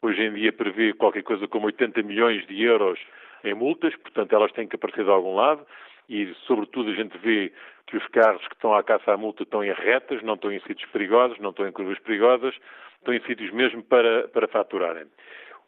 hoje 0.00 0.22
em 0.22 0.32
dia 0.32 0.52
prevê 0.52 0.92
qualquer 0.92 1.22
coisa 1.22 1.46
como 1.48 1.66
80 1.66 2.02
milhões 2.02 2.46
de 2.46 2.62
euros 2.62 2.98
em 3.44 3.54
multas, 3.54 3.94
portanto 3.96 4.32
elas 4.32 4.52
têm 4.52 4.66
que 4.66 4.76
aparecer 4.76 5.04
de 5.04 5.10
algum 5.10 5.34
lado 5.34 5.66
e, 6.08 6.32
sobretudo, 6.46 6.90
a 6.90 6.94
gente 6.94 7.16
vê 7.18 7.52
que 7.86 7.96
os 7.96 8.06
carros 8.08 8.46
que 8.48 8.54
estão 8.54 8.74
à 8.74 8.82
caça 8.82 9.12
à 9.12 9.16
multa 9.16 9.42
estão 9.42 9.64
em 9.64 9.72
retas, 9.72 10.22
não 10.22 10.34
estão 10.34 10.52
em 10.52 10.60
sítios 10.60 10.90
perigosos, 10.90 11.38
não 11.38 11.50
estão 11.50 11.66
em 11.66 11.72
curvas 11.72 11.98
perigosas, 12.00 12.54
estão 12.98 13.14
em 13.14 13.20
sítios 13.22 13.50
mesmo 13.52 13.82
para, 13.82 14.28
para 14.28 14.48
faturarem. 14.48 15.06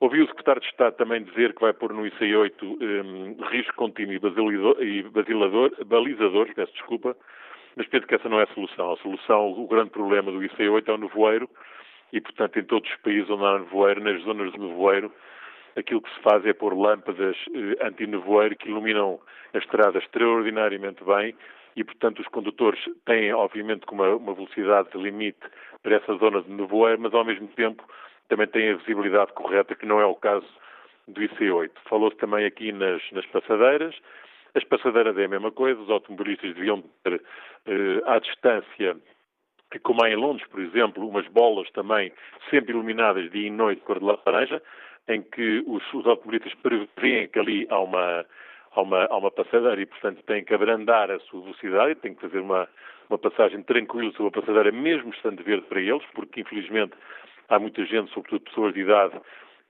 Ouvi 0.00 0.22
o 0.22 0.28
secretário 0.28 0.60
de 0.60 0.68
Estado 0.68 0.94
também 0.96 1.24
dizer 1.24 1.54
que 1.54 1.60
vai 1.60 1.72
pôr 1.72 1.92
no 1.92 2.02
IC8 2.02 2.62
um, 2.62 3.44
risco 3.48 3.74
contínuo 3.74 4.12
e, 4.12 5.02
basilador, 5.02 5.72
balizador, 5.84 6.54
peço 6.54 6.72
desculpa, 6.72 7.16
mas 7.74 7.86
penso 7.88 8.06
que 8.06 8.14
essa 8.14 8.28
não 8.28 8.38
é 8.38 8.44
a 8.44 8.54
solução. 8.54 8.92
A 8.92 8.96
solução, 8.98 9.52
o 9.52 9.66
grande 9.66 9.90
problema 9.90 10.30
do 10.30 10.38
IC8 10.38 10.88
é 10.88 10.92
o 10.92 10.98
nevoeiro 10.98 11.50
e, 12.12 12.20
portanto, 12.20 12.60
em 12.60 12.64
todos 12.64 12.88
os 12.88 12.96
países 12.98 13.28
onde 13.28 13.44
há 13.44 13.58
nevoeiro, 13.58 14.00
nas 14.00 14.22
zonas 14.22 14.52
de 14.52 14.60
nevoeiro, 14.60 15.12
aquilo 15.78 16.02
que 16.02 16.12
se 16.14 16.20
faz 16.20 16.44
é 16.44 16.52
pôr 16.52 16.74
lâmpadas 16.74 17.36
eh, 17.54 17.86
anti-nevoeiro 17.86 18.56
que 18.56 18.68
iluminam 18.68 19.20
a 19.54 19.58
estrada 19.58 19.98
extraordinariamente 19.98 21.02
bem 21.04 21.34
e, 21.76 21.84
portanto, 21.84 22.20
os 22.20 22.28
condutores 22.28 22.80
têm, 23.04 23.32
obviamente, 23.32 23.84
uma, 23.90 24.16
uma 24.16 24.34
velocidade 24.34 24.90
de 24.90 24.98
limite 24.98 25.38
para 25.82 25.96
essa 25.96 26.14
zona 26.16 26.42
de 26.42 26.50
nevoeiro, 26.50 27.00
mas, 27.00 27.14
ao 27.14 27.24
mesmo 27.24 27.46
tempo, 27.48 27.84
também 28.28 28.46
têm 28.48 28.70
a 28.70 28.76
visibilidade 28.76 29.32
correta, 29.32 29.74
que 29.76 29.86
não 29.86 30.00
é 30.00 30.04
o 30.04 30.14
caso 30.16 30.46
do 31.06 31.20
IC8. 31.20 31.70
Falou-se 31.88 32.16
também 32.16 32.44
aqui 32.44 32.72
nas, 32.72 33.00
nas 33.12 33.24
passadeiras. 33.26 33.94
As 34.54 34.64
passadeiras 34.64 35.16
é 35.16 35.24
a 35.24 35.28
mesma 35.28 35.52
coisa, 35.52 35.80
os 35.80 35.90
automobilistas 35.90 36.54
deviam 36.54 36.82
ter 37.04 37.22
eh, 37.66 38.02
à 38.06 38.18
distância 38.18 38.96
como 39.82 40.02
há 40.02 40.10
em 40.10 40.16
Londres, 40.16 40.48
por 40.48 40.60
exemplo, 40.60 41.06
umas 41.06 41.26
bolas 41.28 41.70
também 41.72 42.10
sempre 42.48 42.72
iluminadas 42.72 43.30
dia 43.30 43.48
e 43.48 43.50
noite 43.50 43.80
de 43.80 43.84
cor 43.84 43.98
de 43.98 44.04
laranja, 44.06 44.62
em 45.08 45.22
que 45.22 45.64
os, 45.66 45.82
os 45.94 46.06
automobilistas 46.06 46.54
prevêem 46.62 47.28
que 47.28 47.38
ali 47.38 47.66
há 47.70 47.80
uma, 47.80 48.24
há 48.72 48.80
uma, 48.80 49.04
há 49.06 49.16
uma 49.16 49.30
passadeira 49.30 49.80
e, 49.80 49.86
portanto, 49.86 50.22
têm 50.24 50.44
que 50.44 50.54
abrandar 50.54 51.10
a 51.10 51.18
sua 51.20 51.40
velocidade, 51.40 51.94
têm 51.96 52.14
que 52.14 52.20
fazer 52.20 52.40
uma, 52.40 52.68
uma 53.08 53.18
passagem 53.18 53.62
tranquila 53.62 54.12
sobre 54.12 54.38
a 54.38 54.42
passadeira, 54.42 54.70
mesmo 54.70 55.10
estando 55.10 55.42
verde 55.42 55.66
para 55.66 55.80
eles, 55.80 56.04
porque, 56.14 56.42
infelizmente, 56.42 56.92
há 57.48 57.58
muita 57.58 57.84
gente, 57.86 58.12
sobretudo 58.12 58.42
pessoas 58.42 58.74
de 58.74 58.80
idade, 58.80 59.18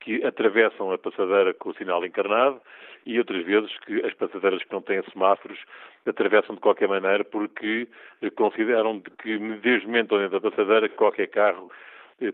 que 0.01 0.25
atravessam 0.25 0.93
a 0.93 0.99
passadeira 0.99 1.55
com 1.55 1.71
o 1.71 1.75
sinal 1.75 2.05
encarnado 2.05 2.61
e 3.05 3.19
outras 3.19 3.45
vezes 3.45 3.71
que 3.81 4.05
as 4.05 4.15
passadeiras 4.15 4.63
que 4.63 4.73
não 4.73 4.83
têm 4.83 5.03
semáforos 5.13 5.59
atravessam 6.07 6.55
de 6.55 6.61
qualquer 6.61 6.89
maneira 6.89 7.25
porque 7.25 7.89
consideram 8.37 9.01
que 9.23 9.39
desde 9.61 9.87
o 9.87 9.89
momento 9.89 10.19
dentro 10.19 10.41
da 10.41 10.51
passadeira 10.51 10.89
qualquer 10.89 11.27
carro 11.29 11.71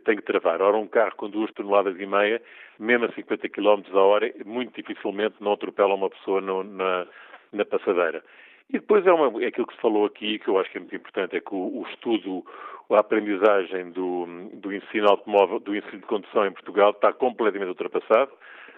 tem 0.04 0.16
que 0.16 0.22
travar. 0.22 0.60
Ora, 0.62 0.76
um 0.76 0.86
carro 0.86 1.14
com 1.16 1.28
duas 1.28 1.52
toneladas 1.52 1.98
e 1.98 2.06
meia, 2.06 2.40
mesmo 2.78 3.06
a 3.06 3.12
50 3.12 3.48
km 3.48 3.82
a 3.92 4.00
hora, 4.00 4.32
muito 4.44 4.74
dificilmente 4.74 5.36
não 5.40 5.52
atropela 5.52 5.94
uma 5.94 6.10
pessoa 6.10 6.40
no, 6.40 6.64
na, 6.64 7.06
na 7.52 7.64
passadeira. 7.64 8.22
E 8.70 8.74
depois 8.74 9.06
é, 9.06 9.12
uma, 9.12 9.42
é 9.42 9.48
aquilo 9.48 9.66
que 9.66 9.74
se 9.74 9.80
falou 9.80 10.06
aqui, 10.06 10.38
que 10.38 10.48
eu 10.48 10.58
acho 10.58 10.70
que 10.70 10.78
é 10.78 10.80
muito 10.80 10.96
importante, 10.96 11.36
é 11.36 11.40
que 11.40 11.54
o, 11.54 11.80
o 11.80 11.86
estudo, 11.90 12.44
a 12.90 12.98
aprendizagem 12.98 13.90
do, 13.90 14.26
do 14.54 14.72
ensino 14.72 15.08
automóvel, 15.08 15.60
do 15.60 15.76
ensino 15.76 15.98
de 15.98 16.06
condução 16.06 16.46
em 16.46 16.52
Portugal 16.52 16.90
está 16.90 17.12
completamente 17.12 17.68
ultrapassado. 17.68 18.32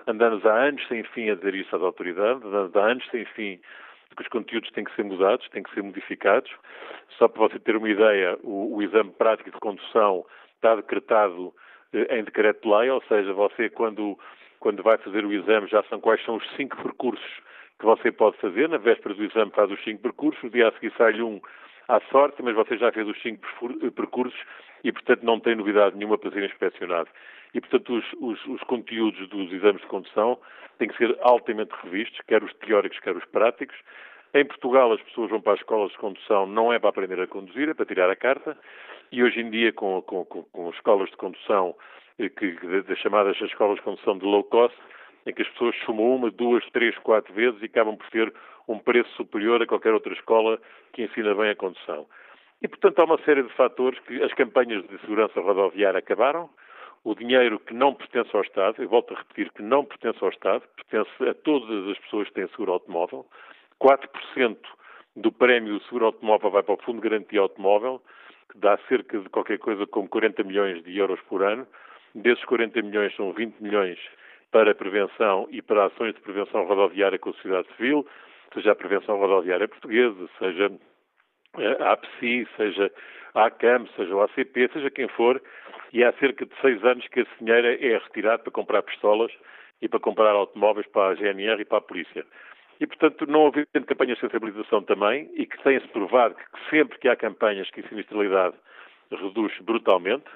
Andamos 0.07 0.44
há 0.44 0.54
anos 0.54 0.86
sem 0.88 1.02
fim 1.04 1.30
a 1.30 1.34
dizer 1.34 1.54
isso 1.54 1.74
às 1.74 1.82
autoridades, 1.82 2.44
andamos 2.44 2.74
há 2.74 2.80
anos 2.80 3.07
sem 3.11 3.24
fim 3.26 3.61
que 4.16 4.22
os 4.22 4.28
conteúdos 4.28 4.70
têm 4.70 4.84
que 4.84 4.94
ser 4.96 5.04
mudados, 5.04 5.46
têm 5.50 5.62
que 5.62 5.72
ser 5.74 5.82
modificados. 5.82 6.50
Só 7.18 7.28
para 7.28 7.48
você 7.48 7.59
ter 7.59 7.76
uma 7.76 7.88
ideia, 7.88 8.38
o, 8.42 8.76
o 8.76 8.82
exame 8.82 9.11
prático 9.11 9.50
de 9.50 9.59
condução 9.59 10.24
está 10.57 10.74
decretado 10.74 11.54
eh, 11.92 12.18
em 12.18 12.24
decreto-lei, 12.24 12.90
ou 12.90 13.02
seja, 13.09 13.32
você 13.32 13.70
quando, 13.70 14.18
quando 14.59 14.82
vai 14.82 14.98
fazer 14.98 15.24
o 15.24 15.32
exame 15.32 15.68
já 15.68 15.82
são 15.84 16.00
quais 16.00 16.22
são 16.24 16.36
os 16.36 16.57
cinco 16.57 16.76
percursos 16.82 17.40
que 17.78 17.84
você 17.84 18.11
pode 18.11 18.36
fazer. 18.38 18.68
Na 18.68 18.78
véspera 18.78 19.14
do 19.14 19.24
exame 19.24 19.50
faz 19.52 19.70
os 19.70 19.82
cinco 19.84 20.02
percursos, 20.02 20.42
o 20.42 20.50
dia 20.50 20.68
a 20.68 20.72
seguir 20.72 20.92
sai-lhe 20.96 21.22
um 21.22 21.40
à 21.88 22.00
sorte, 22.11 22.42
mas 22.42 22.54
você 22.54 22.76
já 22.76 22.90
fez 22.90 23.07
os 23.07 23.20
cinco 23.22 23.46
eh, 23.82 23.90
percursos 23.90 24.38
e, 24.82 24.92
portanto, 24.92 25.22
não 25.22 25.40
tem 25.40 25.54
novidade 25.54 25.96
nenhuma 25.96 26.18
para 26.18 26.30
ser 26.30 26.44
inspecionado. 26.44 27.09
E, 27.54 27.61
portanto, 27.61 27.96
os, 27.96 28.04
os, 28.20 28.46
os, 28.46 28.61
conteúdos 28.64 29.28
dos 29.28 29.52
exames 29.52 29.80
de 29.80 29.86
condução 29.86 30.38
têm 30.78 30.88
que 30.88 30.96
ser 30.96 31.16
altamente 31.22 31.72
revistos, 31.82 32.20
quer 32.26 32.42
os 32.42 32.52
teóricos, 32.54 32.98
quer 33.00 33.16
os 33.16 33.24
práticos. 33.26 33.76
Em 34.34 34.44
Portugal, 34.44 34.92
as 34.92 35.00
pessoas 35.02 35.30
vão 35.30 35.40
para 35.40 35.54
as 35.54 35.61
escolas 35.61 35.90
de 35.92 35.98
condução 35.98 36.46
não 36.46 36.72
é 36.72 36.78
para 36.78 36.90
aprender 36.90 37.18
a 37.20 37.26
conduzir, 37.26 37.68
é 37.68 37.74
para 37.74 37.86
tirar 37.86 38.11
a 38.11 38.16
carta. 38.16 38.59
E 39.12 39.22
hoje 39.22 39.40
em 39.40 39.50
dia, 39.50 39.72
com, 39.72 40.02
com, 40.02 40.24
com, 40.24 40.70
escolas 40.70 41.09
de 41.11 41.16
condução, 41.16 41.74
eh, 42.18 42.28
que, 42.28 42.52
das 42.82 42.98
chamadas 42.98 43.40
escolas 43.40 43.76
de 43.76 43.82
condução 43.82 44.18
de 44.18 44.24
low 44.24 44.44
cost, 44.44 44.76
em 45.26 45.32
que 45.32 45.42
as 45.42 45.48
pessoas 45.50 45.76
sumam 45.84 46.16
uma, 46.16 46.30
duas, 46.30 46.64
três, 46.70 46.96
quatro 46.98 47.32
vezes 47.34 47.61
e 47.62 47.66
acabam 47.66 47.96
por 47.96 48.09
ter 48.11 48.32
um 48.68 48.78
preço 48.78 49.11
superior 49.16 49.62
a 49.62 49.66
qualquer 49.66 49.92
outra 49.92 50.12
escola 50.12 50.61
que 50.92 51.02
ensina 51.02 51.34
bem 51.34 51.50
a 51.50 51.57
condução. 51.57 52.07
E, 52.62 52.68
portanto, 52.68 52.98
há 53.00 53.04
uma 53.04 53.18
série 53.24 53.42
de 53.42 53.52
fatores 53.54 53.98
que 54.00 54.22
as 54.22 54.32
campanhas 54.34 54.86
de 54.88 54.98
segurança 55.00 55.40
rodoviária 55.40 55.98
acabaram, 55.98 56.48
o 57.04 57.14
dinheiro 57.14 57.61
que 57.61 57.72
não 57.72 57.94
pertence 57.94 58.34
ao 58.34 58.42
Estado, 58.42 58.82
eu 58.82 58.88
volto 58.88 59.14
a 59.14 59.18
repetir 59.18 59.52
que 59.52 59.62
não 59.62 59.84
pertence 59.84 60.18
ao 60.22 60.30
Estado, 60.30 60.62
pertence 60.74 61.28
a 61.28 61.34
todas 61.34 61.88
as 61.88 61.98
pessoas 61.98 62.26
que 62.28 62.34
têm 62.34 62.48
seguro 62.48 62.72
automóvel, 62.72 63.26
4% 63.80 64.57
do 65.14 65.30
prémio 65.30 65.78
do 65.78 65.84
seguro 65.84 66.07
automóvel 66.07 66.50
vai 66.50 66.62
para 66.62 66.74
o 66.74 66.82
Fundo 66.82 67.00
de 67.00 67.09
Garantia 67.09 67.40
Automóvel, 67.40 68.02
que 68.57 68.61
dá 68.61 68.78
cerca 68.88 69.18
de 69.18 69.28
qualquer 69.28 69.59
coisa 69.59 69.86
como 69.86 70.09
40 70.09 70.42
milhões 70.42 70.82
de 70.82 70.98
euros 70.98 71.20
por 71.28 71.42
ano. 71.42 71.66
Desses 72.14 72.44
40 72.46 72.80
milhões 72.82 73.14
são 73.14 73.32
20 73.32 73.61
milhões 73.61 73.98
para 74.50 74.74
prevenção 74.74 75.46
e 75.50 75.61
para 75.61 75.86
ações 75.86 76.14
de 76.14 76.20
prevenção 76.20 76.64
rodoviária 76.64 77.18
com 77.18 77.30
a 77.30 77.32
sociedade 77.34 77.68
civil, 77.76 78.07
seja 78.54 78.72
a 78.72 78.74
prevenção 78.74 79.18
rodoviária 79.18 79.68
portuguesa, 79.68 80.28
seja 80.38 80.72
a 81.80 81.92
APSI, 81.92 82.48
seja 82.57 82.90
a 83.34 83.46
ACAM, 83.46 83.86
seja 83.96 84.14
o 84.14 84.22
ACP, 84.22 84.70
seja 84.72 84.90
quem 84.90 85.09
for, 85.09 85.42
e 85.92 86.02
há 86.02 86.12
cerca 86.14 86.46
de 86.46 86.52
seis 86.61 86.82
anos 86.84 87.07
que 87.09 87.20
esse 87.20 87.30
dinheiro 87.38 87.66
é 87.66 87.98
retirado 87.98 88.44
para 88.44 88.52
comprar 88.52 88.82
pistolas 88.82 89.32
e 89.82 89.88
para 89.88 90.00
comprar 90.00 90.30
automóveis 90.30 90.86
para 90.86 91.12
a 91.12 91.14
GNR 91.14 91.61
e 91.61 91.64
para 91.64 91.78
a 91.78 91.82
polícia. 91.82 92.24
E, 92.79 92.87
portanto, 92.87 93.27
não 93.27 93.47
havendo 93.47 93.87
campanhas 93.87 94.18
de 94.18 94.20
sensibilização 94.20 94.83
também, 94.83 95.31
e 95.35 95.47
que 95.47 95.62
tem-se 95.62 95.89
provado 95.89 96.35
que 96.35 96.70
sempre 96.70 96.99
que 96.99 97.09
há 97.09 97.16
campanhas 97.16 97.70
que 97.70 97.81
a 97.81 97.89
sinistralidade 97.89 98.55
reduz 99.11 99.53
brutalmente, 99.61 100.27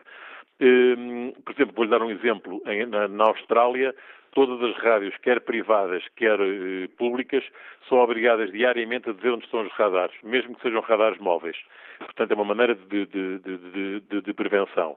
Ehm, 0.60 1.32
por 1.42 1.54
exemplo, 1.54 1.74
vou-lhe 1.74 1.90
dar 1.90 2.02
um 2.02 2.10
exemplo. 2.10 2.62
Na, 3.08 3.24
Austrália, 3.24 3.94
todas 4.32 4.62
as 4.62 4.76
rádios, 4.82 5.16
quer 5.18 5.40
privadas, 5.40 6.04
quer 6.16 6.38
eh, 6.38 6.88
públicas, 6.98 7.42
são 7.88 7.98
obrigadas 7.98 8.52
diariamente 8.52 9.08
a 9.08 9.12
dizer 9.14 9.30
onde 9.30 9.44
estão 9.46 9.62
os 9.62 9.72
radares, 9.72 10.14
mesmo 10.22 10.54
que 10.54 10.62
sejam 10.62 10.82
radares 10.82 11.18
móveis. 11.18 11.56
Portanto, 11.98 12.30
é 12.30 12.34
uma 12.34 12.44
maneira 12.44 12.74
de, 12.74 13.06
de, 13.06 13.38
de, 13.38 14.20
de 14.20 14.34
prevenção. 14.34 14.96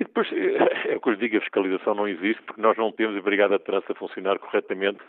E 0.00 0.04
depois, 0.04 0.28
é 0.34 0.96
o 0.96 1.00
que 1.00 1.10
eu 1.10 1.16
digo, 1.16 1.36
a 1.36 1.40
fiscalização 1.40 1.94
não 1.94 2.08
existe 2.08 2.42
porque 2.42 2.60
nós 2.60 2.76
não 2.76 2.90
temos 2.90 3.16
a 3.16 3.22
Brigada 3.22 3.58
de 3.58 3.64
Trânsito 3.64 3.92
a 3.92 3.94
funcionar 3.94 4.38
corretamente 4.40 5.00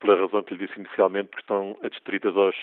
pela 0.00 0.20
razão 0.20 0.42
que 0.42 0.54
lhe 0.54 0.66
disse 0.66 0.78
inicialmente, 0.78 1.28
porque 1.28 1.42
estão 1.42 1.76
adstritas 1.82 2.36
aos, 2.36 2.56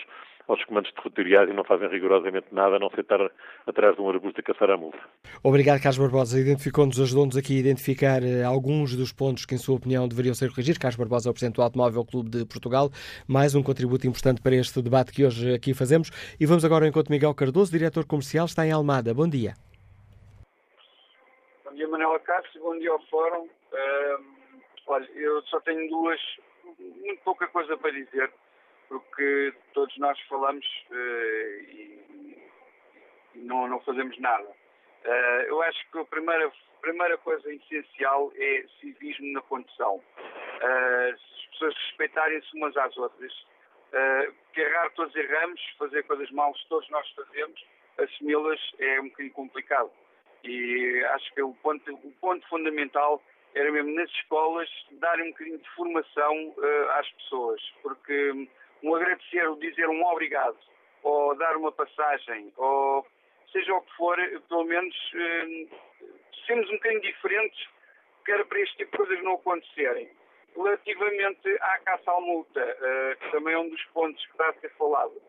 aos 0.48 0.64
comandos 0.64 0.90
territoriais 0.92 1.48
e 1.48 1.52
não 1.52 1.62
fazem 1.62 1.88
rigorosamente 1.88 2.46
nada, 2.50 2.76
a 2.76 2.78
não 2.78 2.90
ser 2.90 3.00
estar 3.00 3.20
atrás 3.66 3.94
de 3.94 4.02
um 4.02 4.08
arbusto 4.08 4.40
a 4.40 4.42
caçar 4.42 4.70
a 4.70 4.76
multa. 4.76 4.98
Obrigado, 5.42 5.80
Carlos 5.80 5.98
Barbosa. 5.98 6.40
Identificou-nos, 6.40 6.98
ajudou-nos 6.98 7.36
aqui 7.36 7.56
a 7.56 7.60
identificar 7.60 8.22
eh, 8.22 8.42
alguns 8.42 8.96
dos 8.96 9.12
pontos 9.12 9.44
que, 9.44 9.54
em 9.54 9.58
sua 9.58 9.76
opinião, 9.76 10.08
deveriam 10.08 10.34
ser 10.34 10.48
corrigidos. 10.50 10.78
Carlos 10.78 10.96
Barbosa 10.96 11.28
é 11.28 11.30
o 11.30 11.34
Presidente 11.34 11.56
do 11.56 11.62
Automóvel 11.62 12.04
Clube 12.04 12.30
de 12.30 12.46
Portugal. 12.46 12.90
Mais 13.28 13.54
um 13.54 13.62
contributo 13.62 14.06
importante 14.06 14.40
para 14.42 14.56
este 14.56 14.80
debate 14.82 15.12
que 15.12 15.24
hoje 15.24 15.54
aqui 15.54 15.74
fazemos. 15.74 16.10
E 16.40 16.46
vamos 16.46 16.64
agora 16.64 16.84
ao 16.84 16.88
encontro 16.88 17.12
Miguel 17.12 17.34
Cardoso, 17.34 17.70
Diretor 17.70 18.06
Comercial, 18.06 18.46
está 18.46 18.66
em 18.66 18.72
Almada. 18.72 19.12
Bom 19.12 19.28
dia. 19.28 19.52
Bom 21.64 21.74
dia, 21.74 21.86
Manuela 21.88 22.18
Castro. 22.20 22.60
Bom 22.62 22.78
dia 22.78 22.90
ao 22.90 23.00
Fórum. 23.06 23.44
Uh, 23.44 24.24
olha, 24.86 25.06
eu 25.14 25.42
só 25.42 25.60
tenho 25.60 25.88
duas, 25.90 26.18
muito 26.78 27.22
pouca 27.22 27.46
coisa 27.48 27.76
para 27.76 27.90
dizer 27.92 28.32
porque 28.88 29.52
todos 29.74 29.96
nós 29.98 30.18
falamos 30.22 30.64
uh, 30.90 31.60
e, 31.60 32.38
e 33.34 33.38
não, 33.38 33.68
não, 33.68 33.80
fazemos 33.80 34.18
nada. 34.18 34.48
Uh, 35.04 35.42
eu 35.46 35.62
acho 35.62 35.90
que 35.90 35.98
a 35.98 36.04
primeira, 36.04 36.50
primeira 36.80 37.16
coisa 37.18 37.52
essencial 37.52 38.32
é 38.36 38.64
civismo 38.80 39.32
na 39.32 39.42
condução. 39.42 39.96
Uh, 39.96 41.14
as 41.14 41.46
pessoas 41.52 41.74
respeitarem-se 41.74 42.56
umas 42.56 42.76
às 42.76 42.96
outras. 42.96 43.32
que 44.52 44.60
errar 44.60 44.90
todos 44.90 45.14
erramos, 45.14 45.60
fazer 45.78 46.02
coisas 46.04 46.30
mal 46.30 46.54
todos 46.68 46.88
nós 46.90 47.08
fazemos, 47.10 47.64
assumi-las 47.98 48.60
é 48.78 49.00
um 49.00 49.08
bocadinho 49.08 49.34
complicado. 49.34 49.90
E 50.44 51.04
acho 51.14 51.34
que 51.34 51.42
o 51.42 51.52
ponto, 51.54 51.92
o 51.92 52.12
ponto 52.20 52.46
fundamental 52.48 53.20
era 53.54 53.70
mesmo 53.72 53.94
nas 53.94 54.10
escolas 54.10 54.68
darem 54.92 55.28
um 55.28 55.30
bocadinho 55.30 55.58
de 55.58 55.70
formação 55.70 56.48
uh, 56.48 56.90
às 56.90 57.10
pessoas, 57.12 57.60
porque 57.82 58.48
um 58.82 58.94
agradecer, 58.94 59.46
ou 59.48 59.56
dizer 59.56 59.88
um 59.88 60.04
obrigado, 60.06 60.56
ou 61.02 61.34
dar 61.36 61.56
uma 61.56 61.72
passagem, 61.72 62.52
ou 62.56 63.06
seja 63.52 63.74
o 63.74 63.82
que 63.82 63.96
for, 63.96 64.16
pelo 64.48 64.64
menos 64.64 64.94
eh, 65.14 65.66
sermos 66.46 66.68
um 66.68 66.74
bocadinho 66.74 67.00
diferentes, 67.00 67.68
que 68.24 68.32
era 68.32 68.44
para 68.44 68.60
este 68.60 68.76
tipo 68.76 68.90
de 68.90 68.96
coisas 68.98 69.24
não 69.24 69.34
acontecerem. 69.34 70.08
Relativamente 70.54 71.48
à 71.60 71.78
caça 71.78 72.10
à 72.10 72.20
multa, 72.20 72.60
eh, 72.60 73.16
que 73.20 73.30
também 73.30 73.54
é 73.54 73.58
um 73.58 73.68
dos 73.68 73.84
pontos 73.86 74.24
que 74.26 74.32
está 74.32 74.48
a 74.48 74.54
ser 74.54 74.70
falado, 74.70 75.22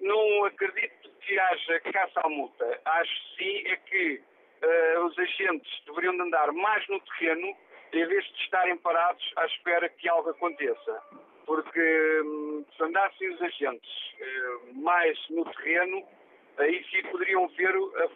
não 0.00 0.44
acredito 0.44 1.10
que 1.20 1.38
haja 1.38 1.80
caça 1.80 2.20
à 2.22 2.28
multa. 2.28 2.80
Acho 2.84 3.36
sim 3.36 3.62
é 3.66 3.76
que 3.76 4.22
uh, 4.64 5.04
os 5.04 5.18
agentes 5.18 5.82
deveriam 5.86 6.20
andar 6.20 6.52
mais 6.52 6.86
no 6.88 7.00
terreno 7.00 7.54
em 7.94 8.06
vez 8.06 8.24
de 8.24 8.42
estarem 8.42 8.76
parados 8.78 9.32
à 9.36 9.46
espera 9.46 9.88
que 9.88 10.08
algo 10.08 10.30
aconteça. 10.30 11.02
Porque 11.46 12.22
hum, 12.24 12.64
se 12.76 12.82
andassem 12.82 13.30
os 13.34 13.42
agentes 13.42 14.14
eh, 14.18 14.58
mais 14.72 15.18
no 15.28 15.44
terreno, 15.44 16.02
aí 16.58 16.84
sim 16.90 17.02
poderiam 17.10 17.46
ver 17.48 17.74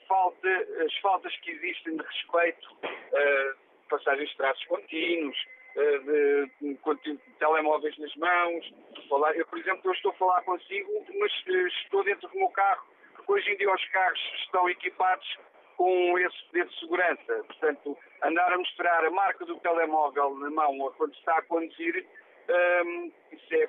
falta, 0.09 0.49
as 0.85 0.97
faltas 0.99 1.37
que 1.41 1.51
existem 1.51 1.97
de 1.97 2.03
respeito, 2.03 2.73
uh, 2.83 3.57
passagens 3.91 4.31
de 4.31 4.37
traços 4.37 4.65
contínuos, 4.65 5.37
uh, 5.77 6.01
de, 6.05 7.15
de, 7.15 7.19
telemóveis 7.39 7.97
nas 7.99 8.15
mãos. 8.17 8.73
Falar. 9.09 9.37
Eu, 9.37 9.47
por 9.47 9.59
exemplo, 9.59 9.83
eu 9.85 9.93
estou 9.93 10.13
a 10.13 10.15
falar 10.15 10.43
consigo, 10.43 10.91
mas 11.19 11.33
uh, 11.47 11.67
estou 11.67 12.03
dentro 12.05 12.29
do 12.29 12.39
meu 12.39 12.49
carro, 12.49 12.87
hoje 13.27 13.51
em 13.53 13.57
dia 13.59 13.73
os 13.73 13.85
carros 13.89 14.21
estão 14.43 14.69
equipados 14.71 15.39
com 15.79 16.19
esse 16.19 16.37
de 16.53 16.81
segurança. 16.81 17.45
Portanto, 17.47 17.97
andar 18.25 18.53
a 18.53 18.59
mostrar 18.59 19.05
a 19.05 19.11
marca 19.11 19.47
do 19.47 19.59
telemóvel 19.61 20.35
na 20.37 20.51
mão 20.51 20.79
ou 20.81 20.91
quando 20.93 21.15
está 21.15 21.39
a 21.39 21.43
conduzir, 21.43 22.05
um, 22.85 23.13
isso, 23.33 23.55
é, 23.55 23.65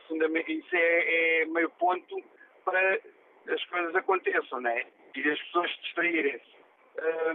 isso 0.51 0.75
é, 0.75 1.41
é 1.41 1.45
meio 1.45 1.69
ponto 1.71 2.21
para 2.65 2.99
as 3.47 3.63
coisas 3.65 3.95
aconteçam, 3.95 4.59
né? 4.59 4.85
E 5.15 5.29
as 5.29 5.39
pessoas 5.43 5.71
se 5.71 5.81
distraírem-se. 5.81 6.59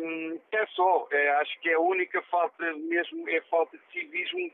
Hum, 0.03 0.41
é 0.53 0.67
só, 0.67 1.07
é, 1.11 1.31
acho 1.37 1.61
que 1.61 1.71
é 1.71 1.75
a 1.75 1.81
única 1.81 2.21
falta 2.23 2.73
mesmo, 2.75 3.29
é 3.29 3.41
falta 3.43 3.79
de 3.79 3.93
civismo 3.93 4.51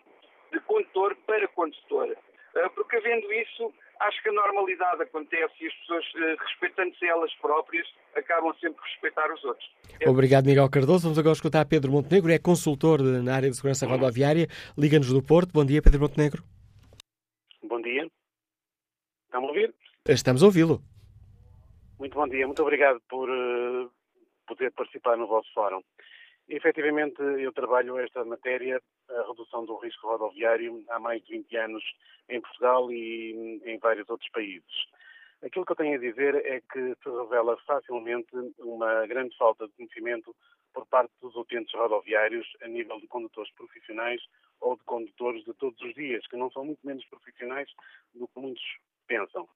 de 0.53 0.61
condutor 0.61 1.17
para 1.27 1.49
condutor. 1.49 2.17
Uh, 2.55 2.71
porque 2.75 2.97
havendo 2.97 3.33
isso, 3.33 3.73
acho 4.01 4.23
que 4.23 4.29
a 4.29 4.33
normalidade 4.33 5.03
acontece 5.03 5.55
e 5.61 5.67
as 5.67 5.75
pessoas, 5.75 6.05
uh, 6.15 6.43
respeitando-se 6.43 7.07
elas 7.07 7.33
próprias, 7.35 7.87
acabam 8.17 8.53
sempre 8.55 8.81
a 8.83 8.87
respeitar 8.89 9.33
os 9.33 9.45
outros. 9.45 9.71
Obrigado, 10.07 10.47
Miguel 10.47 10.71
Cardoso. 10.71 11.05
Vamos 11.05 11.19
agora 11.19 11.35
escutar 11.35 11.65
Pedro 11.67 11.93
Montenegro, 11.93 12.33
é 12.33 12.39
consultor 12.39 13.03
na 13.03 13.35
área 13.35 13.51
de 13.51 13.57
segurança 13.57 13.87
rodoviária, 13.87 14.49
Liga-nos 14.77 15.13
do 15.13 15.23
Porto. 15.23 15.53
Bom 15.53 15.65
dia, 15.65 15.83
Pedro 15.83 16.01
Montenegro. 16.01 16.43
Bom 17.63 17.81
dia. 17.81 18.11
Estão 19.27 19.45
a 19.45 19.49
ouvir? 19.49 19.75
Estamos 20.09 20.43
a 20.43 20.47
ouvi-lo. 20.47 20.83
Muito 21.99 22.15
bom 22.15 22.27
dia, 22.27 22.47
muito 22.47 22.63
obrigado 22.63 23.01
por 23.09 23.29
uh, 23.29 23.91
poder 24.47 24.73
participar 24.73 25.17
no 25.19 25.27
vosso 25.27 25.53
fórum. 25.53 25.83
Efetivamente, 26.53 27.23
eu 27.23 27.53
trabalho 27.53 27.97
esta 28.01 28.25
matéria, 28.25 28.83
a 29.09 29.23
redução 29.29 29.65
do 29.65 29.77
risco 29.77 30.09
rodoviário, 30.09 30.85
há 30.89 30.99
mais 30.99 31.23
de 31.23 31.37
20 31.37 31.57
anos 31.57 31.85
em 32.29 32.41
Portugal 32.41 32.91
e 32.91 33.63
em 33.65 33.79
vários 33.79 34.11
outros 34.11 34.29
países. 34.31 34.67
Aquilo 35.45 35.65
que 35.65 35.71
eu 35.71 35.77
tenho 35.77 35.95
a 35.95 36.01
dizer 36.01 36.35
é 36.35 36.61
que 36.61 36.95
se 37.03 37.09
revela 37.09 37.57
facilmente 37.59 38.35
uma 38.59 39.07
grande 39.07 39.37
falta 39.37 39.69
de 39.69 39.75
conhecimento 39.75 40.35
por 40.75 40.85
parte 40.87 41.13
dos 41.23 41.37
utentes 41.37 41.73
rodoviários 41.73 42.47
a 42.63 42.67
nível 42.67 42.99
de 42.99 43.07
condutores 43.07 43.53
profissionais 43.55 44.21
ou 44.61 44.77
de 44.77 44.83
condutores 44.83 45.45
de 45.45 45.55
todos 45.55 45.81
os 45.81 45.95
dias, 45.95 46.27
que 46.27 46.37
não 46.37 46.51
são 46.51 46.65
muito 46.65 46.85
menos 46.85 47.05
profissionais 47.07 47.71
do 48.13 48.27
que 48.27 48.41
muitos 48.41 48.65
pensam. 49.07 49.49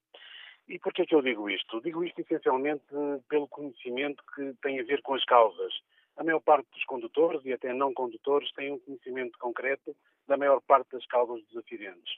E 0.69 0.79
por 0.79 0.93
que 0.93 1.03
é 1.03 1.07
que 1.07 1.15
eu 1.15 1.23
digo 1.23 1.51
isto? 1.51 1.81
Digo 1.81 2.05
isto 2.05 2.21
essencialmente 2.21 2.85
pelo 3.29 3.49
conhecimento 3.49 4.23
que 4.37 4.55
tem 4.63 4.79
a 4.79 4.85
ver 4.85 5.03
com 5.03 5.15
as 5.15 5.25
causas. 5.25 5.75
A 6.17 6.25
maior 6.25 6.41
parte 6.41 6.71
dos 6.71 6.85
condutores 6.85 7.45
e 7.45 7.53
até 7.53 7.73
não 7.73 7.93
condutores 7.93 8.51
têm 8.53 8.73
um 8.73 8.79
conhecimento 8.79 9.39
concreto 9.39 9.97
da 10.27 10.37
maior 10.37 10.61
parte 10.63 10.93
das 10.93 11.07
causas 11.07 11.45
dos 11.47 11.57
acidentes 11.57 12.15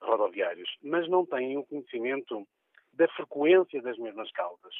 rodoviários, 0.00 0.68
mas 0.82 1.08
não 1.08 1.24
têm 1.24 1.56
um 1.56 1.62
conhecimento 1.62 2.46
da 2.92 3.08
frequência 3.08 3.80
das 3.82 3.96
mesmas 3.98 4.30
causas. 4.32 4.74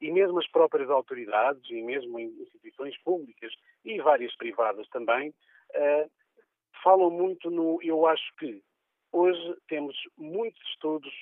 E 0.00 0.10
mesmo 0.10 0.38
as 0.38 0.48
próprias 0.48 0.90
autoridades, 0.90 1.62
e 1.70 1.82
mesmo 1.82 2.18
instituições 2.18 2.96
públicas 3.02 3.52
e 3.84 4.00
várias 4.00 4.34
privadas 4.36 4.88
também, 4.88 5.30
uh, 5.30 6.10
falam 6.82 7.10
muito 7.10 7.50
no 7.50 7.80
eu 7.82 8.06
acho 8.06 8.34
que. 8.38 8.62
Hoje 9.10 9.56
temos 9.68 9.96
muitos 10.16 10.60
estudos 10.70 11.12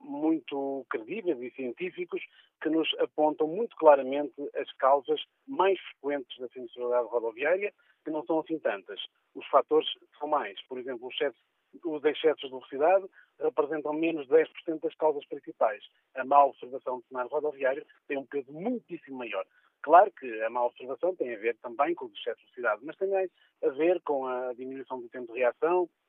muito 0.00 0.84
credíveis 0.88 1.40
e 1.40 1.50
científicos 1.50 2.22
que 2.62 2.70
nos 2.70 2.88
apontam 2.98 3.46
muito 3.46 3.76
claramente 3.76 4.34
as 4.54 4.72
causas 4.74 5.20
mais 5.46 5.78
frequentes 5.80 6.38
da 6.38 6.48
sinistralidade 6.48 7.08
rodoviária, 7.08 7.72
que 8.04 8.10
não 8.10 8.24
são 8.24 8.40
assim 8.40 8.58
tantas. 8.58 9.00
Os 9.34 9.46
fatores 9.48 9.88
são 10.18 10.28
mais. 10.28 10.60
Por 10.66 10.78
exemplo, 10.78 11.08
os, 11.08 11.14
excessos, 11.14 11.40
os 11.84 12.04
excessos 12.04 12.40
de 12.40 12.48
velocidade 12.48 13.06
representam 13.40 13.92
menos 13.92 14.26
de 14.26 14.34
10% 14.34 14.80
das 14.80 14.94
causas 14.94 15.26
principais. 15.26 15.84
A 16.14 16.24
má 16.24 16.44
observação 16.44 16.98
do 16.98 17.06
cenário 17.06 17.30
rodoviário 17.30 17.84
tem 18.08 18.16
um 18.16 18.26
peso 18.26 18.52
muitíssimo 18.52 19.18
maior. 19.18 19.44
Claro 19.82 20.10
que 20.12 20.42
a 20.42 20.50
má 20.50 20.64
observação 20.64 21.14
tem 21.14 21.34
a 21.34 21.38
ver 21.38 21.56
também 21.58 21.94
com 21.94 22.06
os 22.06 22.12
excessos 22.12 22.44
de 22.46 22.60
velocidade, 22.60 22.84
mas 22.84 22.96
tem 22.96 23.14
a 23.14 23.68
ver 23.70 24.00
com 24.02 24.26
a 24.26 24.52
diminuição 24.54 25.00
do 25.00 25.08
tempo 25.08 25.32
de 25.32 25.40
reação, 25.40 25.88
eh, 25.88 26.05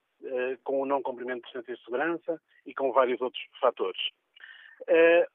com 0.64 0.82
o 0.82 0.86
não 0.86 1.02
cumprimento 1.02 1.42
de 1.42 1.46
distâncias 1.46 1.78
de 1.78 1.86
segurança 1.86 2.42
e 2.66 2.74
com 2.74 2.92
vários 2.92 3.22
outros 3.22 3.42
fatores. 3.60 4.02
Eh, 4.88 5.28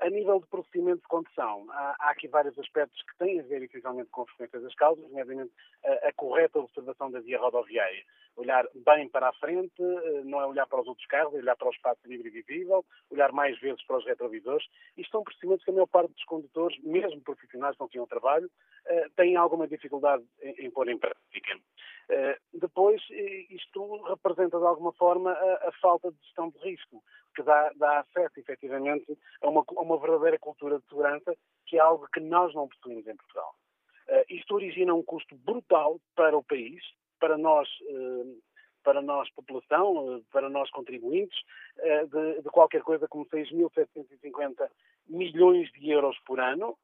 a 0.00 0.08
nível 0.08 0.40
de 0.40 0.46
procedimento 0.46 1.02
de 1.02 1.08
condução, 1.08 1.66
há, 1.70 1.96
há, 1.98 2.10
aqui 2.10 2.26
vários 2.26 2.58
aspectos 2.58 3.00
que 3.02 3.18
têm 3.18 3.38
a 3.38 3.42
ver 3.42 3.62
essencialmente 3.62 4.10
com 4.10 4.22
a 4.22 4.26
frequência 4.26 4.60
das 4.60 4.74
causas, 4.74 5.04
nomeadamente 5.04 5.52
a, 5.84 6.08
a, 6.08 6.12
correta 6.14 6.58
observação 6.58 7.10
da 7.10 7.20
via 7.20 7.38
rodoviária. 7.38 8.02
Olhar 8.36 8.66
bem 8.74 9.08
para 9.08 9.28
a 9.28 9.32
frente, 9.34 9.82
eh, 9.82 10.22
não 10.24 10.40
é 10.40 10.46
olhar 10.46 10.66
para 10.66 10.80
os 10.80 10.86
outros 10.86 11.06
carros, 11.06 11.34
é 11.34 11.38
olhar 11.38 11.56
para 11.56 11.68
o 11.68 11.72
espaço 11.72 12.00
livre 12.06 12.28
e 12.28 12.42
visível, 12.42 12.84
olhar 13.10 13.32
mais 13.32 13.58
vezes 13.60 13.82
para 13.84 13.98
os 13.98 14.06
retrovisores. 14.06 14.66
Isto 14.96 15.12
são 15.12 15.24
procedimentos 15.24 15.64
que 15.64 15.70
a 15.70 15.74
maior 15.74 15.86
parte 15.86 16.12
dos 16.12 16.24
condutores, 16.24 16.78
mesmo 16.82 17.20
profissionais 17.22 17.76
com 17.76 17.88
quem 17.88 18.00
eu 18.00 18.06
trabalho, 18.06 18.50
têm 19.14 19.36
alguma 19.36 19.68
dificuldade 19.68 20.24
em, 20.40 20.66
em 20.66 20.70
pôr 20.70 20.88
em 20.88 20.98
prática. 20.98 21.60
Eh, 22.10 22.38
depois, 22.54 23.00
isto 23.50 24.02
representa 24.08 24.58
de 24.58 24.66
alguma 24.66 24.92
forma 24.94 25.30
a, 25.30 25.68
a 25.68 25.72
falta 25.80 26.10
de 26.10 26.18
gestão 26.24 26.50
de 26.50 26.58
risco, 26.58 27.02
que 27.36 27.42
dá, 27.42 27.70
dá 27.76 28.00
acesso 28.00 28.40
efetivamente 28.40 29.16
a 29.40 29.48
uma, 29.48 29.64
a 29.76 29.80
uma, 29.80 29.96
verdadeira 29.96 30.36
cultura 30.38 30.80
de 30.80 30.88
segurança, 30.88 31.36
que 31.66 31.76
é 31.76 31.80
algo 31.80 32.08
que 32.12 32.18
nós 32.18 32.52
não 32.52 32.66
possuímos 32.66 33.06
em 33.06 33.16
Portugal. 33.16 33.54
Uh, 34.08 34.24
isto 34.28 34.54
origina 34.56 34.92
um 34.92 35.04
custo 35.04 35.36
brutal 35.36 36.00
para 36.16 36.36
o 36.36 36.42
país, 36.42 36.82
para 37.20 37.38
nós, 37.38 37.68
uh, 37.82 38.42
para 38.82 39.00
nós 39.00 39.30
população, 39.30 40.16
uh, 40.16 40.24
para 40.32 40.48
nós 40.48 40.70
contribuintes, 40.70 41.38
de, 41.76 42.42
de, 42.42 42.50
qualquer 42.50 42.82
coisa 42.82 43.06
como 43.08 43.24
6.750 43.26 44.68
milhões 45.08 45.70
de 45.72 45.90
euros 45.90 46.18
por 46.26 46.40
ano, 46.40 46.76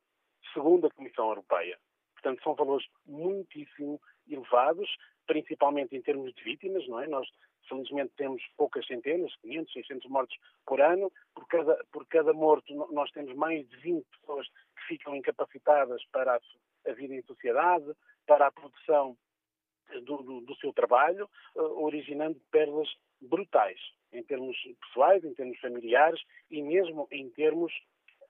segundo 0.55 0.87
a 0.87 0.91
Comissão 0.91 1.29
Europeia. 1.29 1.79
Portanto, 2.15 2.43
são 2.43 2.55
valores 2.55 2.87
muitíssimo 3.07 4.01
elevados, 4.29 4.89
principalmente 5.27 5.97
em 5.97 6.03
termos 6.03 6.35
de 6.35 6.43
vítimas, 6.43 6.87
não 6.89 7.01
é? 7.01 7.07
Nós, 7.07 7.29
felizmente, 7.69 8.13
temos 8.17 8.43
poucas 8.57 8.87
centenas, 8.87 9.35
500, 9.43 9.73
600 9.73 10.11
mortos 10.11 10.37
por 10.67 10.81
ano. 10.81 11.13
Por 11.35 11.47
cada, 11.47 11.85
por 11.93 12.07
cada 12.07 12.33
morto, 12.33 12.75
nós 12.93 13.11
temos 13.13 13.35
mais 13.35 13.69
de 13.69 13.77
20 13.77 14.05
pessoas 14.21 14.47
que 14.49 14.87
ficam 14.89 15.15
incapacitadas 15.15 16.03
para 16.13 16.37
a, 16.37 16.91
a 16.91 16.95
vida 16.95 17.15
em 17.15 17.23
sociedade, 17.23 17.93
para 18.27 18.47
a 18.47 18.53
produção 18.53 19.17
do, 20.03 20.23
do, 20.23 20.41
do 20.41 20.57
seu 20.57 20.73
trabalho, 20.73 21.29
uh, 21.55 21.85
originando 21.85 22.41
perdas 22.51 22.89
brutais, 23.21 23.79
em 24.13 24.23
termos 24.23 24.57
pessoais, 24.81 25.25
em 25.25 25.35
termos 25.35 25.59
familiares 25.61 26.21
e 26.51 26.63
mesmo 26.63 27.07
em 27.11 27.29
termos 27.31 27.73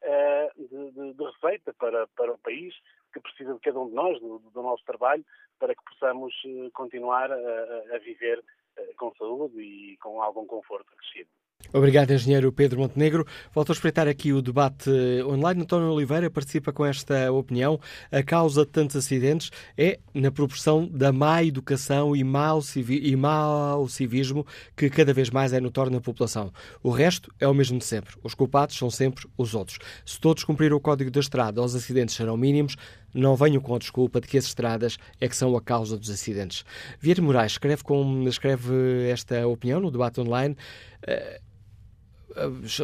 uh, 0.02 0.68
de, 0.68 0.90
de, 0.92 1.14
de, 1.14 1.24
receita 1.24 1.74
para, 1.74 2.06
para 2.08 2.32
o 2.32 2.38
país, 2.38 2.74
que 3.12 3.20
precisa 3.20 3.54
de 3.54 3.60
cada 3.60 3.80
um 3.80 3.88
de 3.88 3.94
nós, 3.94 4.20
do, 4.20 4.38
do 4.38 4.62
nosso 4.62 4.84
trabalho, 4.84 5.24
para 5.58 5.74
que 5.74 5.82
possamos 5.84 6.34
eh, 6.44 6.70
continuar 6.74 7.32
a, 7.32 7.36
a 7.36 7.98
viver 7.98 8.44
eh, 8.76 8.92
com 8.98 9.14
saúde 9.14 9.58
e 9.58 9.96
com 9.98 10.20
algum 10.20 10.46
conforto 10.46 10.92
acrescido. 10.92 11.30
Obrigado, 11.76 12.10
engenheiro 12.10 12.50
Pedro 12.50 12.80
Montenegro. 12.80 13.26
Volto 13.54 13.70
a 13.70 13.74
espreitar 13.74 14.08
aqui 14.08 14.32
o 14.32 14.40
debate 14.40 14.88
online. 15.26 15.60
António 15.60 15.90
Oliveira 15.90 16.30
participa 16.30 16.72
com 16.72 16.86
esta 16.86 17.30
opinião. 17.30 17.78
A 18.10 18.22
causa 18.22 18.64
de 18.64 18.70
tantos 18.72 18.96
acidentes 18.96 19.50
é 19.76 19.98
na 20.14 20.30
proporção 20.30 20.88
da 20.88 21.12
má 21.12 21.44
educação 21.44 22.16
e 22.16 22.24
mau, 22.24 22.62
civi 22.62 23.06
e 23.06 23.14
mau 23.14 23.86
civismo 23.88 24.46
que 24.74 24.88
cada 24.88 25.12
vez 25.12 25.28
mais 25.28 25.52
é 25.52 25.60
notório 25.60 25.92
na 25.92 26.00
população. 26.00 26.50
O 26.82 26.88
resto 26.88 27.30
é 27.38 27.46
o 27.46 27.52
mesmo 27.52 27.78
de 27.78 27.84
sempre. 27.84 28.14
Os 28.22 28.32
culpados 28.32 28.74
são 28.74 28.88
sempre 28.88 29.28
os 29.36 29.54
outros. 29.54 29.78
Se 30.06 30.18
todos 30.18 30.44
cumpriram 30.44 30.78
o 30.78 30.80
código 30.80 31.10
da 31.10 31.20
estrada, 31.20 31.62
os 31.62 31.74
acidentes 31.74 32.14
serão 32.14 32.38
mínimos. 32.38 32.74
Não 33.12 33.36
venham 33.36 33.60
com 33.60 33.74
a 33.74 33.78
desculpa 33.78 34.18
de 34.18 34.28
que 34.28 34.38
as 34.38 34.46
estradas 34.46 34.96
é 35.20 35.28
que 35.28 35.36
são 35.36 35.54
a 35.54 35.60
causa 35.60 35.98
dos 35.98 36.08
acidentes. 36.08 36.64
Vieira 36.98 37.20
Moraes 37.20 37.52
escreve, 37.52 37.82
com, 37.82 38.26
escreve 38.26 39.10
esta 39.10 39.46
opinião 39.46 39.78
no 39.78 39.90
debate 39.90 40.22
online. 40.22 40.56
Uh, 41.02 41.45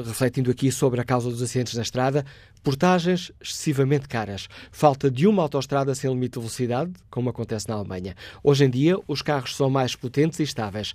refletindo 0.05 0.51
aqui 0.51 0.73
sobre 0.73 1.01
a 1.01 1.05
causa 1.05 1.29
dos 1.29 1.43
acidentes 1.43 1.75
na 1.75 1.83
estrada, 1.83 2.25
portagens 2.63 3.33
excessivamente 3.41 4.09
caras, 4.09 4.49
falta 4.71 5.11
de 5.11 5.27
uma 5.27 5.43
autoestrada 5.43 5.95
sem 5.95 6.11
limite 6.11 6.35
de 6.35 6.41
velocidade, 6.41 6.93
como 7.11 7.29
acontece 7.29 7.69
na 7.69 7.75
Alemanha. 7.75 8.15
Hoje 8.43 8.65
em 8.65 8.71
dia, 8.71 8.97
os 9.07 9.21
carros 9.21 9.55
são 9.57 9.69
mais 9.69 9.95
potentes 9.95 10.39
e 10.41 10.43
estáveis. 10.43 10.95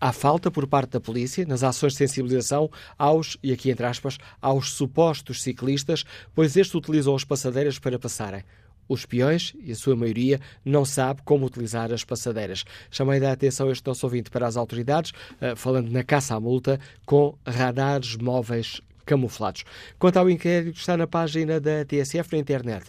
Há 0.00 0.12
falta 0.12 0.50
por 0.50 0.66
parte 0.66 0.92
da 0.92 1.00
polícia 1.00 1.44
nas 1.44 1.62
ações 1.62 1.92
de 1.92 1.98
sensibilização 1.98 2.70
aos, 2.96 3.36
e 3.42 3.52
aqui 3.52 3.70
entre 3.70 3.84
aspas, 3.84 4.18
aos 4.40 4.72
supostos 4.72 5.42
ciclistas, 5.42 6.04
pois 6.34 6.56
estes 6.56 6.74
utilizam 6.74 7.14
as 7.14 7.24
passadeiras 7.24 7.78
para 7.78 7.98
passarem. 7.98 8.42
Os 8.90 9.06
peões, 9.06 9.54
e 9.62 9.70
a 9.70 9.76
sua 9.76 9.94
maioria, 9.94 10.40
não 10.64 10.84
sabe 10.84 11.22
como 11.24 11.46
utilizar 11.46 11.92
as 11.92 12.02
passadeiras. 12.02 12.64
Chamei 12.90 13.20
da 13.20 13.30
atenção 13.30 13.70
este 13.70 13.86
nosso 13.86 14.04
ouvinte 14.04 14.30
para 14.30 14.48
as 14.48 14.56
autoridades, 14.56 15.12
uh, 15.12 15.54
falando 15.54 15.92
na 15.92 16.02
caça 16.02 16.34
à 16.34 16.40
multa, 16.40 16.80
com 17.06 17.38
radares 17.46 18.16
móveis 18.16 18.80
camuflados. 19.06 19.64
Quanto 19.96 20.16
ao 20.16 20.28
inquérito 20.28 20.74
que 20.74 20.80
está 20.80 20.96
na 20.96 21.06
página 21.06 21.60
da 21.60 21.84
TSF 21.84 22.32
na 22.32 22.38
internet, 22.38 22.86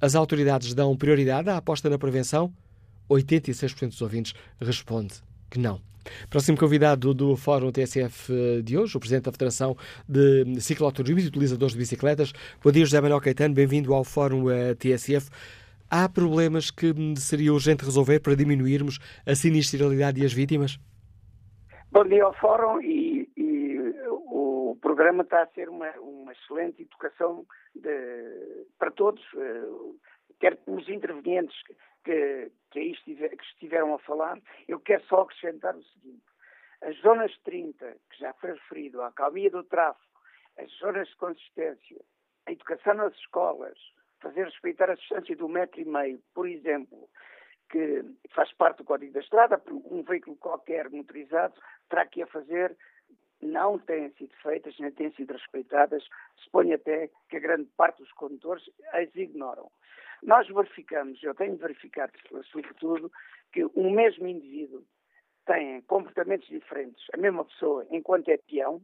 as 0.00 0.14
autoridades 0.14 0.72
dão 0.74 0.96
prioridade 0.96 1.50
à 1.50 1.56
aposta 1.56 1.90
na 1.90 1.98
prevenção? 1.98 2.54
86% 3.10 3.88
dos 3.88 4.02
ouvintes 4.02 4.32
responde 4.60 5.14
que 5.50 5.58
não. 5.58 5.80
Próximo 6.30 6.58
convidado 6.58 7.12
do 7.14 7.36
Fórum 7.36 7.70
TSF 7.70 8.62
de 8.62 8.76
hoje, 8.78 8.96
o 8.96 9.00
Presidente 9.00 9.24
da 9.24 9.32
Federação 9.32 9.76
de 10.08 10.60
Cicloturismo 10.60 11.20
e 11.20 11.26
Utilizadores 11.26 11.72
de 11.72 11.78
Bicicletas. 11.78 12.32
Bom 12.62 12.70
dia, 12.70 12.84
José 12.84 13.00
Manuel 13.00 13.20
Caetano, 13.20 13.54
bem-vindo 13.54 13.94
ao 13.94 14.04
Fórum 14.04 14.50
eh, 14.50 14.74
TSF. 14.74 15.30
Há 15.90 16.08
problemas 16.08 16.70
que 16.70 16.92
seria 17.16 17.52
urgente 17.52 17.84
resolver 17.84 18.20
para 18.20 18.34
diminuirmos 18.34 18.98
a 19.24 19.34
sinistralidade 19.34 20.20
e 20.20 20.24
as 20.24 20.32
vítimas? 20.32 20.78
Bom 21.92 22.04
dia 22.04 22.24
ao 22.24 22.34
Fórum 22.34 22.80
e, 22.80 23.30
e 23.36 23.78
o 24.08 24.76
programa 24.82 25.22
está 25.22 25.42
a 25.42 25.46
ser 25.48 25.68
uma, 25.68 25.90
uma 26.00 26.32
excelente 26.32 26.82
educação 26.82 27.46
de, 27.74 28.66
para 28.78 28.90
todos, 28.90 29.22
eh, 29.36 29.68
quer 30.40 30.58
os 30.66 30.88
intervenientes 30.88 31.56
que, 32.06 32.52
que, 32.70 32.80
estiver, 32.80 33.36
que 33.36 33.44
estiveram 33.44 33.92
a 33.92 33.98
falar, 33.98 34.40
eu 34.68 34.78
quero 34.78 35.04
só 35.06 35.22
acrescentar 35.22 35.74
o 35.74 35.82
seguinte. 35.82 36.24
As 36.80 36.96
zonas 37.00 37.36
30, 37.44 37.96
que 38.10 38.18
já 38.18 38.32
foi 38.34 38.52
referido, 38.52 39.02
a 39.02 39.08
acalmia 39.08 39.50
do 39.50 39.64
tráfego, 39.64 40.06
as 40.56 40.70
zonas 40.78 41.08
de 41.08 41.16
consistência, 41.16 42.00
a 42.46 42.52
educação 42.52 42.94
nas 42.94 43.12
escolas, 43.14 43.76
fazer 44.20 44.44
respeitar 44.44 44.88
a 44.88 44.94
distância 44.94 45.34
do 45.36 45.48
metro 45.48 45.80
e 45.80 45.84
meio, 45.84 46.22
por 46.32 46.46
exemplo, 46.48 47.08
que 47.70 48.04
faz 48.30 48.52
parte 48.52 48.78
do 48.78 48.84
Código 48.84 49.12
da 49.12 49.20
Estrada, 49.20 49.60
um 49.90 50.04
veículo 50.04 50.36
qualquer 50.36 50.88
motorizado 50.88 51.60
terá 51.88 52.06
que 52.06 52.22
a 52.22 52.26
fazer, 52.28 52.76
não 53.42 53.78
têm 53.78 54.10
sido 54.12 54.32
feitas, 54.42 54.78
nem 54.78 54.92
têm 54.92 55.10
sido 55.12 55.32
respeitadas, 55.32 56.06
suponho 56.36 56.76
até 56.76 57.10
que 57.28 57.36
a 57.36 57.40
grande 57.40 57.68
parte 57.76 57.98
dos 57.98 58.12
condutores 58.12 58.64
as 58.92 59.12
ignoram. 59.16 59.70
Nós 60.22 60.48
verificamos, 60.48 61.22
eu 61.22 61.34
tenho 61.34 61.56
verificado, 61.56 62.12
sobretudo, 62.50 63.10
que 63.52 63.64
um 63.74 63.90
mesmo 63.90 64.26
indivíduo 64.26 64.84
tem 65.46 65.80
comportamentos 65.82 66.48
diferentes. 66.48 67.04
A 67.14 67.16
mesma 67.16 67.44
pessoa, 67.44 67.86
enquanto 67.90 68.28
é 68.28 68.36
peão, 68.36 68.82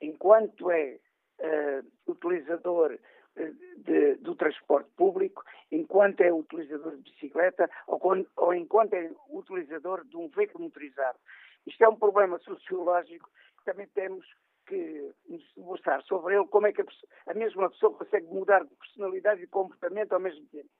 enquanto 0.00 0.70
é 0.70 0.98
uh, 1.38 2.10
utilizador 2.10 2.98
eh, 3.36 3.52
de, 3.76 4.16
do 4.16 4.34
transporte 4.34 4.90
público, 4.96 5.44
enquanto 5.70 6.20
é 6.20 6.32
utilizador 6.32 6.96
de 6.96 7.02
bicicleta 7.02 7.70
ou, 7.86 8.00
ou 8.36 8.54
enquanto 8.54 8.94
é 8.94 9.10
utilizador 9.28 10.04
de 10.04 10.16
um 10.16 10.28
veículo 10.28 10.64
motorizado. 10.64 11.18
Isto 11.66 11.84
é 11.84 11.88
um 11.88 11.96
problema 11.96 12.38
sociológico 12.40 13.30
que 13.58 13.64
também 13.64 13.86
temos 13.88 14.26
que 14.70 15.12
nos 15.26 15.80
sobre 16.06 16.36
ele, 16.36 16.46
como 16.46 16.66
é 16.66 16.72
que 16.72 16.82
a, 16.82 16.84
a, 17.26 17.34
mesma 17.34 17.68
pessoa 17.70 17.96
consegue 17.96 18.26
mudar 18.26 18.64
de 18.64 18.74
personalidade 18.76 19.42
e 19.42 19.46
comportamento 19.48 20.12
ao 20.12 20.20
mesmo 20.20 20.46
tempo. 20.46 20.70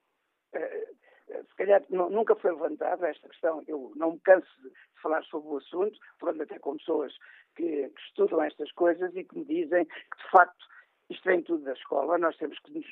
Uh, 0.55 1.01
se 1.47 1.55
calhar 1.55 1.81
nunca 1.89 2.35
foi 2.35 2.51
levantada 2.51 3.07
esta 3.07 3.27
questão, 3.29 3.63
eu 3.67 3.93
não 3.95 4.13
me 4.13 4.19
canso 4.19 4.49
de 4.61 4.71
falar 5.01 5.23
sobre 5.23 5.49
o 5.49 5.57
assunto, 5.57 5.97
falando 6.19 6.41
até 6.41 6.59
com 6.59 6.77
pessoas 6.77 7.13
que, 7.55 7.89
que 7.89 8.01
estudam 8.07 8.41
estas 8.43 8.71
coisas 8.73 9.15
e 9.15 9.23
que 9.23 9.37
me 9.37 9.45
dizem 9.45 9.85
que, 9.85 10.23
de 10.23 10.31
facto, 10.31 10.65
isto 11.09 11.23
vem 11.23 11.41
tudo 11.41 11.63
da 11.63 11.73
escola, 11.73 12.17
nós 12.17 12.35
temos 12.37 12.59
que 12.59 12.73
nos 12.73 12.85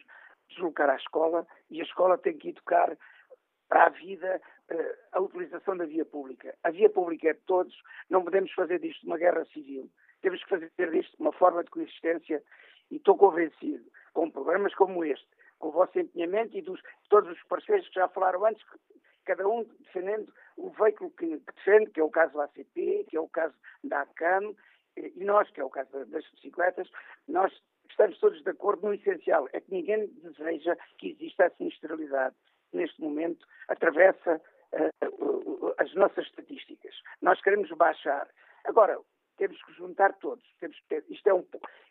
deslocar 0.50 0.90
à 0.90 0.96
escola 0.96 1.46
e 1.70 1.82
a 1.82 1.84
escola 1.84 2.18
tem 2.18 2.38
que 2.38 2.50
educar 2.50 2.98
para 3.68 3.86
a 3.86 3.90
vida 3.90 4.42
uh, 4.72 4.96
a 5.12 5.22
utilização 5.22 5.76
da 5.76 5.86
via 5.86 6.06
pública. 6.06 6.56
A 6.64 6.72
via 6.72 6.90
pública 6.90 7.30
é 7.30 7.34
de 7.34 7.42
todos, 7.42 7.76
não 8.10 8.24
podemos 8.24 8.52
fazer 8.54 8.80
disto 8.80 9.06
uma 9.06 9.18
guerra 9.18 9.46
civil. 9.54 9.90
Temos 10.22 10.44
que 10.44 10.50
fazer 10.50 10.92
disto 10.92 11.16
uma 11.20 11.32
forma 11.32 11.64
de 11.64 11.70
coexistência 11.70 12.44
e 12.92 12.98
estou 12.98 13.18
convencido, 13.18 13.86
com 14.14 14.30
programas 14.30 14.74
como 14.76 15.04
este, 15.04 15.28
com 15.60 15.70
o 15.70 15.72
vosso 15.72 15.98
empenhamento 16.00 16.58
e 16.58 16.62
dos, 16.62 16.82
todos 17.10 17.32
os 17.32 17.44
parceiros 17.44 17.88
que 17.88 17.96
já 17.96 18.08
falaram 18.08 18.46
antes, 18.46 18.64
cada 19.26 19.48
um 19.48 19.64
defendendo 19.80 20.34
o 20.58 20.70
veículo 20.72 21.12
que, 21.12 21.38
que 21.40 21.54
defende, 21.54 21.92
que 21.92 22.00
é 22.00 22.04
o 22.04 22.10
caso 22.10 22.34
da 22.34 22.46
ACP, 22.46 23.06
que 23.10 23.16
é 23.16 23.20
o 23.20 23.30
caso 23.30 23.56
da 23.84 24.02
ACAM, 24.02 24.56
e 24.98 25.24
nós, 25.24 25.50
que 25.52 25.62
é 25.62 25.64
o 25.64 25.70
caso 25.70 26.06
das 26.06 26.30
bicicletas, 26.32 26.90
nós 27.28 27.54
estamos 27.90 28.18
todos 28.20 28.42
de 28.42 28.50
acordo 28.50 28.88
no 28.88 28.94
essencial, 28.94 29.48
é 29.54 29.62
que 29.62 29.72
ninguém 29.72 30.08
deseja 30.08 30.76
que 30.98 31.12
exista 31.12 31.46
a 31.46 31.50
sinistralidade. 31.52 32.36
Neste 32.72 33.02
momento, 33.02 33.48
atravessa 33.68 34.42
uh, 34.74 35.74
as 35.80 35.94
nossas 35.96 36.26
estatísticas. 36.26 36.94
Nós 37.22 37.42
queremos 37.42 37.70
baixar. 37.72 38.28
Agora, 38.64 39.00
temos 39.40 39.58
que 39.64 39.74
juntar 39.74 40.14
todos. 40.20 40.44
Temos 40.60 40.78
que 40.82 40.88
ter, 40.90 41.04
isto 41.10 41.28
é 41.28 41.34
um, 41.34 41.46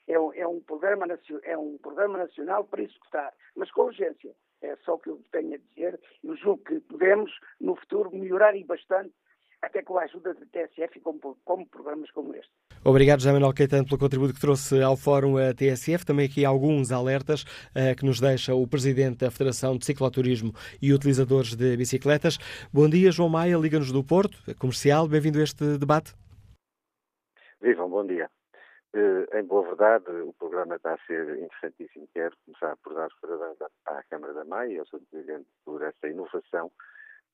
é, 0.07 0.21
um, 0.21 0.33
é, 0.35 0.47
um 0.47 0.61
programa, 0.61 1.07
é 1.43 1.59
um 1.59 1.79
programa 1.79 2.19
nacional 2.19 2.63
para 2.65 2.83
executar, 2.83 3.33
mas 3.57 3.71
com 3.73 3.83
urgência. 3.83 4.33
É 4.61 4.77
só 4.85 4.95
o 4.95 4.99
que 4.99 5.09
eu 5.09 5.21
tenho 5.33 5.55
a 5.55 5.57
dizer. 5.57 5.99
Eu 6.23 6.37
julgo 6.37 6.63
que 6.65 6.79
podemos, 6.81 7.33
no 7.61 7.75
futuro, 7.75 8.15
melhorar 8.15 8.55
e 8.55 8.65
bastante, 8.65 9.15
até 9.63 9.83
com 9.83 9.99
a 9.99 10.03
ajuda 10.03 10.35
da 10.35 10.47
TSF, 10.47 11.01
como, 11.01 11.19
como 11.45 11.67
programas 11.67 12.11
como 12.11 12.35
este. 12.35 12.53
Obrigado, 12.85 13.21
José 13.21 13.33
Manuel 13.33 13.55
Caetano, 13.55 13.87
pelo 13.87 13.99
contributo 13.99 14.35
que 14.35 14.41
trouxe 14.41 14.81
ao 14.83 14.97
Fórum 14.97 15.37
a 15.37 15.55
TSF. 15.55 16.05
Também 16.05 16.27
aqui 16.27 16.45
alguns 16.45 16.93
alertas 16.93 17.43
uh, 17.43 17.97
que 17.97 18.05
nos 18.05 18.21
deixa 18.21 18.55
o 18.55 18.67
Presidente 18.67 19.19
da 19.19 19.31
Federação 19.31 19.77
de 19.77 19.85
Cicloturismo 19.87 20.53
e 20.83 20.93
Utilizadores 20.93 21.57
de 21.57 21.77
Bicicletas. 21.77 22.39
Bom 22.73 22.89
dia, 22.89 23.11
João 23.11 23.29
Maia, 23.29 23.57
Liga-nos 23.57 23.91
do 23.91 24.05
Porto, 24.05 24.39
comercial. 24.59 25.09
Bem-vindo 25.09 25.41
a 25.41 25.43
este 25.43 25.79
debate. 25.79 26.15
Vivam, 27.61 27.91
bom 27.91 28.07
dia. 28.07 28.31
Uh, 28.95 29.37
em 29.37 29.45
boa 29.45 29.67
verdade, 29.67 30.09
o 30.09 30.33
programa 30.35 30.77
está 30.77 30.95
a 30.95 31.07
ser 31.07 31.39
interessantíssimo. 31.39 32.09
Quero 32.15 32.37
começar 32.45 32.77
por 32.77 32.95
dar 32.95 33.09
os 33.09 33.15
parabéns 33.21 33.57
à 33.87 34.03
Câmara 34.05 34.33
da 34.33 34.45
Maia 34.45 34.75
e 34.75 34.79
ao 34.79 34.87
seu 34.87 35.01
Presidente 35.11 35.49
por 35.65 35.83
esta 35.83 36.09
inovação 36.09 36.71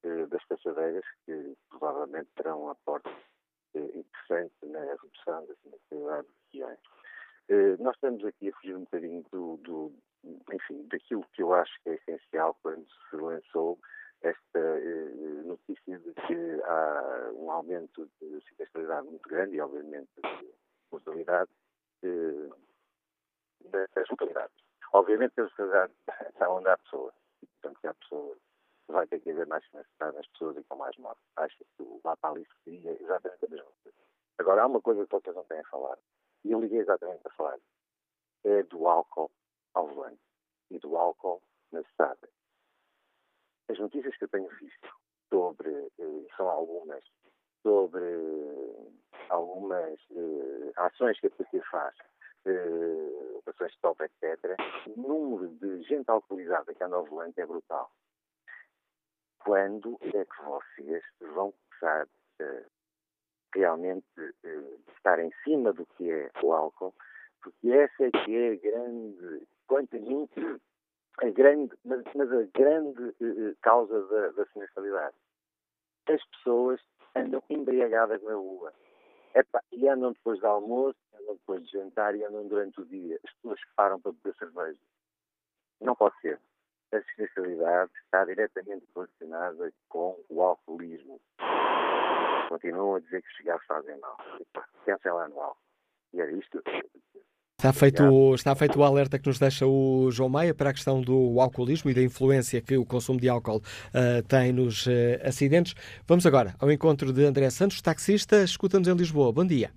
uh, 0.05 0.27
das 0.29 0.43
passadeiras, 0.47 1.05
que 1.27 1.55
provavelmente 1.69 2.31
terão 2.37 2.65
um 2.65 2.71
aporte 2.71 3.09
uh, 3.09 3.79
interessante 3.79 4.55
na 4.63 4.81
redução 4.81 5.47
da 5.47 5.55
sinistralidade 5.63 6.27
dos 6.27 6.37
regiões. 6.53 6.79
Nós 7.79 7.95
estamos 7.97 8.25
aqui 8.25 8.49
a 8.49 8.53
fugir 8.55 8.75
um 8.75 8.85
bocadinho 8.85 9.23
do, 9.31 9.59
do, 9.59 9.93
enfim, 10.51 10.89
daquilo 10.89 11.27
que 11.35 11.43
eu 11.43 11.53
acho 11.53 11.71
que 11.83 11.91
é 11.91 11.95
essencial 11.97 12.57
quando 12.63 12.87
se 13.11 13.17
lançou 13.17 13.79
esta 14.25 14.61
notícia 15.45 15.99
de 15.99 16.15
que 16.15 16.63
há 16.65 17.31
um 17.35 17.51
aumento 17.51 18.09
de 18.21 18.41
sinistralidade 18.49 19.07
muito 19.07 19.29
grande 19.29 19.57
e, 19.57 19.61
obviamente, 19.61 20.11
de 20.17 20.55
mortalidade 20.91 21.51
eh, 22.03 22.49
das 23.95 24.09
localidades. 24.09 24.57
Obviamente 24.93 25.41
as 25.41 25.51
localidades 25.51 25.97
está 26.31 26.51
onde 26.51 26.69
há 26.69 26.79
pessoas. 26.79 27.15
Portanto, 27.41 27.81
que 27.81 27.87
há 27.87 27.95
pessoas, 27.95 28.39
vai 28.89 29.07
ter 29.07 29.21
que 29.21 29.31
haver 29.31 29.47
mais 29.47 29.65
sinistralidade 29.69 30.17
nas 30.17 30.27
pessoas 30.29 30.57
e 30.57 30.65
com 30.65 30.77
mais 30.77 30.97
mortes. 30.97 31.25
Acho 31.37 31.59
que 31.59 31.83
o 31.83 32.01
mapa 32.03 32.31
ali 32.31 32.47
seria 32.65 32.93
exatamente 33.03 33.45
a 33.45 33.49
mesma 33.49 33.71
coisa. 33.83 33.99
Agora, 34.39 34.63
há 34.63 34.67
uma 34.67 34.81
coisa 34.81 35.05
que 35.05 35.13
vocês 35.13 35.37
não 35.37 35.45
têm 35.45 35.61
a 35.61 35.65
falar, 35.65 35.99
e 36.45 36.53
eu 36.53 36.61
liguei 36.61 36.79
exatamente 36.79 37.23
para 37.23 37.33
falar, 37.33 37.59
é 38.45 38.63
do 38.65 38.87
álcool 38.87 39.31
ao 39.75 39.87
volante 39.87 40.21
e 40.71 40.79
do 40.79 40.97
álcool 40.97 41.43
na 41.73 41.81
estrada. 41.81 42.29
As 43.69 43.79
notícias 43.79 44.17
que 44.17 44.25
eu 44.25 44.29
tenho 44.29 44.49
visto 44.61 44.89
sobre, 45.31 45.71
eh, 45.99 46.27
são 46.37 46.49
algumas, 46.49 47.03
sobre 47.63 48.05
eh, 48.05 48.89
algumas 49.31 49.99
eh, 50.11 50.73
ações 50.77 51.19
que 51.19 51.29
a 51.29 51.31
PT 51.31 51.61
faz, 51.71 51.95
operações 53.37 53.73
de 53.73 53.79
top, 53.81 54.05
etc., 54.05 54.57
o 54.87 55.01
número 55.01 55.49
de 55.57 55.83
gente 55.85 56.11
alcoolizada 56.11 56.75
que 56.75 56.85
anda 56.85 56.97
ao 56.97 57.07
volante 57.07 57.41
é 57.41 57.47
brutal. 57.47 57.91
Quando 59.39 59.99
é 60.03 60.25
que 60.25 60.43
vocês 60.43 61.03
vão 61.21 61.53
começar 61.53 62.07
realmente 63.55 64.07
estar 64.97 65.19
em 65.19 65.33
cima 65.43 65.73
do 65.73 65.87
que 65.87 66.11
é 66.11 66.31
o 66.43 66.53
álcool? 66.53 66.95
Porque 67.43 67.71
essa 67.71 68.05
é 68.05 68.11
que 68.11 68.37
é 68.37 68.53
a 68.53 68.57
grande, 68.57 69.47
quanto 69.67 69.97
a 69.97 70.01
mim, 70.01 70.29
a 71.23 71.31
grande, 71.31 71.75
mas, 71.85 72.03
mas 72.15 72.33
a 72.33 72.43
grande 72.55 73.03
uh, 73.03 73.57
causa 73.63 74.07
da, 74.07 74.29
da 74.33 74.47
sinistralidade. 74.47 75.15
As 76.09 76.23
pessoas 76.27 76.81
andam 77.15 77.43
embriagadas 77.49 78.23
na 78.23 78.35
rua. 78.35 78.73
E 79.73 79.89
andam 79.89 80.13
depois 80.13 80.39
do 80.41 80.47
almoço, 80.47 80.99
andam 81.15 81.35
depois 81.35 81.65
de 81.65 81.73
jantar 81.73 82.15
e 82.15 82.25
andam 82.25 82.47
durante 82.47 82.81
o 82.81 82.85
dia. 82.85 83.19
As 83.25 83.33
pessoas 83.35 83.61
param 83.75 84.01
para 84.01 84.13
beber 84.13 84.35
cerveja. 84.37 84.79
Não 85.81 85.97
pode 85.97 86.19
ser. 86.21 86.41
A 86.93 87.03
sinistralidade 87.03 87.91
está 88.05 88.25
diretamente 88.25 88.87
relacionada 88.95 89.73
com 89.89 90.17
o 90.29 90.43
alcoolismo. 90.43 91.21
Continuam 92.49 92.97
a 92.97 93.01
dizer 93.01 93.23
que 93.23 93.29
os 93.29 93.37
cigarros 93.37 93.67
fazem 93.67 93.99
mal. 93.99 94.17
Pensem 94.85 95.13
lá 95.13 95.29
no 95.29 95.41
álcool. 95.41 95.59
E 96.13 96.21
era 96.21 96.31
isto 96.31 96.63
que 96.63 96.71
eu 96.71 97.25
Está 97.65 97.73
feito, 97.73 98.35
está 98.35 98.55
feito 98.55 98.79
o 98.79 98.85
alerta 98.85 99.19
que 99.19 99.27
nos 99.27 99.39
deixa 99.39 99.67
o 99.67 100.11
João 100.11 100.29
Maia 100.29 100.55
para 100.55 100.69
a 100.69 100.73
questão 100.75 101.01
do 101.01 101.41
alcoolismo 101.41 101.91
e 101.91 101.95
da 101.95 102.03
influência 102.03 102.61
que 102.61 102.77
o 102.77 102.85
consumo 102.85 103.19
de 103.19 103.27
álcool 103.27 103.57
uh, 103.57 104.23
tem 104.29 104.53
nos 104.53 104.85
uh, 104.85 104.91
acidentes. 105.25 105.75
Vamos 106.07 106.27
agora 106.27 106.55
ao 106.61 106.71
encontro 106.71 107.11
de 107.11 107.25
André 107.25 107.49
Santos, 107.49 107.81
taxista, 107.81 108.45
escuta-nos 108.45 108.87
em 108.87 108.95
Lisboa. 108.95 109.33
Bom 109.33 109.47
dia. 109.47 109.71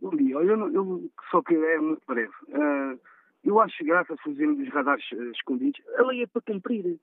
Bom 0.00 0.16
dia. 0.16 0.36
Eu, 0.36 0.72
eu 0.72 1.10
só 1.30 1.42
que 1.42 1.54
é 1.54 1.78
muito 1.78 2.00
breve. 2.08 2.32
Uh, 2.48 2.98
eu 3.44 3.60
acho 3.60 3.84
graça 3.84 4.16
fazer 4.24 4.46
os 4.46 4.68
radares 4.70 5.04
escondidos. 5.34 5.78
A 5.98 6.02
lei 6.04 6.22
é 6.22 6.26
para 6.26 6.40
cumprir. 6.40 6.98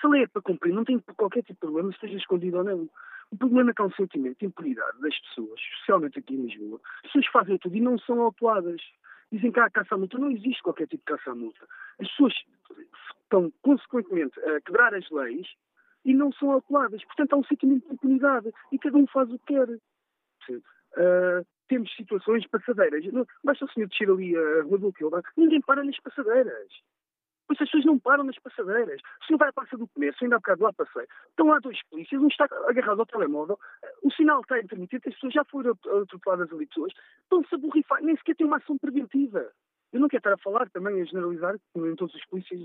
Se 0.00 0.06
a 0.06 0.08
lei 0.08 0.22
é 0.22 0.28
para 0.28 0.40
cumprir, 0.40 0.72
não 0.72 0.84
tem 0.84 1.00
qualquer 1.16 1.40
tipo 1.40 1.54
de 1.54 1.58
problema, 1.58 1.90
esteja 1.90 2.16
escondido 2.16 2.58
ou 2.58 2.64
não. 2.64 2.88
O 3.32 3.36
problema 3.36 3.70
é 3.70 3.74
que 3.74 3.82
há 3.82 3.86
um 3.86 3.92
sentimento 3.92 4.38
de 4.38 4.46
impunidade 4.46 5.00
das 5.00 5.18
pessoas, 5.20 5.60
especialmente 5.72 6.18
aqui 6.18 6.34
em 6.34 6.46
Lisboa. 6.46 6.80
As 7.04 7.12
pessoas 7.12 7.26
fazem 7.26 7.58
tudo 7.58 7.76
e 7.76 7.80
não 7.80 7.98
são 7.98 8.20
autuadas. 8.20 8.80
Dizem 9.32 9.52
que 9.52 9.60
há 9.60 9.70
caça 9.70 9.94
à 9.94 9.98
multa. 9.98 10.18
Não 10.18 10.30
existe 10.30 10.62
qualquer 10.62 10.86
tipo 10.86 11.04
de 11.04 11.16
caça 11.16 11.30
à 11.30 11.34
multa. 11.34 11.66
As 12.00 12.08
pessoas 12.08 12.34
estão, 13.22 13.52
consequentemente, 13.62 14.38
a 14.40 14.60
quebrar 14.60 14.94
as 14.94 15.08
leis 15.10 15.46
e 16.04 16.14
não 16.14 16.32
são 16.32 16.50
autuadas. 16.52 17.04
Portanto, 17.04 17.34
há 17.34 17.36
um 17.36 17.44
sentimento 17.44 17.86
de 17.86 17.94
impunidade 17.94 18.50
e 18.72 18.78
cada 18.78 18.96
um 18.96 19.06
faz 19.06 19.30
o 19.30 19.38
que 19.38 19.54
quer. 19.54 19.68
Uh, 20.50 21.46
temos 21.68 21.94
situações 21.94 22.46
passadeiras. 22.48 23.04
Basta 23.44 23.64
o 23.64 23.70
senhor 23.70 23.88
descer 23.88 24.10
ali 24.10 24.36
a 24.36 24.62
rua 24.64 24.78
do 24.78 24.92
Quilda, 24.92 25.22
ninguém 25.36 25.60
para 25.60 25.84
nas 25.84 25.98
passadeiras. 26.00 26.72
Pois 27.50 27.60
as 27.62 27.66
pessoas 27.66 27.84
não 27.84 27.98
param 27.98 28.22
nas 28.22 28.38
passadeiras. 28.38 29.00
O 29.20 29.24
senhor 29.26 29.38
vai 29.38 29.48
à 29.48 29.52
Praça 29.52 29.76
do 29.76 29.88
Comércio, 29.88 30.22
ainda 30.22 30.36
há 30.36 30.38
bocado 30.38 30.62
lá 30.62 30.72
passei. 30.72 31.04
Estão 31.30 31.48
lá 31.48 31.58
dois 31.58 31.82
polícias, 31.88 32.22
um 32.22 32.28
está 32.28 32.44
agarrado 32.68 33.00
ao 33.00 33.06
telemóvel, 33.06 33.58
o 34.04 34.12
sinal 34.12 34.40
está 34.40 34.60
intermitente, 34.60 35.08
as 35.08 35.14
pessoas 35.14 35.32
já 35.32 35.44
foram 35.46 35.72
atropeladas 35.72 36.52
ali 36.52 36.64
pessoas, 36.68 36.92
estão-se 37.24 37.52
a 37.52 37.58
borrifar, 37.58 38.00
nem 38.04 38.16
sequer 38.18 38.36
tem 38.36 38.46
uma 38.46 38.58
ação 38.58 38.78
preventiva. 38.78 39.50
Eu 39.92 39.98
não 39.98 40.06
quero 40.06 40.20
estar 40.20 40.32
a 40.34 40.38
falar 40.38 40.70
também, 40.70 41.02
a 41.02 41.04
generalizar, 41.04 41.56
em 41.74 41.96
todos 41.96 42.14
os 42.14 42.24
polícias, 42.26 42.60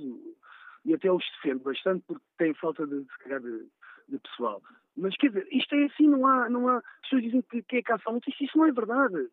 e 0.86 0.94
até 0.94 1.12
os 1.12 1.26
defendo 1.38 1.64
bastante, 1.64 2.04
porque 2.06 2.24
têm 2.38 2.54
falta 2.54 2.86
de, 2.86 3.06
se 3.06 3.18
calhar, 3.24 3.42
de, 3.42 3.68
de 4.08 4.20
pessoal. 4.20 4.62
Mas 4.96 5.18
quer 5.18 5.30
dizer, 5.30 5.48
isto 5.52 5.74
é 5.74 5.86
assim, 5.86 6.08
não 6.08 6.28
há, 6.28 6.48
não 6.48 6.68
há. 6.70 6.78
As 6.78 7.02
pessoas 7.02 7.24
dizem 7.24 7.42
que, 7.42 7.64
que 7.64 7.78
é 7.78 7.82
caça 7.82 8.04
à 8.06 8.12
multa, 8.12 8.30
isto, 8.30 8.44
isto 8.44 8.56
não 8.56 8.68
é 8.68 8.72
verdade. 8.72 9.30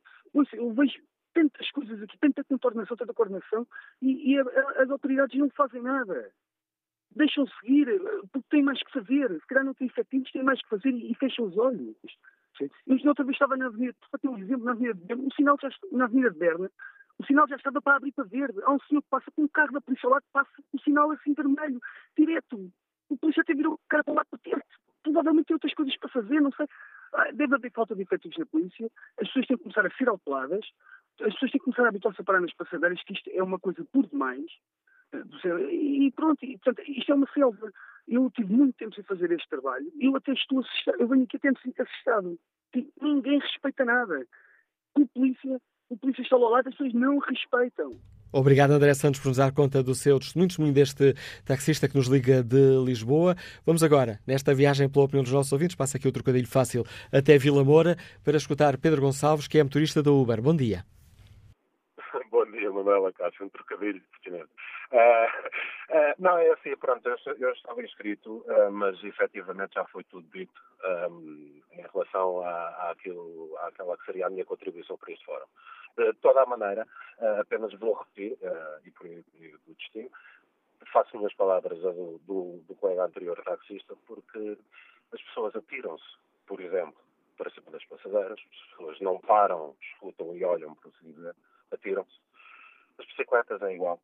Eu 0.55 0.73
vejo 0.73 0.99
tantas 1.33 1.71
coisas 1.71 2.03
aqui, 2.03 2.19
tanta 2.19 2.45
coordenação, 2.59 2.97
tanta 2.97 3.15
coordenação, 3.15 3.67
e, 4.01 4.33
e 4.33 4.39
a, 4.39 4.43
a, 4.43 4.83
as 4.83 4.91
autoridades 4.91 5.39
não 5.39 5.51
fazem 5.51 5.83
nada. 5.83 6.31
Deixam 7.15 7.47
seguir, 7.61 7.87
porque 8.33 8.49
têm 8.51 8.63
mais 8.63 8.83
que 8.83 8.93
fazer. 8.93 9.31
Se 9.41 9.47
calhar 9.47 9.65
não 9.65 9.75
têm 9.75 9.87
efetivos, 9.87 10.31
têm 10.33 10.43
mais 10.43 10.63
que 10.63 10.69
fazer 10.69 10.91
e, 10.91 11.13
e 11.13 11.15
fecham 11.17 11.45
os 11.45 11.57
olhos. 11.59 11.97
Eu 12.87 12.99
outra 13.09 13.25
vez 13.25 13.35
estava 13.35 13.57
na 13.57 13.67
Avenida, 13.67 13.95
para 14.11 14.21
ter 14.21 14.29
um 14.29 14.39
exemplo, 14.39 14.65
na 14.65 14.73
Avenida 14.73 14.95
de 14.95 15.05
Berna, 15.05 15.25
o 15.25 15.35
sinal 15.35 15.57
já, 15.61 15.71
na 15.91 16.05
Avenida 16.05 16.31
de 16.31 16.39
Berna, 16.39 16.71
o 17.19 17.27
sinal 17.27 17.49
já 17.49 17.57
estava 17.57 17.81
para 17.81 17.97
abrir 17.97 18.13
para 18.13 18.25
verde. 18.25 18.61
Há 18.65 18.73
um 18.73 18.81
senhor 18.81 19.03
que 19.03 19.09
passa 19.09 19.31
com 19.31 19.43
um 19.43 19.49
carro 19.49 19.73
da 19.73 19.81
polícia 19.81 20.09
lado 20.09 20.23
que 20.23 20.33
passa 20.33 20.51
o 20.73 20.81
sinal 20.81 21.11
assim 21.13 21.35
vermelho, 21.35 21.81
direto. 22.17 22.71
O 23.09 23.17
polícia 23.17 23.43
até 23.43 23.55
virou 23.55 23.75
o 23.75 23.81
cara 23.89 24.05
para 24.05 24.15
lá 24.15 24.25
para 24.25 24.39
dentro. 24.45 24.65
Provavelmente 25.03 25.47
tem 25.47 25.55
outras 25.55 25.75
coisas 25.75 25.97
para 25.99 26.09
fazer, 26.09 26.41
não 26.41 26.53
sei. 26.53 26.67
Ah, 27.15 27.31
deve 27.33 27.55
haver 27.55 27.73
falta 27.73 27.95
de 27.95 28.03
efetivos 28.03 28.39
na 28.39 28.47
polícia, 28.47 28.91
as 29.21 29.29
pessoas 29.29 29.47
têm 29.47 29.57
que 29.57 29.63
começar 29.65 29.87
a 29.87 29.91
ser 29.91 30.09
autuadas, 30.09 30.67
as 31.21 31.33
pessoas 31.35 31.51
têm 31.51 31.59
que 31.59 31.65
começar 31.65 31.85
a 31.85 31.89
habituar-se 31.89 32.21
a 32.21 32.25
parar 32.25 32.41
nas 32.41 32.55
passadeiras, 32.55 33.03
que 33.05 33.13
isto 33.13 33.31
é 33.33 33.43
uma 33.43 33.59
coisa 33.59 33.85
por 33.93 34.07
demais. 34.07 34.47
Eh, 35.13 35.73
e 35.73 36.13
pronto, 36.13 36.45
e, 36.45 36.59
portanto, 36.59 36.89
isto 36.89 37.13
é 37.13 37.15
uma 37.15 37.29
selva. 37.33 37.71
Eu 38.09 38.31
tive 38.31 38.53
muito 38.53 38.77
tempo 38.77 38.95
sem 38.95 39.05
fazer 39.05 39.31
este 39.31 39.49
trabalho 39.49 39.87
eu 40.01 40.17
até 40.17 40.33
estou 40.33 40.61
assustado. 40.61 41.01
Eu 41.01 41.09
venho 41.09 41.25
aqui 41.25 41.37
até 41.37 41.51
me 41.51 41.59
sinto 41.63 41.83
assustado. 41.83 42.39
Ninguém 43.01 43.39
respeita 43.39 43.85
nada. 43.85 44.27
O 44.99 45.07
polícia, 45.09 45.61
o 45.89 45.97
polícia 45.97 46.23
está 46.23 46.37
ao 46.37 46.43
lado, 46.43 46.69
as 46.69 46.75
pessoas 46.75 46.95
não 46.95 47.19
respeitam. 47.19 47.93
Obrigado, 48.35 48.71
André 48.71 48.95
Santos, 48.95 49.21
por 49.21 49.29
nos 49.29 49.37
dar 49.37 49.53
conta 49.53 49.83
do 49.83 49.95
seu 49.95 50.19
testemunho, 50.19 50.49
testemunho 50.49 50.73
deste 50.73 51.15
taxista 51.45 51.87
que 51.87 51.97
nos 51.97 52.07
liga 52.07 52.43
de 52.43 52.83
Lisboa. 52.83 53.37
Vamos 53.65 53.83
agora, 53.83 54.19
nesta 54.27 54.55
viagem 54.55 54.89
pela 54.89 55.05
opinião 55.05 55.23
dos 55.23 55.33
nossos 55.33 55.53
ouvintes, 55.53 55.77
passa 55.77 55.99
aqui 55.99 56.09
o 56.09 56.13
trocadilho 56.13 56.47
fácil 56.47 56.83
até 57.13 57.37
Vila 57.37 57.63
Moura, 57.63 57.95
para 58.25 58.39
escutar 58.39 58.79
Pedro 58.79 59.03
Gonçalves, 59.03 59.47
que 59.47 59.59
é 59.59 59.63
motorista 59.63 60.03
da 60.03 60.11
Uber. 60.11 60.41
Bom 60.41 60.57
dia. 60.57 60.83
Dia, 62.93 63.01
Manuela 63.01 63.13
Cássio, 63.13 63.47
um 63.47 63.49
trocadilho 63.49 64.03
pertinente. 64.11 64.51
Uh, 64.93 65.97
uh, 65.97 66.15
não, 66.19 66.39
é 66.39 66.51
assim, 66.51 66.77
pronto, 66.77 67.09
eu, 67.09 67.17
eu 67.39 67.53
estava 67.53 67.83
inscrito, 67.83 68.45
uh, 68.47 68.71
mas 68.71 69.03
efetivamente 69.03 69.75
já 69.75 69.85
foi 69.87 70.05
tudo 70.05 70.29
dito 70.31 70.61
um, 71.11 71.63
em 71.73 71.83
relação 71.93 72.43
à, 72.43 72.91
àquilo, 72.91 73.57
àquela 73.61 73.97
que 73.97 74.05
seria 74.05 74.27
a 74.27 74.31
minha 74.31 74.45
contribuição 74.45 74.97
para 74.99 75.13
este 75.13 75.25
fórum. 75.25 75.47
De 75.97 76.13
toda 76.15 76.43
a 76.43 76.47
maneira, 76.47 76.87
apenas 77.39 77.73
vou 77.75 77.93
repetir, 77.93 78.39
e 78.83 78.91
por 78.93 79.07
do 79.07 79.75
destino, 79.75 80.11
faço 80.91 81.19
minhas 81.19 81.35
palavras 81.35 81.79
do, 81.81 82.19
do, 82.27 82.65
do 82.67 82.75
colega 82.77 83.05
anterior 83.05 83.39
taxista, 83.45 83.95
porque 84.07 84.57
as 85.13 85.21
pessoas 85.21 85.55
atiram-se, 85.55 86.17
por 86.47 86.63
exemplo, 86.63 86.99
para 87.37 87.51
cima 87.51 87.71
das 87.73 87.85
passadeiras, 87.85 88.41
as 88.41 88.71
pessoas 88.71 89.01
não 89.01 89.19
param, 89.21 89.77
escutam 89.83 90.35
e 90.35 90.43
olham, 90.45 90.75
por 90.77 90.91
assim 90.97 91.13
dizer, 91.13 91.37
atiram-se. 91.71 92.19
As 92.99 93.07
bicicletas 93.07 93.61
é 93.63 93.75
igual. 93.75 93.99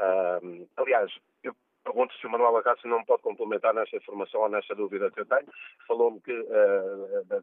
Um, 0.00 0.66
aliás, 0.76 1.12
eu 1.42 1.54
pergunto 1.84 2.14
se 2.16 2.26
o 2.26 2.30
Manuel 2.30 2.56
Acácio 2.56 2.88
não 2.88 3.04
pode 3.04 3.22
complementar 3.22 3.74
nesta 3.74 3.96
informação 3.96 4.42
ou 4.42 4.48
nesta 4.48 4.74
dúvida 4.74 5.10
que 5.10 5.20
eu 5.20 5.26
tenho. 5.26 5.48
Falou-me 5.86 6.20
que 6.20 6.32
uh, 6.32 7.24
da, 7.26 7.40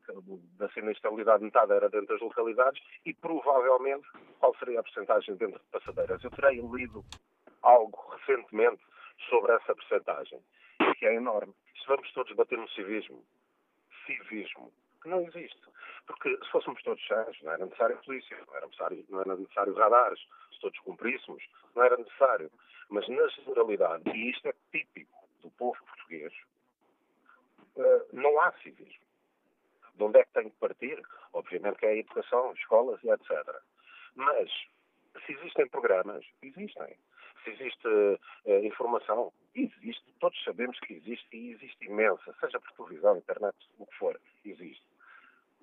da 0.58 0.70
sinistralidade 0.74 1.44
metade 1.44 1.74
era 1.74 1.90
dentro 1.90 2.08
das 2.08 2.22
localidades 2.22 2.82
e 3.06 3.14
provavelmente 3.14 4.08
qual 4.40 4.56
seria 4.56 4.80
a 4.80 4.84
porcentagem 4.84 5.36
dentro 5.36 5.60
de 5.60 5.66
passadeiras. 5.72 6.24
Eu 6.24 6.32
terei 6.32 6.60
lido 6.62 7.04
algo 7.62 8.16
recentemente 8.18 8.82
sobre 9.30 9.54
essa 9.54 9.76
porcentagem, 9.76 10.40
que 10.98 11.06
é 11.06 11.16
enorme. 11.16 11.54
Se 11.82 11.88
vamos 11.88 12.12
todos 12.14 12.36
bater 12.36 12.58
no 12.58 12.70
civismo, 12.70 13.24
civismo, 14.06 14.72
que 15.02 15.10
não 15.10 15.22
existe. 15.22 15.60
Porque 16.06 16.30
se 16.38 16.52
fôssemos 16.52 16.82
todos 16.84 17.06
sãos, 17.08 17.42
não 17.42 17.54
era 17.54 17.66
necessário 17.66 17.98
polícia, 18.06 18.38
não 18.48 18.56
era 18.56 18.66
necessário, 18.68 19.06
não 19.10 19.22
era 19.22 19.36
necessário 19.36 19.74
radares, 19.74 20.20
se 20.56 20.62
todos 20.62 20.80
cumpríssemos, 20.80 21.44
não 21.76 21.84
era 21.84 21.98
necessário. 21.98 22.52
Mas 22.90 23.08
na 23.08 23.28
generalidade, 23.30 24.10
e 24.10 24.30
isto 24.30 24.48
é 24.48 24.54
típico 24.72 25.28
do 25.42 25.50
povo 25.52 25.78
português, 25.86 26.34
eh, 27.78 28.06
não 28.14 28.40
há 28.42 28.52
civismo. 28.64 29.06
De 29.96 30.04
onde 30.04 30.20
é 30.20 30.24
que 30.24 30.34
tem 30.34 30.50
que 30.50 30.58
partir? 30.58 31.02
Obviamente 31.34 31.78
que 31.78 31.86
é 31.86 31.90
a 31.90 31.96
educação, 31.96 32.54
escolas 32.54 33.02
e 33.04 33.10
etc. 33.10 33.32
Mas, 34.16 34.50
se 35.26 35.32
existem 35.34 35.68
programas, 35.68 36.26
existem. 36.42 36.98
Se 37.44 37.52
existe 37.52 37.88
uh, 37.88 38.66
informação, 38.66 39.32
existe. 39.54 40.04
Todos 40.20 40.44
sabemos 40.44 40.80
que 40.80 40.96
existe 40.96 41.28
e 41.32 41.52
existe 41.52 41.86
imensa, 41.86 42.36
seja 42.40 42.60
por 42.60 42.72
televisão, 42.72 43.18
internet, 43.18 43.56
o 43.78 43.86
que 43.86 43.96
for, 43.98 44.20
existe 44.44 44.84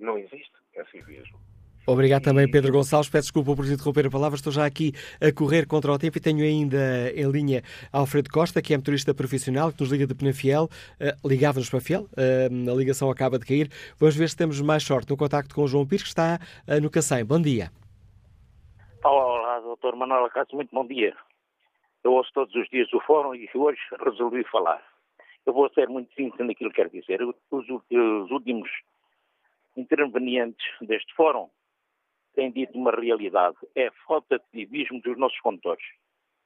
não 0.02 0.18
existe 0.18 0.52
é 0.74 0.84
civismo. 0.86 1.38
Obrigado 1.84 2.22
também, 2.22 2.48
Pedro 2.48 2.72
Gonçalves. 2.72 3.10
Peço 3.10 3.24
desculpa 3.24 3.56
por 3.56 3.66
interromper 3.66 4.06
a 4.06 4.10
palavra. 4.10 4.36
Estou 4.36 4.52
já 4.52 4.64
aqui 4.64 4.92
a 5.20 5.32
correr 5.32 5.66
contra 5.66 5.90
o 5.90 5.98
tempo 5.98 6.16
e 6.16 6.20
tenho 6.20 6.44
ainda 6.44 7.10
em 7.12 7.28
linha 7.28 7.62
Alfredo 7.92 8.30
Costa, 8.30 8.62
que 8.62 8.72
é 8.72 8.76
motorista 8.76 9.12
profissional, 9.12 9.72
que 9.72 9.80
nos 9.80 9.90
liga 9.90 10.06
de 10.06 10.14
Penafiel. 10.14 10.68
Uh, 11.00 11.28
Ligava-nos 11.28 11.68
para 11.68 11.80
Fiel. 11.80 12.02
Uh, 12.02 12.70
a 12.70 12.74
ligação 12.74 13.10
acaba 13.10 13.36
de 13.36 13.44
cair. 13.44 13.68
Vamos 13.98 14.14
ver 14.14 14.28
se 14.28 14.36
temos 14.36 14.60
mais 14.60 14.84
sorte 14.84 15.10
no 15.10 15.16
contacto 15.16 15.52
com 15.52 15.62
o 15.62 15.66
João 15.66 15.84
Pires, 15.84 16.04
que 16.04 16.08
está 16.08 16.38
uh, 16.68 16.80
no 16.80 16.88
Cacém. 16.88 17.24
Bom 17.24 17.42
dia. 17.42 17.72
Olá, 19.02 19.26
olá, 19.26 19.60
doutor 19.60 19.96
Manuel 19.96 20.26
Acácio. 20.26 20.54
Muito 20.54 20.72
bom 20.72 20.86
dia. 20.86 21.16
Eu 22.04 22.12
ouço 22.12 22.30
todos 22.32 22.54
os 22.54 22.68
dias 22.68 22.92
o 22.92 23.00
fórum 23.00 23.34
e 23.34 23.48
hoje 23.52 23.80
resolvi 24.04 24.44
falar. 24.44 24.80
Eu 25.44 25.52
vou 25.52 25.68
ser 25.70 25.88
muito 25.88 26.14
simples 26.14 26.46
naquilo 26.46 26.70
que 26.70 26.76
quero 26.76 26.90
dizer. 26.90 27.20
Os, 27.24 27.34
os 27.68 28.30
últimos 28.30 28.70
intervenientes 29.76 30.64
deste 30.80 31.12
fórum 31.16 31.48
têm 32.34 32.50
dito 32.50 32.76
uma 32.76 32.90
realidade. 32.90 33.56
É 33.74 33.90
falta 34.06 34.38
de 34.38 34.44
civismo 34.50 35.00
dos 35.00 35.16
nossos 35.18 35.38
condutores. 35.40 35.84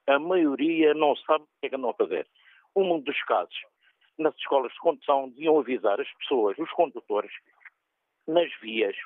A 0.07 0.19
maioria 0.19 0.95
não 0.95 1.17
sabe 1.17 1.45
o 1.45 1.49
que 1.61 1.67
é 1.67 1.69
que 1.69 1.77
andam 1.77 1.91
a 1.91 1.95
fazer. 1.95 2.27
Um 2.75 3.01
dos 3.01 3.21
casos, 3.25 3.57
nas 4.19 4.35
escolas 4.37 4.73
de 4.73 4.79
condução, 4.79 5.29
deviam 5.31 5.59
avisar 5.59 6.01
as 6.01 6.13
pessoas, 6.15 6.57
os 6.59 6.71
condutores, 6.73 7.33
nas 8.27 8.53
vias. 8.61 8.97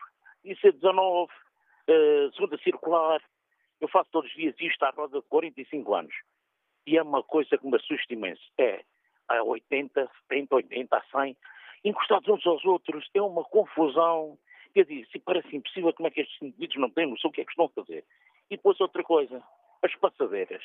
IC19, 0.44 1.28
uh, 1.28 2.32
segunda 2.34 2.58
circular. 2.58 3.22
Eu 3.80 3.88
faço 3.88 4.10
todos 4.10 4.30
os 4.30 4.36
dias 4.36 4.54
isto 4.60 4.82
à 4.82 4.90
roda 4.90 5.20
de 5.20 5.26
45 5.28 5.94
anos. 5.94 6.14
E 6.86 6.96
é 6.96 7.02
uma 7.02 7.22
coisa 7.22 7.56
que 7.56 7.66
me 7.66 7.76
assusta 7.76 8.12
imenso. 8.12 8.42
É 8.58 8.82
a 9.28 9.42
80, 9.42 10.10
70, 10.28 10.54
80, 10.54 10.96
a 10.96 11.02
100 11.22 11.36
encostados 11.84 12.28
uns 12.28 12.46
aos 12.46 12.64
outros, 12.64 13.08
é 13.14 13.22
uma 13.22 13.44
confusão. 13.44 14.38
Quer 14.72 14.84
dizer, 14.84 15.06
se 15.10 15.18
parece 15.18 15.56
impossível, 15.56 15.92
como 15.92 16.08
é 16.08 16.10
que 16.10 16.20
estes 16.20 16.40
indivíduos 16.42 16.80
não 16.80 16.90
têm 16.90 17.06
noção 17.06 17.30
o 17.30 17.32
que 17.32 17.40
é 17.40 17.44
que 17.44 17.50
estão 17.50 17.66
a 17.66 17.68
fazer? 17.70 18.04
E 18.50 18.56
depois 18.56 18.80
outra 18.80 19.02
coisa, 19.02 19.42
as 19.82 19.94
passadeiras. 19.96 20.64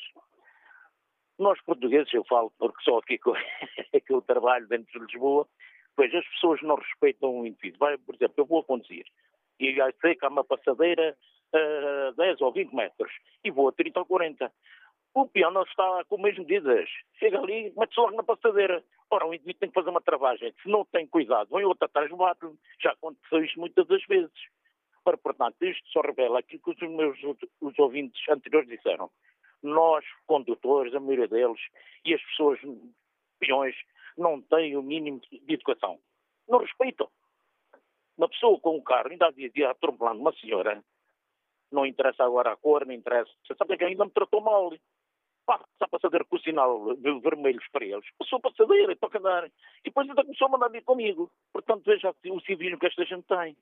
Nós 1.38 1.60
portugueses, 1.62 2.14
eu 2.14 2.24
falo 2.26 2.52
porque 2.58 2.84
só 2.84 3.00
aqui 3.00 3.20
eu, 3.26 3.34
que 4.02 4.14
eu 4.14 4.22
trabalho 4.22 4.68
dentro 4.68 5.00
de 5.00 5.06
Lisboa, 5.06 5.48
pois 5.96 6.14
as 6.14 6.28
pessoas 6.30 6.62
não 6.62 6.76
respeitam 6.76 7.40
o 7.40 7.46
indivíduo. 7.46 7.80
Vai, 7.80 7.98
por 7.98 8.16
exemplo, 8.16 8.36
eu 8.38 8.46
vou 8.46 8.60
a 8.60 8.64
conduzir 8.64 9.06
e 9.60 9.76
sei 10.02 10.16
que 10.16 10.26
há 10.26 10.30
uma 10.30 10.44
passadeira 10.44 11.18
uh, 11.54 12.16
10 12.16 12.42
ou 12.42 12.52
20 12.52 12.74
metros 12.74 13.12
e 13.44 13.52
vou 13.52 13.70
a 13.70 13.72
30 13.72 14.00
ou 14.00 14.06
40. 14.06 14.52
O 15.16 15.26
peão 15.30 15.50
não 15.50 15.64
está 15.64 16.04
com 16.10 16.16
as 16.18 16.22
mesmas 16.22 16.46
medidas. 16.46 16.90
Chega 17.18 17.40
ali, 17.40 17.74
mete-se 17.78 18.00
logo 18.02 18.18
na 18.18 18.24
passadeira. 18.24 18.84
Ora, 19.10 19.26
o 19.26 19.34
indivíduo 19.34 19.60
tem 19.62 19.70
que 19.70 19.74
fazer 19.74 19.90
uma 19.90 20.02
travagem. 20.02 20.54
Se 20.62 20.68
não 20.68 20.84
tem 20.84 21.08
cuidado, 21.08 21.56
vem 21.56 21.64
outro 21.64 21.86
atrás, 21.86 22.12
bate 22.12 22.46
Já 22.82 22.92
aconteceu 22.92 23.42
isto 23.42 23.58
muitas 23.58 23.88
das 23.88 24.04
vezes. 24.08 24.34
Ora, 25.06 25.18
portanto, 25.18 25.56
isto 25.62 25.88
só 25.88 26.02
revela 26.02 26.40
aquilo 26.40 26.62
que 26.62 26.86
os 26.86 26.92
meus 26.92 27.18
os 27.62 27.80
ouvintes 27.80 28.22
anteriores 28.28 28.68
disseram. 28.68 29.10
Nós, 29.64 30.04
condutores, 30.28 30.94
a 30.94 31.00
maioria 31.00 31.30
deles, 31.30 31.62
e 32.04 32.14
as 32.14 32.22
pessoas, 32.22 32.60
peões, 33.40 33.76
não 34.18 34.42
têm 34.42 34.76
o 34.76 34.82
mínimo 34.82 35.22
de 35.32 35.54
educação. 35.54 35.98
Não 36.46 36.60
respeitam. 36.60 37.10
Uma 38.18 38.28
pessoa 38.28 38.60
com 38.60 38.76
um 38.76 38.82
carro, 38.82 39.10
ainda 39.10 39.28
há 39.28 39.32
dia 39.32 39.72
atropelando 39.72 40.20
uma 40.20 40.34
senhora, 40.34 40.84
não 41.72 41.86
interessa 41.86 42.24
agora 42.26 42.52
a 42.52 42.58
cor, 42.58 42.86
não 42.86 42.94
interessa. 42.94 43.32
Você 43.46 43.56
sabe 43.56 43.78
que 43.78 43.86
ainda 43.86 44.04
me 44.04 44.12
tratou 44.12 44.42
mal. 44.42 44.74
Passa 45.46 45.66
a 45.82 45.88
passadeira 45.88 46.26
com 46.26 46.36
o 46.36 46.40
sinal 46.40 46.96
de 46.96 47.20
vermelhos 47.20 47.66
para 47.72 47.86
eles. 47.86 48.06
Passou 48.18 48.38
a 48.38 48.42
passadeira, 48.42 48.96
toca 48.96 49.20
andar. 49.20 49.46
E 49.46 49.52
depois 49.86 50.10
ainda 50.10 50.24
começou 50.24 50.48
a 50.48 50.52
mandar 50.52 50.70
vir 50.70 50.84
comigo. 50.84 51.32
Portanto, 51.54 51.84
veja 51.86 52.14
o 52.30 52.42
civismo 52.42 52.80
que 52.80 52.88
esta 52.88 53.06
gente 53.06 53.26
tem. 53.28 53.56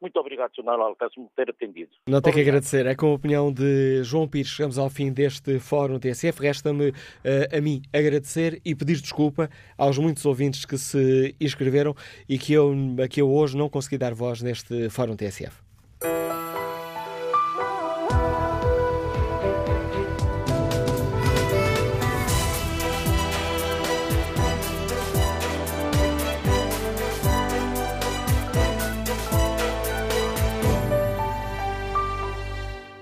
Muito 0.00 0.18
obrigado, 0.20 0.54
Sr. 0.54 0.68
Alcácer, 0.68 1.22
por 1.22 1.30
ter 1.34 1.50
atendido. 1.50 1.90
Não 2.06 2.20
tem 2.20 2.32
que 2.32 2.40
agradecer. 2.40 2.84
É 2.86 2.94
com 2.94 3.06
a 3.06 3.14
opinião 3.14 3.52
de 3.52 4.02
João 4.04 4.28
Pires. 4.28 4.50
Chegamos 4.50 4.78
ao 4.78 4.90
fim 4.90 5.10
deste 5.10 5.58
Fórum 5.58 5.98
TSF. 5.98 6.40
Resta-me 6.40 6.90
uh, 6.90 7.56
a 7.56 7.60
mim 7.60 7.80
agradecer 7.94 8.60
e 8.64 8.74
pedir 8.74 9.00
desculpa 9.00 9.48
aos 9.78 9.96
muitos 9.98 10.24
ouvintes 10.26 10.66
que 10.66 10.76
se 10.76 11.34
inscreveram 11.40 11.94
e 12.28 12.38
que 12.38 12.52
eu, 12.52 12.74
a 13.02 13.08
que 13.08 13.22
eu 13.22 13.30
hoje 13.30 13.56
não 13.56 13.70
consegui 13.70 13.96
dar 13.96 14.12
voz 14.12 14.42
neste 14.42 14.90
Fórum 14.90 15.16
TSF. 15.16 15.65